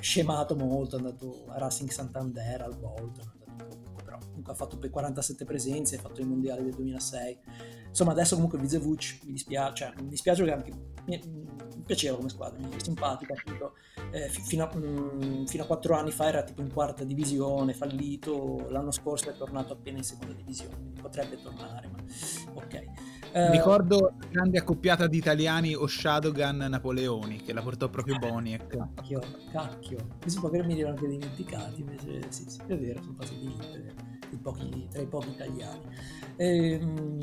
scemato 0.00 0.56
molto 0.56 0.96
è 0.96 0.98
andato 0.98 1.44
a 1.46 1.58
Racing 1.58 1.90
Santander 1.90 2.62
al 2.62 2.76
Bolton 2.76 3.32
però 4.02 4.18
comunque 4.18 4.52
ha 4.52 4.56
fatto 4.56 4.78
per 4.78 4.90
47 4.90 5.44
presenze 5.44 5.96
ha 5.96 6.00
fatto 6.00 6.20
i 6.20 6.24
mondiali 6.24 6.64
del 6.64 6.74
2006 6.74 7.38
insomma 7.86 8.10
adesso 8.10 8.34
comunque 8.34 8.58
Vizevuc 8.58 9.20
mi 9.26 9.30
dispiace 9.32 9.84
cioè, 9.84 10.02
mi 10.02 10.08
dispiace 10.08 10.44
che 10.44 10.52
anche 10.52 10.72
piaceva 11.86 12.16
come 12.16 12.28
squadra 12.28 12.58
mi 12.58 12.68
simpatica 12.82 13.32
appunto 13.32 13.74
eh, 14.10 14.28
fino, 14.28 14.64
a, 14.64 14.76
mh, 14.76 15.24
mm, 15.24 15.44
fino, 15.44 15.62
a, 15.62 15.66
quattro 15.66 15.94
anni 15.94 16.10
fa 16.10 16.26
era 16.26 16.42
tipo 16.42 16.60
in 16.60 16.72
quarta 16.72 17.04
divisione, 17.04 17.72
fallito, 17.72 18.66
l'anno 18.70 18.90
scorso 18.90 19.30
è 19.30 19.36
tornato 19.36 19.72
appena 19.72 19.98
in 19.98 20.04
seconda 20.04 20.34
divisione, 20.34 20.92
potrebbe 21.00 21.40
tornare, 21.40 21.88
ma 21.88 21.98
ok. 22.54 22.84
Eh, 23.32 23.50
Ricordo 23.50 24.14
la 24.18 24.26
grande 24.30 24.58
accoppiata 24.58 25.06
di 25.06 25.18
italiani 25.18 25.74
Oshadogan 25.74 26.56
Napoleoni 26.56 27.42
che 27.42 27.52
la 27.52 27.62
portò 27.62 27.88
proprio 27.88 28.18
Boniek. 28.18 28.66
Cacchio, 28.66 29.20
cacchio, 29.50 29.98
questi 30.20 30.40
po' 30.40 30.48
che 30.48 30.62
mi 30.62 30.78
erano 30.78 30.94
anche 30.96 31.08
dimenticati, 31.08 31.80
invece 31.80 32.30
sì, 32.30 32.44
sì, 32.48 32.60
è 32.66 32.76
vero, 32.76 33.02
sono 33.02 33.14
passati 33.14 34.14
pochi, 34.46 34.86
tra 34.90 35.02
i 35.02 35.06
pochi 35.06 35.28
italiani. 35.30 35.80
Ehm, 36.36 37.18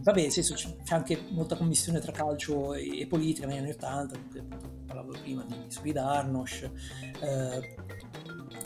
vabbè, 0.00 0.28
sì, 0.28 0.42
c'è 0.42 0.94
anche 0.94 1.24
molta 1.30 1.56
commissione 1.56 2.00
tra 2.00 2.12
calcio 2.12 2.74
e, 2.74 3.00
e 3.00 3.06
politica 3.06 3.46
negli 3.46 3.58
anni 3.58 3.70
80, 3.70 4.18
parlavo 4.86 5.12
prima 5.22 5.44
di 5.44 5.54
Solidarnosc. 5.68 6.70
Eh, 7.20 7.76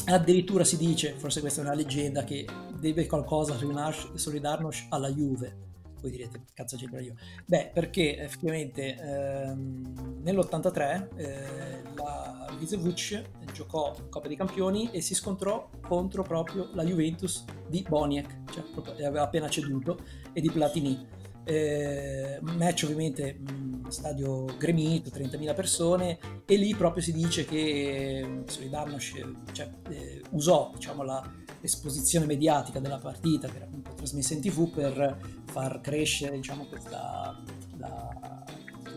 addirittura 0.07 0.65
si 0.65 0.77
dice, 0.77 1.15
forse 1.17 1.41
questa 1.41 1.61
è 1.61 1.65
una 1.65 1.75
leggenda, 1.75 2.25
che 2.25 2.47
deve 2.79 3.07
qualcosa 3.07 3.57
Solidarnosc 3.57 4.87
alla 4.91 5.11
Juve. 5.11 5.71
Voi 6.01 6.11
direte, 6.11 6.47
cazzo 6.53 6.77
c'entra 6.77 7.01
io? 7.01 7.15
Beh, 7.47 7.71
perché 7.73 8.19
effettivamente 8.19 8.97
ehm, 8.97 10.21
nell'83 10.23 11.09
eh, 11.15 11.83
la 11.95 12.57
Vizevuc 12.59 13.23
giocò 13.53 13.95
Coppa 14.11 14.27
dei 14.27 14.37
Campioni 14.37 14.91
e 14.91 15.01
si 15.01 15.15
scontrò 15.15 15.69
contro 15.81 16.25
proprio 16.25 16.71
la 16.75 16.83
Juventus 16.83 17.45
di 17.69 17.87
Boniek, 17.89 18.51
cioè 18.51 18.65
proprio, 18.65 18.95
aveva 19.07 19.23
appena 19.23 19.49
ceduto, 19.49 20.01
e 20.33 20.41
di 20.41 20.51
Platini 20.51 21.07
eh, 21.45 22.39
match 22.41 22.85
ovviamente 22.85 23.35
mh, 23.35 23.89
stadio 23.89 24.45
gremito, 24.59 25.11
30.000 25.11 25.55
persone 25.55 26.19
e 26.45 26.57
lì 26.57 26.75
proprio 26.75 27.03
si 27.03 27.13
dice 27.13 27.45
che 27.45 28.43
Solidarnosc 28.47 29.53
cioè, 29.53 29.71
eh, 29.91 30.23
usò 30.31 30.71
diciamo, 30.75 31.03
la, 31.03 31.23
l'esposizione 31.61 32.27
mediatica 32.27 32.81
della 32.81 32.99
partita 32.99 33.49
che 33.49 33.57
era 33.57 33.65
appunto 33.65 33.95
trasmessa 33.95 34.35
in 34.35 34.41
tv 34.41 34.71
per 34.71 35.19
far 35.47 35.81
crescere 35.81 36.37
diciamo, 36.37 36.67
questa, 36.67 37.41
la, 37.77 38.45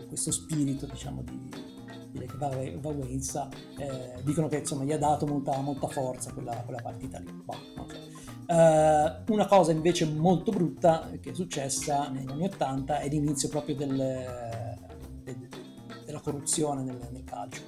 questo 0.08 0.30
spirito 0.30 0.86
diciamo, 0.86 1.22
di, 1.22 1.50
di 2.10 2.26
valenza 2.80 3.48
eh, 3.78 4.22
dicono 4.22 4.48
che 4.48 4.58
insomma, 4.58 4.84
gli 4.84 4.92
ha 4.92 4.98
dato 4.98 5.26
molta, 5.26 5.60
molta 5.60 5.88
forza 5.88 6.32
quella, 6.32 6.54
quella 6.64 6.80
partita 6.80 7.18
lì 7.18 7.30
boh, 7.32 7.56
okay. 7.78 8.25
Uh, 8.46 9.32
una 9.32 9.46
cosa 9.48 9.72
invece 9.72 10.06
molto 10.06 10.52
brutta 10.52 11.10
che 11.20 11.30
è 11.30 11.34
successa 11.34 12.08
negli 12.08 12.30
anni 12.30 12.44
80 12.44 13.00
è 13.00 13.08
l'inizio 13.08 13.48
proprio 13.48 13.74
del, 13.74 13.96
del, 15.24 15.48
della 16.04 16.20
corruzione 16.20 16.82
nel, 16.82 16.98
nel, 17.10 17.24
calcio. 17.24 17.62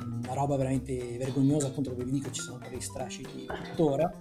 Una 0.00 0.34
roba 0.34 0.56
veramente 0.56 1.16
vergognosa, 1.18 1.68
appunto 1.68 1.92
come 1.92 2.04
vi 2.04 2.10
dico 2.10 2.30
ci 2.30 2.40
sono 2.40 2.56
ancora 2.56 2.80
strascichi 2.80 3.46
tuttora. 3.70 4.12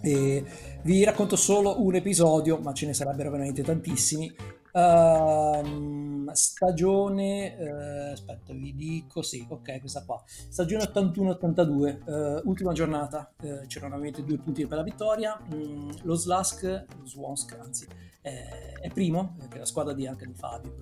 E 0.00 0.44
vi 0.82 1.04
racconto 1.04 1.36
solo 1.36 1.82
un 1.82 1.94
episodio, 1.94 2.58
ma 2.58 2.72
ce 2.72 2.86
ne 2.86 2.92
sarebbero 2.92 3.30
veramente 3.30 3.62
tantissimi. 3.62 4.34
Uh, 4.78 6.30
stagione, 6.34 7.56
uh, 7.58 8.12
aspetta, 8.12 8.52
vi 8.52 8.76
dico, 8.76 9.22
sì, 9.22 9.44
ok, 9.48 9.80
questa 9.80 10.04
qua. 10.04 10.22
Stagione 10.26 10.84
81-82, 10.84 11.70
uh, 11.72 12.10
eh, 12.10 12.42
ultima 12.44 12.72
giornata, 12.72 13.32
uh, 13.42 13.66
c'erano 13.66 13.94
ovviamente 13.94 14.22
due 14.22 14.38
punti 14.38 14.64
per 14.68 14.76
la 14.78 14.84
vittoria. 14.84 15.36
Mm, 15.52 15.90
lo 16.02 16.14
Slask, 16.14 16.62
lo 16.96 17.06
Swansk, 17.06 17.58
anzi, 17.58 17.88
è, 18.20 18.78
è 18.80 18.88
primo, 18.92 19.36
che 19.48 19.56
è 19.56 19.58
la 19.58 19.64
squadra 19.64 19.92
di, 19.94 20.06
anche 20.06 20.26
di 20.26 20.34
Fabio, 20.34 20.76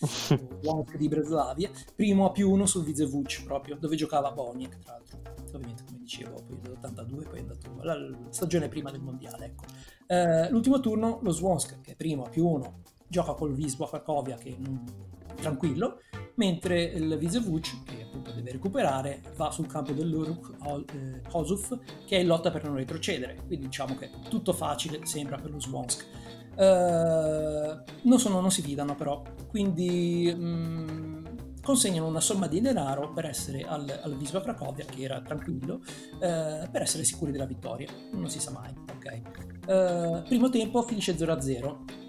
Swansk 0.00 0.96
di 0.96 1.08
Breslavia, 1.08 1.70
primo 1.94 2.24
a 2.24 2.30
più 2.30 2.50
uno 2.50 2.64
sul 2.64 2.84
Vizevuc 2.84 3.44
proprio, 3.44 3.76
dove 3.76 3.96
giocava 3.96 4.32
Boniek, 4.32 4.78
tra 4.78 4.92
l'altro. 4.92 5.20
Ovviamente, 5.48 5.84
come 5.84 5.98
dicevo, 5.98 6.42
poi 6.46 6.58
nell'82, 6.62 7.28
poi 7.28 7.36
è 7.36 7.40
andato 7.40 7.76
la, 7.82 7.98
la 7.98 8.16
stagione 8.30 8.68
prima 8.68 8.90
del 8.90 9.02
mondiale, 9.02 9.44
ecco. 9.44 10.50
l'ultimo 10.50 10.80
turno, 10.80 11.18
lo 11.20 11.30
Swansk, 11.32 11.82
che 11.82 11.92
è 11.92 11.96
primo 11.96 12.24
a 12.24 12.30
più 12.30 12.46
uno 12.46 12.80
gioca 13.12 13.34
col 13.34 13.52
Wisła 13.52 13.86
Cracovia 13.86 14.36
che 14.36 14.56
è 14.56 15.34
tranquillo, 15.34 16.00
mentre 16.36 16.82
il 16.82 17.18
Vizevuc, 17.18 17.82
che 17.84 18.04
appunto 18.04 18.30
deve 18.30 18.52
recuperare, 18.52 19.20
va 19.36 19.50
sul 19.50 19.66
campo 19.66 19.92
dell'Uruk 19.92 20.54
eh, 20.94 21.20
Hosuf 21.32 21.78
che 22.06 22.16
è 22.16 22.20
in 22.20 22.26
lotta 22.26 22.50
per 22.50 22.64
non 22.64 22.76
retrocedere, 22.76 23.36
quindi 23.46 23.66
diciamo 23.66 23.96
che 23.96 24.08
tutto 24.30 24.54
facile 24.54 25.04
sembra 25.04 25.36
per 25.36 25.50
lo 25.50 25.60
Swansk. 25.60 26.06
Uh, 26.54 27.82
non, 28.02 28.18
sono, 28.18 28.40
non, 28.40 28.50
si 28.50 28.60
fidano 28.60 28.94
però, 28.94 29.22
quindi 29.48 30.30
um, 30.34 31.22
consegnano 31.62 32.06
una 32.06 32.20
somma 32.20 32.46
di 32.46 32.60
denaro 32.60 33.10
per 33.12 33.24
essere 33.24 33.62
al, 33.62 34.00
al 34.02 34.12
Wisła 34.12 34.42
Cracovia, 34.42 34.84
che 34.84 35.02
era 35.02 35.20
tranquillo, 35.22 35.76
uh, 35.76 36.18
per 36.18 36.82
essere 36.82 37.04
sicuri 37.04 37.32
della 37.32 37.46
vittoria. 37.46 37.88
Non 38.12 38.28
si 38.28 38.38
sa 38.38 38.50
mai, 38.50 38.72
ok? 38.90 39.20
Uh, 39.66 40.28
primo 40.28 40.50
tempo 40.50 40.82
finisce 40.82 41.14
0-0 41.16 42.01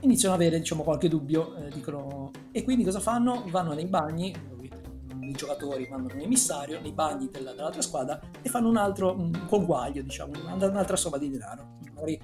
iniziano 0.00 0.34
ad 0.34 0.40
avere 0.40 0.58
diciamo, 0.58 0.82
qualche 0.82 1.08
dubbio, 1.08 1.56
eh, 1.56 1.70
dicono, 1.70 2.30
e 2.52 2.62
quindi 2.64 2.84
cosa 2.84 3.00
fanno? 3.00 3.44
Vanno 3.48 3.74
nei 3.74 3.86
bagni, 3.86 4.34
i 5.28 5.32
giocatori 5.32 5.86
mandano 5.90 6.14
un 6.14 6.20
emissario 6.20 6.80
nei 6.80 6.92
bagni 6.92 7.28
della, 7.30 7.52
dell'altra 7.52 7.82
squadra 7.82 8.18
e 8.40 8.48
fanno 8.48 8.68
un 8.68 8.76
altro 8.76 9.14
un 9.14 9.44
conguaglio, 9.46 10.02
diciamo, 10.02 10.32
un'altra 10.54 10.96
somma 10.96 11.18
di 11.18 11.30
denaro. 11.30 11.76
Magari 11.94 12.20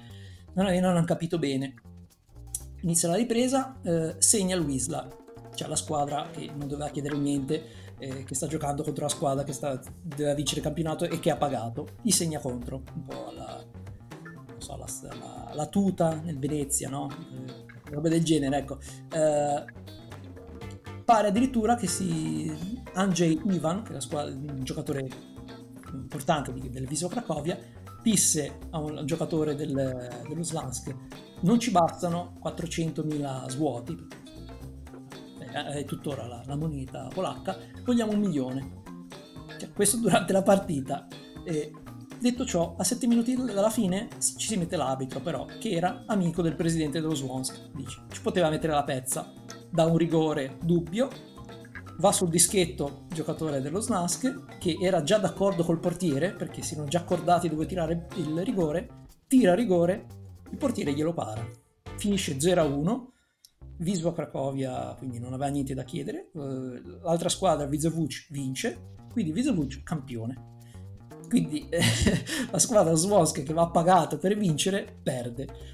non, 0.53 0.67
hanno 0.67 1.03
capito 1.03 1.37
bene. 1.37 1.73
Inizia 2.81 3.09
la 3.09 3.15
ripresa, 3.15 3.79
eh, 3.81 4.15
segna 4.17 4.55
il 4.55 4.61
Wisla, 4.61 5.07
cioè 5.53 5.67
la 5.67 5.75
squadra 5.75 6.29
che 6.31 6.49
non 6.53 6.67
doveva 6.67 6.89
chiedere 6.89 7.17
niente, 7.17 7.83
eh, 7.97 8.23
che 8.23 8.35
sta 8.35 8.47
giocando 8.47 8.83
contro 8.83 9.03
la 9.03 9.09
squadra 9.09 9.43
che 9.43 9.53
sta, 9.53 9.79
doveva 10.01 10.33
vincere 10.33 10.59
il 10.59 10.65
campionato 10.65 11.05
e 11.05 11.19
che 11.19 11.31
ha 11.31 11.37
pagato. 11.37 11.87
Gli 12.01 12.11
segna 12.11 12.39
contro, 12.39 12.83
un 12.93 13.03
po' 13.03 13.27
alla, 13.27 13.63
so, 14.57 14.77
la, 14.77 14.85
la, 15.15 15.51
la, 15.53 15.65
tuta 15.67 16.13
nel 16.23 16.37
Venezia, 16.37 16.89
no? 16.89 17.09
Eh, 17.09 17.64
roba 17.89 18.09
del 18.09 18.23
genere, 18.23 18.57
ecco. 18.57 18.79
Eh, 19.11 19.65
pare 21.03 21.27
addirittura 21.27 21.75
che 21.75 21.87
si 21.87 22.51
Andrzej 22.93 23.41
Ivan, 23.45 23.83
che 23.83 23.95
è 23.95 24.01
squadra, 24.01 24.33
un 24.33 24.63
giocatore 24.63 25.07
importante 25.93 26.51
del 26.53 26.87
Viso 26.87 27.07
Cracovia, 27.07 27.57
disse 28.01 28.59
a 28.71 28.79
un 28.79 29.05
giocatore 29.05 29.55
del, 29.55 29.73
dello 30.27 30.43
Slansk 30.43 30.95
non 31.41 31.59
ci 31.59 31.71
bastano 31.71 32.39
400.000 32.43 33.49
svuoti, 33.49 34.07
è 35.51 35.85
tuttora 35.85 36.27
la, 36.27 36.43
la 36.45 36.55
moneta 36.55 37.07
polacca, 37.13 37.57
vogliamo 37.83 38.13
un 38.13 38.19
milione. 38.19 38.83
Cioè, 39.57 39.71
questo 39.71 39.97
durante 39.97 40.33
la 40.33 40.41
partita. 40.41 41.07
E 41.45 41.71
Detto 42.19 42.45
ciò, 42.45 42.75
a 42.77 42.83
7 42.83 43.07
minuti 43.07 43.35
dalla 43.35 43.69
fine 43.69 44.07
ci 44.19 44.47
si 44.47 44.57
mette 44.57 44.75
l'arbitro, 44.75 45.19
però, 45.19 45.45
che 45.59 45.69
era 45.69 46.03
amico 46.07 46.41
del 46.41 46.55
presidente 46.55 47.01
dello 47.01 47.13
Swansk. 47.13 47.71
Dice, 47.73 48.03
ci 48.11 48.21
poteva 48.21 48.49
mettere 48.49 48.73
la 48.73 48.83
pezza. 48.83 49.31
Da 49.69 49.85
un 49.85 49.97
rigore 49.97 50.57
dubbio, 50.63 51.09
va 51.97 52.11
sul 52.11 52.29
dischetto 52.29 53.05
giocatore 53.09 53.61
dello 53.61 53.79
Snask, 53.79 54.57
che 54.57 54.77
era 54.79 55.03
già 55.03 55.17
d'accordo 55.17 55.63
col 55.63 55.79
portiere, 55.79 56.33
perché 56.33 56.61
si 56.61 56.73
erano 56.73 56.89
già 56.89 56.99
accordati 56.99 57.49
dove 57.49 57.65
tirare 57.65 58.07
il 58.15 58.43
rigore, 58.43 59.05
tira 59.27 59.53
rigore, 59.53 60.07
il 60.49 60.57
portiere 60.57 60.93
glielo 60.93 61.13
para. 61.13 61.45
Finisce 61.97 62.37
0-1, 62.37 63.13
Wisła 63.79 64.13
Cracovia 64.13 64.95
quindi 64.97 65.19
non 65.19 65.33
aveva 65.33 65.49
niente 65.49 65.73
da 65.73 65.83
chiedere, 65.83 66.31
eh, 66.33 66.81
l'altra 67.01 67.29
squadra, 67.29 67.65
Vizevuc, 67.65 68.27
vince, 68.29 68.93
quindi 69.11 69.31
Vizevuc 69.31 69.83
campione. 69.83 70.53
Quindi 71.35 71.67
eh, 71.67 71.81
la 72.49 72.59
squadra 72.59 72.95
Swansk 72.95 73.43
che 73.43 73.53
va 73.53 73.67
pagata 73.67 74.15
per 74.17 74.37
vincere 74.37 74.99
perde. 75.03 75.73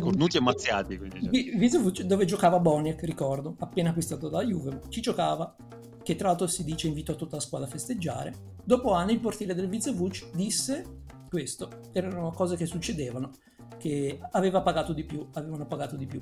Cornuti 0.00 0.40
mazziati. 0.40 0.98
Quindi, 0.98 1.70
cioè. 1.70 2.04
dove 2.04 2.24
giocava 2.24 2.58
Boniek, 2.58 3.00
ricordo, 3.04 3.54
appena 3.60 3.90
acquistato 3.90 4.28
da 4.28 4.42
Juve, 4.42 4.80
ci 4.88 5.00
giocava, 5.00 5.54
che 6.02 6.16
tra 6.16 6.26
l'altro 6.26 6.48
si 6.48 6.64
dice 6.64 6.88
invitò 6.88 7.14
tutta 7.14 7.36
la 7.36 7.40
squadra 7.40 7.68
a 7.68 7.70
festeggiare. 7.70 8.34
Dopo 8.64 8.90
anni 8.94 9.12
il 9.12 9.20
portiere 9.20 9.54
del 9.54 9.68
Vizevuc 9.68 10.30
disse 10.34 11.02
questo, 11.28 11.68
erano 11.92 12.32
cose 12.32 12.56
che 12.56 12.66
succedevano, 12.66 13.30
che 13.78 14.18
aveva 14.32 14.60
pagato 14.62 14.92
di 14.92 15.04
più, 15.04 15.24
avevano 15.34 15.66
pagato 15.66 15.94
di 15.94 16.06
più 16.06 16.20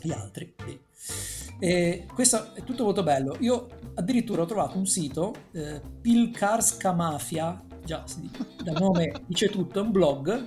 gli 0.00 0.12
altri. 0.12 0.54
E, 0.64 0.80
e 1.58 2.06
questo 2.12 2.54
è 2.54 2.62
tutto 2.62 2.84
molto 2.84 3.02
bello. 3.02 3.36
Io 3.40 3.68
addirittura 3.94 4.42
ho 4.42 4.46
trovato 4.46 4.78
un 4.78 4.86
sito, 4.86 5.34
eh, 5.52 5.80
Pilkarska 6.00 6.92
Mafia, 6.92 7.60
già 7.84 8.04
dal 8.62 8.76
nome 8.78 9.22
dice 9.26 9.48
tutto, 9.48 9.80
è 9.80 9.82
un 9.82 9.90
blog, 9.90 10.44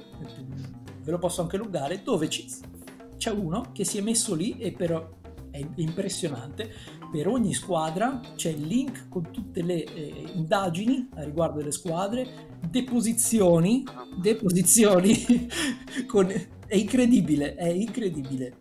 ve 1.04 1.12
lo 1.12 1.18
posso 1.18 1.42
anche 1.42 1.58
loggare, 1.58 2.02
dove 2.04 2.28
c'è 2.28 3.32
uno 3.32 3.72
che 3.74 3.84
si 3.84 3.98
è 3.98 4.02
messo 4.02 4.36
lì 4.36 4.58
e 4.58 4.72
però 4.72 5.20
è 5.50 5.62
impressionante. 5.76 6.72
Per 7.12 7.28
ogni 7.28 7.54
squadra 7.54 8.22
c'è 8.36 8.52
il 8.52 8.66
link 8.66 9.10
con 9.10 9.32
tutte 9.32 9.62
le 9.62 9.84
eh, 9.84 10.32
indagini 10.34 11.10
a 11.16 11.24
riguardo 11.24 11.58
delle 11.58 11.74
squadre, 11.74 12.58
deposizioni, 12.70 13.84
deposizioni 14.18 15.50
con... 16.08 16.28
è 16.28 16.76
incredibile, 16.76 17.56
è 17.56 17.68
incredibile 17.68 18.56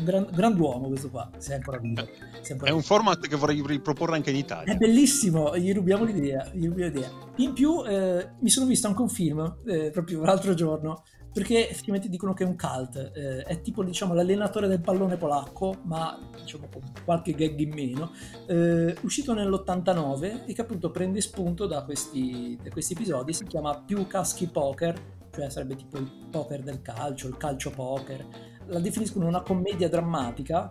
un 0.00 0.04
gran, 0.04 0.28
grand'uomo 0.32 0.88
questo 0.88 1.10
qua, 1.10 1.30
se 1.38 1.52
è 1.52 1.54
ancora 1.56 1.78
vivo. 1.78 2.02
è 2.02 2.52
ancora 2.52 2.74
un 2.74 2.82
format 2.82 3.26
che 3.26 3.36
vorrei 3.36 3.62
riproporre 3.64 4.16
anche 4.16 4.30
in 4.30 4.36
Italia. 4.36 4.72
È 4.72 4.76
bellissimo, 4.76 5.56
gli 5.56 5.72
rubiamo 5.72 6.04
l'idea. 6.04 6.50
Gli 6.52 6.66
rubiamo 6.66 6.92
l'idea. 6.92 7.10
In 7.36 7.52
più 7.52 7.84
eh, 7.86 8.30
mi 8.40 8.48
sono 8.48 8.66
visto 8.66 8.86
anche 8.88 9.02
un 9.02 9.08
film, 9.08 9.58
eh, 9.66 9.90
proprio 9.90 10.22
l'altro 10.24 10.54
giorno, 10.54 11.02
perché 11.32 11.68
effettivamente 11.70 12.08
dicono 12.08 12.32
che 12.34 12.44
è 12.44 12.46
un 12.46 12.56
cult, 12.56 13.12
eh, 13.14 13.42
è 13.42 13.60
tipo 13.60 13.84
diciamo 13.84 14.14
l'allenatore 14.14 14.66
del 14.66 14.80
pallone 14.80 15.16
polacco, 15.16 15.76
ma 15.84 16.18
diciamo 16.40 16.68
con 16.72 16.82
qualche 17.04 17.32
gag 17.34 17.58
in 17.58 17.72
meno, 17.72 18.10
eh, 18.46 18.96
uscito 19.02 19.32
nell'89 19.32 20.46
e 20.46 20.52
che 20.52 20.60
appunto 20.60 20.90
prende 20.90 21.20
spunto 21.20 21.66
da 21.66 21.84
questi, 21.84 22.58
da 22.60 22.70
questi 22.70 22.94
episodi, 22.94 23.32
si 23.32 23.44
chiama 23.44 23.80
Più 23.80 24.06
Caschi 24.06 24.46
Poker, 24.48 25.18
cioè 25.32 25.48
sarebbe 25.50 25.76
tipo 25.76 25.98
il 25.98 26.10
poker 26.30 26.62
del 26.62 26.82
calcio, 26.82 27.28
il 27.28 27.36
calcio 27.36 27.70
poker, 27.70 28.26
la 28.70 28.80
definiscono 28.80 29.26
una 29.26 29.42
commedia 29.42 29.88
drammatica, 29.88 30.68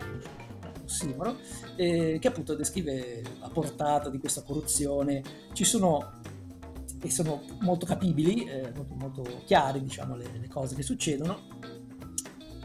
ossimoro, 0.83 1.37
eh, 1.75 2.17
che 2.19 2.27
appunto 2.27 2.55
descrive 2.55 3.21
la 3.39 3.49
portata 3.49 4.09
di 4.09 4.17
questa 4.17 4.41
corruzione. 4.41 5.21
Ci 5.53 5.63
sono 5.63 6.17
e 7.01 7.09
sono 7.09 7.41
molto 7.61 7.85
capibili, 7.85 8.43
eh, 8.43 8.73
molto, 8.75 8.93
molto 8.95 9.23
chiari 9.45 9.81
diciamo 9.81 10.15
le, 10.17 10.25
le, 10.39 10.47
cose 10.47 10.75
che 10.75 10.83
succedono. 10.83 11.47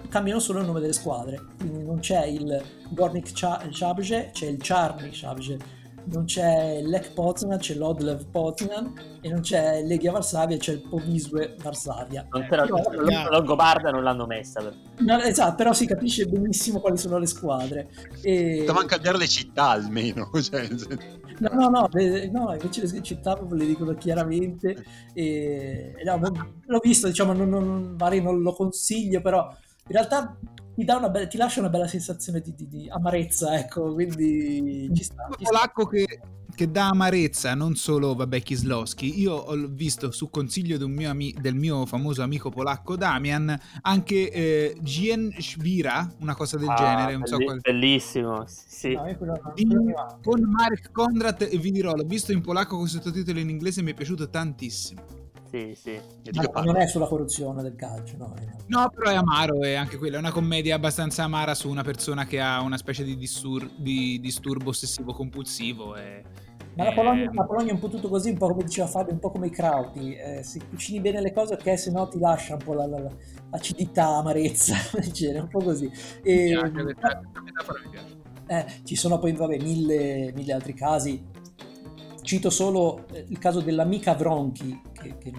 Cambiano 0.08 0.40
solo 0.40 0.60
il 0.60 0.66
nome 0.66 0.80
delle 0.80 0.92
squadre. 0.92 1.40
Quindi 1.58 1.84
non 1.84 1.98
c'è 2.00 2.24
il 2.26 2.62
Gornik 2.90 3.32
Chabje 3.32 4.30
c'è 4.32 4.46
il 4.46 4.58
Charny 4.60 5.10
Chabje 5.12 5.58
non 6.06 6.24
c'è 6.24 6.80
Lech 6.82 7.12
Poznan, 7.12 7.58
c'è 7.58 7.74
l'Odlev 7.74 8.26
Poznan 8.30 9.18
e 9.20 9.28
non 9.28 9.40
c'è 9.40 9.82
Legia 9.82 10.12
Varsavia, 10.12 10.56
c'è 10.56 10.72
il 10.72 10.88
Povisue 10.88 11.56
Varsavia. 11.62 12.26
Non 12.30 12.46
però, 12.48 12.64
però, 12.66 13.90
non 13.90 14.02
l'hanno 14.02 14.26
messa. 14.26 14.60
Per... 14.62 14.74
No, 14.98 15.18
esatto, 15.18 15.54
però 15.54 15.72
si 15.72 15.86
capisce 15.86 16.26
benissimo 16.26 16.80
quali 16.80 16.96
sono 16.96 17.18
le 17.18 17.26
squadre. 17.26 17.88
E... 18.22 18.56
Potevano 18.60 18.86
cambiare 18.86 19.18
le 19.18 19.28
città 19.28 19.70
almeno. 19.70 20.30
Cioè... 20.44 20.68
No, 21.38 21.50
no, 21.52 21.68
no, 21.68 21.88
le, 21.92 22.30
no, 22.30 22.52
invece 22.52 22.82
le 22.86 23.02
città 23.02 23.34
proprio 23.34 23.58
le 23.58 23.66
dicono 23.66 23.94
chiaramente. 23.94 24.84
E, 25.14 25.94
no, 26.04 26.20
l'ho 26.66 26.80
visto, 26.82 27.08
diciamo, 27.08 27.32
non, 27.32 27.48
non, 27.48 27.96
magari 27.98 28.22
non 28.22 28.40
lo 28.40 28.52
consiglio, 28.52 29.20
però 29.20 29.48
in 29.86 29.92
realtà 29.92 30.36
ti, 30.74 30.84
be- 30.84 31.28
ti, 31.28 31.36
lascia 31.36 31.60
una 31.60 31.68
bella 31.68 31.86
sensazione 31.86 32.40
di, 32.40 32.54
di, 32.54 32.68
di 32.68 32.88
amarezza, 32.88 33.56
ecco, 33.56 33.92
quindi 33.92 34.90
ci 34.94 35.04
sta. 35.04 35.26
Un 35.28 35.36
polacco 35.40 35.86
che, 35.86 36.20
che, 36.54 36.70
dà 36.70 36.88
amarezza, 36.88 37.54
non 37.54 37.76
solo, 37.76 38.14
vabbè, 38.14 38.42
Kislowski. 38.42 39.20
Io 39.20 39.34
ho 39.34 39.54
visto 39.68 40.10
su 40.10 40.30
consiglio 40.30 40.86
mio 40.88 41.10
ami- 41.10 41.34
del 41.40 41.54
mio 41.54 41.86
famoso 41.86 42.22
amico 42.22 42.50
polacco 42.50 42.96
Damian 42.96 43.56
anche 43.82 44.30
eh, 44.30 44.76
Gien 44.80 45.32
Shvira, 45.38 46.12
una 46.20 46.34
cosa 46.34 46.58
del 46.58 46.68
ah, 46.68 46.74
genere. 46.74 47.12
Non 47.12 47.20
belli- 47.20 47.28
so 47.28 47.36
qual- 47.38 47.60
bellissimo, 47.60 48.44
sì. 48.46 48.94
No, 48.94 49.52
di, 49.54 49.66
con 50.22 50.40
Marek 50.42 50.90
Kondrat 50.90 51.42
e 51.42 51.56
vi 51.58 51.70
dirò, 51.70 51.94
l'ho 51.94 52.04
visto 52.04 52.32
in 52.32 52.40
polacco 52.40 52.76
con 52.76 52.88
sottotitoli 52.88 53.40
in 53.40 53.48
inglese 53.48 53.80
e 53.80 53.82
mi 53.84 53.92
è 53.92 53.94
piaciuto 53.94 54.28
tantissimo 54.28 55.23
sì, 55.54 55.72
sì. 55.76 56.00
Ma 56.32 56.62
non 56.62 56.76
è 56.76 56.88
sulla 56.88 57.06
corruzione 57.06 57.62
del 57.62 57.76
calcio, 57.76 58.16
no? 58.16 58.34
No, 58.66 58.90
però 58.92 59.10
è 59.10 59.14
amaro 59.14 59.62
e 59.62 59.74
anche 59.74 59.98
quella 59.98 60.16
è 60.16 60.18
una 60.18 60.32
commedia 60.32 60.74
abbastanza 60.74 61.22
amara 61.22 61.54
su 61.54 61.68
una 61.68 61.84
persona 61.84 62.26
che 62.26 62.40
ha 62.40 62.60
una 62.60 62.76
specie 62.76 63.04
di, 63.04 63.16
distur- 63.16 63.70
di 63.76 64.18
disturbo 64.20 64.70
ossessivo 64.70 65.12
compulsivo 65.12 65.94
e... 65.94 66.22
Ma 66.74 66.82
la 66.82 66.92
Polonia, 66.92 67.30
la 67.32 67.44
Polonia, 67.44 67.70
è 67.70 67.74
un 67.74 67.78
po' 67.78 67.88
tutto 67.88 68.08
così, 68.08 68.30
un 68.30 68.36
po' 68.36 68.48
come 68.48 68.64
diceva 68.64 68.88
Fabio, 68.88 69.12
un 69.12 69.20
po' 69.20 69.30
come 69.30 69.46
i 69.46 69.50
Krauti. 69.50 70.16
Eh, 70.16 70.42
se 70.42 70.60
cucini 70.68 71.00
bene 71.00 71.20
le 71.20 71.32
cose, 71.32 71.54
ok, 71.54 71.78
se 71.78 71.92
no 71.92 72.08
ti 72.08 72.18
lascia 72.18 72.54
un 72.54 72.64
po' 72.64 72.74
la, 72.74 72.86
la, 72.86 72.98
la 72.98 73.10
acidità, 73.50 74.16
amarezza, 74.16 74.74
genere, 75.12 75.38
un 75.38 75.48
po' 75.48 75.62
così. 75.62 75.88
E, 76.20 76.46
mi 76.46 76.70
piace, 76.94 77.20
metafora 77.44 77.80
mi 77.84 77.90
piace. 77.90 78.16
Eh, 78.46 78.82
ci 78.82 78.96
sono 78.96 79.20
poi 79.20 79.32
vabbè, 79.32 79.62
mille, 79.62 80.32
mille 80.34 80.52
altri 80.52 80.74
casi 80.74 81.22
Cito 82.24 82.48
solo 82.48 83.06
eh, 83.12 83.26
il 83.28 83.38
caso 83.38 83.60
dell'amica 83.60 84.14
Vronchi, 84.14 84.80
che, 84.94 85.18
che 85.18 85.30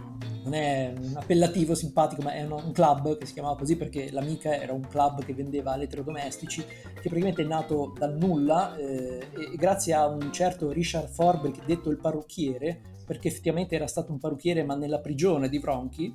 non 0.43 0.53
è 0.53 0.93
un 0.95 1.13
appellativo 1.15 1.73
simpatico, 1.73 2.21
ma 2.21 2.33
è 2.33 2.43
un, 2.43 2.51
un, 2.51 2.71
club 2.71 3.17
che 3.17 3.25
si 3.25 3.33
chiamava 3.33 3.57
così 3.57 3.75
perché 3.75 4.11
l'Amica 4.11 4.55
era 4.55 4.71
un 4.71 4.87
club 4.87 5.25
che 5.25 5.33
vendeva 5.33 5.73
elettrodomestici, 5.73 6.63
che 6.63 7.09
praticamente 7.09 7.41
è 7.41 7.45
nato 7.45 7.91
dal 7.97 8.15
nulla 8.15 8.75
eh, 8.75 9.17
e, 9.35 9.55
grazie 9.55 9.95
a 9.95 10.05
un 10.05 10.31
certo 10.31 10.71
Richard 10.71 11.07
Forbes, 11.07 11.57
detto 11.65 11.89
il 11.89 11.97
parrucchiere, 11.97 12.79
perché 13.03 13.29
effettivamente 13.29 13.73
era 13.73 13.87
stato 13.87 14.11
un 14.11 14.19
parrucchiere 14.19 14.63
ma 14.63 14.75
nella 14.75 14.99
prigione 14.99 15.49
di 15.49 15.57
Bronchi, 15.57 16.05
eh, 16.05 16.13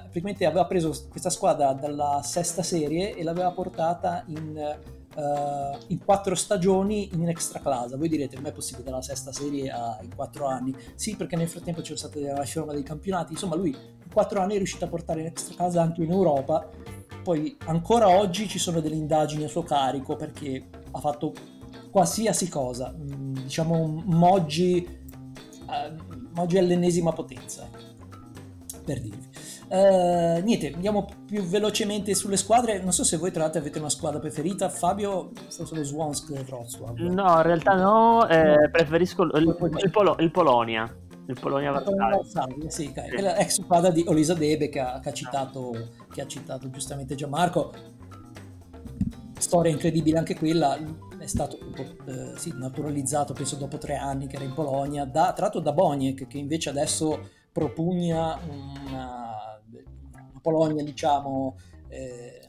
praticamente 0.00 0.46
aveva 0.46 0.64
preso 0.64 0.94
questa 1.10 1.28
squadra 1.28 1.74
dalla 1.74 2.22
sesta 2.24 2.62
serie 2.62 3.14
e 3.14 3.22
l'aveva 3.22 3.52
portata 3.52 4.24
in 4.28 4.78
uh, 5.16 5.78
in 5.88 6.04
quattro 6.04 6.34
stagioni 6.34 7.10
in 7.12 7.28
extra 7.28 7.60
clasa. 7.60 7.96
Voi 7.96 8.08
direte, 8.08 8.36
com'è 8.36 8.52
possibile 8.52 8.84
dalla 8.84 9.02
sesta 9.02 9.32
serie 9.32 9.70
a, 9.70 9.98
in 10.02 10.14
quattro 10.14 10.46
anni? 10.46 10.74
Sì, 10.94 11.16
perché 11.16 11.36
nel 11.36 11.48
frattempo 11.48 11.80
c'è 11.80 11.96
stata 11.96 12.18
la 12.20 12.42
riforma 12.42 12.72
dei 12.72 12.82
campionati. 12.82 13.32
Insomma, 13.32 13.56
lui 13.56 13.70
in 13.70 14.12
quattro 14.12 14.40
anni 14.40 14.54
è 14.54 14.56
riuscito 14.56 14.84
a 14.84 14.88
portare 14.88 15.20
in 15.20 15.26
extra 15.26 15.54
clasa 15.54 15.82
anche 15.82 16.02
in 16.02 16.10
Europa. 16.10 16.68
Poi 17.22 17.56
ancora 17.66 18.08
oggi 18.08 18.48
ci 18.48 18.58
sono 18.58 18.80
delle 18.80 18.96
indagini 18.96 19.44
a 19.44 19.48
suo 19.48 19.62
carico 19.62 20.16
perché 20.16 20.68
ha 20.90 21.00
fatto 21.00 21.34
qualsiasi 21.90 22.48
cosa, 22.48 22.94
mm, 22.96 23.34
diciamo 23.34 24.02
Moggi, 24.06 24.86
uh, 25.66 26.18
Moggi 26.32 26.56
all'ennesima 26.56 27.12
potenza, 27.12 27.68
per 28.84 29.00
dirvi. 29.00 29.29
Uh, 29.72 30.42
niente, 30.42 30.72
andiamo 30.74 31.06
più 31.24 31.44
velocemente 31.44 32.12
sulle 32.16 32.36
squadre. 32.36 32.82
Non 32.82 32.92
so 32.92 33.04
se 33.04 33.16
voi 33.16 33.30
tra 33.30 33.42
l'altro 33.42 33.60
avete 33.60 33.78
una 33.78 33.88
squadra 33.88 34.18
preferita. 34.18 34.68
Wrocław. 34.68 36.96
No, 36.96 37.36
in 37.36 37.42
realtà 37.42 37.74
no, 37.74 38.26
eh, 38.26 38.68
preferisco 38.68 39.22
il, 39.22 39.30
il, 39.36 39.78
il, 39.84 39.90
Polo, 39.90 40.16
il, 40.18 40.32
Polonia. 40.32 40.92
Il 41.26 41.38
Polonia 41.38 41.70
Varsavia. 41.70 42.68
Sì, 42.68 42.86
sì. 42.86 42.92
È 42.92 43.20
l'ex 43.20 43.60
squadra 43.60 43.90
di 43.90 44.02
Olisa 44.08 44.34
Debe 44.34 44.68
che 44.68 44.80
ha, 44.80 44.98
che 44.98 45.10
ha, 45.10 45.12
citato, 45.12 45.90
che 46.12 46.20
ha 46.20 46.26
citato 46.26 46.68
giustamente 46.68 47.14
Gianmarco. 47.14 47.72
Storia 49.38 49.70
incredibile 49.70 50.18
anche 50.18 50.34
quella. 50.34 50.76
È 51.16 51.26
stato 51.26 51.58
eh, 51.76 52.36
sì, 52.36 52.52
naturalizzato, 52.56 53.34
penso 53.34 53.54
dopo 53.54 53.78
tre 53.78 53.94
anni 53.94 54.26
che 54.26 54.34
era 54.34 54.44
in 54.44 54.52
Polonia, 54.52 55.04
da, 55.04 55.32
tratto 55.32 55.60
da 55.60 55.72
Boniek, 55.72 56.26
che 56.26 56.38
invece 56.38 56.70
adesso 56.70 57.28
propugna 57.52 58.36
una 58.48 59.19
Polonia, 60.40 60.82
diciamo... 60.82 61.56
Eh, 61.88 62.40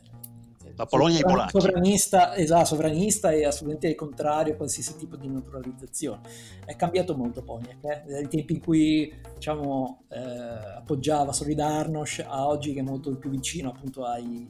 la 0.75 0.85
Polonia 0.85 1.17
e 1.17 1.19
i 1.19 1.23
polacchi. 1.23 1.59
Sovranista, 1.59 2.35
esatto, 2.35 2.65
sovranista 2.65 3.31
e 3.31 3.45
assolutamente 3.45 3.93
contrario 3.93 4.53
a 4.53 4.55
qualsiasi 4.55 4.95
tipo 4.95 5.15
di 5.15 5.27
naturalizzazione. 5.27 6.21
È 6.65 6.75
cambiato 6.75 7.15
molto 7.15 7.43
Poniek, 7.43 7.83
eh? 7.83 8.03
dai 8.07 8.27
tempi 8.27 8.53
in 8.53 8.61
cui 8.61 9.13
diciamo, 9.35 10.03
eh, 10.09 10.19
appoggiava 10.77 11.33
Solidarnosc 11.33 12.25
a 12.27 12.47
oggi 12.47 12.73
che 12.73 12.79
è 12.79 12.83
molto 12.83 13.15
più 13.15 13.29
vicino 13.29 13.69
appunto 13.69 14.05
ai, 14.05 14.47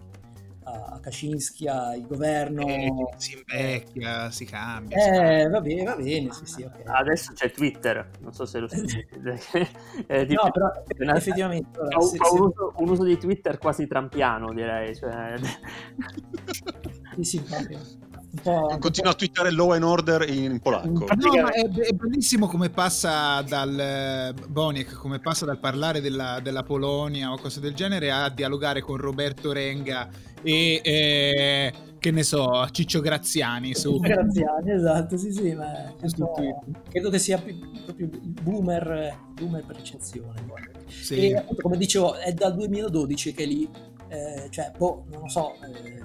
a 0.71 0.99
Kaczynski, 0.99 1.67
al 1.67 2.05
governo. 2.05 2.65
Eh, 2.67 2.91
si 3.17 3.37
invecchia, 3.37 4.31
si 4.31 4.45
cambia. 4.45 4.97
Eh, 4.97 5.49
va 5.49 5.61
bene, 5.61 5.83
va 5.83 5.95
bene, 5.95 6.31
sì, 6.31 6.45
sì, 6.45 6.61
okay. 6.63 6.83
Adesso 6.85 7.33
c'è 7.33 7.51
Twitter, 7.51 8.09
non 8.19 8.33
so 8.33 8.45
se 8.45 8.59
lo 8.59 8.67
sapete. 8.71 9.39
eh, 10.07 10.25
no, 10.31 10.51
però 10.51 10.71
effettivamente... 11.15 11.79
Ora, 11.79 11.97
ho, 11.97 12.01
se, 12.01 12.17
ho 12.19 12.25
se... 12.25 12.33
Un, 12.33 12.47
uso, 12.47 12.73
un, 12.77 12.89
uso, 12.89 13.03
di 13.03 13.17
Twitter 13.17 13.57
quasi 13.57 13.87
trampiano, 13.87 14.53
direi. 14.53 14.95
Cioè... 14.95 15.35
sì, 17.15 17.23
sì, 17.23 17.41
proprio. 17.41 17.79
Continua 18.79 19.11
a 19.11 19.13
twittare 19.13 19.51
Law 19.51 19.71
and 19.71 19.83
Order 19.83 20.29
in 20.29 20.61
polacco. 20.61 20.87
No, 20.87 21.41
ma 21.41 21.51
è, 21.51 21.67
è, 21.67 21.91
bellissimo 21.91 22.47
come 22.47 22.69
passa 22.69 23.41
dal 23.41 23.77
eh, 23.77 24.33
Boniek, 24.47 24.93
come 24.93 25.19
passa 25.19 25.45
dal 25.45 25.59
parlare 25.59 25.99
della, 25.99 26.39
della, 26.41 26.63
Polonia 26.63 27.33
o 27.33 27.37
cose 27.37 27.59
del 27.59 27.73
genere 27.73 28.09
a 28.09 28.29
dialogare 28.29 28.79
con 28.81 28.95
Roberto 28.95 29.51
Renga 29.51 30.07
e 30.43 30.81
eh, 30.83 31.73
che 32.01 32.09
ne 32.09 32.23
so, 32.23 32.67
Ciccio 32.71 32.99
Graziani 32.99 33.75
su 33.75 33.99
Graziani, 33.99 34.71
esatto, 34.71 35.17
sì, 35.17 35.31
sì, 35.31 35.53
ma 35.53 35.93
credo 36.89 37.11
che 37.11 37.19
sia 37.19 37.37
proprio 37.37 38.07
il 38.07 38.41
boomer, 38.41 39.17
boomer 39.33 39.63
per 39.63 39.77
eccezione. 39.77 40.43
Sì. 40.87 41.29
E 41.29 41.35
appunto, 41.35 41.61
come 41.61 41.77
dicevo, 41.77 42.15
è 42.15 42.33
dal 42.33 42.55
2012 42.55 43.33
che 43.33 43.45
lì, 43.45 43.69
eh, 44.07 44.47
cioè, 44.49 44.71
boh, 44.75 45.05
non 45.11 45.21
lo 45.21 45.29
so, 45.29 45.53
eh, 45.61 46.03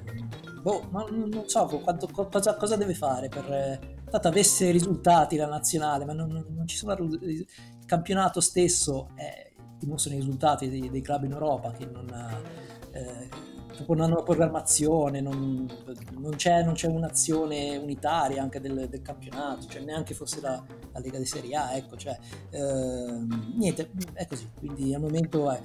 boh, 0.60 0.86
non, 0.90 1.30
non 1.30 1.48
so 1.48 1.64
quanto, 1.82 2.08
cosa, 2.12 2.56
cosa, 2.56 2.76
deve 2.76 2.92
fare 2.92 3.28
per 3.28 3.50
eh, 3.50 3.80
tanto 4.10 4.28
avesse 4.28 4.70
risultati 4.70 5.36
la 5.36 5.46
nazionale, 5.46 6.04
ma 6.04 6.12
non, 6.12 6.28
non 6.30 6.66
ci 6.66 6.76
sono 6.76 6.92
il 6.94 7.46
campionato 7.86 8.40
stesso 8.40 9.12
eh, 9.16 9.54
dimostrano 9.78 10.18
i 10.18 10.20
risultati 10.20 10.68
dei, 10.68 10.90
dei, 10.90 11.00
club 11.00 11.24
in 11.24 11.32
Europa 11.32 11.72
che 11.72 11.86
non 11.86 12.06
ha, 12.12 12.38
eh, 13.78 13.84
non 13.88 14.00
hanno 14.00 14.22
programmazione, 14.22 15.20
non, 15.20 15.68
non, 16.18 16.36
c'è, 16.36 16.62
non, 16.62 16.74
c'è, 16.74 16.88
un'azione 16.88 17.76
unitaria 17.76 18.42
anche 18.42 18.60
del, 18.60 18.88
del 18.88 19.02
campionato, 19.02 19.66
cioè 19.66 19.82
neanche 19.82 20.14
fosse 20.14 20.40
la, 20.40 20.62
la, 20.92 21.00
Lega 21.00 21.18
di 21.18 21.26
Serie 21.26 21.56
A, 21.56 21.76
ecco, 21.76 21.96
cioè, 21.96 22.16
eh, 22.50 23.26
niente, 23.54 23.90
è 24.12 24.26
così, 24.26 24.50
quindi 24.58 24.94
al 24.94 25.00
momento 25.00 25.50
è. 25.50 25.60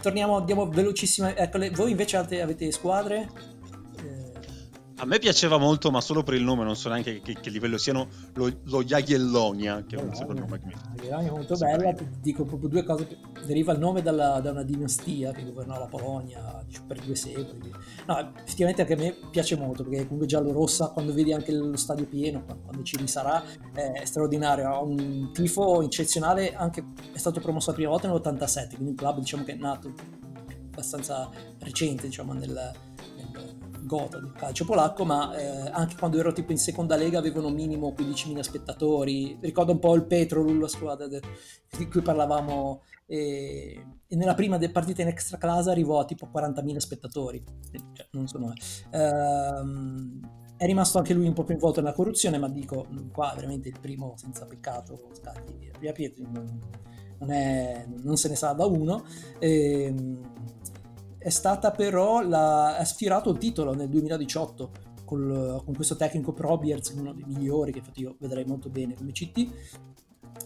Torniamo, 0.00 0.36
andiamo 0.36 0.68
velocissimo, 0.68 1.28
ecco, 1.28 1.58
voi 1.72 1.90
invece 1.90 2.16
avete, 2.16 2.40
avete 2.40 2.70
squadre? 2.70 3.60
A 5.02 5.04
me 5.04 5.18
piaceva 5.18 5.58
molto, 5.58 5.90
ma 5.90 6.00
solo 6.00 6.22
per 6.22 6.34
il 6.34 6.44
nome, 6.44 6.62
non 6.62 6.76
so 6.76 6.88
neanche 6.88 7.20
che, 7.22 7.36
che 7.40 7.50
livello 7.50 7.76
siano, 7.76 8.06
lo, 8.34 8.48
lo 8.66 8.84
Jagiellonia, 8.84 9.84
che 9.84 9.96
è 9.96 10.00
un 10.00 10.14
soprannome 10.14 10.60
che 10.60 10.66
mi 10.66 10.74
Jagiellonia 10.94 11.26
è 11.26 11.30
molto 11.32 11.56
bella, 11.56 11.92
ti 11.92 12.06
dico 12.20 12.44
proprio 12.44 12.68
due 12.68 12.84
cose, 12.84 13.18
deriva 13.44 13.72
il 13.72 13.80
nome 13.80 14.00
dalla, 14.00 14.38
da 14.38 14.52
una 14.52 14.62
dinastia 14.62 15.32
che 15.32 15.42
governò 15.42 15.76
la 15.76 15.86
Polonia 15.86 16.64
per 16.86 17.00
due 17.00 17.16
secoli. 17.16 17.72
No, 18.06 18.32
effettivamente 18.44 18.82
anche 18.82 18.92
a 18.92 18.96
me 18.96 19.16
piace 19.28 19.56
molto, 19.56 19.82
perché 19.82 20.02
comunque 20.02 20.26
giallo-rossa, 20.26 20.90
quando 20.90 21.12
vedi 21.12 21.32
anche 21.32 21.50
lo 21.50 21.76
stadio 21.76 22.06
pieno, 22.06 22.44
quando 22.44 22.84
ci 22.84 22.96
risarà, 22.96 23.42
è 23.74 24.04
straordinario, 24.04 24.68
ha 24.68 24.80
un 24.80 25.32
tifo 25.32 25.82
eccezionale, 25.82 26.54
anche 26.54 26.84
è 27.12 27.18
stato 27.18 27.40
promosso 27.40 27.70
la 27.70 27.74
prima 27.74 27.90
volta 27.90 28.06
nell'87, 28.06 28.74
quindi 28.76 28.90
un 28.90 28.94
club 28.94 29.18
diciamo 29.18 29.42
che 29.42 29.52
è 29.54 29.56
nato 29.56 30.20
abbastanza 30.70 31.28
recente 31.58 32.06
diciamo 32.06 32.32
nel 32.32 32.72
gota 33.84 34.18
del 34.18 34.32
calcio 34.32 34.64
polacco, 34.64 35.04
ma 35.04 35.36
eh, 35.36 35.70
anche 35.70 35.96
quando 35.96 36.18
ero 36.18 36.32
tipo 36.32 36.52
in 36.52 36.58
seconda 36.58 36.96
lega 36.96 37.18
avevano 37.18 37.50
minimo 37.50 37.94
15.000 37.96 38.40
spettatori. 38.40 39.38
Ricordo 39.40 39.72
un 39.72 39.78
po' 39.78 39.94
il 39.94 40.04
Petrol, 40.04 40.58
la 40.58 40.68
squadra 40.68 41.06
de- 41.06 41.22
di 41.76 41.88
cui 41.88 42.02
parlavamo, 42.02 42.82
e, 43.06 43.84
e 44.06 44.16
nella 44.16 44.34
prima 44.34 44.58
partita 44.70 45.02
in 45.02 45.08
extra 45.08 45.38
classe 45.38 45.70
arrivò 45.70 46.00
a 46.00 46.04
tipo 46.04 46.30
40.000 46.32 46.76
spettatori. 46.78 47.44
Cioè, 47.92 48.06
non 48.12 48.26
sono... 48.26 48.52
Ehm, 48.90 50.20
è 50.56 50.66
rimasto 50.66 50.98
anche 50.98 51.12
lui 51.12 51.26
un 51.26 51.32
po' 51.32 51.42
più 51.42 51.54
involto 51.54 51.80
nella 51.80 51.92
corruzione, 51.92 52.38
ma 52.38 52.48
dico, 52.48 52.86
qua 53.12 53.32
veramente 53.34 53.68
il 53.68 53.80
primo 53.80 54.14
senza 54.16 54.46
peccato, 54.46 55.08
scagli 55.12 55.70
via 55.80 55.90
Pietri, 55.90 56.22
non, 56.30 56.60
non, 57.18 57.32
è, 57.32 57.84
non 58.02 58.16
se 58.16 58.28
ne 58.28 58.36
salva 58.36 58.64
uno. 58.64 59.04
Ehm, 59.40 60.20
è 61.22 61.30
stata 61.30 61.70
però 61.70 62.20
la, 62.20 62.76
ha 62.76 62.84
sfiorato 62.84 63.30
il 63.30 63.38
titolo 63.38 63.74
nel 63.74 63.88
2018 63.88 64.70
col, 65.04 65.62
con 65.64 65.74
questo 65.74 65.96
tecnico 65.96 66.32
Probierz, 66.32 66.90
uno 66.90 67.12
dei 67.12 67.24
migliori 67.26 67.72
che 67.72 67.78
infatti 67.78 68.00
io 68.00 68.16
vedrei 68.18 68.44
molto 68.44 68.68
bene 68.68 68.94
come 68.94 69.12
CT 69.12 69.50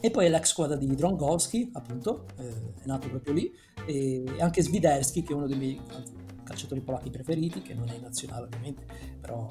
e 0.00 0.10
poi 0.10 0.28
l'ex 0.28 0.48
squadra 0.48 0.76
di 0.76 0.86
Drongowski 0.94 1.70
appunto 1.72 2.26
eh, 2.38 2.48
è 2.82 2.86
nato 2.86 3.08
proprio 3.08 3.32
lì. 3.32 3.52
E 3.86 4.24
anche 4.38 4.62
Swiderski 4.62 5.22
che 5.22 5.32
è 5.32 5.36
uno 5.36 5.46
dei 5.46 5.56
miei 5.56 5.80
calciatori 6.42 6.80
polacchi 6.80 7.10
preferiti 7.10 7.62
che 7.62 7.74
non 7.74 7.88
è 7.88 7.98
nazionale 7.98 8.44
ovviamente 8.44 8.84
però 9.20 9.48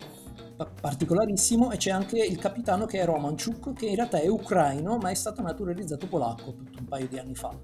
particolarissimo. 0.81 1.71
E 1.71 1.77
c'è 1.77 1.91
anche 1.91 2.19
il 2.19 2.37
capitano 2.37 2.85
che 2.85 2.99
è 2.99 3.05
Romanchuk 3.05 3.73
che 3.73 3.87
in 3.87 3.95
realtà 3.95 4.19
è 4.19 4.27
ucraino 4.27 4.97
ma 4.97 5.09
è 5.09 5.15
stato 5.15 5.41
naturalizzato 5.41 6.07
polacco 6.07 6.53
tutto 6.53 6.79
un 6.79 6.85
paio 6.85 7.07
di 7.07 7.17
anni 7.17 7.35
fa. 7.35 7.57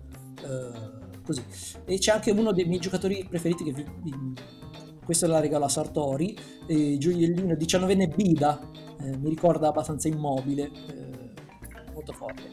Eh, 0.44 1.01
così. 1.32 1.82
E 1.86 1.98
c'è 1.98 2.12
anche 2.12 2.32
uno 2.32 2.52
dei 2.52 2.66
miei 2.66 2.80
giocatori 2.80 3.26
preferiti 3.28 3.64
che 3.64 3.72
vi, 3.72 3.86
vi, 4.04 4.14
questo 5.04 5.28
la 5.28 5.40
regala 5.40 5.68
Sartori, 5.68 6.38
eh, 6.68 6.98
Gioiellino 6.98 7.54
19enne 7.54 8.14
Bida, 8.14 8.60
eh, 9.02 9.18
mi 9.18 9.30
ricorda 9.30 9.70
abbastanza 9.70 10.08
immobile, 10.08 10.64
eh, 10.64 11.92
molto 11.94 12.14
forte. 12.14 12.44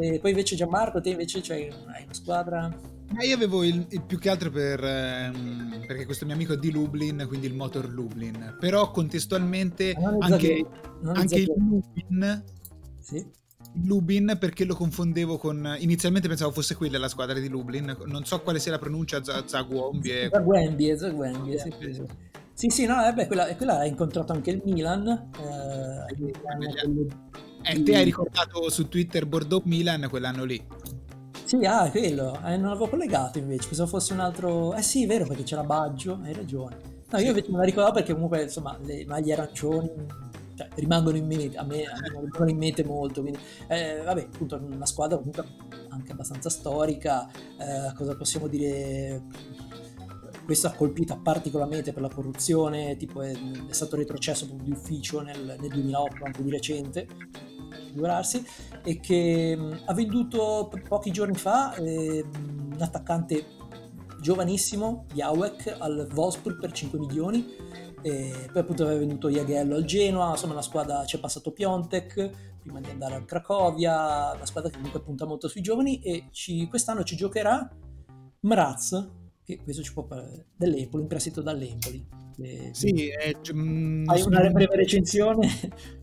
E 0.00 0.18
poi 0.20 0.30
invece 0.30 0.56
Gianmarco, 0.56 1.00
te 1.00 1.10
invece 1.10 1.40
c'hai 1.40 1.68
hai 1.68 2.04
una 2.04 2.14
squadra... 2.14 2.96
Ma 3.10 3.24
io 3.24 3.34
avevo 3.34 3.64
il, 3.64 3.86
il, 3.88 4.02
più 4.02 4.18
che 4.18 4.28
altro 4.28 4.50
per, 4.50 4.84
ehm, 4.84 5.84
perché 5.86 6.04
questo 6.04 6.26
mio 6.26 6.34
amico 6.34 6.52
è 6.52 6.58
di 6.58 6.70
Lublin, 6.70 7.24
quindi 7.26 7.46
il 7.46 7.54
Motor 7.54 7.88
Lublin, 7.88 8.56
però 8.60 8.90
contestualmente 8.90 9.94
anche, 10.20 10.66
anche 11.04 11.36
il 11.36 11.50
Lublin 11.56 12.44
sì. 13.00 13.26
Lubin 13.84 14.36
perché 14.38 14.64
lo 14.64 14.74
confondevo 14.74 15.38
con 15.38 15.76
inizialmente 15.78 16.28
pensavo 16.28 16.50
fosse 16.50 16.74
quella 16.74 16.98
la 16.98 17.08
squadra 17.08 17.38
di 17.38 17.48
Lublin 17.48 17.96
non 18.06 18.24
so 18.24 18.40
quale 18.40 18.58
sia 18.58 18.72
la 18.72 18.78
pronuncia 18.78 19.22
Zaguombie 19.22 20.30
Zaguembie 20.30 20.96
Zaguembie 20.98 21.58
sì, 21.58 21.72
sì, 21.80 22.06
sì, 22.54 22.68
sì. 22.70 22.86
No, 22.86 23.06
eh 23.06 23.26
quella, 23.26 23.54
quella 23.56 23.78
ha 23.78 23.86
incontrato 23.86 24.32
anche 24.32 24.50
il 24.50 24.62
Milan 24.64 25.30
eh, 25.38 26.32
eh, 27.62 27.82
te 27.82 27.96
hai 27.96 28.04
ricordato 28.04 28.70
su 28.70 28.88
Twitter 28.88 29.26
Bordeaux 29.26 29.64
Milan 29.66 30.06
quell'anno 30.08 30.44
lì. 30.44 30.64
Sì, 31.44 31.64
ah, 31.64 31.90
quello, 31.90 32.38
eh, 32.44 32.56
non 32.56 32.68
l'avevo 32.68 32.88
collegato 32.88 33.38
invece, 33.38 33.68
pensavo 33.68 33.88
fosse 33.88 34.12
un 34.12 34.20
altro... 34.20 34.74
Eh 34.74 34.82
sì, 34.82 35.04
è 35.04 35.06
vero, 35.06 35.26
perché 35.26 35.44
c'era 35.44 35.62
Baggio, 35.62 36.20
hai 36.22 36.34
ragione. 36.34 36.76
No, 37.10 37.18
io 37.18 37.28
invece 37.28 37.50
me 37.50 37.58
la 37.58 37.64
ricordavo 37.64 37.94
perché 37.94 38.12
comunque, 38.12 38.42
insomma, 38.42 38.78
le 38.82 39.04
maglie 39.06 39.32
arancioni 39.32 39.90
cioè, 40.58 40.68
rimangono 40.74 41.16
in 41.16 41.24
mente, 41.24 41.56
a 41.56 41.62
me, 41.62 41.84
rimangono 42.02 42.50
in 42.50 42.56
mente 42.56 42.84
molto, 42.84 43.20
quindi, 43.20 43.38
eh, 43.68 44.02
vabbè, 44.04 44.28
appunto, 44.32 44.60
una 44.60 44.86
squadra 44.86 45.16
comunque 45.16 45.44
anche 45.90 46.10
abbastanza 46.10 46.50
storica, 46.50 47.30
eh, 47.30 47.92
cosa 47.94 48.16
possiamo 48.16 48.48
dire? 48.48 49.22
Questa 50.44 50.68
ha 50.68 50.72
colpita 50.72 51.16
particolarmente 51.16 51.92
per 51.92 52.02
la 52.02 52.08
corruzione, 52.08 52.96
tipo 52.96 53.22
è, 53.22 53.32
è 53.68 53.72
stato 53.72 53.94
retrocesso 53.94 54.46
di 54.46 54.72
ufficio 54.72 55.20
nel, 55.20 55.56
nel 55.60 55.70
2008, 55.70 56.24
anche 56.24 56.42
di 56.42 56.50
recente, 56.50 57.06
figurarsi, 57.86 58.44
e 58.82 58.98
che 58.98 59.54
mh, 59.56 59.82
ha 59.84 59.94
venduto 59.94 60.72
pochi 60.88 61.12
giorni 61.12 61.36
fa 61.36 61.74
eh, 61.74 62.24
un 62.32 62.76
attaccante 62.80 63.46
giovanissimo 64.20 65.04
di 65.12 65.22
Awek 65.22 65.76
al 65.78 66.08
Wolfsburg 66.12 66.58
per 66.58 66.72
5 66.72 66.98
milioni, 66.98 67.46
e 68.02 68.48
poi 68.52 68.62
appunto 68.62 68.84
aveva 68.84 68.98
venduto 68.98 69.28
Iaghello 69.28 69.76
al 69.76 69.84
Genoa, 69.84 70.30
insomma 70.30 70.54
la 70.54 70.62
squadra 70.62 71.04
ci 71.04 71.16
è 71.16 71.20
passato 71.20 71.52
Piontek 71.52 72.30
prima 72.60 72.80
di 72.80 72.90
andare 72.90 73.14
al 73.14 73.24
Cracovia, 73.24 74.32
una 74.34 74.46
squadra 74.46 74.70
che 74.70 74.76
comunque 74.76 75.00
punta 75.00 75.24
molto 75.24 75.48
sui 75.48 75.62
giovani 75.62 76.00
e 76.02 76.28
ci, 76.30 76.66
quest'anno 76.68 77.02
ci 77.02 77.16
giocherà 77.16 77.68
Mraz, 78.40 79.10
che 79.42 79.60
questo 79.62 79.82
ci 79.82 79.92
può 79.92 80.04
parlare 80.04 80.48
dell'Empoli, 80.56 81.02
in 81.02 81.08
prestito 81.08 81.40
dall'Empoli. 81.40 82.06
Eh, 82.40 82.70
sì, 82.72 83.08
è, 83.08 83.34
mm, 83.52 84.08
hai 84.08 84.22
una 84.22 84.48
breve 84.48 84.76
recensione? 84.76 85.48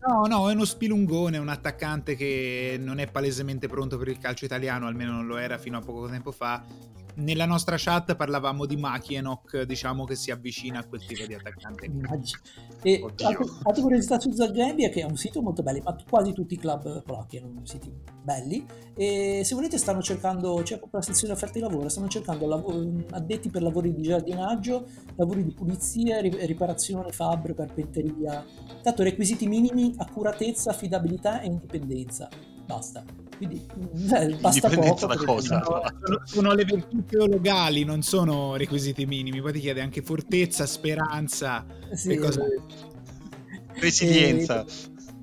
No, 0.06 0.26
no, 0.26 0.50
è 0.50 0.52
uno 0.52 0.64
spilungone, 0.64 1.38
un 1.38 1.48
attaccante 1.48 2.14
che 2.14 2.76
non 2.78 2.98
è 2.98 3.10
palesemente 3.10 3.68
pronto 3.68 3.96
per 3.96 4.08
il 4.08 4.18
calcio 4.18 4.44
italiano, 4.44 4.86
almeno 4.86 5.12
non 5.12 5.26
lo 5.26 5.38
era 5.38 5.56
fino 5.56 5.78
a 5.78 5.80
poco 5.80 6.08
tempo 6.08 6.30
fa, 6.30 6.62
nella 7.16 7.46
nostra 7.46 7.76
chat 7.78 8.14
parlavamo 8.16 8.66
di 8.66 8.76
Makienok, 8.76 9.62
diciamo 9.62 10.04
che 10.04 10.14
si 10.16 10.30
avvicina 10.30 10.80
a 10.80 10.84
quel 10.84 11.04
tipo 11.04 11.26
di 11.26 11.34
attaccante. 11.34 11.90
E 12.82 13.02
altra 13.22 13.82
curiosità 13.82 14.18
su 14.18 14.32
Zagrebia 14.32 14.88
che 14.88 15.00
è 15.00 15.04
un 15.04 15.16
sito 15.16 15.40
molto 15.40 15.62
bello, 15.62 15.80
ma 15.84 15.96
quasi 16.08 16.32
tutti 16.32 16.54
i 16.54 16.58
club 16.58 17.02
polacchi 17.02 17.38
hanno 17.38 17.60
siti 17.64 17.92
belli. 18.22 18.66
E 18.94 19.42
se 19.44 19.54
volete 19.54 19.78
stanno 19.78 20.02
cercando, 20.02 20.60
c'è 20.62 20.78
proprio 20.78 21.00
la 21.00 21.06
sezione 21.06 21.32
offerte 21.32 21.58
di 21.58 21.64
lavoro, 21.64 21.88
stanno 21.88 22.08
cercando 22.08 22.46
lavoro, 22.46 22.86
addetti 23.10 23.50
per 23.50 23.62
lavori 23.62 23.94
di 23.94 24.02
giardinaggio, 24.02 24.86
lavori 25.16 25.44
di 25.44 25.52
pulizia, 25.52 26.20
riparazione, 26.20 27.12
fabbro, 27.12 27.54
carpenteria, 27.54 28.44
tanto 28.82 29.02
requisiti 29.02 29.46
minimi, 29.46 29.94
accuratezza, 29.96 30.70
affidabilità 30.70 31.40
e 31.40 31.46
indipendenza. 31.46 32.28
Basta 32.66 33.25
quindi 33.36 33.66
eh, 34.14 34.34
basta 34.40 34.68
poco. 34.68 35.06
Da 35.06 35.16
cosa? 35.16 35.62
Sono, 35.62 35.82
sono, 36.24 36.52
le 36.54 36.64
virtù 36.64 37.04
teologali, 37.04 37.84
non 37.84 38.02
sono 38.02 38.56
requisiti 38.56 39.06
minimi. 39.06 39.40
Poi 39.40 39.52
ti 39.52 39.60
chiede 39.60 39.80
anche 39.80 40.02
fortezza, 40.02 40.66
speranza 40.66 41.64
sì, 41.92 42.12
e 42.12 42.18
cose... 42.18 42.62
Resilienza. 43.74 44.64
E... 44.64 44.66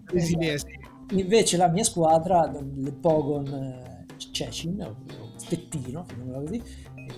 Resilienza. 0.06 0.68
Invece 1.12 1.58
la 1.58 1.68
mia 1.68 1.84
squadra, 1.84 2.50
il 2.50 2.94
Pogon 2.94 3.48
eh, 3.48 4.06
Cecin, 4.32 4.96
Stettino, 5.36 6.06
così, 6.32 6.62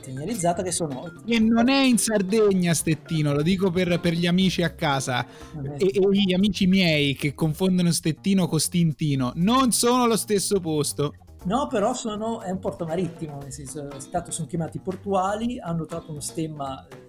segnalizzata 0.01 0.63
che 0.63 0.71
sono... 0.71 1.11
E 1.25 1.39
non 1.39 1.69
è 1.69 1.81
in 1.83 1.97
Sardegna 1.97 2.73
Stettino, 2.73 3.33
lo 3.33 3.41
dico 3.41 3.71
per, 3.71 3.99
per 3.99 4.13
gli 4.13 4.27
amici 4.27 4.63
a 4.63 4.71
casa. 4.71 5.25
E, 5.77 5.91
e, 5.93 6.09
gli 6.11 6.33
amici 6.33 6.67
miei 6.67 7.15
che 7.15 7.33
confondono 7.33 7.91
Stettino 7.91 8.47
con 8.47 8.59
Stintino, 8.59 9.31
non 9.35 9.71
sono 9.71 10.07
lo 10.07 10.17
stesso 10.17 10.59
posto. 10.59 11.13
No, 11.45 11.67
però 11.67 11.93
sono, 11.93 12.41
è 12.41 12.49
un 12.49 12.59
porto 12.59 12.85
marittimo, 12.85 13.37
nel 13.39 13.51
senso, 13.51 13.99
stato, 13.99 14.31
sono 14.31 14.47
chiamati 14.47 14.79
portuali, 14.79 15.59
hanno 15.59 15.85
trovato 15.85 16.11
uno 16.11 16.19
stemma, 16.19 16.87
eh, 16.87 17.04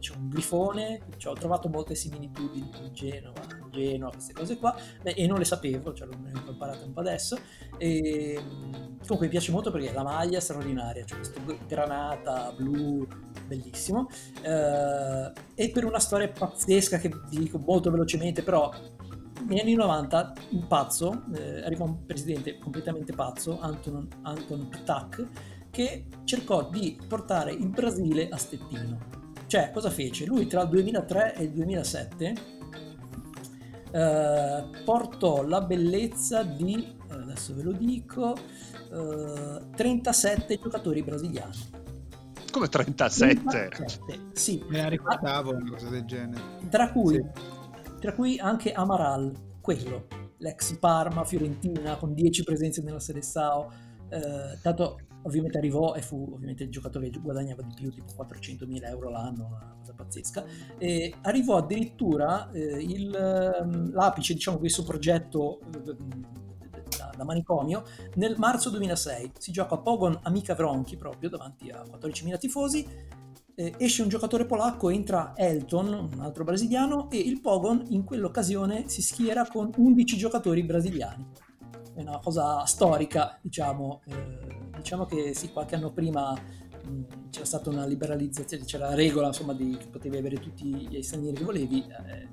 c'è 0.00 0.14
un 0.16 0.28
grifone, 0.28 1.02
cioè, 1.16 1.32
ho 1.32 1.36
trovato 1.36 1.68
molte 1.68 1.94
similitudini 1.94 2.70
con 2.70 2.90
Genova, 2.92 3.40
Genoa, 3.70 4.10
queste 4.10 4.32
cose 4.32 4.58
qua, 4.58 4.74
Beh, 5.02 5.12
e 5.12 5.26
non 5.26 5.38
le 5.38 5.44
sapevo, 5.44 5.92
cioè 5.92 6.08
l'ho 6.08 6.16
imparate 6.50 6.84
un 6.84 6.92
po' 6.92 7.00
adesso. 7.00 7.38
E, 7.78 8.40
comunque 9.00 9.26
mi 9.26 9.28
piace 9.28 9.52
molto 9.52 9.70
perché 9.70 9.92
la 9.92 10.02
maglia 10.02 10.38
è 10.38 10.40
straordinaria, 10.40 11.04
c'è 11.04 11.14
questo 11.14 11.40
granata 11.66 12.52
blu 12.56 13.06
bellissimo. 13.46 14.08
Eh, 14.42 15.32
e 15.54 15.70
per 15.70 15.84
una 15.84 15.98
storia 15.98 16.28
pazzesca 16.28 16.98
che 16.98 17.08
vi 17.08 17.38
dico 17.38 17.58
molto 17.58 17.90
velocemente, 17.90 18.42
però 18.42 18.72
negli 19.46 19.60
anni 19.60 19.74
90 19.74 20.32
un 20.50 20.66
pazzo, 20.66 21.24
eh, 21.34 21.62
arriva 21.62 21.84
un 21.84 22.04
presidente 22.04 22.58
completamente 22.58 23.12
pazzo, 23.12 23.58
Anton, 23.60 24.06
Anton 24.22 24.68
Ptak, 24.68 25.28
che 25.70 26.06
cercò 26.24 26.68
di 26.68 26.98
portare 27.08 27.52
il 27.52 27.68
Brasile 27.68 28.28
a 28.28 28.36
Stettino. 28.36 29.19
Cioè, 29.50 29.72
cosa 29.72 29.90
fece? 29.90 30.26
Lui 30.26 30.46
tra 30.46 30.62
il 30.62 30.68
2003 30.68 31.34
e 31.34 31.42
il 31.42 31.50
2007 31.50 32.34
eh, 33.90 34.64
portò 34.84 35.42
la 35.42 35.60
bellezza 35.60 36.44
di, 36.44 36.96
eh, 37.10 37.14
adesso 37.14 37.52
ve 37.56 37.62
lo 37.64 37.72
dico, 37.72 38.36
eh, 38.92 39.60
37 39.74 40.56
giocatori 40.56 41.02
brasiliani. 41.02 41.56
Come 42.52 42.68
37? 42.68 43.42
37 43.42 44.20
sì. 44.34 44.62
Me 44.68 44.82
la 44.82 44.88
ricordavo 44.88 45.50
una 45.50 45.68
cosa 45.68 45.88
del 45.88 46.04
genere. 46.04 46.40
Tra 46.68 46.92
cui, 46.92 47.14
sì. 47.14 47.98
tra 47.98 48.12
cui 48.12 48.38
anche 48.38 48.70
Amaral, 48.70 49.32
quello, 49.60 50.06
l'ex 50.36 50.78
Parma, 50.78 51.24
Fiorentina, 51.24 51.96
con 51.96 52.14
10 52.14 52.44
presenze 52.44 52.82
nella 52.82 53.00
Serie 53.00 53.22
Sao. 53.22 53.68
Eh, 54.10 54.58
tanto 54.62 55.00
ovviamente 55.22 55.58
arrivò 55.58 55.94
e 55.94 56.02
fu 56.02 56.30
ovviamente 56.32 56.64
il 56.64 56.70
giocatore 56.70 57.10
che 57.10 57.20
guadagnava 57.20 57.62
di 57.62 57.74
più, 57.74 57.90
tipo 57.90 58.12
400.000 58.16 58.86
euro 58.86 59.10
l'anno, 59.10 59.46
una 59.46 59.76
cosa 59.78 59.92
pazzesca, 59.94 60.44
e 60.78 61.14
arrivò 61.22 61.56
addirittura 61.56 62.50
eh, 62.50 62.82
il, 62.82 63.14
ehm, 63.14 63.92
l'apice 63.92 64.34
diciamo, 64.34 64.56
di 64.56 64.62
questo 64.62 64.84
progetto 64.84 65.60
eh, 65.60 65.96
da, 66.96 67.12
da, 67.16 67.24
manicomio 67.24 67.84
nel 68.14 68.36
marzo 68.38 68.70
2006. 68.70 69.32
Si 69.38 69.52
gioca 69.52 69.74
a 69.74 69.78
Pogon 69.78 70.18
Amica 70.22 70.54
Vronchi 70.54 70.96
proprio 70.96 71.28
davanti 71.28 71.70
a 71.70 71.82
14.000 71.82 72.38
tifosi, 72.38 72.86
eh, 73.54 73.74
esce 73.76 74.02
un 74.02 74.08
giocatore 74.08 74.46
polacco, 74.46 74.88
entra 74.88 75.32
Elton, 75.36 76.08
un 76.12 76.20
altro 76.20 76.44
brasiliano, 76.44 77.10
e 77.10 77.18
il 77.18 77.40
Pogon 77.40 77.84
in 77.88 78.04
quell'occasione 78.04 78.88
si 78.88 79.02
schiera 79.02 79.46
con 79.46 79.70
11 79.76 80.16
giocatori 80.16 80.62
brasiliani 80.62 81.48
è 82.00 82.08
una 82.08 82.18
cosa 82.18 82.64
storica, 82.64 83.38
diciamo. 83.40 84.02
Eh, 84.06 84.58
diciamo 84.76 85.04
che 85.04 85.34
sì, 85.34 85.50
qualche 85.52 85.74
anno 85.74 85.92
prima 85.92 86.32
mh, 86.32 87.30
c'era 87.30 87.44
stata 87.44 87.70
una 87.70 87.86
liberalizzazione, 87.86 88.64
c'era 88.64 88.88
la 88.88 88.94
regola 88.94 89.28
insomma 89.28 89.52
di 89.52 89.76
che 89.78 89.86
potevi 89.86 90.16
avere 90.16 90.38
tutti 90.38 90.64
gli 90.64 91.02
stranieri 91.02 91.36
che 91.36 91.44
volevi. 91.44 91.86
Eh, 91.86 92.12
eh, 92.12 92.28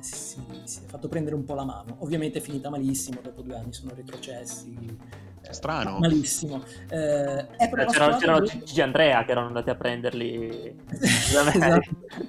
si, 0.00 0.40
si, 0.64 0.80
è 0.84 0.86
fatto 0.86 1.08
prendere 1.08 1.34
un 1.34 1.44
po' 1.44 1.54
la 1.54 1.64
mano. 1.64 1.96
Ovviamente 2.00 2.38
è 2.38 2.42
finita 2.42 2.70
malissimo, 2.70 3.20
dopo 3.22 3.42
due 3.42 3.56
anni 3.56 3.72
sono 3.72 3.92
retrocessi. 3.94 4.98
Eh, 5.42 5.52
Strano. 5.52 5.98
Malissimo. 5.98 6.62
Eh, 6.88 7.46
c'erano, 7.56 8.16
c'erano 8.18 8.40
che... 8.40 8.62
Gigi 8.64 8.80
Andrea 8.80 9.24
che 9.24 9.30
erano 9.30 9.46
andati 9.46 9.70
a 9.70 9.74
prenderli. 9.74 10.76
esatto. 10.90 11.80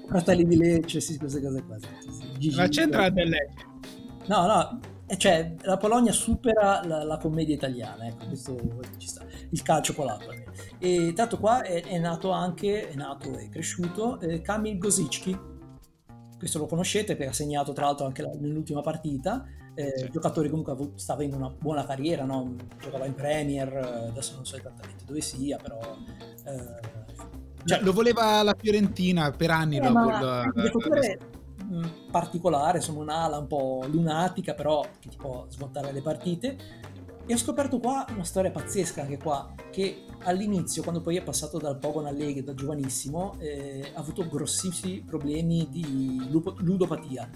Fratelli 0.08 0.46
di 0.46 0.56
Lecce, 0.56 1.00
sì, 1.02 1.18
queste 1.18 1.42
cose 1.42 1.64
qua. 1.64 1.78
Gigi, 2.38 2.56
Ma 2.56 2.68
c'entra 2.68 3.10
del 3.10 3.30
Lecce? 3.30 3.66
No, 4.28 4.46
no, 4.46 4.80
cioè, 5.16 5.56
la 5.62 5.78
Polonia 5.78 6.12
supera 6.12 6.86
la, 6.86 7.04
la 7.04 7.18
commedia 7.18 7.56
italiana, 7.56 8.08
ecco, 8.08 8.26
questo, 8.26 8.58
ci 8.98 9.08
sta, 9.08 9.26
il 9.50 9.62
calcio 9.62 9.94
polacco. 9.94 10.34
E 10.80 11.14
tanto 11.14 11.40
qua 11.40 11.62
è, 11.62 11.82
è 11.84 11.98
nato 11.98 12.32
anche, 12.32 12.90
è 12.90 12.96
nato 12.96 13.38
e 13.38 13.48
cresciuto 13.48 14.20
eh, 14.20 14.42
Kamil 14.42 14.78
Gozicki, 14.78 15.38
questo 16.38 16.60
lo 16.60 16.66
conoscete 16.66 17.16
perché 17.16 17.32
ha 17.32 17.36
segnato 17.36 17.72
tra 17.72 17.86
l'altro 17.86 18.06
anche 18.06 18.22
la, 18.22 18.32
nell'ultima 18.38 18.82
partita, 18.82 19.46
eh, 19.76 19.94
sì. 19.96 20.10
giocatore 20.10 20.50
comunque 20.50 20.76
stava 20.96 21.24
in 21.24 21.34
una 21.34 21.50
buona 21.50 21.86
carriera, 21.86 22.26
no? 22.26 22.56
giocava 22.78 23.06
in 23.06 23.14
Premier, 23.14 23.74
adesso 24.10 24.36
non 24.36 24.46
so 24.46 24.58
esattamente 24.58 25.06
dove 25.06 25.22
sia, 25.22 25.58
però... 25.58 25.80
Eh, 26.46 26.96
cioè, 27.64 27.82
lo 27.82 27.92
voleva 27.92 28.42
la 28.44 28.56
Fiorentina 28.58 29.32
per 29.32 29.52
anni. 29.52 29.78
Eh, 29.78 29.82
dopo 29.82 30.00
ma, 30.00 30.20
il 30.20 31.18
particolare, 32.12 32.78
insomma 32.78 33.02
un'ala 33.02 33.38
un 33.38 33.48
po' 33.48 33.86
lunatica, 33.88 34.54
però 34.54 34.82
che 35.00 35.10
ti 35.10 35.18
può 35.18 35.46
smontare 35.50 35.92
le 35.92 36.02
partite. 36.02 36.58
E 37.26 37.34
ho 37.34 37.38
scoperto 37.38 37.80
qua 37.80 38.06
una 38.10 38.24
storia 38.24 38.52
pazzesca 38.52 39.02
anche 39.02 39.18
qua, 39.18 39.54
che 39.70 40.06
all'inizio, 40.24 40.82
quando 40.82 41.02
poi 41.02 41.18
è 41.18 41.24
passato 41.24 41.58
dal 41.58 41.78
Pogon 41.78 42.06
Alleghe, 42.06 42.42
da 42.42 42.54
giovanissimo, 42.54 43.36
eh, 43.40 43.92
ha 43.94 44.00
avuto 44.00 44.28
grossissimi 44.28 45.02
problemi 45.02 45.68
di 45.70 46.30
ludopatia. 46.30 47.30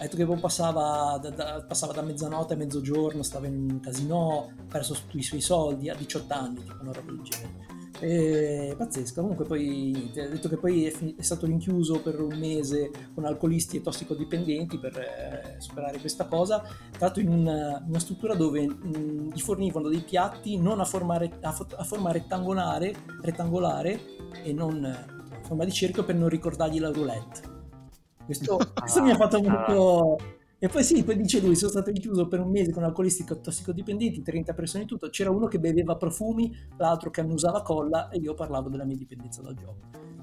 Ha 0.00 0.02
detto 0.02 0.16
che 0.16 0.26
passava 0.40 1.18
da, 1.20 1.30
da, 1.30 1.64
passava 1.66 1.92
da 1.92 2.02
mezzanotte 2.02 2.54
a 2.54 2.56
mezzogiorno, 2.56 3.22
stava 3.22 3.46
in 3.46 3.70
un 3.70 3.80
casino, 3.80 4.52
ha 4.56 4.62
perso 4.68 4.94
tutti 4.94 5.18
i 5.18 5.22
suoi 5.22 5.40
soldi 5.40 5.88
a 5.88 5.94
18 5.94 6.34
anni, 6.34 6.64
tipo 6.64 6.82
una 6.82 6.92
roba 6.92 7.12
del 7.12 7.22
genere 7.22 7.77
E, 8.00 8.74
pazzesco. 8.76 9.20
Comunque 9.20 9.44
poi 9.44 10.10
ha 10.16 10.28
detto 10.28 10.48
che 10.48 10.56
poi 10.56 10.86
è, 10.86 10.90
fin- 10.90 11.14
è, 11.16 11.22
stato 11.22 11.46
rinchiuso 11.46 12.00
per 12.00 12.20
un 12.20 12.38
mese 12.38 12.90
con 13.14 13.24
alcolisti 13.24 13.76
e 13.76 13.80
tossicodipendenti 13.80 14.78
per 14.78 14.96
eh, 14.96 15.56
superare 15.58 15.98
questa 15.98 16.26
cosa. 16.26 16.60
Tra 16.60 17.06
l'altro 17.06 17.22
in 17.22 17.28
una, 17.28 17.84
una 17.86 17.98
struttura 17.98 18.34
dove 18.34 18.66
mh, 18.66 19.32
gli 19.34 19.40
fornivano 19.40 19.88
dei 19.88 20.00
piatti 20.00 20.58
non 20.58 20.80
a 20.80 20.84
forma, 20.84 21.16
re- 21.16 21.38
a, 21.40 21.52
fo- 21.52 21.66
a 21.76 21.84
forma 21.84 22.12
rettangolare, 22.12 22.94
rettangolare 23.20 24.00
e 24.42 24.52
non 24.52 24.84
a 24.84 25.42
forma 25.42 25.64
di 25.64 25.72
cerchio 25.72 26.04
per 26.04 26.14
non 26.14 26.28
ricordargli 26.28 26.78
la 26.78 26.90
roulette. 26.90 27.56
Questo, 28.24 28.58
questo 28.74 29.02
mi 29.02 29.10
ha 29.10 29.16
fatto 29.16 29.40
molto... 29.42 30.16
E 30.60 30.66
poi 30.68 30.82
sì, 30.82 31.04
poi 31.04 31.16
dice 31.16 31.40
lui, 31.40 31.54
sono 31.54 31.70
stato 31.70 31.90
rinchiuso 31.90 32.26
per 32.26 32.40
un 32.40 32.50
mese 32.50 32.72
con 32.72 32.82
alcolisti 32.82 33.24
tossicodipendenti, 33.24 34.22
30 34.22 34.54
persone 34.54 34.82
in 34.82 34.88
tutto, 34.88 35.08
c'era 35.08 35.30
uno 35.30 35.46
che 35.46 35.60
beveva 35.60 35.96
profumi, 35.96 36.52
l'altro 36.76 37.10
che 37.10 37.20
annusava 37.20 37.62
colla 37.62 38.08
e 38.08 38.18
io 38.18 38.34
parlavo 38.34 38.68
della 38.68 38.84
mia 38.84 38.96
dipendenza 38.96 39.40
dal 39.40 39.54
gioco. 39.54 40.16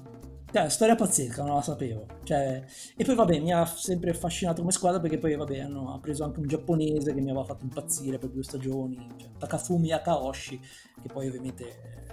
Cioè, 0.52 0.68
storia 0.68 0.94
pazzesca, 0.94 1.42
non 1.42 1.54
la 1.54 1.62
sapevo. 1.62 2.06
Cioè, 2.22 2.64
e 2.96 3.04
poi 3.04 3.14
vabbè, 3.14 3.40
mi 3.40 3.52
ha 3.52 3.64
sempre 3.64 4.10
affascinato 4.10 4.60
come 4.60 4.72
squadra 4.72 5.00
perché 5.00 5.18
poi 5.18 5.36
vabbè, 5.36 5.58
hanno 5.58 5.98
preso 6.02 6.24
anche 6.24 6.40
un 6.40 6.46
giapponese 6.46 7.14
che 7.14 7.20
mi 7.20 7.30
aveva 7.30 7.44
fatto 7.44 7.64
impazzire 7.64 8.18
per 8.18 8.28
due 8.28 8.42
stagioni, 8.42 9.08
cioè, 9.16 9.30
Takafumi 9.38 9.90
Akaoshi, 9.92 10.60
che 11.00 11.08
poi 11.12 11.28
ovviamente 11.28 12.04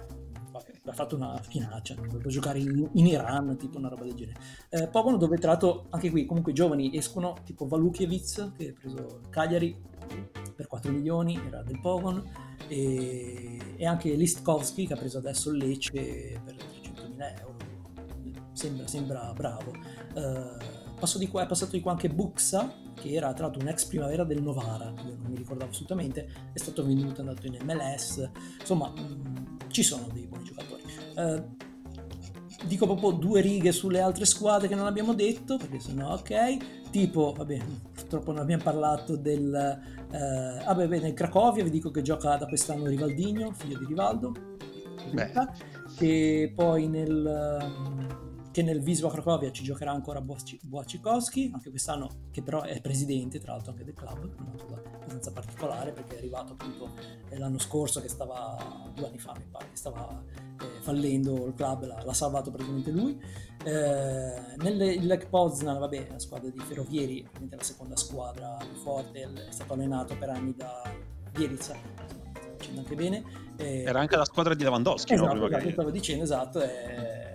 ha 0.86 0.92
fatto 0.92 1.16
una 1.16 1.40
finaccia, 1.40 1.94
per 1.94 2.26
giocare 2.26 2.58
in, 2.58 2.88
in, 2.92 3.06
Iran, 3.06 3.56
tipo 3.56 3.78
una 3.78 3.88
roba 3.88 4.04
del 4.04 4.14
genere. 4.14 4.38
Eh, 4.68 4.88
Pogono 4.88 5.16
dove 5.16 5.38
tra 5.38 5.50
l'altro 5.52 5.86
anche 5.90 6.10
qui 6.10 6.26
comunque 6.26 6.52
i 6.52 6.54
giovani 6.54 6.94
escono, 6.96 7.36
tipo 7.44 7.66
Valukiewicz 7.66 8.52
che 8.56 8.68
ha 8.68 8.78
preso 8.78 9.20
Cagliari 9.30 9.76
per 10.54 10.66
4 10.66 10.92
milioni, 10.92 11.40
era 11.46 11.62
del 11.62 11.80
Pogon, 11.80 12.22
e, 12.68 13.58
e 13.76 13.86
anche 13.86 14.14
Listkowski 14.14 14.86
che 14.86 14.92
ha 14.92 14.96
preso 14.96 15.18
adesso 15.18 15.50
Lecce 15.50 16.40
per 16.44 16.54
300.000 16.54 17.40
euro, 17.40 17.56
sembra, 18.52 18.86
sembra 18.86 19.32
bravo. 19.34 19.72
Eh, 20.14 20.83
di 21.18 21.28
qua, 21.28 21.42
è 21.42 21.46
passato 21.46 21.72
di 21.72 21.80
qua 21.80 21.92
anche 21.92 22.08
Buxa, 22.08 22.72
che 22.94 23.12
era 23.12 23.32
tra 23.32 23.44
l'altro 23.44 23.62
un 23.62 23.68
ex 23.68 23.84
primavera 23.84 24.24
del 24.24 24.42
Novara, 24.42 24.92
io 25.04 25.16
non 25.20 25.30
mi 25.30 25.36
ricordavo 25.36 25.70
assolutamente, 25.70 26.28
è 26.52 26.58
stato 26.58 26.84
venduto, 26.84 27.16
è 27.16 27.26
andato 27.26 27.46
in 27.46 27.58
MLS, 27.62 28.28
insomma 28.60 28.88
mh, 28.88 29.68
ci 29.68 29.82
sono 29.82 30.08
dei 30.12 30.26
buoni 30.26 30.44
giocatori. 30.44 30.82
Eh, 31.16 31.42
dico 32.66 32.86
proprio 32.86 33.10
due 33.10 33.40
righe 33.40 33.72
sulle 33.72 34.00
altre 34.00 34.24
squadre 34.24 34.68
che 34.68 34.74
non 34.74 34.86
abbiamo 34.86 35.14
detto, 35.14 35.56
perché 35.56 35.78
sennò 35.78 36.14
ok, 36.14 36.90
tipo, 36.90 37.34
vabbè, 37.36 37.58
purtroppo 37.92 38.32
non 38.32 38.40
abbiamo 38.40 38.62
parlato 38.62 39.16
del... 39.16 39.54
Eh, 40.10 40.64
vabbè, 40.64 40.88
beh, 40.88 41.00
nel 41.00 41.14
Cracovia 41.14 41.64
vi 41.64 41.70
dico 41.70 41.90
che 41.90 42.02
gioca 42.02 42.36
da 42.36 42.46
quest'anno 42.46 42.86
Rivaldigno, 42.86 43.52
figlio 43.52 43.78
di 43.78 43.86
Rivaldo, 43.86 44.32
che 45.96 46.52
poi 46.54 46.88
nel 46.88 47.92
che 48.54 48.62
nel 48.62 48.78
Wisła 48.78 49.10
Cracovia 49.10 49.50
ci 49.50 49.64
giocherà 49.64 49.90
ancora 49.90 50.20
Boacikowski, 50.20 51.50
anche 51.52 51.70
quest'anno, 51.70 52.28
che 52.30 52.40
però 52.40 52.62
è 52.62 52.80
presidente 52.80 53.40
tra 53.40 53.50
l'altro 53.50 53.72
anche 53.72 53.82
del 53.82 53.94
club, 53.94 54.32
una 54.38 54.52
cosa 54.52 54.80
abbastanza 54.94 55.32
particolare 55.32 55.90
perché 55.90 56.14
è 56.14 56.18
arrivato 56.18 56.52
appunto 56.52 56.90
eh, 57.30 57.38
l'anno 57.38 57.58
scorso 57.58 58.00
che 58.00 58.08
stava, 58.08 58.92
due 58.94 59.08
anni 59.08 59.18
fa 59.18 59.34
mi 59.36 59.44
pare, 59.50 59.70
che 59.70 59.76
stava 59.76 60.22
eh, 60.60 60.80
fallendo 60.82 61.46
il 61.46 61.54
club, 61.54 61.84
l'ha, 61.84 62.04
l'ha 62.04 62.12
salvato 62.12 62.52
praticamente 62.52 62.92
lui. 62.92 63.20
Eh, 63.64 64.34
nel 64.58 64.76
Lech 64.76 65.26
Poznan, 65.28 65.80
vabbè, 65.80 66.06
la 66.12 66.20
squadra 66.20 66.48
di 66.48 66.60
Ferrovieri, 66.60 67.24
ovviamente 67.26 67.56
la 67.56 67.64
seconda 67.64 67.96
squadra 67.96 68.56
più 68.58 68.76
forte, 68.76 69.32
è 69.48 69.50
stato 69.50 69.72
allenato 69.72 70.16
per 70.16 70.28
anni 70.28 70.54
da 70.54 70.80
Bielitsa, 71.32 71.74
facendo 72.56 72.82
anche 72.82 72.94
bene. 72.94 73.24
Eh, 73.56 73.82
Era 73.82 73.98
anche 73.98 74.14
la 74.14 74.24
squadra 74.24 74.54
di 74.54 74.62
Lewandowski, 74.62 75.14
esatto, 75.14 75.34
no? 75.34 75.46
Esatto, 75.48 75.70
stavo 75.70 75.90
dicendo, 75.90 76.22
esatto, 76.22 76.60
è, 76.60 77.32
dove 77.32 77.33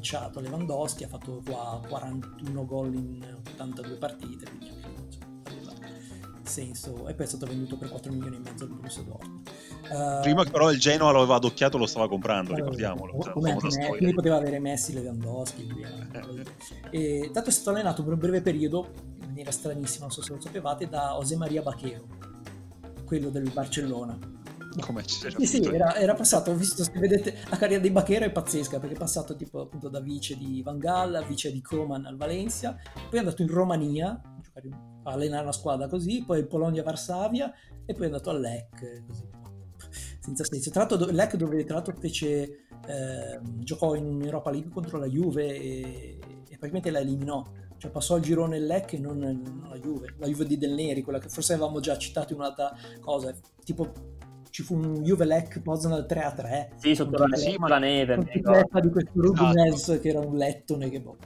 lanciato 0.00 0.40
Lewandowski, 0.40 1.04
ha 1.04 1.08
fatto 1.08 1.42
qua 1.44 1.80
41 1.86 2.64
gol 2.64 2.94
in 2.94 3.22
82 3.38 3.96
partite, 3.96 4.46
quindi 4.48 4.78
senso, 6.42 7.06
e 7.06 7.14
poi 7.14 7.26
è 7.26 7.28
stato 7.28 7.46
venduto 7.46 7.76
per 7.76 7.90
4 7.90 8.10
milioni 8.10 8.36
e 8.36 8.38
mezzo 8.40 8.64
al 8.64 8.70
Borussia 8.70 9.02
Dortmund. 9.02 9.48
Uh, 9.88 10.20
Prima 10.22 10.44
però 10.44 10.72
il 10.72 10.80
Genoa 10.80 11.12
lo 11.12 11.18
aveva 11.18 11.36
adocchiato 11.36 11.78
lo 11.78 11.86
stava 11.86 12.08
comprando, 12.08 12.54
ricordiamolo. 12.54 13.14
Uh, 13.14 13.30
come 13.30 13.54
me, 13.54 13.88
quindi 13.88 14.14
poteva 14.14 14.36
avere 14.36 14.58
Messi, 14.58 14.92
Lewandowski, 14.92 15.72
via. 15.72 16.08
e 16.90 17.30
tanto 17.32 17.50
è 17.50 17.52
stato 17.52 17.70
allenato 17.70 18.02
per 18.02 18.14
un 18.14 18.18
breve 18.18 18.40
periodo, 18.40 18.88
in 19.20 19.26
maniera 19.26 19.52
stranissima, 19.52 20.06
non 20.06 20.14
so 20.14 20.22
se 20.22 20.32
lo 20.32 20.40
sapevate, 20.40 20.88
da 20.88 21.14
José 21.20 21.36
Maria 21.36 21.62
Bachero, 21.62 22.04
quello 23.04 23.28
del 23.28 23.48
Barcellona 23.50 24.18
come 24.80 25.04
ci 25.04 25.30
Sì, 25.36 25.46
sì, 25.46 25.62
era, 25.64 25.96
era, 25.96 26.14
passato, 26.14 26.50
ho 26.50 26.54
visto, 26.54 26.84
se 26.84 26.92
vedete, 26.94 27.36
la 27.48 27.56
carriera 27.56 27.82
di 27.82 27.90
Bachero 27.90 28.24
è 28.24 28.30
pazzesca 28.30 28.78
perché 28.78 28.94
è 28.94 28.98
passato 28.98 29.34
tipo 29.34 29.60
appunto 29.60 29.88
da 29.88 30.00
vice 30.00 30.36
di 30.36 30.62
Van 30.62 30.78
Gaal 30.78 31.14
a 31.16 31.22
vice 31.22 31.50
di 31.50 31.60
Coman 31.60 32.06
al 32.06 32.16
Valencia, 32.16 32.76
poi 33.08 33.16
è 33.16 33.18
andato 33.18 33.42
in 33.42 33.48
Romania 33.48 34.20
a 35.02 35.12
allenare 35.12 35.42
una 35.42 35.52
squadra 35.52 35.88
così, 35.88 36.22
poi 36.24 36.40
in 36.40 36.46
Polonia-Varsavia 36.46 37.52
e 37.84 37.92
poi 37.92 38.02
è 38.02 38.06
andato 38.06 38.30
al 38.30 38.40
LEC 38.40 39.04
così, 39.06 39.28
senza 40.20 40.44
senso. 40.44 40.70
Tra 40.70 40.84
l'altro 40.84 41.10
LEC 41.10 41.36
dove 41.36 41.64
tra 41.64 41.74
l'altro 41.74 41.96
fece, 41.98 42.66
eh, 42.86 43.40
giocò 43.58 43.94
in 43.94 44.22
Europa 44.22 44.50
League 44.50 44.70
contro 44.70 44.98
la 44.98 45.06
Juve 45.06 45.46
e, 45.46 46.18
e 46.48 46.58
praticamente 46.58 46.90
la 46.90 47.00
eliminò. 47.00 47.44
Cioè 47.76 47.90
passò 47.90 48.16
il 48.16 48.22
girone 48.22 48.58
il 48.58 48.66
Lec 48.66 48.92
e 48.92 48.98
non, 48.98 49.16
non, 49.16 49.66
la 49.66 49.78
Juve, 49.78 50.14
la 50.18 50.26
Juve 50.26 50.44
di 50.44 50.58
Del 50.58 50.74
Neri, 50.74 51.00
quella 51.00 51.18
che 51.18 51.30
forse 51.30 51.54
avevamo 51.54 51.80
già 51.80 51.96
citato 51.96 52.34
in 52.34 52.40
un'altra 52.40 52.76
cosa, 53.00 53.34
tipo 53.64 54.18
ci 54.50 54.62
fu 54.62 54.74
un 54.74 55.02
Juve-Lec 55.02 55.60
Poznan 55.60 56.06
3 56.06 56.20
a 56.20 56.32
3 56.32 56.72
sì 56.76 56.94
sotto 56.94 57.24
la, 57.24 57.36
sì, 57.36 57.56
la 57.58 57.78
neve 57.78 58.18
di 58.18 58.90
questo 58.90 59.10
Rubinez 59.14 59.74
esatto. 59.74 60.00
che 60.00 60.08
era 60.08 60.20
un 60.20 60.36
lettone 60.36 60.90
che 60.90 61.00
boh, 61.00 61.16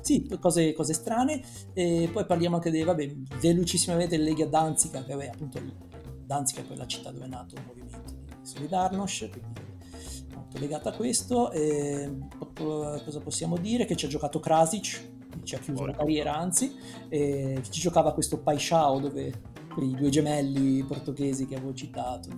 sì 0.00 0.28
cose, 0.40 0.72
cose, 0.72 0.92
strane. 0.92 1.40
E 1.72 2.08
poi 2.12 2.24
parliamo 2.24 2.56
anche 2.56 2.70
dei 2.70 2.84
vabbè 2.84 3.10
velocissimamente 3.40 4.16
del 4.16 4.24
Legia 4.24 4.46
Danzica 4.46 5.02
che 5.04 5.14
vabbè 5.14 5.28
appunto 5.28 5.60
Danzica 6.24 6.60
è 6.60 6.64
poi 6.64 6.76
la 6.76 6.86
città 6.86 7.10
dove 7.10 7.24
è 7.24 7.28
nato 7.28 7.54
il 7.54 7.62
movimento 7.66 8.12
di 8.12 8.34
Solidarnosc 8.42 9.30
quindi 9.30 9.68
molto 10.34 10.58
legata 10.58 10.90
a 10.90 10.92
questo. 10.92 11.50
E, 11.52 12.10
cosa 12.38 13.20
possiamo 13.20 13.56
dire? 13.56 13.84
Che 13.84 13.96
ci 13.96 14.06
ha 14.06 14.08
giocato 14.08 14.40
Krasic 14.40 15.18
ci 15.44 15.54
ha 15.54 15.58
chiuso 15.58 15.86
la 15.86 15.92
carriera 15.92 16.36
anzi 16.36 16.76
e 17.08 17.62
ci 17.70 17.80
giocava 17.80 18.12
questo 18.12 18.38
Paixao 18.38 18.98
dove 18.98 19.32
quei 19.72 19.94
due 19.94 20.10
gemelli 20.10 20.82
portoghesi 20.84 21.46
che 21.46 21.54
avevo 21.54 21.72
citato 21.72 22.28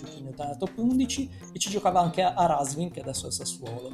nel 0.00 0.10
giochino 0.10 0.30
da 0.34 0.56
top 0.56 0.76
11 0.76 1.30
e 1.52 1.58
ci 1.58 1.70
giocava 1.70 2.00
anche 2.00 2.22
a 2.22 2.46
Rasvin 2.46 2.90
che 2.90 3.00
adesso 3.00 3.28
è 3.28 3.30
Sassuolo. 3.30 3.92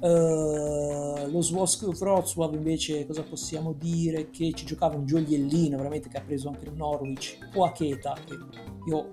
Uh, 0.00 1.30
lo 1.30 1.42
Swask 1.42 1.82
Wrocław 1.82 2.54
invece 2.54 3.06
cosa 3.06 3.22
possiamo 3.22 3.72
dire? 3.72 4.30
Che 4.30 4.52
ci 4.54 4.64
giocava 4.64 4.96
un 4.96 5.06
gioiellino 5.06 5.76
veramente 5.76 6.08
che 6.08 6.18
ha 6.18 6.22
preso 6.22 6.48
anche 6.48 6.66
il 6.66 6.72
Norwich 6.72 7.50
Poacheta 7.50 8.16
che 8.24 8.38
io 8.86 9.12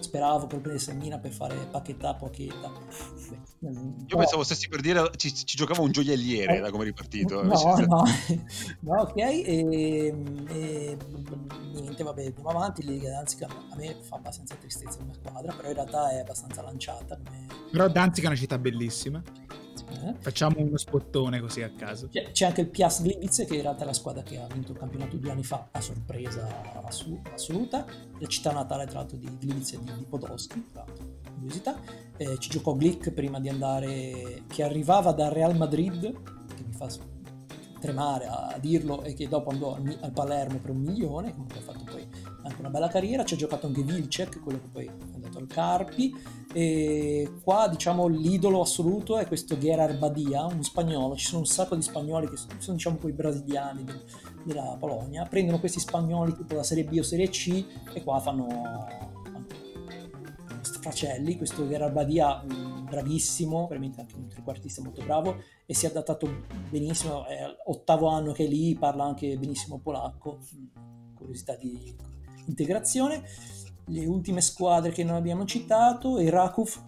speravo 0.00 0.46
che 0.46 0.58
prendesse 0.58 0.92
Mina 0.94 1.18
per 1.18 1.32
fare 1.32 1.54
Paquetà 1.70 2.14
Poacheta 2.14 2.72
io 3.60 4.16
pensavo 4.16 4.42
stessi 4.42 4.68
per 4.68 4.80
dire 4.80 5.10
ci, 5.16 5.32
ci 5.32 5.56
giocava 5.56 5.82
un 5.82 5.92
gioielliere 5.92 6.56
eh, 6.56 6.60
da 6.60 6.70
come 6.70 6.84
ripartito 6.84 7.42
no 7.42 7.54
no, 7.86 8.02
no 8.80 9.00
ok 9.00 9.16
e, 9.16 10.14
e 10.48 10.96
niente 11.72 12.02
vabbè 12.02 12.26
andiamo 12.26 12.50
avanti 12.50 13.00
Danzica 13.00 13.46
a 13.46 13.76
me 13.76 13.96
fa 14.00 14.16
abbastanza 14.16 14.54
tristezza 14.56 14.98
come 14.98 15.14
squadra 15.14 15.54
però 15.54 15.68
in 15.80 15.90
realtà 15.90 16.10
è 16.10 16.20
abbastanza 16.20 16.62
lanciata 16.62 17.16
come... 17.16 17.46
però 17.70 17.88
Danzica 17.88 18.26
è 18.26 18.30
una 18.30 18.38
città 18.38 18.58
bellissima 18.58 19.22
eh? 20.02 20.14
Facciamo 20.18 20.60
uno 20.60 20.76
spottone 20.76 21.40
così 21.40 21.62
a 21.62 21.70
caso. 21.70 22.08
C'è, 22.08 22.30
c'è 22.30 22.46
anche 22.46 22.62
il 22.62 22.68
Piast 22.68 23.02
Gliwice, 23.02 23.44
che 23.44 23.56
in 23.56 23.62
realtà 23.62 23.84
è 23.84 23.86
la 23.86 23.92
squadra 23.92 24.22
che 24.22 24.38
ha 24.38 24.46
vinto 24.52 24.72
il 24.72 24.78
campionato 24.78 25.16
due 25.16 25.30
anni 25.30 25.44
fa, 25.44 25.68
a 25.70 25.80
sorpresa 25.80 26.82
assoluta. 26.82 27.86
La 28.18 28.26
città 28.26 28.52
natale, 28.52 28.86
tra 28.86 29.00
l'altro, 29.00 29.16
di 29.16 29.28
Gliwice 29.40 29.78
di, 29.78 29.92
di 29.96 30.04
Podolski, 30.04 30.68
tra 30.72 30.84
curiosità. 31.34 31.78
Eh, 32.16 32.38
ci 32.38 32.50
giocò 32.50 32.74
Glick 32.74 33.10
prima 33.10 33.40
di 33.40 33.48
andare, 33.48 34.42
che 34.46 34.62
arrivava 34.62 35.12
dal 35.12 35.30
Real 35.30 35.56
Madrid, 35.56 36.00
che 36.02 36.64
mi 36.64 36.72
fa 36.72 36.88
tremare 37.80 38.26
a 38.26 38.56
dirlo, 38.58 39.02
e 39.02 39.14
che 39.14 39.28
dopo 39.28 39.50
andò 39.50 39.74
al 39.74 40.12
Palermo 40.12 40.58
per 40.58 40.70
un 40.70 40.78
milione, 40.78 41.32
comunque 41.32 41.58
ha 41.58 41.62
fatto 41.62 41.84
poi 41.84 42.06
anche 42.44 42.60
una 42.60 42.70
bella 42.70 42.88
carriera. 42.88 43.24
Ci 43.24 43.34
ha 43.34 43.36
giocato 43.36 43.66
anche 43.66 43.82
Vilcek, 43.82 44.40
quello 44.40 44.60
che 44.60 44.68
poi 44.68 44.86
è 44.86 45.14
andato 45.14 45.38
al 45.38 45.46
Carpi. 45.46 46.14
E 46.52 47.32
qua 47.42 47.66
diciamo 47.68 48.06
l'idolo 48.06 48.60
assoluto 48.60 49.18
è 49.18 49.26
questo 49.26 49.58
Gerard 49.58 49.98
Badia, 49.98 50.44
un 50.44 50.62
spagnolo, 50.62 51.16
ci 51.16 51.26
sono 51.26 51.40
un 51.40 51.46
sacco 51.46 51.74
di 51.74 51.82
spagnoli 51.82 52.28
che 52.28 52.36
sono 52.36 52.76
diciamo 52.76 52.96
quei 52.96 53.12
brasiliani 53.12 53.82
de, 53.82 53.92
della 54.44 54.76
Polonia, 54.78 55.24
prendono 55.24 55.58
questi 55.58 55.80
spagnoli 55.80 56.34
tipo 56.36 56.54
la 56.54 56.62
Serie 56.62 56.84
B 56.84 56.96
o 56.98 57.02
Serie 57.02 57.28
C 57.28 57.64
e 57.92 58.04
qua 58.04 58.20
fanno, 58.20 58.46
straccelli, 60.60 61.36
questo 61.36 61.66
Gerard 61.66 61.92
Badia 61.92 62.44
bravissimo, 62.44 63.66
veramente 63.66 64.00
anche 64.00 64.14
un 64.14 64.28
trequartista 64.28 64.82
molto 64.82 65.02
bravo 65.02 65.36
e 65.66 65.74
si 65.74 65.86
è 65.86 65.88
adattato 65.88 66.28
benissimo, 66.70 67.26
è 67.26 67.42
ottavo 67.64 68.06
anno 68.06 68.32
che 68.32 68.44
è 68.44 68.48
lì, 68.48 68.76
parla 68.76 69.04
anche 69.04 69.36
benissimo 69.36 69.80
polacco, 69.80 70.38
curiosità 71.14 71.56
di 71.56 71.96
integrazione 72.46 73.22
le 73.88 74.06
ultime 74.06 74.40
squadre 74.40 74.92
che 74.92 75.04
non 75.04 75.16
abbiamo 75.16 75.44
citato, 75.44 76.18
il 76.18 76.30
Rakov 76.30 76.84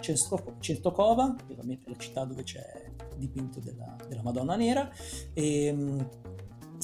Cestokova, 0.60 1.34
che 1.46 1.52
ovviamente 1.52 1.86
è 1.86 1.90
la 1.90 1.98
città 1.98 2.24
dove 2.24 2.42
c'è 2.42 2.84
il 3.12 3.18
dipinto 3.18 3.60
della, 3.60 3.96
della 4.08 4.22
Madonna 4.22 4.56
Nera, 4.56 4.90
e, 5.34 5.64
ehm, 5.64 6.08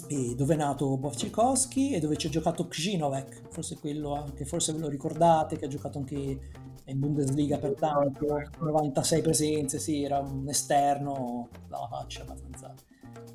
e 0.08 0.34
dove 0.34 0.54
è 0.54 0.56
nato 0.56 0.96
Bovcikowski 0.96 1.92
e 1.92 2.00
dove 2.00 2.16
c'è 2.16 2.28
giocato 2.28 2.66
Kzinovek, 2.66 3.48
forse 3.50 3.78
quello 3.78 4.30
che 4.34 4.44
forse 4.44 4.72
ve 4.72 4.80
lo 4.80 4.88
ricordate, 4.88 5.56
che 5.56 5.64
ha 5.64 5.68
giocato 5.68 5.98
anche 5.98 6.50
in 6.84 6.98
Bundesliga 6.98 7.58
per 7.58 7.74
tanto, 7.74 8.26
96 8.60 9.22
presenze, 9.22 9.78
sì, 9.78 10.02
era 10.02 10.18
un 10.18 10.48
esterno 10.48 11.48
dalla 11.68 11.86
faccia 11.88 12.22
abbastanza 12.22 12.74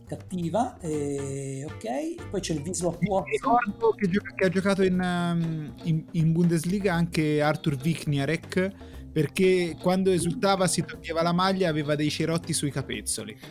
cattiva. 0.08 0.78
E, 0.80 1.66
ok, 1.66 2.30
poi 2.30 2.40
c'è 2.40 2.54
il 2.54 2.62
Wisła 2.66 2.92
Płock. 2.92 3.30
Ricordo 3.30 3.92
che, 3.92 4.10
gio- 4.10 4.22
che, 4.36 4.46
ha 4.46 4.50
giocato 4.50 4.84
in, 4.84 5.00
um, 5.00 5.74
in, 5.84 6.06
in, 6.12 6.32
Bundesliga 6.32 6.94
anche 6.94 7.42
Artur 7.42 7.78
Wikniarek 7.84 8.70
perché 9.12 9.76
quando 9.82 10.12
esultava 10.12 10.68
si 10.68 10.86
toglieva 10.86 11.22
la 11.22 11.34
maglia 11.34 11.70
aveva 11.70 11.96
dei 11.96 12.10
cerotti 12.10 12.54
sui 12.54 12.72
capezzoli. 12.72 13.38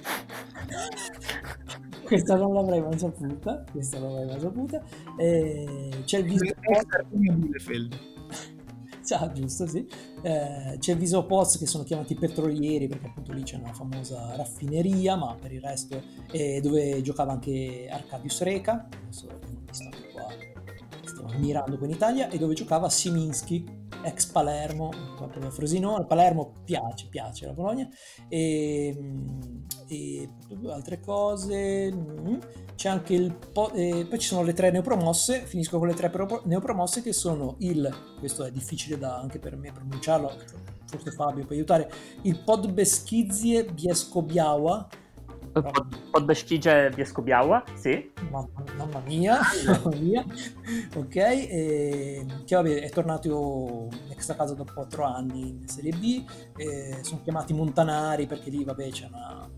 questa 2.05 2.37
non 2.37 2.55
l'avrei 2.55 2.81
mai 2.81 2.99
saputa, 2.99 3.65
questa 3.71 3.99
non 3.99 4.15
l'avrei 4.15 4.27
mai 4.27 4.41
saputa. 4.41 4.83
E 5.19 5.91
c'è 6.05 6.19
il 6.19 6.25
Wisła 6.27 6.55
Płock. 6.61 7.05
Ah, 9.17 9.33
giusto, 9.33 9.67
sì. 9.67 9.87
Eh, 10.23 10.77
c'è 10.79 10.97
Visopoz 10.97 11.59
che 11.59 11.67
sono 11.67 11.85
chiamati 11.85 12.15
petrolieri 12.15 12.89
perché 12.89 13.07
appunto 13.07 13.33
lì 13.33 13.43
c'è 13.43 13.57
una 13.57 13.73
famosa 13.73 14.35
raffineria, 14.37 15.17
ma 15.17 15.35
per 15.41 15.53
il 15.53 15.61
resto 15.61 16.03
è 16.31 16.61
dove 16.61 17.01
giocava 17.03 17.33
anche 17.33 17.89
Arcadius 17.91 18.43
Reca, 18.43 18.89
adesso 19.03 19.29
abbiamo 19.29 19.61
visto 19.67 19.85
anche 19.85 20.06
ammirando 21.33 21.77
qua 21.77 21.87
in 21.87 21.93
Italia, 21.93 22.29
e 22.31 22.39
dove 22.39 22.55
giocava 22.55 22.89
Siminski, 22.89 23.65
ex 24.03 24.27
Palermo, 24.27 24.91
proprio 25.17 25.51
Frosinone. 25.51 26.07
Palermo 26.07 26.53
piace, 26.65 27.09
piace 27.09 27.47
la 27.47 27.53
Polonia. 27.53 27.89
E, 28.29 28.97
e 29.89 30.31
altre 30.69 31.01
cose. 31.01 31.93
Mm, 31.93 32.37
c'è 32.75 32.89
anche 32.89 33.15
il. 33.15 33.35
Po- 33.35 33.71
poi 33.71 34.19
ci 34.19 34.29
sono 34.29 34.43
le 34.43 34.53
tre 34.53 34.71
neopromosse. 34.71 35.45
Finisco 35.45 35.79
con 35.79 35.89
le 35.89 35.95
tre 35.95 36.11
pro- 36.11 36.43
neopromosse 36.45 37.03
che 37.03 37.13
sono 37.13 37.57
il. 37.61 37.89
Questo 38.19 38.45
è 38.45 38.51
difficile 38.51 38.99
da, 38.99 39.19
anche 39.19 39.39
per 39.39 39.57
me 39.57 39.73
pronunciarlo. 39.73 40.33
Forse 40.87 41.11
Fabio 41.11 41.45
può 41.45 41.55
aiutare. 41.55 41.91
Il 42.23 42.43
Podbeskizie 42.45 43.75
Biescobiała 45.57 45.87
Podbeścicie 46.13 46.91
Biescobiała, 46.95 47.63
sì. 47.75 48.11
Mamma, 48.31 48.65
mamma 48.77 49.01
mia, 49.07 49.41
mamma 49.67 49.97
mia. 49.97 50.25
ok, 50.97 51.17
e, 51.17 52.27
che 52.45 52.55
vabbè, 52.55 52.83
è 52.83 52.91
tornato 52.91 53.89
in 53.91 54.11
extra 54.11 54.35
casa 54.35 54.55
dopo 54.55 54.73
4 54.75 55.05
anni 55.05 55.49
in 55.49 55.69
Serie 55.69 55.93
B. 55.93 56.25
sono 57.03 57.23
chiamati 57.23 57.55
Montanari 57.55 58.27
perché 58.27 58.51
lì, 58.51 58.65
vabbè, 58.65 58.89
c'è 58.91 59.07
una 59.07 59.49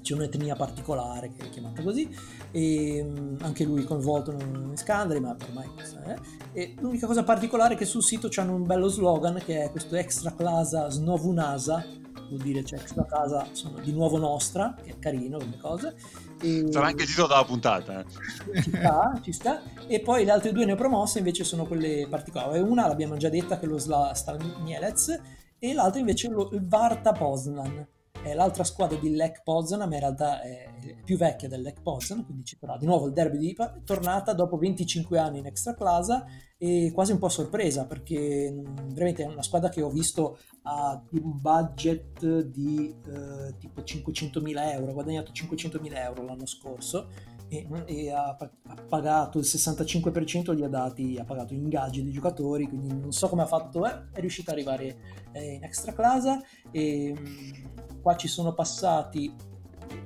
c'è 0.00 0.12
un'etnia 0.12 0.54
particolare 0.54 1.32
che 1.32 1.46
è 1.46 1.48
chiamata 1.48 1.82
così 1.82 2.14
e 2.50 3.10
anche 3.40 3.64
lui 3.64 3.84
coinvolto 3.84 4.32
in 4.32 4.72
scandali 4.74 5.18
ma 5.18 5.34
ormai 5.48 5.70
eh? 6.06 6.18
e 6.52 6.74
l'unica 6.78 7.06
cosa 7.06 7.24
particolare 7.24 7.72
è 7.72 7.76
che 7.78 7.86
sul 7.86 8.02
sito 8.02 8.28
c'hanno 8.30 8.54
un 8.54 8.66
bello 8.66 8.88
slogan 8.88 9.40
che 9.42 9.62
è 9.62 9.70
questo 9.70 9.96
extra 9.96 10.34
clasa 10.34 10.90
snovunasa 10.90 11.82
vuol 12.28 12.40
dire 12.40 12.62
c'è 12.62 12.76
questa 12.78 13.04
casa 13.04 13.46
sono 13.52 13.78
di 13.80 13.92
nuovo 13.92 14.18
nostra, 14.18 14.74
che 14.82 14.90
è 14.90 14.98
carino 14.98 15.38
come 15.38 15.58
cosa. 15.58 15.92
E... 16.40 16.66
Sarà 16.70 16.86
anche 16.86 17.02
il 17.02 17.08
titolo 17.08 17.28
della 17.28 17.44
puntata. 17.44 18.00
Eh. 18.00 18.62
Ci 18.62 18.70
sta, 18.70 19.20
ci 19.22 19.32
sta. 19.32 19.62
E 19.86 20.00
poi 20.00 20.24
le 20.24 20.30
altre 20.30 20.52
due 20.52 20.64
neopromosse 20.64 21.18
invece 21.18 21.44
sono 21.44 21.66
quelle 21.66 22.06
particolari. 22.08 22.60
Una 22.60 22.86
l'abbiamo 22.86 23.16
già 23.16 23.28
detta 23.28 23.58
che 23.58 23.66
è 23.66 23.68
lo 23.68 23.78
Stal 23.78 24.38
Mielec 24.62 25.20
e 25.58 25.72
l'altra 25.72 26.00
invece 26.00 26.28
è 26.28 26.30
lo, 26.30 26.50
il 26.52 26.66
Varta 26.66 27.12
Poznan 27.12 27.86
l'altra 28.32 28.64
squadra 28.64 28.96
di 28.96 29.14
Lech 29.14 29.42
Poznan, 29.42 29.86
ma 29.86 29.94
in 29.94 30.00
realtà 30.00 30.40
è 30.40 30.66
più 31.04 31.18
vecchia 31.18 31.48
del 31.48 31.60
Lech 31.60 31.82
Poznan, 31.82 32.24
quindi 32.24 32.44
ci 32.44 32.56
sarà 32.58 32.78
di 32.78 32.86
nuovo 32.86 33.06
il 33.06 33.12
derby 33.12 33.36
di 33.36 33.50
Ipa, 33.50 33.78
tornata 33.84 34.32
dopo 34.32 34.56
25 34.56 35.18
anni 35.18 35.40
in 35.40 35.46
Extraclasa 35.46 36.24
e 36.56 36.92
quasi 36.94 37.12
un 37.12 37.18
po' 37.18 37.28
sorpresa 37.28 37.84
perché 37.84 38.54
veramente 38.92 39.24
è 39.24 39.26
una 39.26 39.42
squadra 39.42 39.68
che 39.68 39.82
ho 39.82 39.90
visto 39.90 40.38
a 40.62 41.02
un 41.10 41.40
budget 41.40 42.42
di 42.44 42.94
eh, 43.06 43.56
tipo 43.58 43.82
500.000 43.82 44.72
euro, 44.72 44.90
ha 44.90 44.94
guadagnato 44.94 45.32
500.000 45.32 45.96
euro 45.96 46.24
l'anno 46.24 46.46
scorso 46.46 47.08
e, 47.56 47.84
e 47.86 48.10
ha, 48.10 48.36
ha, 48.36 48.74
pagato 48.88 49.38
il 49.38 49.44
65% 49.44 50.54
li 50.54 50.64
ha 50.64 50.68
dati, 50.68 51.16
ha 51.18 51.24
pagato 51.24 51.54
gli 51.54 51.58
ingaggi 51.58 52.02
dei 52.02 52.12
giocatori, 52.12 52.66
quindi 52.66 52.88
non 52.88 53.12
so 53.12 53.28
come 53.28 53.42
ha 53.42 53.46
fatto, 53.46 53.86
eh, 53.86 54.10
è 54.12 54.20
riuscito 54.20 54.50
ad 54.50 54.56
arrivare 54.56 54.96
eh, 55.32 55.54
in 55.54 55.64
extra 55.64 55.92
clasa 55.92 56.40
e 56.70 57.14
mh, 57.16 58.00
qua 58.02 58.16
ci 58.16 58.28
sono 58.28 58.52
passati 58.54 59.32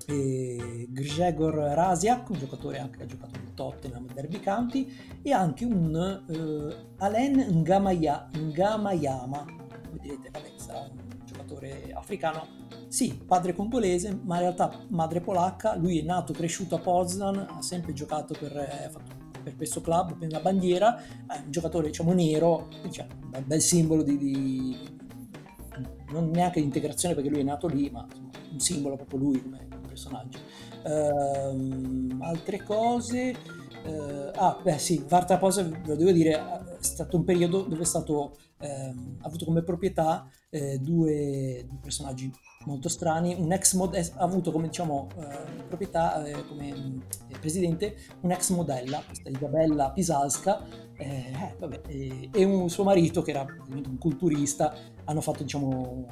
eh, 0.06 0.86
Grzegor 0.88 1.54
Rasiak, 1.54 2.30
un 2.30 2.38
giocatore 2.38 2.78
anche 2.78 2.98
che 2.98 3.02
ha 3.04 3.06
giocato 3.06 3.38
in 3.38 3.54
Tottenham 3.54 4.06
Derby 4.12 4.40
County 4.40 5.20
e 5.22 5.32
anche 5.32 5.64
un 5.64 6.24
eh, 6.28 6.76
Alen 6.98 7.60
Ngamaya, 7.60 8.28
Ngamayama, 8.32 9.44
voi 9.90 9.98
direte 10.00 10.30
vabbè 10.30 10.52
sarà 10.56 10.80
un 10.80 11.07
giocatore 11.48 11.92
africano 11.94 12.46
sì, 12.88 13.14
padre 13.14 13.54
congolese, 13.54 14.18
ma 14.24 14.36
in 14.36 14.42
realtà 14.42 14.72
madre 14.88 15.20
polacca. 15.20 15.76
Lui 15.76 15.98
è 15.98 16.02
nato, 16.02 16.32
cresciuto 16.32 16.76
a 16.76 16.78
Poznan, 16.78 17.46
ha 17.50 17.62
sempre 17.62 17.92
giocato 17.92 18.34
per, 18.38 18.56
eh, 18.56 18.90
per 19.42 19.56
questo 19.56 19.80
club, 19.80 20.16
per 20.16 20.30
la 20.30 20.40
bandiera. 20.40 20.96
È 21.26 21.40
un 21.44 21.50
giocatore, 21.50 21.88
diciamo, 21.88 22.12
nero, 22.12 22.68
cioè, 22.90 23.06
un 23.32 23.44
bel 23.44 23.60
simbolo 23.60 24.02
di, 24.02 24.16
di, 24.16 24.76
non 26.10 26.30
neanche 26.30 26.60
di 26.60 26.66
integrazione 26.66 27.14
perché 27.14 27.28
lui 27.28 27.40
è 27.40 27.44
nato 27.44 27.66
lì, 27.66 27.90
ma 27.90 28.06
insomma, 28.08 28.30
un 28.52 28.60
simbolo 28.60 28.96
proprio 28.96 29.18
lui 29.18 29.42
come 29.42 29.66
personaggio. 29.86 30.38
Uh, 30.84 32.16
altre 32.20 32.62
cose. 32.62 33.57
Uh, 33.84 34.30
ah, 34.34 34.58
beh, 34.62 34.78
sì, 34.78 35.04
Varta 35.08 35.38
Posa, 35.38 35.62
ve 35.62 35.80
lo 35.84 35.96
devo 35.96 36.12
dire, 36.12 36.32
è 36.32 36.60
stato 36.80 37.16
un 37.16 37.24
periodo 37.24 37.62
dove 37.62 37.82
è 37.82 37.86
stato 37.86 38.36
ehm, 38.58 39.18
avuto 39.22 39.44
come 39.44 39.62
proprietà 39.62 40.28
eh, 40.50 40.78
due, 40.78 41.64
due, 41.68 41.78
personaggi 41.80 42.30
molto 42.64 42.88
strani. 42.88 43.34
Un 43.38 43.52
ex 43.52 43.74
mod- 43.74 43.94
ha 43.94 44.22
avuto 44.22 44.52
come 44.52 44.66
diciamo, 44.66 45.08
eh, 45.16 45.62
proprietà, 45.68 46.24
eh, 46.24 46.46
come 46.46 46.68
eh, 47.28 47.38
presidente, 47.38 47.96
un 48.20 48.30
ex 48.30 48.50
modella, 48.50 49.02
questa 49.04 49.28
Isabella 49.28 49.90
Pisalska, 49.90 50.64
eh, 50.96 51.06
eh, 51.06 51.54
vabbè, 51.58 51.80
e 52.32 52.44
un 52.44 52.68
suo 52.68 52.84
marito 52.84 53.22
che 53.22 53.30
era 53.30 53.46
un 53.70 53.98
culturista. 53.98 54.74
Hanno 55.04 55.20
fatto 55.20 55.42
diciamo, 55.42 56.06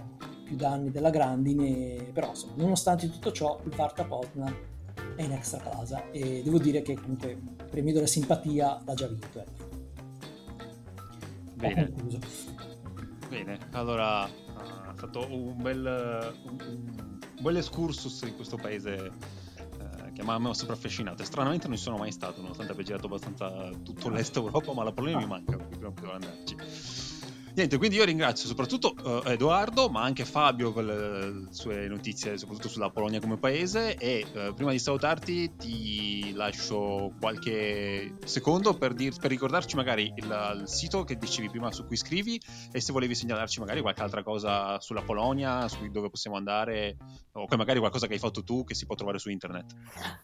più 0.44 0.56
danni 0.56 0.90
della 0.90 1.10
grandine, 1.10 2.10
però 2.12 2.28
insomma, 2.28 2.55
nonostante 2.56 3.10
tutto 3.10 3.32
ciò, 3.32 3.60
il 3.64 3.74
Varta 3.74 4.05
Poznan 4.05 4.74
è 5.16 5.22
in 5.22 5.32
extra 5.32 5.59
casa 5.60 6.10
e 6.10 6.43
devo 6.43 6.59
dire 6.59 6.82
che 6.82 6.94
comunque 6.94 7.30
il 7.30 7.64
premio 7.70 7.93
della 7.93 8.06
simpatia 8.06 8.80
l'ha 8.84 8.94
già 8.94 9.06
vinto. 9.09 9.40
Ecco. 9.40 9.64
Bene. 11.55 11.93
Bene, 13.28 13.59
allora 13.72 14.22
ha 14.22 14.94
fatto 14.94 15.26
un 15.28 15.60
bel, 15.60 16.34
un, 16.44 16.59
un 16.60 17.18
bel 17.40 17.56
excursus 17.56 18.22
in 18.22 18.36
questo 18.36 18.56
paese 18.56 18.94
eh, 18.97 20.12
che 20.12 20.22
mi 20.22 20.30
ha 20.30 20.55
sempre 20.55 20.76
affascinato. 20.76 21.24
Stranamente 21.24 21.66
non 21.66 21.76
ci 21.76 21.82
sono 21.82 21.97
mai 21.97 22.12
stato, 22.12 22.40
nonostante 22.40 22.72
abbia 22.72 22.84
girato 22.84 23.06
abbastanza 23.06 23.70
tutto 23.82 24.10
l'est 24.10 24.36
Europa, 24.36 24.72
ma 24.74 24.84
la 24.84 24.93
Polonia 24.93 25.18
mi 25.18 25.26
manca, 25.26 25.56
quindi 25.56 25.76
prima 25.76 25.93
devo 25.98 26.12
andarci. 26.12 26.56
Niente, 27.57 27.78
quindi 27.78 27.97
io 27.97 28.05
ringrazio 28.05 28.47
soprattutto 28.47 28.95
uh, 29.03 29.27
Edoardo, 29.31 29.89
ma 29.89 30.03
anche 30.03 30.27
Fabio 30.27 30.74
per 30.74 30.85
le 30.85 31.47
sue 31.53 31.89
notizie, 31.89 32.37
soprattutto 32.37 32.69
sulla 32.69 32.91
Polonia 32.91 33.19
come 33.19 33.39
paese. 33.39 33.97
E 33.97 34.27
uh, 34.31 34.53
prima 34.53 34.73
di 34.73 34.78
salutarti, 34.78 35.57
ti 35.57 36.35
lascio 36.35 37.15
qualche 37.19 38.12
secondo 38.27 38.74
per, 38.74 38.93
dir- 38.93 39.19
per 39.19 39.31
ricordarci 39.31 39.74
magari 39.74 40.12
il, 40.16 40.59
il, 40.61 40.69
sito 40.69 41.05
che 41.05 41.16
dicevi 41.16 41.49
prima 41.49 41.73
su 41.73 41.87
cui 41.87 41.97
scrivi 41.97 42.39
e 42.70 42.78
se 42.83 42.93
volevi 42.93 43.15
segnalarci 43.15 43.59
magari 43.61 43.81
qualche 43.81 44.03
altra 44.03 44.23
cosa 44.23 44.78
sulla 44.81 45.01
Polonia, 45.01 45.66
su 45.66 45.91
dove 45.91 46.11
possiamo 46.11 46.37
andare, 46.37 46.99
o 47.33 47.47
magari 47.57 47.78
qualcosa 47.78 48.07
che 48.07 48.12
hai 48.12 48.19
fatto 48.19 48.45
tu 48.45 48.65
che 48.65 48.74
si 48.74 48.85
può 48.85 48.97
trovare 48.97 49.19
su 49.19 49.31
internet. 49.31 49.73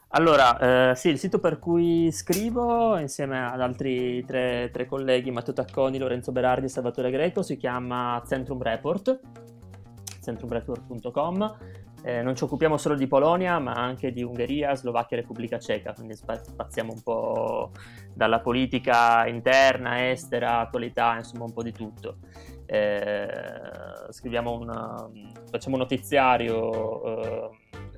Allora, 0.09 0.91
eh, 0.91 0.97
sì, 0.97 1.09
il 1.09 1.19
sito 1.19 1.39
per 1.39 1.59
cui 1.59 2.13
scrivo 2.13 2.99
insieme 2.99 3.43
ad 3.43 3.63
altri 3.63 4.23
tre, 4.27 4.69
tre 4.71 4.85
colleghi, 4.85 5.31
Matteo 5.31 5.55
Tacconi, 5.55 5.97
Lorenzo 5.97 6.31
Berardi 6.31 6.67
e 6.67 6.69
Salvatore 6.69 7.11
Greco 7.11 7.21
Greco 7.23 7.43
si 7.43 7.57
chiama 7.57 8.21
Centrum 8.27 8.61
Report, 8.61 9.21
centrumreport.com. 10.21 11.57
Eh, 12.03 12.21
non 12.21 12.35
ci 12.35 12.43
occupiamo 12.43 12.77
solo 12.77 12.97
di 12.97 13.07
Polonia, 13.07 13.61
ma 13.61 13.75
anche 13.75 14.11
di 14.11 14.25
Ungheria, 14.25 14.75
Slovacchia 14.75 15.17
e 15.17 15.21
Repubblica 15.21 15.61
Ceca, 15.61 15.93
quindi 15.93 16.17
spaziamo 16.17 16.93
un 16.93 17.01
po' 17.01 17.71
dalla 18.13 18.41
politica 18.41 19.25
interna, 19.29 20.11
estera, 20.11 20.59
attualità, 20.59 21.15
insomma 21.17 21.45
un 21.45 21.53
po' 21.53 21.63
di 21.63 21.71
tutto. 21.71 22.17
Eh, 22.67 23.29
una, 24.33 25.09
facciamo 25.49 25.77
un 25.77 25.81
notiziario 25.81 27.05
eh, 27.05 27.51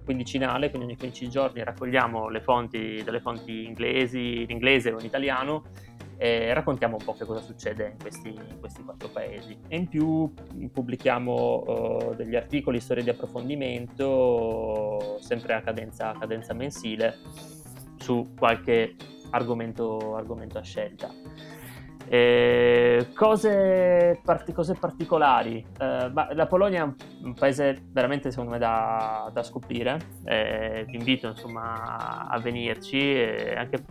quindicinale, 0.04 0.68
quindi 0.68 0.88
ogni 0.88 0.98
15 0.98 1.30
giorni 1.30 1.64
raccogliamo 1.64 2.28
le 2.28 2.42
fonti 2.42 3.00
delle 3.02 3.20
fonti 3.20 3.64
inglesi, 3.64 4.42
in 4.42 4.50
inglese 4.50 4.92
o 4.92 4.98
in 4.98 5.06
italiano 5.06 5.64
e 6.24 6.54
raccontiamo 6.54 6.96
un 6.98 7.04
po' 7.04 7.12
che 7.12 7.26
cosa 7.26 7.42
succede 7.42 7.90
in 7.90 7.98
questi, 8.00 8.28
in 8.28 8.58
questi 8.58 8.82
quattro 8.82 9.08
paesi. 9.08 9.58
E 9.68 9.76
in 9.76 9.88
più 9.88 10.32
pubblichiamo 10.72 11.64
uh, 11.66 12.14
degli 12.14 12.34
articoli, 12.34 12.80
storie 12.80 13.02
di 13.02 13.10
approfondimento, 13.10 15.18
sempre 15.20 15.52
a 15.52 15.60
cadenza, 15.60 16.12
a 16.12 16.18
cadenza 16.18 16.54
mensile, 16.54 17.18
su 17.98 18.32
qualche 18.38 18.96
argomento, 19.32 20.16
argomento 20.16 20.56
a 20.56 20.62
scelta. 20.62 21.12
Eh, 22.08 23.08
cose, 23.14 24.18
part- 24.24 24.50
cose, 24.52 24.72
particolari. 24.80 25.62
Eh, 25.78 26.10
la 26.10 26.46
Polonia 26.48 26.84
è 26.84 27.22
un, 27.22 27.34
paese 27.34 27.82
veramente 27.90 28.30
secondo 28.30 28.52
me 28.52 28.58
da, 28.58 29.30
da 29.30 29.42
scoprire. 29.42 30.00
Eh, 30.24 30.86
vi 30.88 30.96
invito 30.96 31.28
insomma 31.28 32.28
a 32.28 32.38
venirci 32.38 33.14
anche 33.54 33.84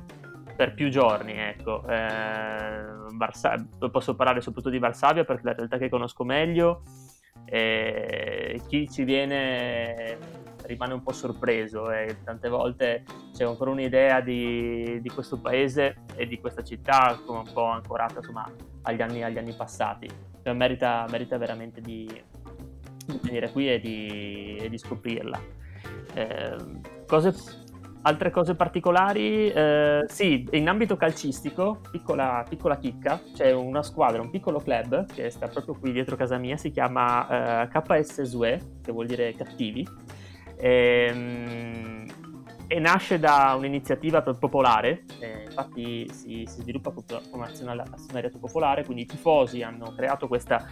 per 0.55 0.73
più 0.73 0.89
giorni. 0.89 1.33
Ecco. 1.33 1.85
Eh, 1.87 3.01
Varsa- 3.15 3.63
posso 3.91 4.15
parlare 4.15 4.41
soprattutto 4.41 4.71
di 4.71 4.79
Varsavia 4.79 5.23
perché 5.23 5.41
è 5.41 5.45
la 5.45 5.53
realtà 5.53 5.77
che 5.77 5.89
conosco 5.89 6.23
meglio. 6.23 6.83
chi 7.45 8.89
ci 8.89 9.03
viene 9.03 10.17
rimane 10.65 10.93
un 10.93 11.03
po' 11.03 11.11
sorpreso 11.11 11.91
e 11.91 12.17
tante 12.23 12.49
volte 12.49 13.03
c'è 13.33 13.43
ancora 13.43 13.71
un'idea 13.71 14.21
di, 14.21 14.99
di 15.01 15.09
questo 15.09 15.39
paese 15.39 16.03
e 16.15 16.25
di 16.25 16.39
questa 16.39 16.63
città 16.63 17.19
come 17.25 17.39
un 17.39 17.51
po' 17.51 17.65
ancorata 17.65 18.19
insomma, 18.19 18.49
agli, 18.83 19.01
anni, 19.01 19.23
agli 19.23 19.37
anni 19.37 19.53
passati. 19.53 20.07
Cioè, 20.43 20.53
merita, 20.53 21.05
merita, 21.09 21.37
veramente 21.37 21.81
di, 21.81 22.05
di, 23.05 23.19
venire 23.21 23.51
qui 23.51 23.71
e 23.71 23.79
di, 23.79 24.57
e 24.57 24.69
di 24.69 24.77
scoprirla. 24.77 25.41
Eh, 26.13 26.55
cose, 27.07 27.33
altre 28.03 28.31
cose 28.31 28.55
particolari? 28.55 29.49
Eh, 29.49 30.05
sì, 30.07 30.47
in 30.51 30.69
ambito 30.69 30.95
calcistico, 30.95 31.81
piccola, 31.91 32.45
piccola, 32.47 32.77
chicca, 32.77 33.19
c'è 33.33 33.51
una 33.51 33.83
squadra, 33.83 34.21
un 34.21 34.29
piccolo 34.29 34.59
club 34.59 35.05
che 35.07 35.29
sta 35.29 35.47
proprio 35.47 35.75
qui 35.75 35.91
dietro 35.91 36.15
casa 36.15 36.37
mia, 36.37 36.55
si 36.55 36.71
chiama 36.71 37.63
eh, 37.63 37.67
KS 37.67 38.21
Sue, 38.21 38.77
che 38.81 38.91
vuol 38.91 39.07
dire 39.07 39.33
cattivi 39.33 39.87
e, 40.63 41.07
ehm, 41.09 42.05
e 42.67 42.79
nasce 42.79 43.19
da 43.19 43.53
un'iniziativa 43.57 44.21
popolare, 44.21 45.03
eh, 45.19 45.43
infatti 45.45 46.09
si, 46.11 46.45
si, 46.47 46.61
sviluppa 46.61 46.91
come 47.29 47.45
azionariato 47.45 48.39
popolare, 48.39 48.83
quindi 48.85 49.03
i 49.03 49.05
tifosi 49.05 49.61
hanno 49.61 49.93
creato 49.95 50.27
questa, 50.27 50.65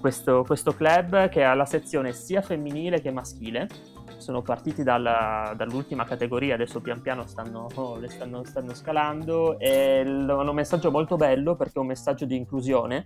questo, 0.00 0.44
questo, 0.44 0.74
club 0.74 1.28
che 1.30 1.42
ha 1.42 1.54
la 1.54 1.64
sezione 1.64 2.12
sia 2.12 2.40
femminile 2.40 3.00
che 3.00 3.10
maschile. 3.10 3.68
Sono 4.16 4.42
partiti 4.42 4.82
dalla, 4.82 5.52
dall'ultima 5.56 6.04
categoria, 6.04 6.54
adesso 6.54 6.80
pian 6.80 7.00
piano 7.02 7.26
stanno, 7.26 7.68
oh, 7.74 7.96
le 7.98 8.08
stanno, 8.08 8.44
stanno 8.44 8.74
scalando 8.74 9.56
hanno 9.58 10.50
un 10.50 10.54
messaggio 10.54 10.90
molto 10.90 11.16
bello 11.16 11.56
perché 11.56 11.74
è 11.74 11.80
un 11.80 11.88
messaggio 11.88 12.24
di 12.24 12.36
inclusione 12.36 13.04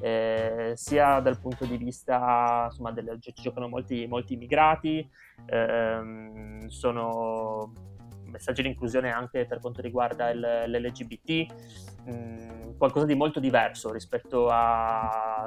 eh, 0.00 0.72
sia 0.74 1.20
dal 1.20 1.40
punto 1.40 1.64
di 1.64 1.76
vista, 1.76 2.66
insomma, 2.68 2.92
delle, 2.92 3.18
ci 3.20 3.32
giocano 3.34 3.68
molti, 3.68 4.06
molti 4.06 4.34
immigrati, 4.34 5.08
ehm, 5.46 6.66
sono 6.68 7.72
messaggi 8.24 8.62
di 8.62 8.68
inclusione 8.68 9.10
anche 9.10 9.46
per 9.46 9.60
quanto 9.60 9.80
riguarda 9.80 10.30
il, 10.30 10.40
l'LGBT, 10.66 11.46
mh, 12.04 12.12
mm, 12.12 12.76
qualcosa 12.76 13.06
di 13.06 13.14
molto 13.14 13.40
diverso 13.40 13.92
rispetto 13.92 14.48
a, 14.48 15.46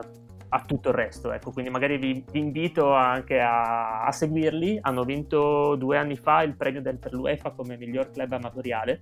a 0.50 0.62
tutto 0.62 0.90
il 0.90 0.96
resto. 0.96 1.32
Ecco, 1.32 1.52
quindi 1.52 1.70
magari 1.70 1.98
vi, 1.98 2.24
vi 2.32 2.40
invito 2.40 2.94
anche 2.94 3.40
a, 3.40 4.04
a, 4.04 4.12
seguirli. 4.12 4.80
Hanno 4.82 5.04
vinto 5.04 5.76
due 5.76 5.98
anni 5.98 6.16
fa 6.16 6.42
il 6.44 6.56
premio 6.56 6.82
del, 6.82 6.98
per 6.98 7.14
l'UEFA 7.14 7.52
come 7.52 7.78
miglior 7.78 8.12
club 8.12 8.32
amatoriale. 8.34 9.00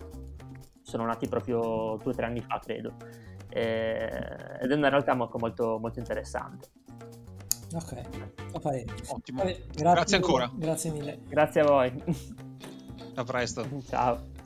Sono 0.82 1.06
nati 1.06 1.28
proprio 1.28 1.98
due 2.02 2.12
o 2.12 2.16
tre 2.16 2.26
anni 2.26 2.42
fa, 2.42 2.60
credo 2.64 2.94
eh, 3.50 4.60
ed 4.62 4.72
è 4.72 4.76
una 4.76 4.90
realtà 4.90 5.16
molto, 5.16 5.38
molto, 5.40 5.78
molto 5.80 6.00
interessante. 6.00 6.70
Ok. 7.74 8.02
Ottimo. 9.08 9.40
Vabbè, 9.40 9.58
grazie, 9.74 9.84
grazie 9.84 10.16
ancora. 10.16 10.52
Grazie 10.54 10.92
mille. 10.92 11.20
Grazie 11.28 11.62
a 11.62 11.66
voi. 11.66 12.04
A 13.16 13.24
presto. 13.24 13.68
Ciao. 13.88 14.37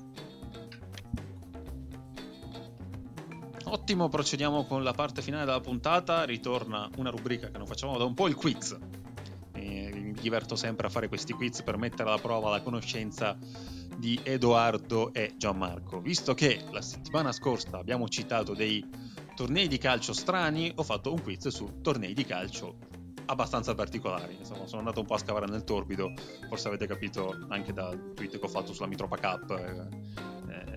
Ottimo, 3.72 4.10
procediamo 4.10 4.66
con 4.66 4.84
la 4.84 4.92
parte 4.92 5.22
finale 5.22 5.46
della 5.46 5.62
puntata. 5.62 6.26
Ritorna 6.26 6.90
una 6.98 7.10
rubrica 7.10 7.50
che 7.50 7.58
non 7.58 7.66
facciamo 7.66 7.98
da 7.98 8.04
un 8.04 8.14
po', 8.14 8.28
il 8.28 8.36
quiz. 8.36 8.78
E 9.54 9.92
mi 9.94 10.12
diverto 10.12 10.58
sempre 10.58 10.88
a 10.88 10.90
fare 10.90 11.08
questi 11.08 11.32
quiz 11.32 11.62
per 11.64 11.78
mettere 11.78 12.10
alla 12.10 12.18
prova 12.18 12.50
la 12.50 12.62
conoscenza 12.62 13.38
di 13.96 14.20
Edoardo 14.24 15.14
e 15.14 15.36
Gianmarco. 15.38 16.02
Visto 16.02 16.34
che 16.34 16.66
la 16.70 16.82
settimana 16.82 17.32
scorsa 17.32 17.78
abbiamo 17.78 18.10
citato 18.10 18.54
dei 18.54 18.86
tornei 19.38 19.70
di 19.70 19.78
calcio 19.78 20.12
strani, 20.12 20.70
ho 20.76 20.84
fatto 20.84 21.14
un 21.14 21.22
quiz 21.22 21.48
su 21.48 21.80
tornei 21.82 22.14
di 22.14 22.26
calcio 22.26 22.76
abbastanza 23.28 23.74
particolari. 23.74 24.36
Insomma, 24.38 24.68
sono 24.68 24.80
andato 24.80 25.00
un 25.00 25.06
po' 25.06 25.14
a 25.14 25.20
scavare 25.20 25.46
nel 25.46 25.64
torbido, 25.64 26.12
forse 26.50 26.68
avete 26.68 26.88
capito 26.88 27.46
anche 27.48 27.72
dal 27.72 28.12
tweet 28.16 28.38
che 28.38 28.46
ho 28.46 28.50
fatto 28.50 28.74
sulla 28.74 28.88
Mitropa 28.88 29.16
Cup. 29.16 29.88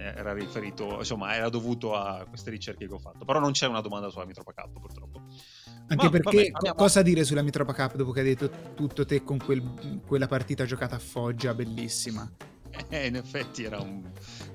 Eh, 0.04 0.08
eh, 0.08 0.14
era 0.16 0.32
riferito, 0.34 0.98
insomma, 0.98 1.34
era 1.34 1.48
dovuto 1.48 1.94
a 1.94 2.26
queste 2.28 2.50
ricerche 2.50 2.86
che 2.86 2.92
ho 2.92 2.98
fatto. 2.98 3.24
Però 3.24 3.38
non 3.40 3.52
c'è 3.52 3.66
una 3.66 3.80
domanda 3.80 4.10
sulla 4.10 4.26
Mitropa 4.26 4.52
Cup, 4.52 4.80
purtroppo. 4.80 5.22
Anche 5.86 6.04
Ma, 6.04 6.10
perché 6.10 6.50
vabbè, 6.50 6.74
cosa 6.74 7.02
dire 7.02 7.24
sulla 7.24 7.42
Mitropa 7.42 7.74
Cup 7.74 7.96
dopo 7.96 8.10
che 8.10 8.20
hai 8.20 8.26
detto 8.26 8.50
tutto 8.74 9.04
te 9.04 9.22
con 9.22 9.38
quel, 9.38 10.00
quella 10.06 10.26
partita 10.26 10.64
giocata 10.64 10.96
a 10.96 10.98
Foggia, 10.98 11.54
bellissima? 11.54 12.30
Eh, 12.88 13.06
in 13.06 13.16
effetti 13.16 13.64
era 13.64 13.80
un... 13.80 14.02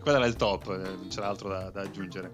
quello 0.01 0.17
era 0.17 0.25
il 0.25 0.35
top, 0.35 0.69
eh, 0.69 0.77
non 0.77 1.07
c'era 1.09 1.27
altro 1.27 1.49
da, 1.49 1.69
da 1.69 1.81
aggiungere. 1.81 2.31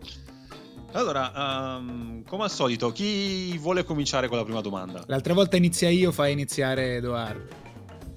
Allora, 0.93 1.31
um, 1.77 2.23
come 2.23 2.43
al 2.43 2.49
solito, 2.49 2.91
chi 2.93 3.57
vuole 3.57 3.83
cominciare 3.83 4.29
con 4.29 4.37
la 4.37 4.45
prima 4.45 4.61
domanda? 4.61 5.03
L'altra 5.07 5.33
volta 5.33 5.57
inizia 5.57 5.89
io, 5.89 6.13
fai 6.13 6.31
iniziare 6.31 6.95
Edoardo. 6.95 7.63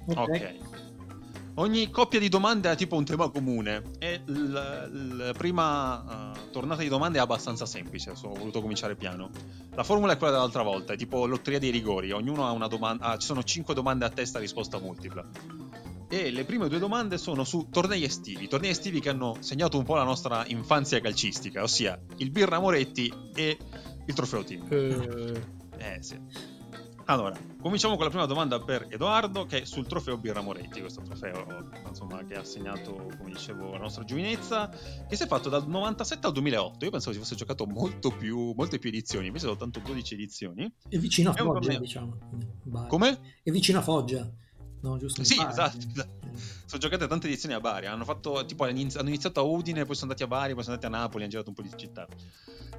Ok. 0.07 0.17
okay. 0.17 0.59
Ogni 1.59 1.89
coppia 1.89 2.19
di 2.19 2.29
domande 2.29 2.69
ha 2.69 2.75
tipo 2.75 2.95
un 2.95 3.03
tema 3.03 3.27
comune 3.27 3.83
e 3.99 4.21
la 4.25 5.33
prima 5.37 6.31
uh, 6.31 6.51
tornata 6.51 6.81
di 6.81 6.87
domande 6.87 7.17
è 7.17 7.21
abbastanza 7.21 7.65
semplice, 7.65 8.11
ho 8.11 8.33
voluto 8.33 8.61
cominciare 8.61 8.95
piano. 8.95 9.29
La 9.75 9.83
formula 9.83 10.13
è 10.13 10.17
quella 10.17 10.31
dell'altra 10.31 10.63
volta, 10.63 10.93
è 10.93 10.95
tipo 10.95 11.25
lotteria 11.25 11.59
dei 11.59 11.71
rigori, 11.71 12.11
ognuno 12.11 12.47
ha 12.47 12.51
una 12.51 12.67
domanda, 12.67 13.07
ah, 13.07 13.17
ci 13.17 13.27
sono 13.27 13.43
5 13.43 13.73
domande 13.73 14.05
a 14.05 14.09
testa 14.09 14.39
risposta 14.39 14.79
multipla 14.79 15.27
e 16.07 16.31
le 16.31 16.45
prime 16.45 16.69
due 16.69 16.79
domande 16.79 17.17
sono 17.17 17.43
su 17.43 17.67
tornei 17.69 18.05
estivi, 18.05 18.47
tornei 18.47 18.71
estivi 18.71 19.01
che 19.01 19.09
hanno 19.09 19.35
segnato 19.41 19.77
un 19.77 19.83
po' 19.83 19.95
la 19.95 20.03
nostra 20.03 20.45
infanzia 20.47 21.01
calcistica, 21.01 21.61
ossia 21.61 21.99
il 22.17 22.31
Birra 22.31 22.59
Moretti 22.59 23.13
e 23.35 23.57
il 24.05 24.13
Trofeo 24.13 24.45
Team. 24.45 24.65
Uh... 24.69 25.39
Eh 25.77 25.97
sì. 25.99 26.17
Allora, 27.09 27.35
cominciamo 27.59 27.95
con 27.95 28.03
la 28.03 28.11
prima 28.11 28.27
domanda 28.27 28.59
per 28.59 28.85
Edoardo, 28.87 29.47
che 29.47 29.63
è 29.63 29.65
sul 29.65 29.87
trofeo 29.87 30.19
Birra 30.19 30.41
Moretti, 30.41 30.79
questo 30.79 31.01
trofeo 31.01 31.71
insomma, 31.87 32.23
che 32.23 32.35
ha 32.35 32.43
segnato, 32.43 32.93
come 33.17 33.31
dicevo, 33.31 33.71
la 33.71 33.79
nostra 33.79 34.03
giovinezza, 34.03 34.69
che 35.07 35.15
si 35.15 35.23
è 35.23 35.25
fatto 35.25 35.49
dal 35.49 35.67
97 35.67 36.27
al 36.27 36.33
2008. 36.33 36.85
Io 36.85 36.91
pensavo 36.91 37.13
si 37.13 37.19
fosse 37.19 37.33
giocato 37.33 37.65
molto 37.65 38.11
più, 38.11 38.53
molte 38.55 38.77
più 38.77 38.89
edizioni, 38.89 39.25
invece 39.25 39.47
soltanto 39.47 39.79
12 39.79 40.13
edizioni. 40.13 40.71
È 40.87 40.97
vicino 40.99 41.31
a 41.31 41.33
Foggia, 41.33 41.79
diciamo. 41.79 42.15
Come? 42.87 43.19
È 43.41 43.49
vicino 43.49 43.79
a 43.79 43.81
Foggia. 43.81 44.31
No, 44.81 44.97
giusto? 44.97 45.23
Sì, 45.23 45.35
esatto, 45.35 45.77
esatto. 45.77 46.17
Sono 46.65 46.81
giocate 46.81 47.07
tante 47.07 47.27
edizioni 47.27 47.55
a 47.55 47.59
Bari. 47.59 47.87
Hanno 47.87 48.05
fatto 48.05 48.45
tipo 48.45 48.63
hanno 48.63 48.79
iniziato 48.79 49.39
a 49.39 49.43
Udine, 49.43 49.85
poi 49.85 49.95
sono 49.95 50.11
andati 50.11 50.23
a 50.23 50.27
Bari, 50.27 50.53
poi 50.53 50.63
sono 50.63 50.75
andati 50.75 50.93
a 50.93 50.97
Napoli, 50.97 51.23
hanno 51.23 51.31
girato 51.31 51.49
un 51.49 51.55
po' 51.55 51.61
di 51.61 51.71
città. 51.75 52.07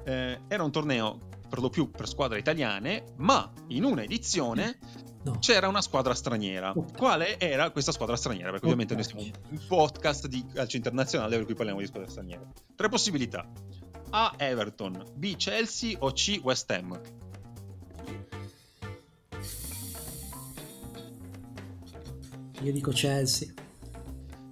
Eh, 0.03 0.39
era 0.47 0.63
un 0.63 0.71
torneo 0.71 1.19
per 1.47 1.59
lo 1.59 1.69
più 1.69 1.91
per 1.91 2.07
squadre 2.07 2.39
italiane, 2.39 3.13
ma 3.17 3.51
in 3.67 3.83
una 3.83 4.03
edizione 4.03 4.79
no. 5.23 5.37
c'era 5.39 5.67
una 5.67 5.81
squadra 5.81 6.13
straniera. 6.13 6.71
Okay. 6.71 6.97
Quale 6.97 7.39
era 7.39 7.69
questa 7.69 7.91
squadra 7.91 8.15
straniera? 8.15 8.51
Perché 8.51 8.67
okay. 8.67 8.83
ovviamente 8.83 8.95
noi 8.95 9.03
siamo 9.03 9.49
un 9.49 9.67
podcast 9.67 10.27
di 10.27 10.45
calcio 10.53 10.77
internazionale 10.77 11.35
per 11.35 11.45
cui 11.45 11.55
parliamo 11.55 11.81
di 11.81 11.87
squadre 11.87 12.09
straniere. 12.09 12.47
Tre 12.75 12.89
possibilità: 12.89 13.45
A. 14.11 14.33
Everton, 14.37 15.03
B. 15.15 15.35
Chelsea 15.35 15.97
o 15.99 16.11
C. 16.13 16.39
West 16.41 16.71
Ham. 16.71 16.99
Io 22.63 22.71
dico 22.71 22.91
Chelsea. 22.91 23.51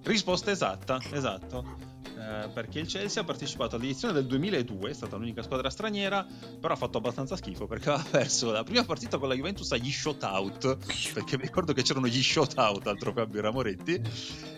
Risposta 0.03 0.51
esatta, 0.51 0.99
esatto. 1.11 1.88
Eh, 2.19 2.49
perché 2.49 2.79
il 2.79 2.87
Chelsea 2.87 3.21
ha 3.21 3.25
partecipato 3.25 3.77
all'edizione 3.77 4.13
del 4.13 4.25
2002, 4.25 4.89
è 4.89 4.93
stata 4.93 5.15
l'unica 5.15 5.41
squadra 5.41 5.69
straniera, 5.69 6.25
però 6.59 6.73
ha 6.73 6.77
fatto 6.77 6.97
abbastanza 6.97 7.37
schifo 7.37 7.65
perché 7.65 7.89
aveva 7.89 8.05
perso 8.11 8.51
la 8.51 8.63
prima 8.63 8.83
partita 8.83 9.17
con 9.17 9.29
la 9.29 9.35
Juventus 9.35 9.71
agli 9.71 9.89
shootout, 9.89 10.77
perché 11.13 11.37
mi 11.37 11.43
ricordo 11.43 11.71
che 11.71 11.81
c'erano 11.81 12.07
gli 12.07 12.21
shootout 12.21 12.87
al 12.87 12.97
trofeo 12.97 13.25
Birra 13.25 13.51
Moretti, 13.51 14.01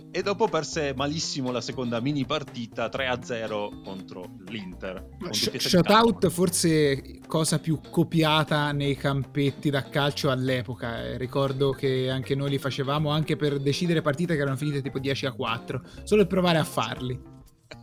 e 0.09 0.21
dopo 0.23 0.47
perse 0.47 0.93
malissimo 0.95 1.51
la 1.51 1.61
seconda 1.61 1.99
mini 2.01 2.25
partita 2.25 2.87
3-0 2.87 3.83
contro 3.83 4.37
l'Inter. 4.47 5.09
Sh- 5.29 5.55
shootout 5.57 6.29
forse 6.29 7.19
cosa 7.27 7.59
più 7.59 7.79
copiata 7.91 8.71
nei 8.71 8.95
campetti 8.95 9.69
da 9.69 9.83
calcio 9.83 10.31
all'epoca, 10.31 11.03
eh, 11.03 11.17
ricordo 11.17 11.71
che 11.71 12.09
anche 12.09 12.33
noi 12.33 12.49
li 12.49 12.57
facevamo 12.57 13.11
anche 13.11 13.35
per 13.35 13.59
decidere 13.59 14.01
partite 14.01 14.33
che 14.35 14.41
erano 14.41 14.57
finite 14.57 14.81
tipo 14.81 14.97
10 14.97 15.29
4, 15.31 15.81
solo 16.03 16.21
per 16.23 16.27
provare 16.27 16.57
a 16.57 16.63
farli. 16.63 17.30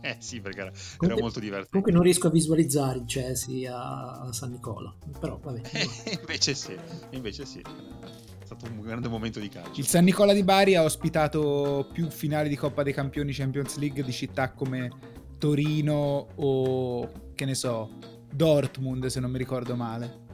Eh 0.01 0.15
sì, 0.19 0.41
perché 0.41 0.61
era, 0.61 0.71
comunque, 0.71 1.07
era, 1.07 1.15
molto 1.19 1.39
divertente. 1.39 1.69
Comunque 1.69 1.91
non 1.91 2.03
riesco 2.03 2.27
a 2.27 2.31
visualizzare 2.31 2.99
il 2.99 3.05
Chelsea 3.05 3.75
a, 3.75 4.21
a 4.21 4.33
San 4.33 4.51
Nicola, 4.51 4.93
però 5.19 5.39
vabbè. 5.41 5.61
invece 6.19 6.53
sì, 6.53 6.77
invece 7.11 7.45
sì. 7.45 7.59
È 7.59 8.45
stato 8.45 8.65
un 8.65 8.81
grande 8.81 9.07
momento 9.07 9.39
di 9.39 9.49
calcio. 9.49 9.79
Il 9.79 9.87
San 9.87 10.03
Nicola 10.03 10.33
di 10.33 10.43
Bari 10.43 10.75
ha 10.75 10.83
ospitato 10.83 11.87
più 11.91 12.09
finali 12.09 12.49
di 12.49 12.55
Coppa 12.55 12.83
dei 12.83 12.93
Campioni 12.93 13.31
Champions 13.31 13.77
League 13.77 14.03
di 14.03 14.11
città 14.11 14.51
come 14.51 14.89
Torino 15.37 16.27
o 16.35 17.11
che 17.35 17.45
ne 17.45 17.55
so, 17.55 17.89
Dortmund 18.31 19.05
se 19.07 19.19
non 19.19 19.31
mi 19.31 19.37
ricordo 19.37 19.75
male. 19.75 20.27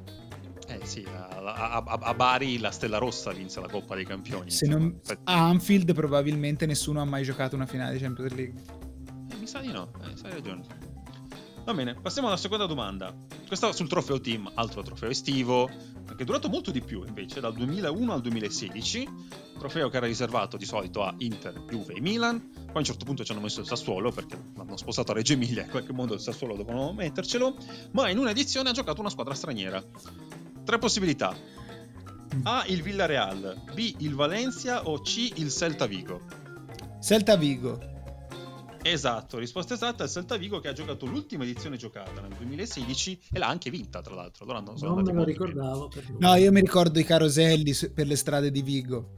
Eh 0.68 0.80
sì, 0.84 1.06
a, 1.14 1.28
a, 1.28 1.84
a, 1.84 2.14
Bari 2.16 2.58
la 2.58 2.72
Stella 2.72 2.98
Rossa 2.98 3.32
vinse 3.32 3.62
la 3.62 3.68
Coppa 3.68 3.96
dei 3.96 4.06
Campioni. 4.06 4.50
Se 4.50 4.66
non, 4.66 5.00
a 5.26 5.48
Anfield 5.48 5.94
probabilmente 5.94 6.66
nessuno 6.66 7.02
ha 7.02 7.06
mai 7.06 7.24
giocato 7.24 7.56
una 7.56 7.68
finale 7.68 7.94
di 7.94 8.00
Champions 8.00 8.34
League. 8.34 8.62
Eh, 9.30 9.36
mi 9.38 9.48
sa 9.48 9.60
di 9.60 9.72
no, 9.72 9.92
eh, 10.02 10.14
hai 10.24 10.32
ragione. 10.32 10.64
Va 11.66 11.74
bene, 11.74 11.96
passiamo 11.96 12.28
alla 12.28 12.38
seconda 12.38 12.68
domanda. 12.68 13.12
Questa 13.48 13.72
sul 13.72 13.88
trofeo 13.88 14.22
team, 14.22 14.52
altro 14.54 14.84
trofeo 14.84 15.10
estivo, 15.10 15.68
che 15.68 16.22
è 16.22 16.24
durato 16.24 16.48
molto 16.48 16.70
di 16.70 16.82
più 16.82 17.04
invece, 17.04 17.40
dal 17.40 17.54
2001 17.54 18.14
al 18.14 18.22
2016, 18.22 19.10
trofeo 19.58 19.90
che 19.90 19.98
era 19.98 20.06
riservato 20.06 20.58
di 20.58 20.66
solito 20.66 21.04
a 21.04 21.14
Inter, 21.18 21.66
Juve 21.68 21.94
e 21.94 22.02
Milan, 22.02 22.50
poi 22.54 22.76
a 22.76 22.78
un 22.78 22.84
certo 22.84 23.04
punto 23.04 23.24
ci 23.24 23.32
hanno 23.32 23.42
messo 23.42 23.62
il 23.62 23.66
Sassuolo 23.66 24.12
perché 24.12 24.38
l'hanno 24.56 24.78
spostato 24.78 25.12
a 25.12 25.16
Reggio 25.16 25.34
Emilia, 25.34 25.64
in 25.64 25.72
qualche 25.72 25.92
modo 25.92 26.14
il 26.14 26.20
Sassuolo 26.20 26.56
dovevano 26.56 26.94
mettercelo, 26.94 27.56
ma 27.92 28.10
in 28.10 28.20
un'edizione 28.20 28.70
ha 28.70 28.74
giocato 28.74 29.02
una 29.02 29.10
squadra 29.10 29.34
straniera. 29.34 29.84
Tre 30.64 30.78
possibilità. 30.78 31.36
A. 32.44 32.64
Il 32.68 32.84
Villarreal, 32.84 33.62
B. 33.74 33.96
Il 34.00 34.14
Valencia 34.14 34.88
o 34.88 35.00
C. 35.00 35.32
Il 35.36 35.52
Celta 35.52 35.86
Vigo. 35.86 36.22
Celta 37.02 37.36
Vigo. 37.38 37.95
Esatto, 38.88 39.40
risposta 39.40 39.74
esatta 39.74 40.04
è 40.04 40.06
il 40.06 40.12
Celta 40.12 40.38
Vigo 40.38 40.60
che 40.60 40.68
ha 40.68 40.74
giocato 40.74 41.08
l'ultima 41.08 41.44
edizione 41.44 41.76
giocata 41.76 42.22
nel 42.22 42.36
2016 42.38 43.20
e 43.34 43.40
l'ha 43.40 43.48
anche 43.48 43.72
vinta 43.72 44.00
tra 44.00 44.14
l'altro. 44.14 44.44
Allora 44.44 44.60
non, 44.60 44.76
non 44.80 45.02
me 45.02 45.12
lo 45.12 45.24
ricordavo. 45.24 45.92
No, 46.20 46.36
io 46.36 46.52
mi 46.52 46.62
ricordo 46.62 47.00
i 47.00 47.04
caroselli 47.04 47.74
per 47.92 48.06
le 48.06 48.16
strade 48.16 48.52
di 48.52 48.62
Vigo. 48.62 49.16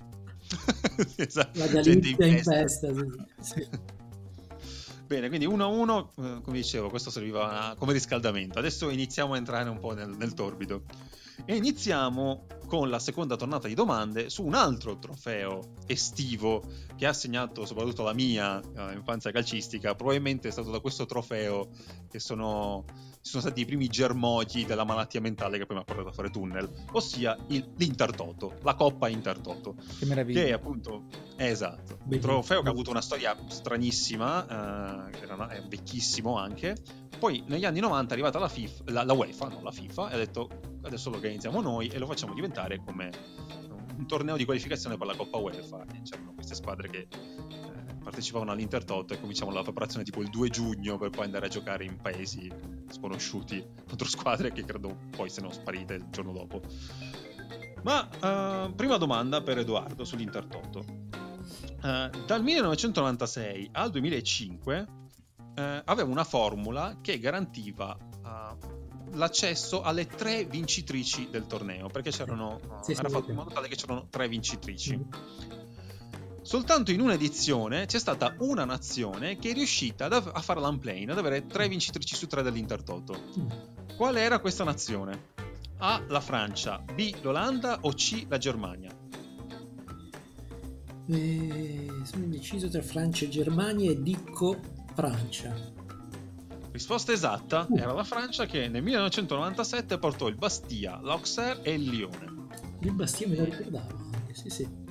esatto. 1.18 1.60
La 1.60 1.68
Galizia 1.68 2.26
in 2.26 2.42
festa. 2.42 2.94
Sì. 2.94 3.06
Sì. 3.42 3.68
Bene, 5.06 5.28
quindi 5.28 5.46
1-1, 5.48 6.08
eh, 6.16 6.42
come 6.42 6.56
dicevo, 6.56 6.90
questo 6.90 7.10
serviva 7.10 7.76
come 7.78 7.92
riscaldamento. 7.92 8.60
Adesso 8.60 8.90
iniziamo 8.90 9.34
a 9.34 9.38
entrare 9.38 9.70
un 9.70 9.80
po' 9.80 9.94
nel, 9.94 10.12
nel 10.12 10.34
torbido. 10.34 10.84
E 11.46 11.56
iniziamo 11.56 12.46
con 12.68 12.90
la 12.90 13.00
seconda 13.00 13.36
tornata 13.36 13.68
di 13.68 13.74
domande 13.74 14.30
su 14.30 14.44
un 14.44 14.54
altro 14.54 15.00
trofeo 15.00 15.76
estivo 15.86 16.62
che 16.96 17.06
ha 17.06 17.14
segnato 17.14 17.66
soprattutto 17.66 18.04
la 18.04 18.14
mia 18.14 18.60
uh, 18.60 18.92
infanzia 18.92 19.32
calcistica. 19.32 19.96
Probabilmente 19.96 20.50
è 20.50 20.52
stato 20.52 20.70
da 20.70 20.80
questo 20.80 21.06
trofeo 21.06 21.70
che 22.10 22.20
sono, 22.20 22.84
sono 23.28 23.42
stati 23.42 23.62
i 23.62 23.66
primi 23.66 23.88
germogli 23.88 24.66
della 24.66 24.86
malattia 24.86 25.20
mentale 25.20 25.58
che 25.58 25.66
poi 25.66 25.76
mi 25.76 25.82
ha 25.82 25.86
portato 25.86 26.08
a 26.08 26.12
fare 26.12 26.30
tunnel, 26.30 26.70
ossia 26.92 27.38
il, 27.48 27.74
l'Intertoto, 27.76 28.56
la 28.64 28.74
Coppa 28.74 29.10
Intertoto. 29.10 29.76
Che 30.00 30.06
meraviglia. 30.06 30.42
Che 30.42 30.48
è 30.48 30.52
appunto, 30.54 31.04
esatto, 31.36 32.00
un 32.04 32.20
trofeo 32.20 32.62
che 32.62 32.70
ha 32.70 32.72
avuto 32.72 32.90
una 32.90 33.02
storia 33.02 33.36
stranissima, 33.48 34.44
uh, 34.44 35.22
era, 35.22 35.50
è 35.50 35.62
vecchissimo 35.62 36.38
anche, 36.38 36.78
poi 37.20 37.44
negli 37.48 37.66
anni 37.66 37.82
90 37.82 38.10
è 38.10 38.14
arrivata 38.14 38.40
la, 38.40 38.48
FIFA, 38.48 38.84
la, 38.88 39.04
la 39.04 39.14
UEFA, 39.14 39.48
non 39.50 39.64
la 39.64 39.72
FIFA, 39.72 40.10
e 40.10 40.14
ha 40.14 40.18
detto 40.18 40.50
adesso 40.84 41.10
lo 41.10 41.18
organizziamo 41.18 41.60
noi 41.60 41.88
e 41.88 41.98
lo 41.98 42.06
facciamo 42.06 42.34
diventare 42.34 42.82
come 42.84 43.12
un 43.98 44.08
torneo 44.08 44.38
di 44.38 44.46
qualificazione 44.46 44.98
per 44.98 45.08
la 45.08 45.16
Coppa 45.16 45.38
UEFA. 45.38 45.86
E 45.94 46.02
c'erano 46.04 46.34
queste 46.34 46.56
squadre 46.56 46.90
che 46.90 47.08
eh, 47.10 47.67
partecipavano 48.08 48.52
all'Intertoto 48.52 49.14
e 49.14 49.20
cominciamo 49.20 49.52
la 49.52 49.64
preparazione 49.64 50.06
tipo 50.06 50.22
il 50.22 50.30
2 50.30 50.48
giugno 50.48 50.98
per 50.98 51.10
poi 51.10 51.26
andare 51.26 51.48
a 51.48 51.50
giocare 51.50 51.84
in 51.84 51.98
paesi 51.98 52.50
sconosciuti 52.90 53.62
contro 53.86 54.08
squadre 54.08 54.54
che 54.54 54.64
credo 54.64 54.96
poi 55.10 55.30
siano 55.30 55.52
sparite 55.52 55.96
il 55.96 56.06
giorno 56.10 56.32
dopo. 56.32 56.62
Ma 57.84 58.08
uh, 58.66 58.74
prima 58.74 58.96
domanda 58.96 59.42
per 59.42 59.58
Edoardo 59.58 60.06
sull'Intertoto. 60.06 60.86
Uh, 61.84 62.26
dal 62.26 62.42
1996 62.44 63.72
al 63.74 63.92
2005 63.92 64.88
eh, 65.56 65.82
aveva 65.84 66.10
una 66.10 66.24
formula 66.24 67.00
che 67.02 67.20
garantiva 67.20 67.98
uh, 68.00 69.16
l'accesso 69.16 69.82
alle 69.82 70.06
tre 70.06 70.46
vincitrici 70.46 71.30
del 71.30 71.46
torneo, 71.46 71.88
perché 71.88 72.12
c'erano, 72.12 72.60
uh, 72.64 72.84
sì, 72.84 72.94
era 72.94 73.10
sì, 73.10 73.16
fatto 73.16 73.30
in 73.32 73.36
modo 73.36 73.50
tale 73.50 73.68
che 73.68 73.76
c'erano 73.76 74.08
tre 74.10 74.30
vincitrici. 74.30 74.98
Mm. 74.98 75.67
Soltanto 76.48 76.92
in 76.92 77.02
un'edizione 77.02 77.88
c'è 77.88 78.00
stata 78.00 78.34
una 78.38 78.64
nazione 78.64 79.36
che 79.36 79.50
è 79.50 79.54
riuscita 79.54 80.06
ad, 80.06 80.14
a 80.14 80.42
fare 80.42 80.62
l'unplane, 80.62 81.12
ad 81.12 81.18
avere 81.18 81.46
tre 81.46 81.68
vincitrici 81.68 82.16
su 82.16 82.26
tre 82.26 82.42
dell'Intertoto. 82.42 83.20
Mm. 83.38 83.48
Qual 83.98 84.16
era 84.16 84.40
questa 84.40 84.64
nazione? 84.64 85.34
A. 85.80 86.02
La 86.08 86.22
Francia, 86.22 86.78
B. 86.80 87.16
L'Olanda 87.22 87.80
o 87.82 87.92
C. 87.92 88.28
La 88.30 88.38
Germania? 88.38 88.90
Eh, 91.08 91.88
sono 92.04 92.24
indeciso 92.24 92.70
tra 92.70 92.82
Francia 92.82 93.26
e 93.26 93.28
Germania 93.28 93.92
e 93.92 94.02
dico 94.02 94.58
Francia. 94.94 95.54
Risposta 96.72 97.12
esatta 97.12 97.66
uh. 97.68 97.78
era 97.78 97.92
la 97.92 98.06
Francia 98.06 98.46
che 98.46 98.70
nel 98.70 98.84
1997 98.84 99.98
portò 99.98 100.30
il 100.30 100.36
Bastia, 100.36 100.98
l'Auxerre 101.04 101.62
e 101.64 101.74
il 101.74 101.90
Lione. 101.90 102.48
Il 102.84 102.94
Bastia 102.94 103.28
me 103.28 103.36
lo 103.36 103.44
ricordavo 103.44 104.08
sì 104.38 104.50
sì. 104.50 104.87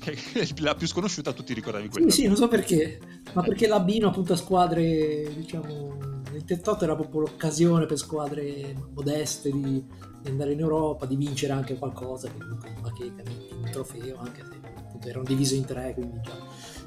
Che 0.00 0.12
è 0.12 0.48
la 0.60 0.74
più 0.74 0.86
sconosciuta, 0.86 1.32
tutti 1.32 1.52
ricordavi 1.52 1.88
quella. 1.88 2.10
Sì, 2.10 2.22
sì, 2.22 2.26
non 2.26 2.36
so 2.36 2.48
perché, 2.48 2.98
ma 3.34 3.42
perché 3.42 3.66
l'abbino 3.66 4.08
appunto 4.08 4.32
a 4.32 4.36
squadre, 4.36 5.30
diciamo, 5.34 6.22
il 6.32 6.44
Tettotto 6.44 6.84
era 6.84 6.94
proprio 6.96 7.20
l'occasione 7.20 7.86
per 7.86 7.98
squadre 7.98 8.74
modeste 8.94 9.50
di, 9.50 9.84
di, 10.22 10.28
andare 10.28 10.52
in 10.52 10.60
Europa, 10.60 11.06
di 11.06 11.16
vincere 11.16 11.52
anche 11.52 11.76
qualcosa, 11.76 12.28
che 12.28 12.38
comunque 12.38 12.70
in 12.70 12.80
bacheca, 12.80 13.22
un 13.54 13.70
trofeo, 13.70 14.18
anche 14.18 14.44
se 14.44 14.58
appunto 14.74 15.08
erano 15.08 15.24
divisi 15.24 15.56
in 15.56 15.64
tre, 15.64 15.92
quindi 15.94 16.20
già... 16.22 16.32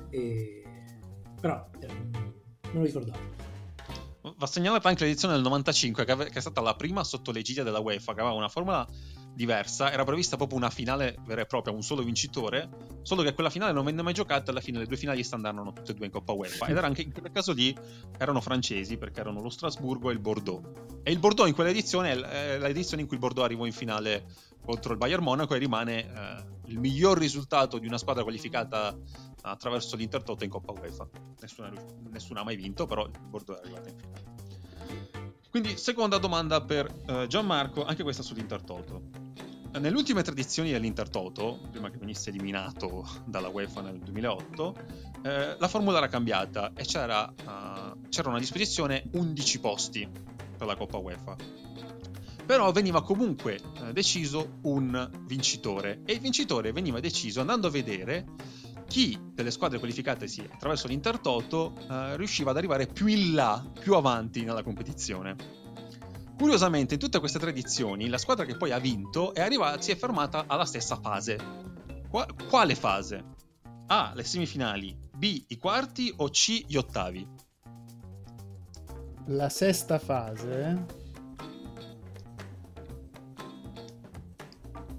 E 0.09 0.63
però 1.43 1.69
eh, 1.81 1.87
me 1.87 2.71
lo 2.71 2.83
ricordavo. 2.83 3.41
Va 4.37 4.45
segnalata 4.45 4.87
anche 4.87 5.03
l'edizione 5.03 5.33
del 5.33 5.43
95, 5.43 6.05
che, 6.05 6.13
è 6.13 6.39
stata 6.39 6.61
la 6.61 6.73
prima 6.75 7.03
sotto 7.03 7.31
l'egidia 7.31 7.63
della 7.63 7.79
UEFA, 7.79 8.13
che 8.13 8.21
aveva 8.21 8.33
una 8.33 8.47
formula 8.47 8.87
diversa. 9.33 9.91
Era 9.91 10.03
prevista 10.03 10.37
proprio 10.37 10.57
una 10.57 10.69
finale 10.69 11.17
vera 11.25 11.41
e 11.41 11.45
propria, 11.45 11.73
un 11.73 11.81
solo 11.81 12.03
vincitore. 12.03 12.69
Solo 13.01 13.23
che 13.23 13.33
quella 13.33 13.49
finale 13.49 13.71
non 13.73 13.85
venne 13.85 14.01
mai 14.01 14.13
giocata. 14.13 14.51
Alla 14.51 14.61
fine 14.61 14.79
le 14.79 14.85
due 14.85 14.97
finaliste 14.97 15.35
andarono 15.35 15.73
tutte 15.73 15.91
e 15.91 15.95
due 15.95 16.05
in 16.05 16.11
Coppa 16.11 16.33
UEFA. 16.33 16.67
Ed 16.67 16.77
era 16.77 16.87
anche 16.87 17.01
in 17.01 17.11
quel 17.11 17.31
caso 17.31 17.51
lì 17.53 17.75
erano 18.17 18.41
francesi, 18.41 18.97
perché 18.97 19.19
erano 19.19 19.41
lo 19.41 19.49
Strasburgo 19.49 20.09
e 20.09 20.13
il 20.13 20.19
Bordeaux. 20.19 20.61
E 21.03 21.11
il 21.11 21.19
Bordeaux 21.19 21.47
in 21.49 21.55
quell'edizione 21.55 22.11
è 22.11 22.57
l'edizione 22.59 23.01
in 23.01 23.07
cui 23.07 23.17
il 23.17 23.21
Bordeaux 23.21 23.45
arrivò 23.45 23.65
in 23.65 23.73
finale 23.73 24.25
contro 24.63 24.93
il 24.93 24.97
Bayern 24.97 25.23
Monaco 25.23 25.55
e 25.55 25.57
rimane 25.57 26.05
eh, 26.05 26.43
il 26.67 26.79
miglior 26.79 27.17
risultato 27.17 27.77
di 27.77 27.87
una 27.87 27.97
squadra 27.97 28.23
qualificata 28.23 28.97
attraverso 29.41 29.97
l'Intertoto 29.97 30.43
in 30.43 30.49
Coppa 30.49 30.71
UEFA. 30.71 31.07
Nessuno, 31.41 31.71
nessuno 32.09 32.39
ha 32.39 32.43
mai 32.43 32.55
vinto, 32.55 32.85
però 32.85 33.05
il 33.05 33.11
Bordeaux 33.19 33.59
è 33.59 33.63
arrivato 33.65 33.89
in 33.89 33.97
finale. 33.97 35.32
Quindi, 35.53 35.77
seconda 35.77 36.17
domanda 36.17 36.61
per 36.61 36.91
uh, 37.05 37.27
Gianmarco, 37.27 37.85
anche 37.85 38.01
questa 38.01 38.23
sull'Intertoto. 38.23 39.03
Nelle 39.73 39.95
ultime 39.95 40.23
tre 40.23 40.31
edizioni 40.31 40.71
dell'Intertoto, 40.71 41.59
prima 41.69 41.91
che 41.91 41.99
venisse 41.99 42.31
eliminato 42.31 43.07
dalla 43.23 43.49
UEFA 43.49 43.81
nel 43.81 43.99
2008, 43.99 44.75
eh, 45.21 45.55
la 45.59 45.67
formula 45.67 45.99
era 45.99 46.07
cambiata 46.07 46.71
e 46.73 46.83
c'era, 46.85 47.31
uh, 47.31 48.09
c'erano 48.09 48.37
a 48.37 48.39
disposizione 48.39 49.03
11 49.11 49.59
posti 49.59 50.09
per 50.57 50.65
la 50.65 50.75
Coppa 50.75 50.97
UEFA. 50.97 51.35
Però 52.47 52.71
veniva 52.71 53.03
comunque 53.03 53.59
eh, 53.83 53.93
deciso 53.93 54.57
un 54.63 55.07
vincitore 55.27 56.01
e 56.03 56.13
il 56.13 56.19
vincitore 56.19 56.71
veniva 56.71 56.99
deciso 56.99 57.41
andando 57.41 57.67
a 57.67 57.69
vedere 57.69 58.25
chi 58.87 59.19
delle 59.33 59.51
squadre 59.51 59.79
qualificatesi 59.79 60.47
attraverso 60.51 60.87
l'Intertoto 60.87 61.73
eh, 61.89 62.17
riusciva 62.17 62.51
ad 62.51 62.57
arrivare 62.57 62.87
più 62.87 63.07
in 63.07 63.33
là, 63.33 63.63
più 63.79 63.95
avanti 63.95 64.43
nella 64.43 64.63
competizione. 64.63 65.35
Curiosamente, 66.37 66.95
in 66.95 66.99
tutte 66.99 67.19
queste 67.19 67.39
tre 67.39 67.51
edizioni, 67.51 68.09
la 68.09 68.17
squadra 68.17 68.43
che 68.45 68.57
poi 68.57 68.71
ha 68.71 68.79
vinto 68.79 69.33
è 69.33 69.41
arrivata, 69.41 69.81
si 69.81 69.91
è 69.91 69.95
fermata 69.95 70.45
alla 70.47 70.65
stessa 70.65 70.97
fase. 70.97 71.37
Qua, 72.09 72.25
quale 72.49 72.75
fase? 72.75 73.23
A. 73.87 74.11
Le 74.15 74.23
semifinali, 74.23 74.97
B. 75.15 75.45
I 75.47 75.57
quarti 75.57 76.13
o 76.17 76.29
C. 76.29 76.65
Gli 76.67 76.75
ottavi? 76.75 77.27
La 79.27 79.49
sesta 79.49 79.99
fase. 79.99 80.85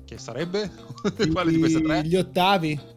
Che 0.05 0.19
sarebbe? 0.19 0.70
Quale 1.32 1.51
di 1.51 1.59
queste 1.59 1.82
tre? 1.82 2.05
Gli 2.05 2.16
ottavi. 2.16 2.94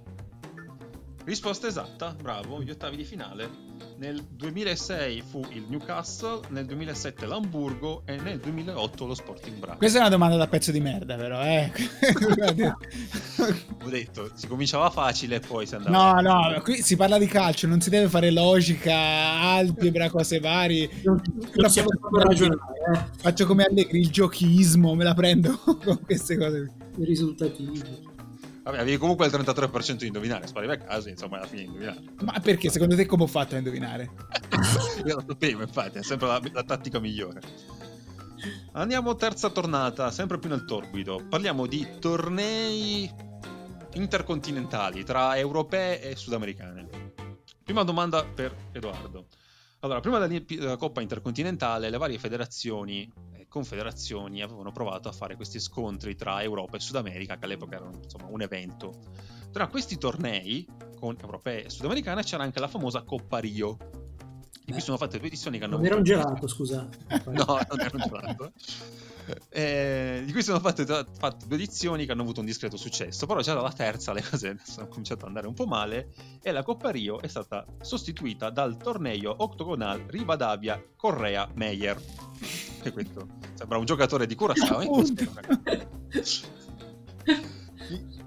Risposta 1.28 1.68
esatta, 1.68 2.16
bravo, 2.18 2.64
gli 2.64 2.70
ottavi 2.70 2.96
di 2.96 3.04
finale. 3.04 3.50
nel 3.98 4.24
2006 4.24 5.22
fu 5.30 5.44
il 5.50 5.66
Newcastle, 5.68 6.40
nel 6.52 6.66
2007 6.66 7.26
l'Hamburgo 7.26 8.04
e 8.06 8.16
nel 8.16 8.40
2008 8.40 9.06
lo 9.06 9.14
Sporting 9.14 9.58
Braga. 9.58 9.76
Questa 9.76 9.98
è 9.98 10.00
una 10.00 10.10
domanda 10.10 10.38
da 10.38 10.48
pezzo 10.48 10.72
di 10.72 10.80
merda, 10.80 11.18
però, 11.18 11.42
eh. 11.44 11.70
Ho 13.84 13.90
detto, 13.90 14.32
si 14.36 14.48
cominciava 14.48 14.90
facile 14.90 15.36
e 15.36 15.40
poi 15.42 15.66
si 15.66 15.76
andava... 15.76 16.22
No, 16.22 16.22
no, 16.22 16.62
qui 16.62 16.82
si 16.82 16.96
parla 16.96 17.18
di 17.18 17.26
calcio, 17.26 17.68
non 17.68 17.82
si 17.82 17.90
deve 17.90 18.08
fare 18.08 18.32
logica, 18.32 18.96
algebra, 18.96 20.10
cose 20.10 20.40
varie. 20.40 20.90
Non, 21.04 21.22
non 21.56 21.70
siamo 21.70 21.90
proprio 21.90 22.24
ragionare. 22.24 22.62
Eh. 22.94 23.00
Faccio 23.18 23.46
come 23.46 23.66
Allegri, 23.66 24.00
il 24.00 24.12
giochismo, 24.12 24.96
me 24.96 25.04
la 25.04 25.14
prendo 25.14 25.60
con 25.84 26.00
queste 26.06 26.38
cose. 26.38 26.72
I 26.96 27.04
risultativi. 27.04 28.07
Vabbè, 28.68 28.80
avevi 28.80 28.98
comunque 28.98 29.26
il 29.28 29.32
33% 29.32 29.94
di 29.94 30.08
indovinare, 30.08 30.46
spariva 30.46 30.74
a 30.74 30.78
casa, 30.78 31.08
insomma, 31.10 31.38
alla 31.38 31.48
fine 31.48 31.62
di 31.62 31.68
indovinare. 31.68 32.04
Ma 32.22 32.38
perché? 32.42 32.70
Secondo 32.70 32.98
te 32.98 33.06
come 33.06 33.24
ho 33.24 33.28
fatto 33.28 33.56
a 33.56 33.60
indovinare? 33.60 34.12
Io 35.08 35.16
lo 35.16 35.24
sapevo, 35.26 35.62
infatti, 35.62 36.00
è 36.00 36.04
sempre 36.04 36.28
la, 36.28 36.42
la 36.52 36.64
tattica 36.64 37.00
migliore. 37.00 37.40
Andiamo 38.74 39.16
terza 39.16 39.50
tornata, 39.52 40.12
sempre 40.12 40.38
più 40.38 40.50
nel 40.50 40.66
torbido. 40.66 41.26
Parliamo 41.30 41.66
di 41.66 41.88
tornei 42.02 43.10
intercontinentali 43.94 45.06
tra 45.06 45.38
europee 45.38 46.02
e 46.02 46.18
sudamericane. 46.18 47.14
Prima 47.64 47.84
domanda 47.84 48.26
per 48.26 48.54
Edoardo. 48.74 49.28
Allora, 49.80 50.02
prima 50.02 50.20
della 50.28 50.76
Coppa 50.76 51.00
intercontinentale, 51.00 51.90
le 51.90 51.98
varie 51.98 52.20
federazioni 52.20 53.10
confederazioni 53.48 54.42
avevano 54.42 54.72
provato 54.72 55.10
a 55.10 55.12
fare 55.12 55.36
questi 55.36 55.60
scontri 55.60 56.16
tra 56.16 56.42
Europa 56.42 56.78
e 56.78 56.80
Sud 56.80 56.96
America, 56.96 57.38
che 57.38 57.46
all'epoca 57.46 57.76
erano 57.76 58.00
insomma, 58.04 58.28
un 58.30 58.42
evento. 58.42 58.94
Tra 59.52 59.68
questi 59.68 59.98
tornei, 59.98 60.68
con 61.00 61.16
europee 61.20 61.66
e 61.66 61.70
sudamericane, 61.70 62.24
c'era 62.24 62.44
anche 62.44 62.60
la 62.60 62.68
famosa 62.68 63.04
Coppa 63.04 63.40
Rio, 63.40 63.78
di 64.66 64.72
cui 64.72 64.82
sono 64.82 64.98
fatte 64.98 65.18
due 65.18 65.28
edizioni 65.28 65.58
che 65.58 65.64
hanno... 65.64 65.78
Non 65.78 65.86
era 65.86 65.96
un 65.96 66.04
gelato, 66.04 66.48
scusa. 66.48 66.88
no, 67.28 67.46
non 67.46 67.80
era 67.80 67.92
un 67.94 68.02
gelato. 68.06 68.52
Eh, 69.50 70.24
di 70.26 70.32
cui 70.32 70.44
sono 70.44 70.60
fatte, 70.60 70.86
fatte, 70.86 71.48
due 71.48 71.56
edizioni 71.56 72.06
che 72.06 72.12
hanno 72.12 72.22
avuto 72.22 72.40
un 72.40 72.46
discreto 72.46 72.78
successo, 72.78 73.26
però 73.26 73.42
già 73.42 73.54
dalla 73.54 73.72
terza 73.72 74.14
le 74.14 74.24
cose 74.24 74.58
sono 74.64 74.88
cominciate 74.88 75.22
ad 75.22 75.28
andare 75.28 75.48
un 75.48 75.54
po' 75.54 75.66
male 75.66 76.14
e 76.42 76.52
la 76.52 76.64
Coppa 76.64 76.92
Rio 76.92 77.20
è 77.20 77.28
stata 77.28 77.66
sostituita 77.82 78.50
dal 78.50 78.78
torneo 78.78 79.34
octogonal 79.38 80.06
Rivadavia 80.08 80.82
Correa 80.96 81.50
Meyer. 81.56 82.02
Che 82.82 82.92
questo 82.92 83.28
sembra 83.56 83.78
un 83.78 83.86
giocatore 83.86 84.28
di 84.28 84.36
Curaçao. 84.36 84.84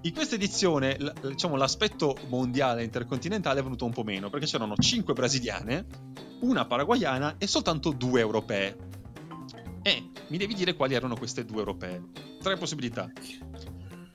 In 0.03 0.15
questa 0.15 0.37
edizione, 0.37 0.97
diciamo, 1.23 1.57
l'aspetto 1.57 2.17
mondiale 2.29 2.83
intercontinentale 2.83 3.61
è 3.61 3.63
venuto 3.63 3.85
un 3.85 3.93
po' 3.93 4.03
meno, 4.03 4.31
perché 4.31 4.47
c'erano 4.47 4.75
5 4.75 5.13
brasiliane, 5.13 5.87
una 6.41 6.65
paraguayana 6.65 7.37
e 7.37 7.47
soltanto 7.47 7.91
due 7.91 8.21
europee. 8.21 8.89
E 9.82 10.11
mi 10.28 10.36
devi 10.36 10.55
dire 10.55 10.74
quali 10.74 10.94
erano 10.94 11.16
queste 11.16 11.44
due 11.44 11.59
europee. 11.59 12.02
Tre 12.43 12.57
possibilità. 12.57 13.11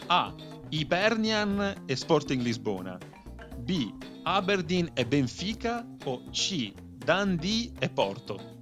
A. 0.07 0.33
Ibernian 0.69 1.83
e 1.85 1.95
Sporting 1.95 2.41
Lisbona. 2.41 2.97
B. 3.57 3.91
Aberdeen 4.23 4.91
e 4.93 5.05
Benfica. 5.05 5.85
O 6.03 6.23
C. 6.29 6.71
Dundee 6.75 7.71
e 7.79 7.89
Porto. 7.89 8.53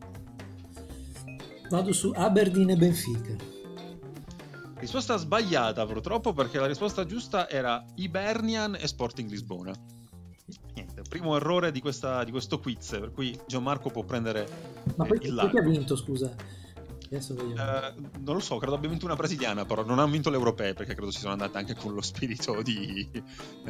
Vado 1.69 1.91
su 1.91 2.11
Aberdeen 2.15 2.69
e 2.69 2.75
Benfica. 2.75 3.35
Risposta 4.79 5.15
sbagliata 5.15 5.85
purtroppo 5.85 6.33
perché 6.33 6.59
la 6.59 6.67
risposta 6.67 7.05
giusta 7.05 7.49
era 7.49 7.83
Ibernian 7.95 8.75
e 8.75 8.85
Sporting 8.85 9.29
Lisbona. 9.29 9.73
Niente, 10.75 11.03
primo 11.07 11.35
errore 11.37 11.71
di, 11.71 11.79
questa, 11.79 12.23
di 12.25 12.31
questo 12.31 12.59
quiz, 12.59 12.89
per 12.89 13.11
cui 13.11 13.37
Gianmarco 13.47 13.89
può 13.89 14.03
prendere 14.03 14.45
Ma 14.95 15.05
poi 15.05 15.19
chi 15.19 15.29
ha 15.29 15.61
vinto, 15.61 15.95
scusa? 15.95 16.35
Eh, 17.17 17.93
non 18.19 18.35
lo 18.35 18.39
so, 18.39 18.57
credo 18.57 18.75
abbia 18.75 18.89
vinto 18.89 19.05
una 19.05 19.15
brasiliana, 19.15 19.65
però 19.65 19.85
non 19.85 19.99
hanno 19.99 20.11
vinto 20.11 20.29
l'europeo 20.29 20.73
perché 20.73 20.95
credo 20.95 21.11
ci 21.11 21.19
sono 21.19 21.33
andate 21.33 21.57
anche 21.57 21.75
con 21.75 21.93
lo 21.93 22.01
spirito 22.03 22.61
di, 22.61 23.07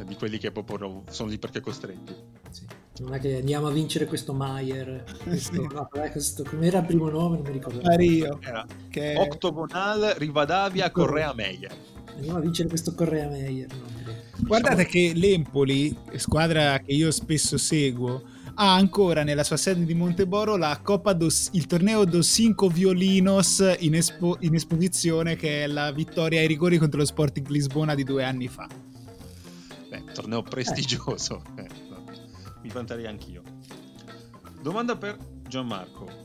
di 0.04 0.14
quelli 0.16 0.38
che 0.38 0.50
proprio 0.50 1.02
sono 1.10 1.28
lì 1.30 1.38
perché 1.38 1.60
costretti. 1.60 2.14
Sì. 2.50 2.66
Non 2.98 3.14
è 3.14 3.18
che 3.18 3.38
andiamo 3.38 3.66
a 3.66 3.70
vincere 3.70 4.06
questo 4.06 4.32
Maier. 4.32 5.04
Questo, 5.24 5.52
sì. 5.54 5.74
no, 5.74 5.88
questo, 5.90 6.44
come 6.44 6.66
era 6.66 6.78
il 6.78 6.86
primo 6.86 7.10
nome? 7.10 7.36
Non 7.38 7.46
mi 7.46 7.52
ricordo. 7.52 7.80
Mario. 7.82 8.38
Era 8.40 8.64
che... 8.88 9.16
Octogonal 9.16 10.14
Rivadavia 10.16 10.90
Correa 10.92 11.34
Meyer. 11.34 11.74
Andiamo 12.14 12.38
a 12.38 12.40
vincere 12.40 12.68
questo 12.68 12.94
Correa 12.94 13.28
Meyer. 13.28 13.68
No, 13.72 13.94
Guardate 14.46 14.86
che 14.86 15.12
l'Empoli, 15.14 15.96
squadra 16.16 16.78
che 16.78 16.92
io 16.92 17.10
spesso 17.10 17.58
seguo, 17.58 18.22
ha 18.54 18.74
ancora 18.74 19.22
nella 19.22 19.44
sua 19.44 19.56
sede 19.56 19.84
di 19.84 19.94
Monteboro 19.94 20.56
la 20.56 20.78
Coppa 20.82 21.12
dos, 21.12 21.48
il 21.52 21.66
torneo 21.66 22.04
dos 22.04 22.26
Cinco 22.26 22.68
Violinos 22.68 23.76
in, 23.80 23.94
espo, 23.94 24.36
in, 24.40 24.54
esposizione 24.54 25.36
che 25.36 25.64
è 25.64 25.66
la 25.66 25.90
vittoria 25.92 26.40
ai 26.40 26.46
rigori 26.46 26.78
contro 26.78 26.98
lo 26.98 27.04
Sporting 27.04 27.46
Lisbona 27.48 27.94
di 27.94 28.04
due 28.04 28.24
anni 28.24 28.48
fa. 28.48 28.68
Beh, 29.88 30.04
torneo 30.12 30.42
prestigioso, 30.42 31.42
eh. 31.56 31.68
mi 32.62 32.68
vanterei 32.68 33.06
anch'io. 33.06 33.42
Domanda 34.60 34.96
per 34.96 35.18
Gianmarco. 35.48 36.23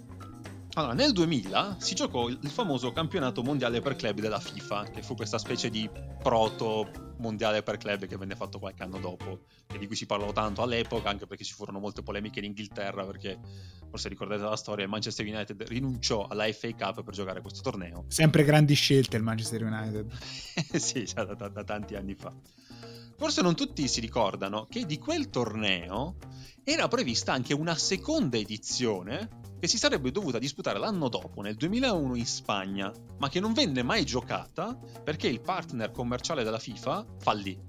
Allora, 0.73 0.93
nel 0.93 1.13
2000 1.13 1.77
si 1.79 1.95
giocò 1.95 2.27
il 2.27 2.49
famoso 2.49 2.91
campionato 2.91 3.41
mondiale 3.41 3.81
per 3.81 3.95
club 3.95 4.19
della 4.19 4.39
FIFA, 4.39 4.83
che 4.91 5.01
fu 5.01 5.15
questa 5.15 5.39
specie 5.39 5.69
di 5.69 5.89
proto 6.21 7.13
mondiale 7.17 7.63
per 7.63 7.77
club 7.77 8.05
che 8.05 8.17
venne 8.17 8.35
fatto 8.35 8.59
qualche 8.59 8.83
anno 8.83 8.99
dopo, 8.99 9.45
e 9.67 9.77
di 9.77 9.87
cui 9.87 9.95
si 9.95 10.05
parlò 10.05 10.31
tanto 10.31 10.61
all'epoca, 10.61 11.09
anche 11.09 11.25
perché 11.25 11.43
ci 11.43 11.53
furono 11.53 11.79
molte 11.79 12.03
polemiche 12.03 12.39
in 12.39 12.45
Inghilterra, 12.45 13.03
perché 13.03 13.39
forse 13.89 14.09
ricordate 14.09 14.43
la 14.43 14.55
storia, 14.55 14.83
il 14.83 14.91
Manchester 14.91 15.25
United 15.25 15.61
rinunciò 15.67 16.27
alla 16.27 16.51
FA 16.53 16.69
Cup 16.75 17.03
per 17.03 17.13
giocare 17.13 17.41
questo 17.41 17.61
torneo. 17.61 18.05
Sempre 18.07 18.43
grandi 18.43 18.75
scelte 18.75 19.17
il 19.17 19.23
Manchester 19.23 19.63
United. 19.63 20.11
sì, 20.77 21.03
già 21.03 21.23
da, 21.23 21.33
da, 21.33 21.49
da 21.49 21.63
tanti 21.63 21.95
anni 21.95 22.13
fa. 22.13 22.31
Forse 23.19 23.41
non 23.41 23.53
tutti 23.53 23.85
si 23.89 23.99
ricordano 23.99 24.65
che 24.69 24.85
di 24.85 24.97
quel 24.97 25.29
torneo 25.29 26.15
era 26.63 26.87
prevista 26.87 27.33
anche 27.33 27.53
una 27.53 27.75
seconda 27.75 28.37
edizione 28.37 29.57
che 29.59 29.67
si 29.67 29.77
sarebbe 29.77 30.09
dovuta 30.09 30.39
disputare 30.39 30.79
l'anno 30.79 31.09
dopo, 31.09 31.41
nel 31.41 31.55
2001 31.55 32.15
in 32.15 32.25
Spagna, 32.25 32.89
ma 33.17 33.27
che 33.27 33.41
non 33.41 33.51
venne 33.51 33.83
mai 33.83 34.05
giocata 34.05 34.73
perché 35.03 35.27
il 35.27 35.41
partner 35.41 35.91
commerciale 35.91 36.45
della 36.45 36.59
FIFA 36.59 37.05
fallì. 37.19 37.59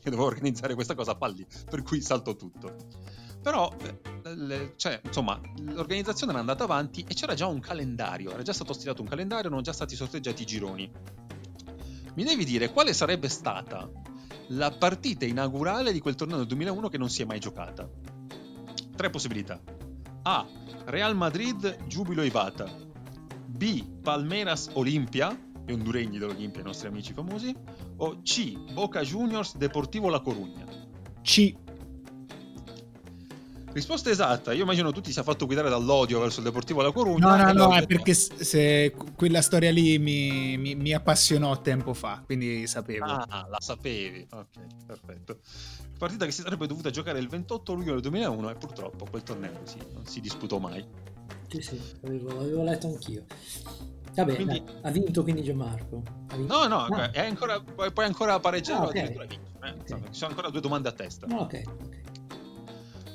Che 0.00 0.08
doveva 0.08 0.24
organizzare 0.24 0.72
questa 0.72 0.94
cosa 0.94 1.14
fallì, 1.14 1.46
per 1.68 1.82
cui 1.82 2.00
saltò 2.00 2.34
tutto. 2.34 2.74
Però, 3.42 3.70
eh, 4.24 4.72
cioè, 4.76 5.02
insomma, 5.04 5.38
l'organizzazione 5.58 6.32
era 6.32 6.40
andata 6.40 6.64
avanti 6.64 7.04
e 7.06 7.12
c'era 7.12 7.34
già 7.34 7.46
un 7.46 7.60
calendario, 7.60 8.32
era 8.32 8.40
già 8.40 8.54
stato 8.54 8.72
stilato 8.72 9.02
un 9.02 9.08
calendario, 9.08 9.48
erano 9.48 9.60
già 9.60 9.74
stati 9.74 9.96
sorteggiati 9.96 10.40
i 10.40 10.46
gironi. 10.46 10.90
Mi 12.14 12.24
devi 12.24 12.46
dire 12.46 12.70
quale 12.70 12.94
sarebbe 12.94 13.28
stata 13.28 14.12
la 14.48 14.70
partita 14.70 15.24
inaugurale 15.24 15.92
di 15.92 16.00
quel 16.00 16.14
torneo 16.14 16.36
del 16.38 16.46
2001 16.46 16.88
che 16.88 16.98
non 16.98 17.08
si 17.08 17.22
è 17.22 17.24
mai 17.24 17.38
giocata? 17.38 17.88
Tre 18.96 19.10
possibilità. 19.10 19.60
A 20.22 20.46
Real 20.86 21.16
Madrid 21.16 21.86
Giubilo 21.86 22.22
Ivata, 22.22 22.68
B 23.46 23.84
Palmeiras 24.02 24.70
Olimpia, 24.74 25.36
e 25.66 25.72
honduregni 25.72 26.18
dell'Olimpia, 26.18 26.60
i 26.60 26.64
nostri 26.64 26.88
amici 26.88 27.12
famosi, 27.12 27.54
o 27.96 28.20
C 28.22 28.72
Boca 28.72 29.00
Juniors 29.00 29.56
Deportivo 29.56 30.08
La 30.08 30.20
Corugna? 30.20 30.64
C. 31.22 31.54
Risposta 33.74 34.08
esatta, 34.08 34.52
io 34.52 34.62
immagino 34.62 34.92
tutti 34.92 35.08
si 35.08 35.14
sia 35.14 35.22
fatto 35.24 35.46
guidare 35.46 35.68
dall'odio 35.68 36.20
verso 36.20 36.38
il 36.38 36.44
Deportivo 36.46 36.80
La 36.80 36.92
Corugna. 36.92 37.36
No, 37.36 37.52
no, 37.52 37.66
no, 37.66 37.74
è 37.74 37.86
perché 37.86 38.14
se, 38.14 38.94
quella 39.16 39.42
storia 39.42 39.72
lì 39.72 39.98
mi, 39.98 40.56
mi, 40.56 40.74
mi, 40.76 40.92
appassionò 40.94 41.60
tempo 41.60 41.92
fa, 41.92 42.22
quindi 42.24 42.66
sapevo. 42.68 43.04
Ah, 43.04 43.46
la 43.50 43.60
sapevi, 43.60 44.26
ok, 44.30 44.84
perfetto 44.86 45.38
partita 46.04 46.24
che 46.26 46.32
si 46.32 46.42
sarebbe 46.42 46.66
dovuta 46.66 46.90
giocare 46.90 47.18
il 47.18 47.28
28 47.28 47.72
luglio 47.72 47.92
del 47.92 48.02
2001 48.02 48.50
e 48.50 48.54
purtroppo 48.54 49.06
quel 49.08 49.22
torneo 49.22 49.60
si, 49.64 49.78
non 49.92 50.04
si 50.06 50.20
disputò 50.20 50.58
mai. 50.58 50.84
Sì, 51.48 51.62
sì, 51.62 51.80
avevo, 52.04 52.40
avevo 52.40 52.62
letto 52.62 52.88
anch'io. 52.88 53.24
Vabbè, 54.14 54.34
quindi... 54.34 54.62
dai, 54.62 54.74
ha 54.82 54.90
vinto 54.90 55.22
quindi 55.22 55.42
Gianmarco. 55.42 56.02
No, 56.36 56.66
no, 56.66 56.84
ah. 56.84 57.10
è 57.10 57.26
ancora, 57.26 57.60
puoi, 57.60 57.90
ancora 58.04 58.38
pareggiare 58.38 58.84
ah, 58.84 58.88
okay. 58.88 59.14
Eh? 59.14 59.70
Okay. 59.80 60.02
Ci 60.10 60.18
sono 60.18 60.30
ancora 60.30 60.50
due 60.50 60.60
domande 60.60 60.88
a 60.88 60.92
testa. 60.92 61.26
Ah, 61.28 61.40
ok, 61.40 61.62
ok. 61.66 62.03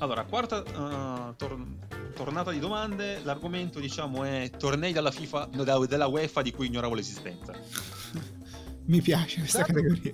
Allora, 0.00 0.24
quarta 0.24 0.60
uh, 0.60 1.36
tor- 1.36 1.66
tornata 2.14 2.50
di 2.50 2.58
domande. 2.58 3.20
L'argomento, 3.22 3.80
diciamo, 3.80 4.24
è 4.24 4.50
tornei 4.56 4.92
della 4.92 5.10
FIFA, 5.10 5.50
no, 5.52 5.64
della 5.86 6.06
UEFA 6.06 6.40
di 6.40 6.52
cui 6.52 6.66
ignoravo 6.66 6.94
l'esistenza. 6.94 7.52
Mi 8.86 9.02
piace 9.02 9.40
questa 9.40 9.62
categoria. 9.62 10.12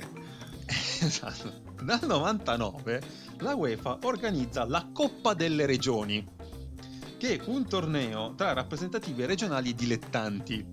esatto. 1.00 1.62
Dal 1.82 2.00
99 2.02 3.02
la 3.38 3.54
UEFA 3.54 3.98
organizza 4.02 4.64
la 4.64 4.88
Coppa 4.92 5.34
delle 5.34 5.66
Regioni, 5.66 6.26
che 7.16 7.36
è 7.36 7.42
un 7.46 7.68
torneo 7.68 8.34
tra 8.34 8.52
rappresentative 8.54 9.24
regionali 9.26 9.70
e 9.70 9.74
dilettanti. 9.74 10.66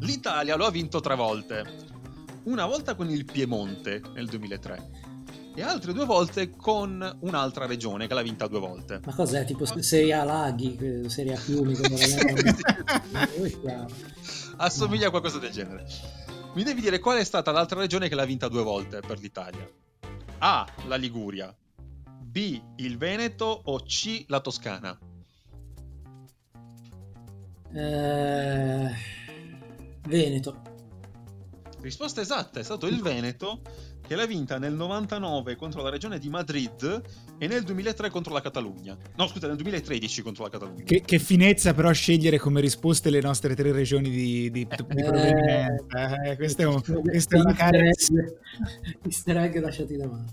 L'Italia 0.00 0.56
lo 0.56 0.66
ha 0.66 0.70
vinto 0.70 1.00
tre 1.00 1.14
volte. 1.14 1.90
Una 2.44 2.66
volta 2.66 2.94
con 2.94 3.08
il 3.08 3.24
Piemonte 3.24 4.02
nel 4.14 4.26
2003, 4.26 4.90
e 5.54 5.62
altre 5.62 5.92
due 5.92 6.06
volte 6.06 6.50
con 6.50 7.18
un'altra 7.20 7.66
regione 7.66 8.06
che 8.06 8.14
l'ha 8.14 8.22
vinta 8.22 8.46
due 8.46 8.60
volte. 8.60 9.00
Ma 9.04 9.14
cos'è? 9.14 9.44
Tipo 9.44 9.64
Serie 9.82 10.14
A 10.14 10.24
Laghi, 10.24 11.04
Serie 11.08 11.34
A 11.34 11.36
Fiumi? 11.36 11.74
Come 11.74 11.96
Assomiglia 14.56 15.08
a 15.08 15.10
qualcosa 15.10 15.38
del 15.38 15.50
genere. 15.50 15.86
Mi 16.54 16.62
devi 16.62 16.80
dire 16.80 16.98
qual 16.98 17.18
è 17.18 17.24
stata 17.24 17.50
l'altra 17.50 17.80
regione 17.80 18.08
che 18.08 18.14
l'ha 18.14 18.24
vinta 18.24 18.48
due 18.48 18.62
volte 18.62 19.00
per 19.00 19.18
l'Italia? 19.18 19.68
A. 20.38 20.66
La 20.86 20.96
Liguria. 20.96 21.54
B. 22.20 22.60
Il 22.76 22.98
Veneto 22.98 23.62
o 23.64 23.80
C. 23.82 24.24
La 24.28 24.40
Toscana? 24.40 24.98
Eh... 27.74 28.90
Veneto. 30.06 30.62
Risposta 31.80 32.20
esatta, 32.20 32.60
è 32.60 32.62
stato 32.62 32.86
il 32.86 33.02
Veneto 33.02 33.62
che 34.12 34.18
l'ha 34.18 34.26
vinta 34.26 34.58
nel 34.58 34.74
99 34.74 35.56
contro 35.56 35.82
la 35.82 35.88
regione 35.88 36.18
di 36.18 36.28
Madrid 36.28 37.02
e 37.38 37.46
nel 37.46 37.62
2003 37.62 38.10
contro 38.10 38.34
la 38.34 38.42
Catalogna. 38.42 38.94
No, 39.16 39.26
scusa, 39.26 39.46
nel 39.46 39.56
2013 39.56 40.20
contro 40.20 40.44
la 40.44 40.50
Catalogna. 40.50 40.84
Che, 40.84 41.00
che 41.00 41.18
finezza 41.18 41.72
però 41.72 41.90
scegliere 41.92 42.38
come 42.38 42.60
risposte 42.60 43.08
le 43.08 43.22
nostre 43.22 43.54
tre 43.54 43.72
regioni 43.72 44.10
di, 44.10 44.50
di, 44.50 44.50
di 44.50 44.66
Eh, 44.68 44.84
provenienza. 44.84 46.22
Eh, 46.24 46.36
questo 46.36 46.60
è, 46.60 46.66
un, 46.66 46.82
questo 46.82 47.36
è 47.36 47.40
una 47.40 47.54
carezza. 47.54 48.12
Easter 49.02 49.36
egg 49.38 49.56
lasciati 49.56 49.96
da 49.96 50.06
mano. 50.06 50.26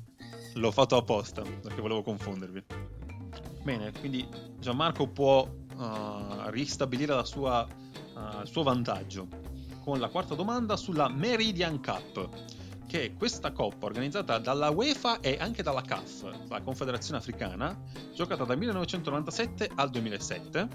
L'ho 0.56 0.72
fatto 0.72 0.98
apposta 0.98 1.42
perché 1.42 1.80
volevo 1.80 2.02
confondervi. 2.02 2.62
Bene, 3.64 3.94
quindi 3.98 4.28
Gianmarco 4.60 5.08
può 5.08 5.48
uh, 5.48 6.50
ristabilire 6.50 7.14
la 7.14 7.24
sua, 7.24 7.66
uh, 7.66 8.42
il 8.42 8.48
suo 8.48 8.64
vantaggio 8.64 9.28
con 9.86 10.00
la 10.00 10.10
quarta 10.10 10.36
domanda 10.36 10.76
sulla 10.76 11.08
Meridian 11.08 11.82
Cup, 11.82 12.30
che 12.90 13.14
questa 13.16 13.52
coppa 13.52 13.86
organizzata 13.86 14.40
dalla 14.40 14.72
UEFA 14.72 15.20
e 15.20 15.38
anche 15.40 15.62
dalla 15.62 15.84
CAF, 15.84 16.48
la 16.50 16.62
Confederazione 16.62 17.20
Africana, 17.20 17.80
giocata 18.16 18.46
dal 18.46 18.58
1997 18.58 19.70
al 19.76 19.92
2007, 19.92 20.68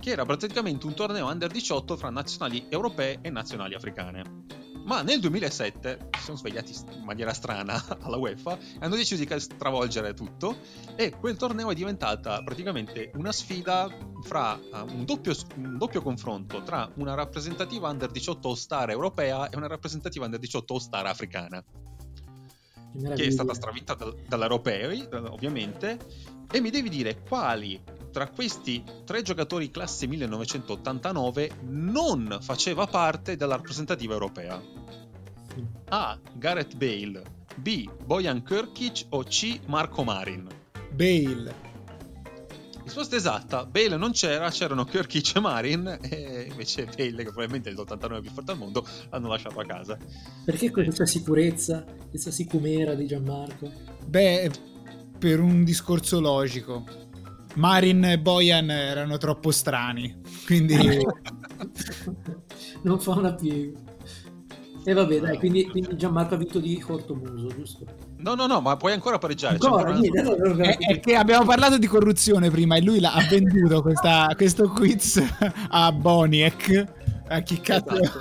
che 0.00 0.10
era 0.10 0.24
praticamente 0.24 0.86
un 0.86 0.94
torneo 0.94 1.28
under 1.28 1.50
18 1.50 1.98
fra 1.98 2.08
nazionali 2.08 2.64
europee 2.70 3.18
e 3.20 3.28
nazionali 3.28 3.74
africane. 3.74 4.63
Ma 4.84 5.02
nel 5.02 5.18
2007 5.18 6.10
si 6.18 6.22
sono 6.24 6.36
svegliati 6.36 6.74
in 6.92 7.04
maniera 7.04 7.32
strana 7.32 7.82
alla 8.02 8.16
UEFA 8.16 8.58
e 8.58 8.78
hanno 8.80 8.96
deciso 8.96 9.24
di 9.24 9.40
stravolgere 9.40 10.12
tutto 10.12 10.56
e 10.94 11.10
quel 11.10 11.36
torneo 11.36 11.70
è 11.70 11.74
diventata 11.74 12.42
praticamente 12.42 13.10
una 13.14 13.32
sfida 13.32 13.88
fra 14.22 14.54
uh, 14.54 14.84
un, 14.92 15.04
doppio, 15.04 15.34
un, 15.56 15.78
doppio, 15.78 16.02
confronto 16.02 16.62
tra 16.62 16.90
una 16.96 17.14
rappresentativa 17.14 17.88
under 17.88 18.10
18 18.10 18.48
all-star 18.48 18.90
europea 18.90 19.48
e 19.48 19.56
una 19.56 19.68
rappresentativa 19.68 20.26
under 20.26 20.38
18 20.38 20.74
all-star 20.74 21.06
africana 21.06 21.64
che 23.16 23.24
è 23.24 23.30
stata 23.30 23.54
stravinta 23.54 23.94
dal, 23.94 24.14
dall'europei 24.28 25.08
ovviamente 25.10 25.98
e 26.50 26.60
mi 26.60 26.70
devi 26.70 26.88
dire 26.88 27.22
quali 27.22 27.82
tra 28.14 28.28
questi 28.28 28.80
tre 29.04 29.22
giocatori 29.22 29.72
classe 29.72 30.06
1989 30.06 31.50
non 31.62 32.38
faceva 32.40 32.86
parte 32.86 33.34
della 33.34 33.56
rappresentativa 33.56 34.12
europea. 34.12 34.62
A. 35.88 36.18
Gareth 36.34 36.76
Bale, 36.76 37.22
B. 37.56 37.90
Bojan 38.04 38.44
Kirkic 38.44 39.06
o 39.08 39.24
C. 39.24 39.58
Marco 39.66 40.04
Marin? 40.04 40.46
Bale. 40.92 41.72
Risposta 42.84 43.16
esatta, 43.16 43.66
Bale 43.66 43.96
non 43.96 44.12
c'era, 44.12 44.48
c'erano 44.48 44.84
Kirkic 44.84 45.34
e 45.34 45.40
Marin 45.40 45.98
e 46.00 46.46
invece 46.48 46.84
Bale, 46.84 47.16
che 47.16 47.32
probabilmente 47.32 47.70
è 47.70 47.72
l'89 47.72 48.20
più 48.20 48.30
forte 48.30 48.52
al 48.52 48.58
mondo, 48.58 48.86
l'hanno 49.10 49.26
lasciato 49.26 49.58
a 49.58 49.64
casa. 49.64 49.98
Perché 50.44 50.70
questa 50.70 51.04
sicurezza, 51.04 51.84
questa 52.08 52.30
sicumera 52.30 52.94
di 52.94 53.06
Gianmarco? 53.06 53.68
Beh, 54.06 54.52
per 55.18 55.40
un 55.40 55.64
discorso 55.64 56.20
logico. 56.20 57.02
Marin 57.54 58.04
e 58.04 58.18
Bojan 58.18 58.70
erano 58.70 59.18
troppo 59.18 59.50
strani, 59.50 60.20
quindi... 60.46 60.76
non 62.82 63.00
fa 63.00 63.12
una 63.12 63.34
piega. 63.34 63.84
E 64.86 64.92
vabbè, 64.92 65.18
dai, 65.18 65.38
quindi, 65.38 65.66
quindi, 65.66 65.96
Gianmarco 65.96 66.34
ha 66.34 66.36
vinto 66.36 66.58
di 66.58 66.78
cortomuso, 66.78 67.46
giusto? 67.48 67.86
No, 68.18 68.34
no, 68.34 68.46
no, 68.46 68.60
ma 68.60 68.76
puoi 68.76 68.92
ancora 68.92 69.16
pareggiare. 69.16 69.54
Ancora, 69.54 69.88
ancora 69.88 69.98
niente, 69.98 70.20
allora, 70.20 70.64
è, 70.64 70.76
è, 70.76 71.00
che 71.00 71.14
abbiamo 71.14 71.46
parlato 71.46 71.78
di 71.78 71.86
corruzione 71.86 72.50
prima 72.50 72.76
e 72.76 72.82
lui 72.82 73.00
l'ha 73.00 73.14
venduto 73.30 73.80
questa, 73.80 74.30
questo 74.36 74.68
quiz 74.68 75.22
a 75.70 75.90
Boniek. 75.90 76.84
A 77.28 77.40
chi 77.40 77.60
cazzo... 77.60 77.98
Esatto. 77.98 78.20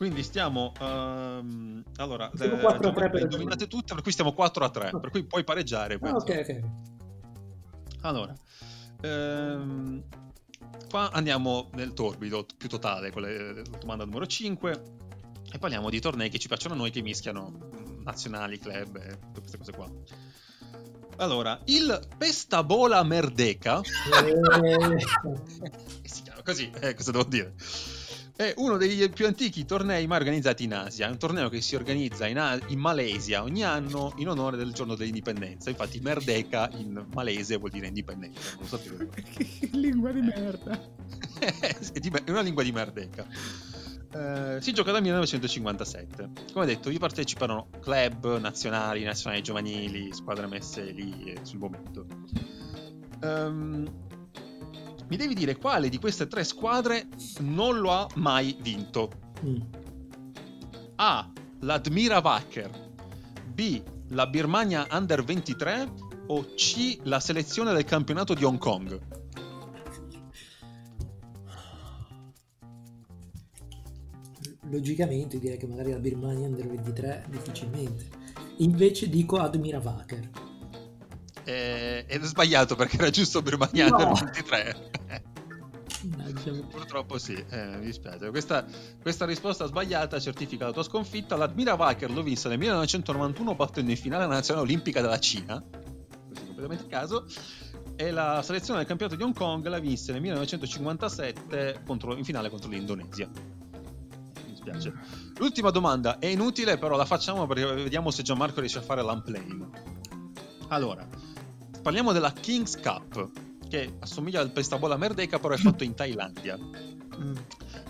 Quindi 0.00 0.22
stiamo. 0.22 0.72
Um, 0.80 1.84
allora, 1.96 2.30
stiamo 2.32 2.56
4 2.56 2.88
a 2.88 2.92
3 2.94 3.10
per 3.10 3.20
indovinate 3.20 3.66
tutte, 3.66 3.92
per 3.92 4.02
cui 4.02 4.12
stiamo 4.12 4.32
4 4.32 4.64
a 4.64 4.70
3. 4.70 4.90
Per 4.98 5.10
cui 5.10 5.24
puoi 5.24 5.44
pareggiare. 5.44 5.98
Ah, 6.00 6.14
ok, 6.14 6.40
ok. 6.40 6.60
Allora, 8.00 8.34
ehm, 9.02 10.02
qua 10.88 11.10
andiamo 11.10 11.68
nel 11.74 11.92
torbido 11.92 12.46
più 12.56 12.70
totale 12.70 13.10
con 13.10 13.20
la 13.20 13.60
domanda 13.78 14.06
numero 14.06 14.26
5 14.26 14.82
e 15.52 15.58
parliamo 15.58 15.90
di 15.90 16.00
tornei 16.00 16.30
che 16.30 16.38
ci 16.38 16.48
piacciono 16.48 16.72
a 16.72 16.76
noi 16.78 16.90
che 16.90 17.02
mischiano 17.02 17.68
nazionali, 18.02 18.58
club 18.58 18.96
e 18.96 19.18
tutte 19.34 19.40
queste 19.40 19.58
cose 19.58 19.72
qua. 19.72 19.90
Allora, 21.18 21.60
il 21.66 22.00
Pestabola 22.16 23.02
Merdeca 23.02 23.82
Eh, 23.82 24.98
si 26.08 26.22
chiama 26.22 26.40
così, 26.42 26.70
eh, 26.80 26.94
cosa 26.94 27.10
devo 27.10 27.24
dire? 27.24 27.52
È 28.40 28.54
uno 28.56 28.78
dei 28.78 29.10
più 29.10 29.26
antichi 29.26 29.66
tornei 29.66 30.06
mai 30.06 30.16
organizzati 30.16 30.64
in 30.64 30.72
Asia. 30.72 31.06
È 31.06 31.10
un 31.10 31.18
torneo 31.18 31.50
che 31.50 31.60
si 31.60 31.74
organizza 31.74 32.26
in, 32.26 32.38
A- 32.38 32.58
in 32.68 32.78
Malesia 32.78 33.42
ogni 33.42 33.62
anno 33.62 34.14
in 34.16 34.30
onore 34.30 34.56
del 34.56 34.72
giorno 34.72 34.94
dell'indipendenza. 34.94 35.68
Infatti, 35.68 36.00
Merdeka 36.00 36.70
in 36.78 37.04
malese 37.12 37.58
vuol 37.58 37.70
dire 37.70 37.88
indipendenza. 37.88 38.56
Non 38.58 38.66
se 38.66 38.80
che 39.12 39.68
lingua 39.72 40.10
di 40.10 40.22
merda. 40.22 40.80
è 42.24 42.30
una 42.30 42.40
lingua 42.40 42.62
di 42.62 42.72
Merdeka. 42.72 43.26
Eh, 44.10 44.56
si 44.62 44.72
gioca 44.72 44.90
dal 44.90 45.02
1957. 45.02 46.30
Come 46.54 46.64
detto, 46.64 46.88
vi 46.88 46.98
partecipano 46.98 47.68
club 47.78 48.38
nazionali, 48.38 49.04
nazionali 49.04 49.42
giovanili, 49.42 50.14
squadre 50.14 50.46
messe 50.46 50.92
lì 50.92 51.38
sul 51.42 51.58
momento. 51.58 52.06
Um, 53.20 54.08
mi 55.10 55.16
devi 55.16 55.34
dire 55.34 55.56
quale 55.56 55.88
di 55.88 55.98
queste 55.98 56.28
tre 56.28 56.44
squadre 56.44 57.08
non 57.40 57.80
lo 57.80 57.90
ha 57.90 58.06
mai 58.14 58.56
vinto. 58.60 59.10
Mm. 59.44 59.60
A. 60.96 61.32
L'Admira 61.60 62.20
Wacker. 62.20 62.70
B. 63.52 63.82
La 64.10 64.28
Birmania 64.28 64.86
Under 64.92 65.24
23. 65.24 65.92
O 66.28 66.54
C. 66.54 66.98
La 67.02 67.18
selezione 67.18 67.72
del 67.72 67.84
campionato 67.84 68.34
di 68.34 68.44
Hong 68.44 68.58
Kong. 68.58 69.00
Logicamente 74.70 75.40
direi 75.40 75.58
che 75.58 75.66
magari 75.66 75.90
la 75.90 75.98
Birmania 75.98 76.46
Under 76.46 76.68
23 76.68 77.26
difficilmente. 77.28 78.08
Invece 78.58 79.08
dico 79.08 79.38
Admira 79.38 79.80
Wacker. 79.80 80.49
Eh, 81.44 82.04
ed 82.06 82.22
è 82.22 82.26
sbagliato 82.26 82.76
perché 82.76 82.96
era 82.98 83.10
giusto 83.10 83.42
Birmania 83.42 83.88
No. 83.88 83.96
Under 83.96 84.24
23. 84.24 84.90
Mannaggia. 86.02 86.52
Purtroppo 86.68 87.18
sì, 87.18 87.34
eh, 87.50 87.76
mi 87.78 87.84
dispiace. 87.86 88.30
Questa, 88.30 88.64
questa 89.00 89.26
risposta 89.26 89.66
sbagliata 89.66 90.18
certifica 90.18 90.66
la 90.66 90.72
tua 90.72 90.82
sconfitta. 90.82 91.36
L'Admira 91.36 91.74
Wacker 91.74 92.10
lo 92.10 92.22
vinse 92.22 92.48
nel 92.48 92.58
1991 92.58 93.54
battendo 93.54 93.90
in 93.90 93.96
finale 93.96 94.26
la 94.26 94.34
nazionale 94.34 94.66
olimpica 94.66 95.00
della 95.00 95.18
Cina. 95.18 95.62
Questo 95.62 96.42
è 96.42 96.46
completamente 96.46 96.84
a 96.84 96.98
caso. 96.98 97.26
E 97.96 98.10
la 98.10 98.40
selezione 98.42 98.78
del 98.78 98.88
campionato 98.88 99.18
di 99.18 99.22
Hong 99.22 99.34
Kong 99.34 99.66
la 99.66 99.78
vinse 99.78 100.12
nel 100.12 100.22
1957 100.22 101.82
contro- 101.84 102.16
in 102.16 102.24
finale 102.24 102.48
contro 102.48 102.70
l'Indonesia. 102.70 103.28
Mi 103.28 104.50
dispiace. 104.50 104.92
L'ultima 105.36 105.70
domanda 105.70 106.18
è 106.18 106.26
inutile, 106.26 106.78
però 106.78 106.96
la 106.96 107.04
facciamo 107.04 107.46
perché 107.46 107.66
vediamo 107.74 108.10
se 108.10 108.22
Gianmarco 108.22 108.60
riesce 108.60 108.78
a 108.78 108.82
fare 108.82 109.02
l'unplane. 109.02 109.89
Allora, 110.70 111.04
parliamo 111.82 112.12
della 112.12 112.32
Kings 112.32 112.80
Cup, 112.80 113.30
che 113.68 113.96
assomiglia 113.98 114.40
al 114.40 114.52
Pestabola 114.52 114.96
Merdeka, 114.96 115.40
però 115.40 115.52
è 115.54 115.56
fatto 115.56 115.82
in 115.82 115.96
Thailandia. 115.96 116.56
Mm. 116.56 117.36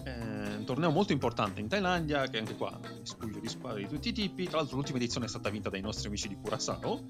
È 0.03 0.57
un 0.57 0.65
torneo 0.65 0.91
molto 0.91 1.13
importante 1.13 1.61
in 1.61 1.69
Thailandia, 1.69 2.27
che 2.29 2.39
anche 2.39 2.57
qua 2.57 2.81
spuglio 3.03 3.39
di 3.39 3.49
squadre 3.49 3.83
di 3.83 3.89
tutti 3.89 4.09
i 4.09 4.13
tipi. 4.13 4.47
Tra 4.47 4.57
l'altro, 4.57 4.77
l'ultima 4.77 4.97
edizione 4.97 5.27
è 5.27 5.29
stata 5.29 5.51
vinta 5.51 5.69
dai 5.69 5.83
nostri 5.83 6.09
amici 6.09 6.27
di 6.27 6.39
Curaçao. 6.43 7.05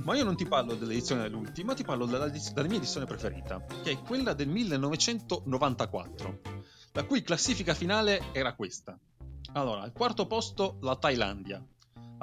Ma 0.04 0.16
io 0.16 0.24
non 0.24 0.36
ti 0.36 0.46
parlo 0.46 0.74
dell'edizione 0.74 1.20
dell'ultima, 1.20 1.74
ti 1.74 1.84
parlo 1.84 2.06
della, 2.06 2.28
della 2.28 2.68
mia 2.68 2.78
edizione 2.78 3.04
preferita, 3.04 3.62
che 3.82 3.90
è 3.90 3.98
quella 3.98 4.32
del 4.32 4.48
1994, 4.48 6.40
la 6.92 7.04
cui 7.04 7.20
classifica 7.20 7.74
finale 7.74 8.32
era 8.32 8.54
questa. 8.54 8.98
Allora, 9.52 9.82
al 9.82 9.92
quarto 9.92 10.26
posto 10.26 10.78
la 10.80 10.96
Thailandia, 10.96 11.62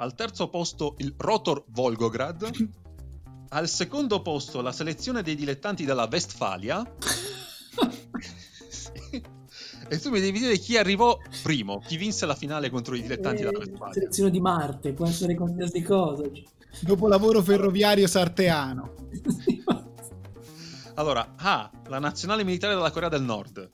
al 0.02 0.14
terzo 0.14 0.48
posto 0.48 0.96
il 0.98 1.14
Rotor 1.16 1.64
Volgograd, 1.68 2.50
al 3.50 3.68
secondo 3.68 4.20
posto 4.20 4.60
la 4.60 4.72
selezione 4.72 5.22
dei 5.22 5.36
dilettanti 5.36 5.84
della 5.84 6.08
Westfalia. 6.10 6.84
Sì. 8.72 9.22
E 9.88 9.98
tu 9.98 10.10
mi 10.10 10.20
devi 10.20 10.38
dire 10.38 10.56
chi 10.56 10.76
arrivò 10.76 11.16
primo, 11.42 11.78
chi 11.86 11.96
vinse 11.96 12.24
la 12.26 12.34
finale 12.34 12.70
contro 12.70 12.94
i 12.94 13.02
dilettanti 13.02 13.42
eh, 13.42 13.44
della 13.44 13.58
Westfalia. 13.58 13.92
Selezione 13.92 14.30
di 14.30 14.40
Marte, 14.40 14.92
può 14.92 15.06
essere 15.06 15.34
qualsiasi 15.34 15.82
cosa. 15.82 16.22
Dopo 16.80 17.06
lavoro 17.06 17.42
ferroviario 17.42 18.06
sarteano. 18.06 18.94
Allora, 20.94 21.34
A. 21.36 21.70
La 21.88 21.98
nazionale 21.98 22.44
militare 22.44 22.74
della 22.74 22.90
Corea 22.90 23.08
del 23.08 23.22
Nord. 23.22 23.70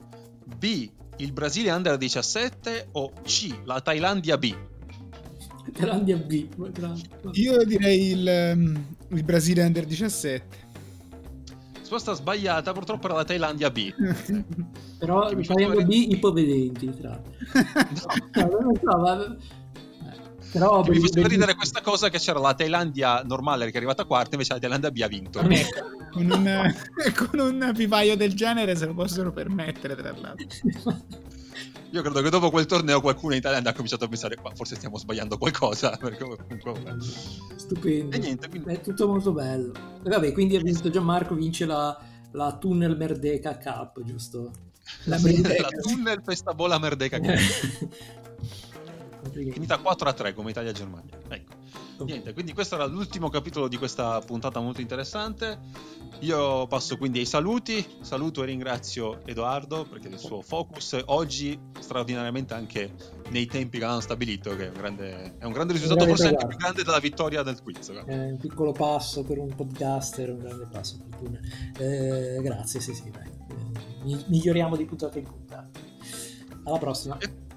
B. 0.57 0.89
Il 1.17 1.33
Brasile 1.33 1.71
Under 1.71 1.97
17 1.97 2.89
o 2.93 3.11
C. 3.23 3.63
La 3.65 3.81
Thailandia 3.81 4.37
B. 4.37 4.55
Thailandia 5.79 6.17
B. 6.17 6.47
Io 7.33 7.63
direi 7.63 8.11
il, 8.11 8.53
um, 8.53 8.85
il 9.09 9.23
Brasile 9.23 9.63
Under 9.63 9.85
17. 9.85 10.67
Risposta 11.79 12.13
sbagliata, 12.13 12.73
purtroppo 12.73 13.07
era 13.07 13.15
la 13.15 13.23
Thailandia 13.23 13.71
B. 13.71 13.93
Però 14.99 15.29
Thailandia 15.29 15.85
B 15.85 15.91
ipovedenti, 16.09 16.93
tra 16.99 17.09
no. 17.11 18.47
no, 18.47 18.59
non 18.59 18.75
so, 18.75 18.97
ma... 18.97 19.37
Però 20.51 20.83
mi 20.83 20.99
faceva 20.99 21.27
ridere 21.27 21.55
questa 21.55 21.81
cosa 21.81 22.09
che 22.09 22.17
c'era 22.17 22.39
la 22.39 22.53
Thailandia 22.55 23.21
normale 23.23 23.65
che 23.67 23.71
è 23.71 23.77
arrivata 23.77 24.03
quarta, 24.03 24.31
invece 24.31 24.53
la 24.53 24.59
Thailandia 24.59 24.91
B 24.91 25.01
ha 25.01 25.07
vinto. 25.07 25.39
con, 26.11 26.29
un, 26.29 26.73
con 27.15 27.39
un 27.39 27.71
vivaio 27.73 28.17
del 28.17 28.33
genere 28.33 28.75
se 28.75 28.85
lo 28.85 28.93
possono 28.93 29.31
permettere, 29.31 29.95
tra 29.95 30.11
l'altro. 30.11 30.47
Io 31.91 32.01
credo 32.03 32.21
che 32.21 32.29
dopo 32.29 32.51
quel 32.51 32.67
torneo 32.67 33.01
qualcuno 33.01 33.33
in 33.33 33.39
Italia 33.39 33.67
ha 33.67 33.73
cominciato 33.73 34.05
a 34.05 34.07
pensare, 34.07 34.37
ma 34.43 34.51
forse 34.53 34.75
stiamo 34.75 34.97
sbagliando 34.97 35.37
qualcosa. 35.37 35.97
Perché 36.01 36.23
comunque... 36.23 36.97
Stupendo. 37.55 38.17
Niente, 38.17 38.47
quindi... 38.47 38.73
È 38.73 38.81
tutto 38.81 39.07
molto 39.07 39.31
bello. 39.31 39.73
E 40.03 40.09
vabbè, 40.09 40.31
quindi 40.31 40.55
ha 40.55 40.61
vinto 40.61 40.89
Gianmarco, 40.89 41.33
vince 41.33 41.65
la, 41.65 41.99
la 42.31 42.57
Tunnel 42.57 42.95
Merdeka 42.95 43.57
Cup, 43.57 44.03
giusto? 44.03 44.51
La, 45.05 45.17
la 45.19 45.69
Tunnel 45.81 46.21
Pestabola 46.21 46.77
Merdeka 46.77 47.19
Cup. 47.19 47.89
finita 49.33 49.77
4 49.77 50.09
a 50.09 50.13
3 50.13 50.33
come 50.35 50.51
Italia-Germania. 50.51 51.17
Ecco. 51.27 51.48
Niente, 52.05 52.33
quindi 52.33 52.53
questo 52.53 52.75
era 52.75 52.85
l'ultimo 52.85 53.29
capitolo 53.29 53.67
di 53.67 53.77
questa 53.77 54.19
puntata 54.19 54.59
molto 54.59 54.81
interessante. 54.81 55.59
Io 56.19 56.67
passo 56.67 56.97
quindi 56.97 57.19
ai 57.19 57.25
saluti. 57.25 57.85
Saluto 58.01 58.43
e 58.43 58.45
ringrazio 58.47 59.25
Edoardo 59.25 59.85
perché 59.85 60.07
il 60.07 60.17
suo 60.17 60.41
focus 60.41 61.01
oggi 61.05 61.57
straordinariamente 61.79 62.53
anche 62.53 62.93
nei 63.29 63.45
tempi 63.45 63.79
che 63.79 63.85
hanno 63.85 63.99
stabilito, 63.99 64.55
che 64.55 64.65
è 64.65 64.69
un 64.69 64.77
grande, 64.77 65.37
è 65.37 65.45
un 65.45 65.51
grande 65.51 65.73
risultato, 65.73 66.05
forse 66.05 66.27
anche 66.27 66.47
più 66.47 66.57
grande 66.57 66.83
della 66.83 66.99
vittoria 66.99 67.43
del 67.43 67.61
quiz. 67.61 67.91
È 67.91 68.13
un 68.13 68.37
piccolo 68.37 68.71
passo 68.71 69.23
per 69.23 69.37
un 69.37 69.53
podcaster, 69.55 70.29
un 70.29 70.39
grande 70.39 70.67
passo 70.69 70.97
per 70.97 71.39
eh, 71.79 72.41
Grazie, 72.41 72.79
sì, 72.79 72.93
sì, 72.93 73.09
dai. 73.09 73.27
Eh, 73.27 74.23
miglioriamo 74.27 74.75
di 74.75 74.85
puntata 74.85 75.17
in 75.17 75.25
puntata. 75.25 75.69
Alla 76.63 76.77
prossima. 76.77 77.17
E 77.17 77.47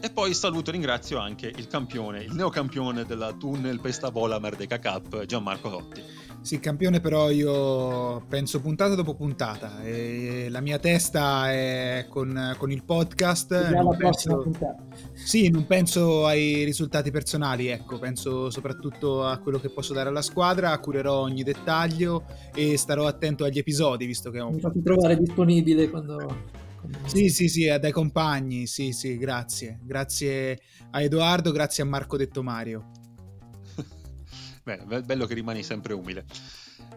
e 0.00 0.10
poi 0.10 0.34
saluto 0.34 0.70
e 0.70 0.72
ringrazio 0.72 1.18
anche 1.18 1.52
il 1.54 1.66
campione, 1.66 2.22
il 2.22 2.32
neocampione 2.32 3.04
della 3.04 3.32
Tunnel 3.32 3.80
Pestabola 3.80 4.38
Merdeka 4.38 4.78
Cup, 4.78 5.24
Gianmarco 5.24 5.70
Totti. 5.70 6.02
Sì, 6.40 6.60
campione 6.60 7.00
però 7.00 7.30
io 7.30 8.24
penso 8.28 8.60
puntata 8.60 8.94
dopo 8.94 9.14
puntata 9.14 9.82
e 9.82 10.46
la 10.50 10.60
mia 10.60 10.78
testa 10.78 11.50
è 11.50 12.06
con, 12.08 12.54
con 12.56 12.70
il 12.70 12.84
podcast. 12.84 13.70
Non 13.70 13.96
penso, 13.96 14.50
sì, 15.12 15.50
non 15.50 15.66
penso 15.66 16.26
ai 16.26 16.62
risultati 16.64 17.10
personali, 17.10 17.66
ecco, 17.66 17.98
penso 17.98 18.50
soprattutto 18.50 19.24
a 19.24 19.38
quello 19.38 19.58
che 19.58 19.68
posso 19.68 19.92
dare 19.92 20.08
alla 20.08 20.22
squadra, 20.22 20.78
curerò 20.78 21.18
ogni 21.18 21.42
dettaglio 21.42 22.24
e 22.54 22.76
starò 22.78 23.06
attento 23.06 23.44
agli 23.44 23.58
episodi, 23.58 24.06
visto 24.06 24.30
che 24.30 24.40
ho... 24.40 24.50
Mi 24.50 24.60
fate 24.60 24.80
trovare 24.80 25.18
disponibile 25.18 25.90
quando 25.90 26.66
sì, 27.06 27.28
sì, 27.28 27.48
sì, 27.48 27.66
dai 27.78 27.92
compagni, 27.92 28.66
sì, 28.66 28.92
sì, 28.92 29.16
grazie. 29.16 29.78
Grazie 29.82 30.60
a 30.90 31.02
Edoardo, 31.02 31.52
grazie 31.52 31.82
a 31.82 31.86
Marco 31.86 32.16
Detto 32.16 32.42
Mario. 32.42 32.90
Bene, 34.62 35.02
bello 35.02 35.26
che 35.26 35.34
rimani 35.34 35.62
sempre 35.62 35.92
umile. 35.94 36.24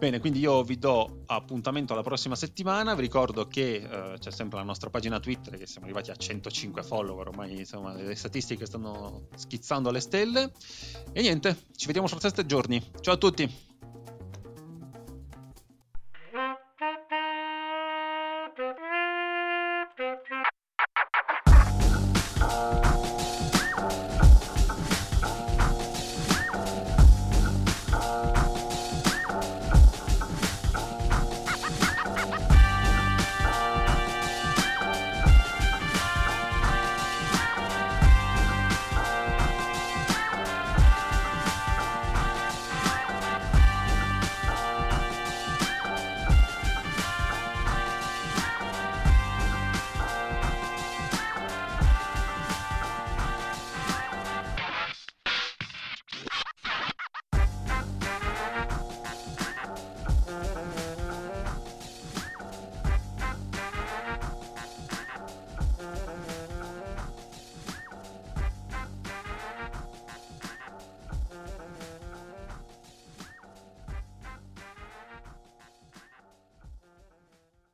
Bene, 0.02 0.20
quindi 0.20 0.40
io 0.40 0.64
vi 0.64 0.80
do 0.80 1.22
appuntamento 1.28 1.94
alla 1.94 2.02
prossima 2.02 2.36
settimana. 2.36 2.96
Vi 2.96 3.02
ricordo 3.02 3.46
che 3.46 3.76
eh, 3.76 4.18
c'è 4.18 4.32
sempre 4.32 4.58
la 4.58 4.66
nostra 4.66 4.90
pagina 4.90 5.20
Twitter, 5.20 5.58
che 5.58 5.68
siamo 5.68 5.86
arrivati 5.86 6.10
a 6.10 6.16
105 6.16 6.82
follower. 6.82 7.28
Ormai 7.28 7.60
insomma, 7.60 7.94
le 7.94 8.16
statistiche 8.16 8.66
stanno 8.66 9.28
schizzando 9.36 9.90
alle 9.90 10.00
stelle. 10.00 10.52
E 11.14 11.22
niente, 11.22 11.56
ci 11.76 11.86
vediamo 11.86 12.08
fra 12.08 12.20
sette 12.20 12.48
giorni. 12.48 12.84
Ciao 13.00 13.14
a 13.14 13.18
tutti. 13.18 13.48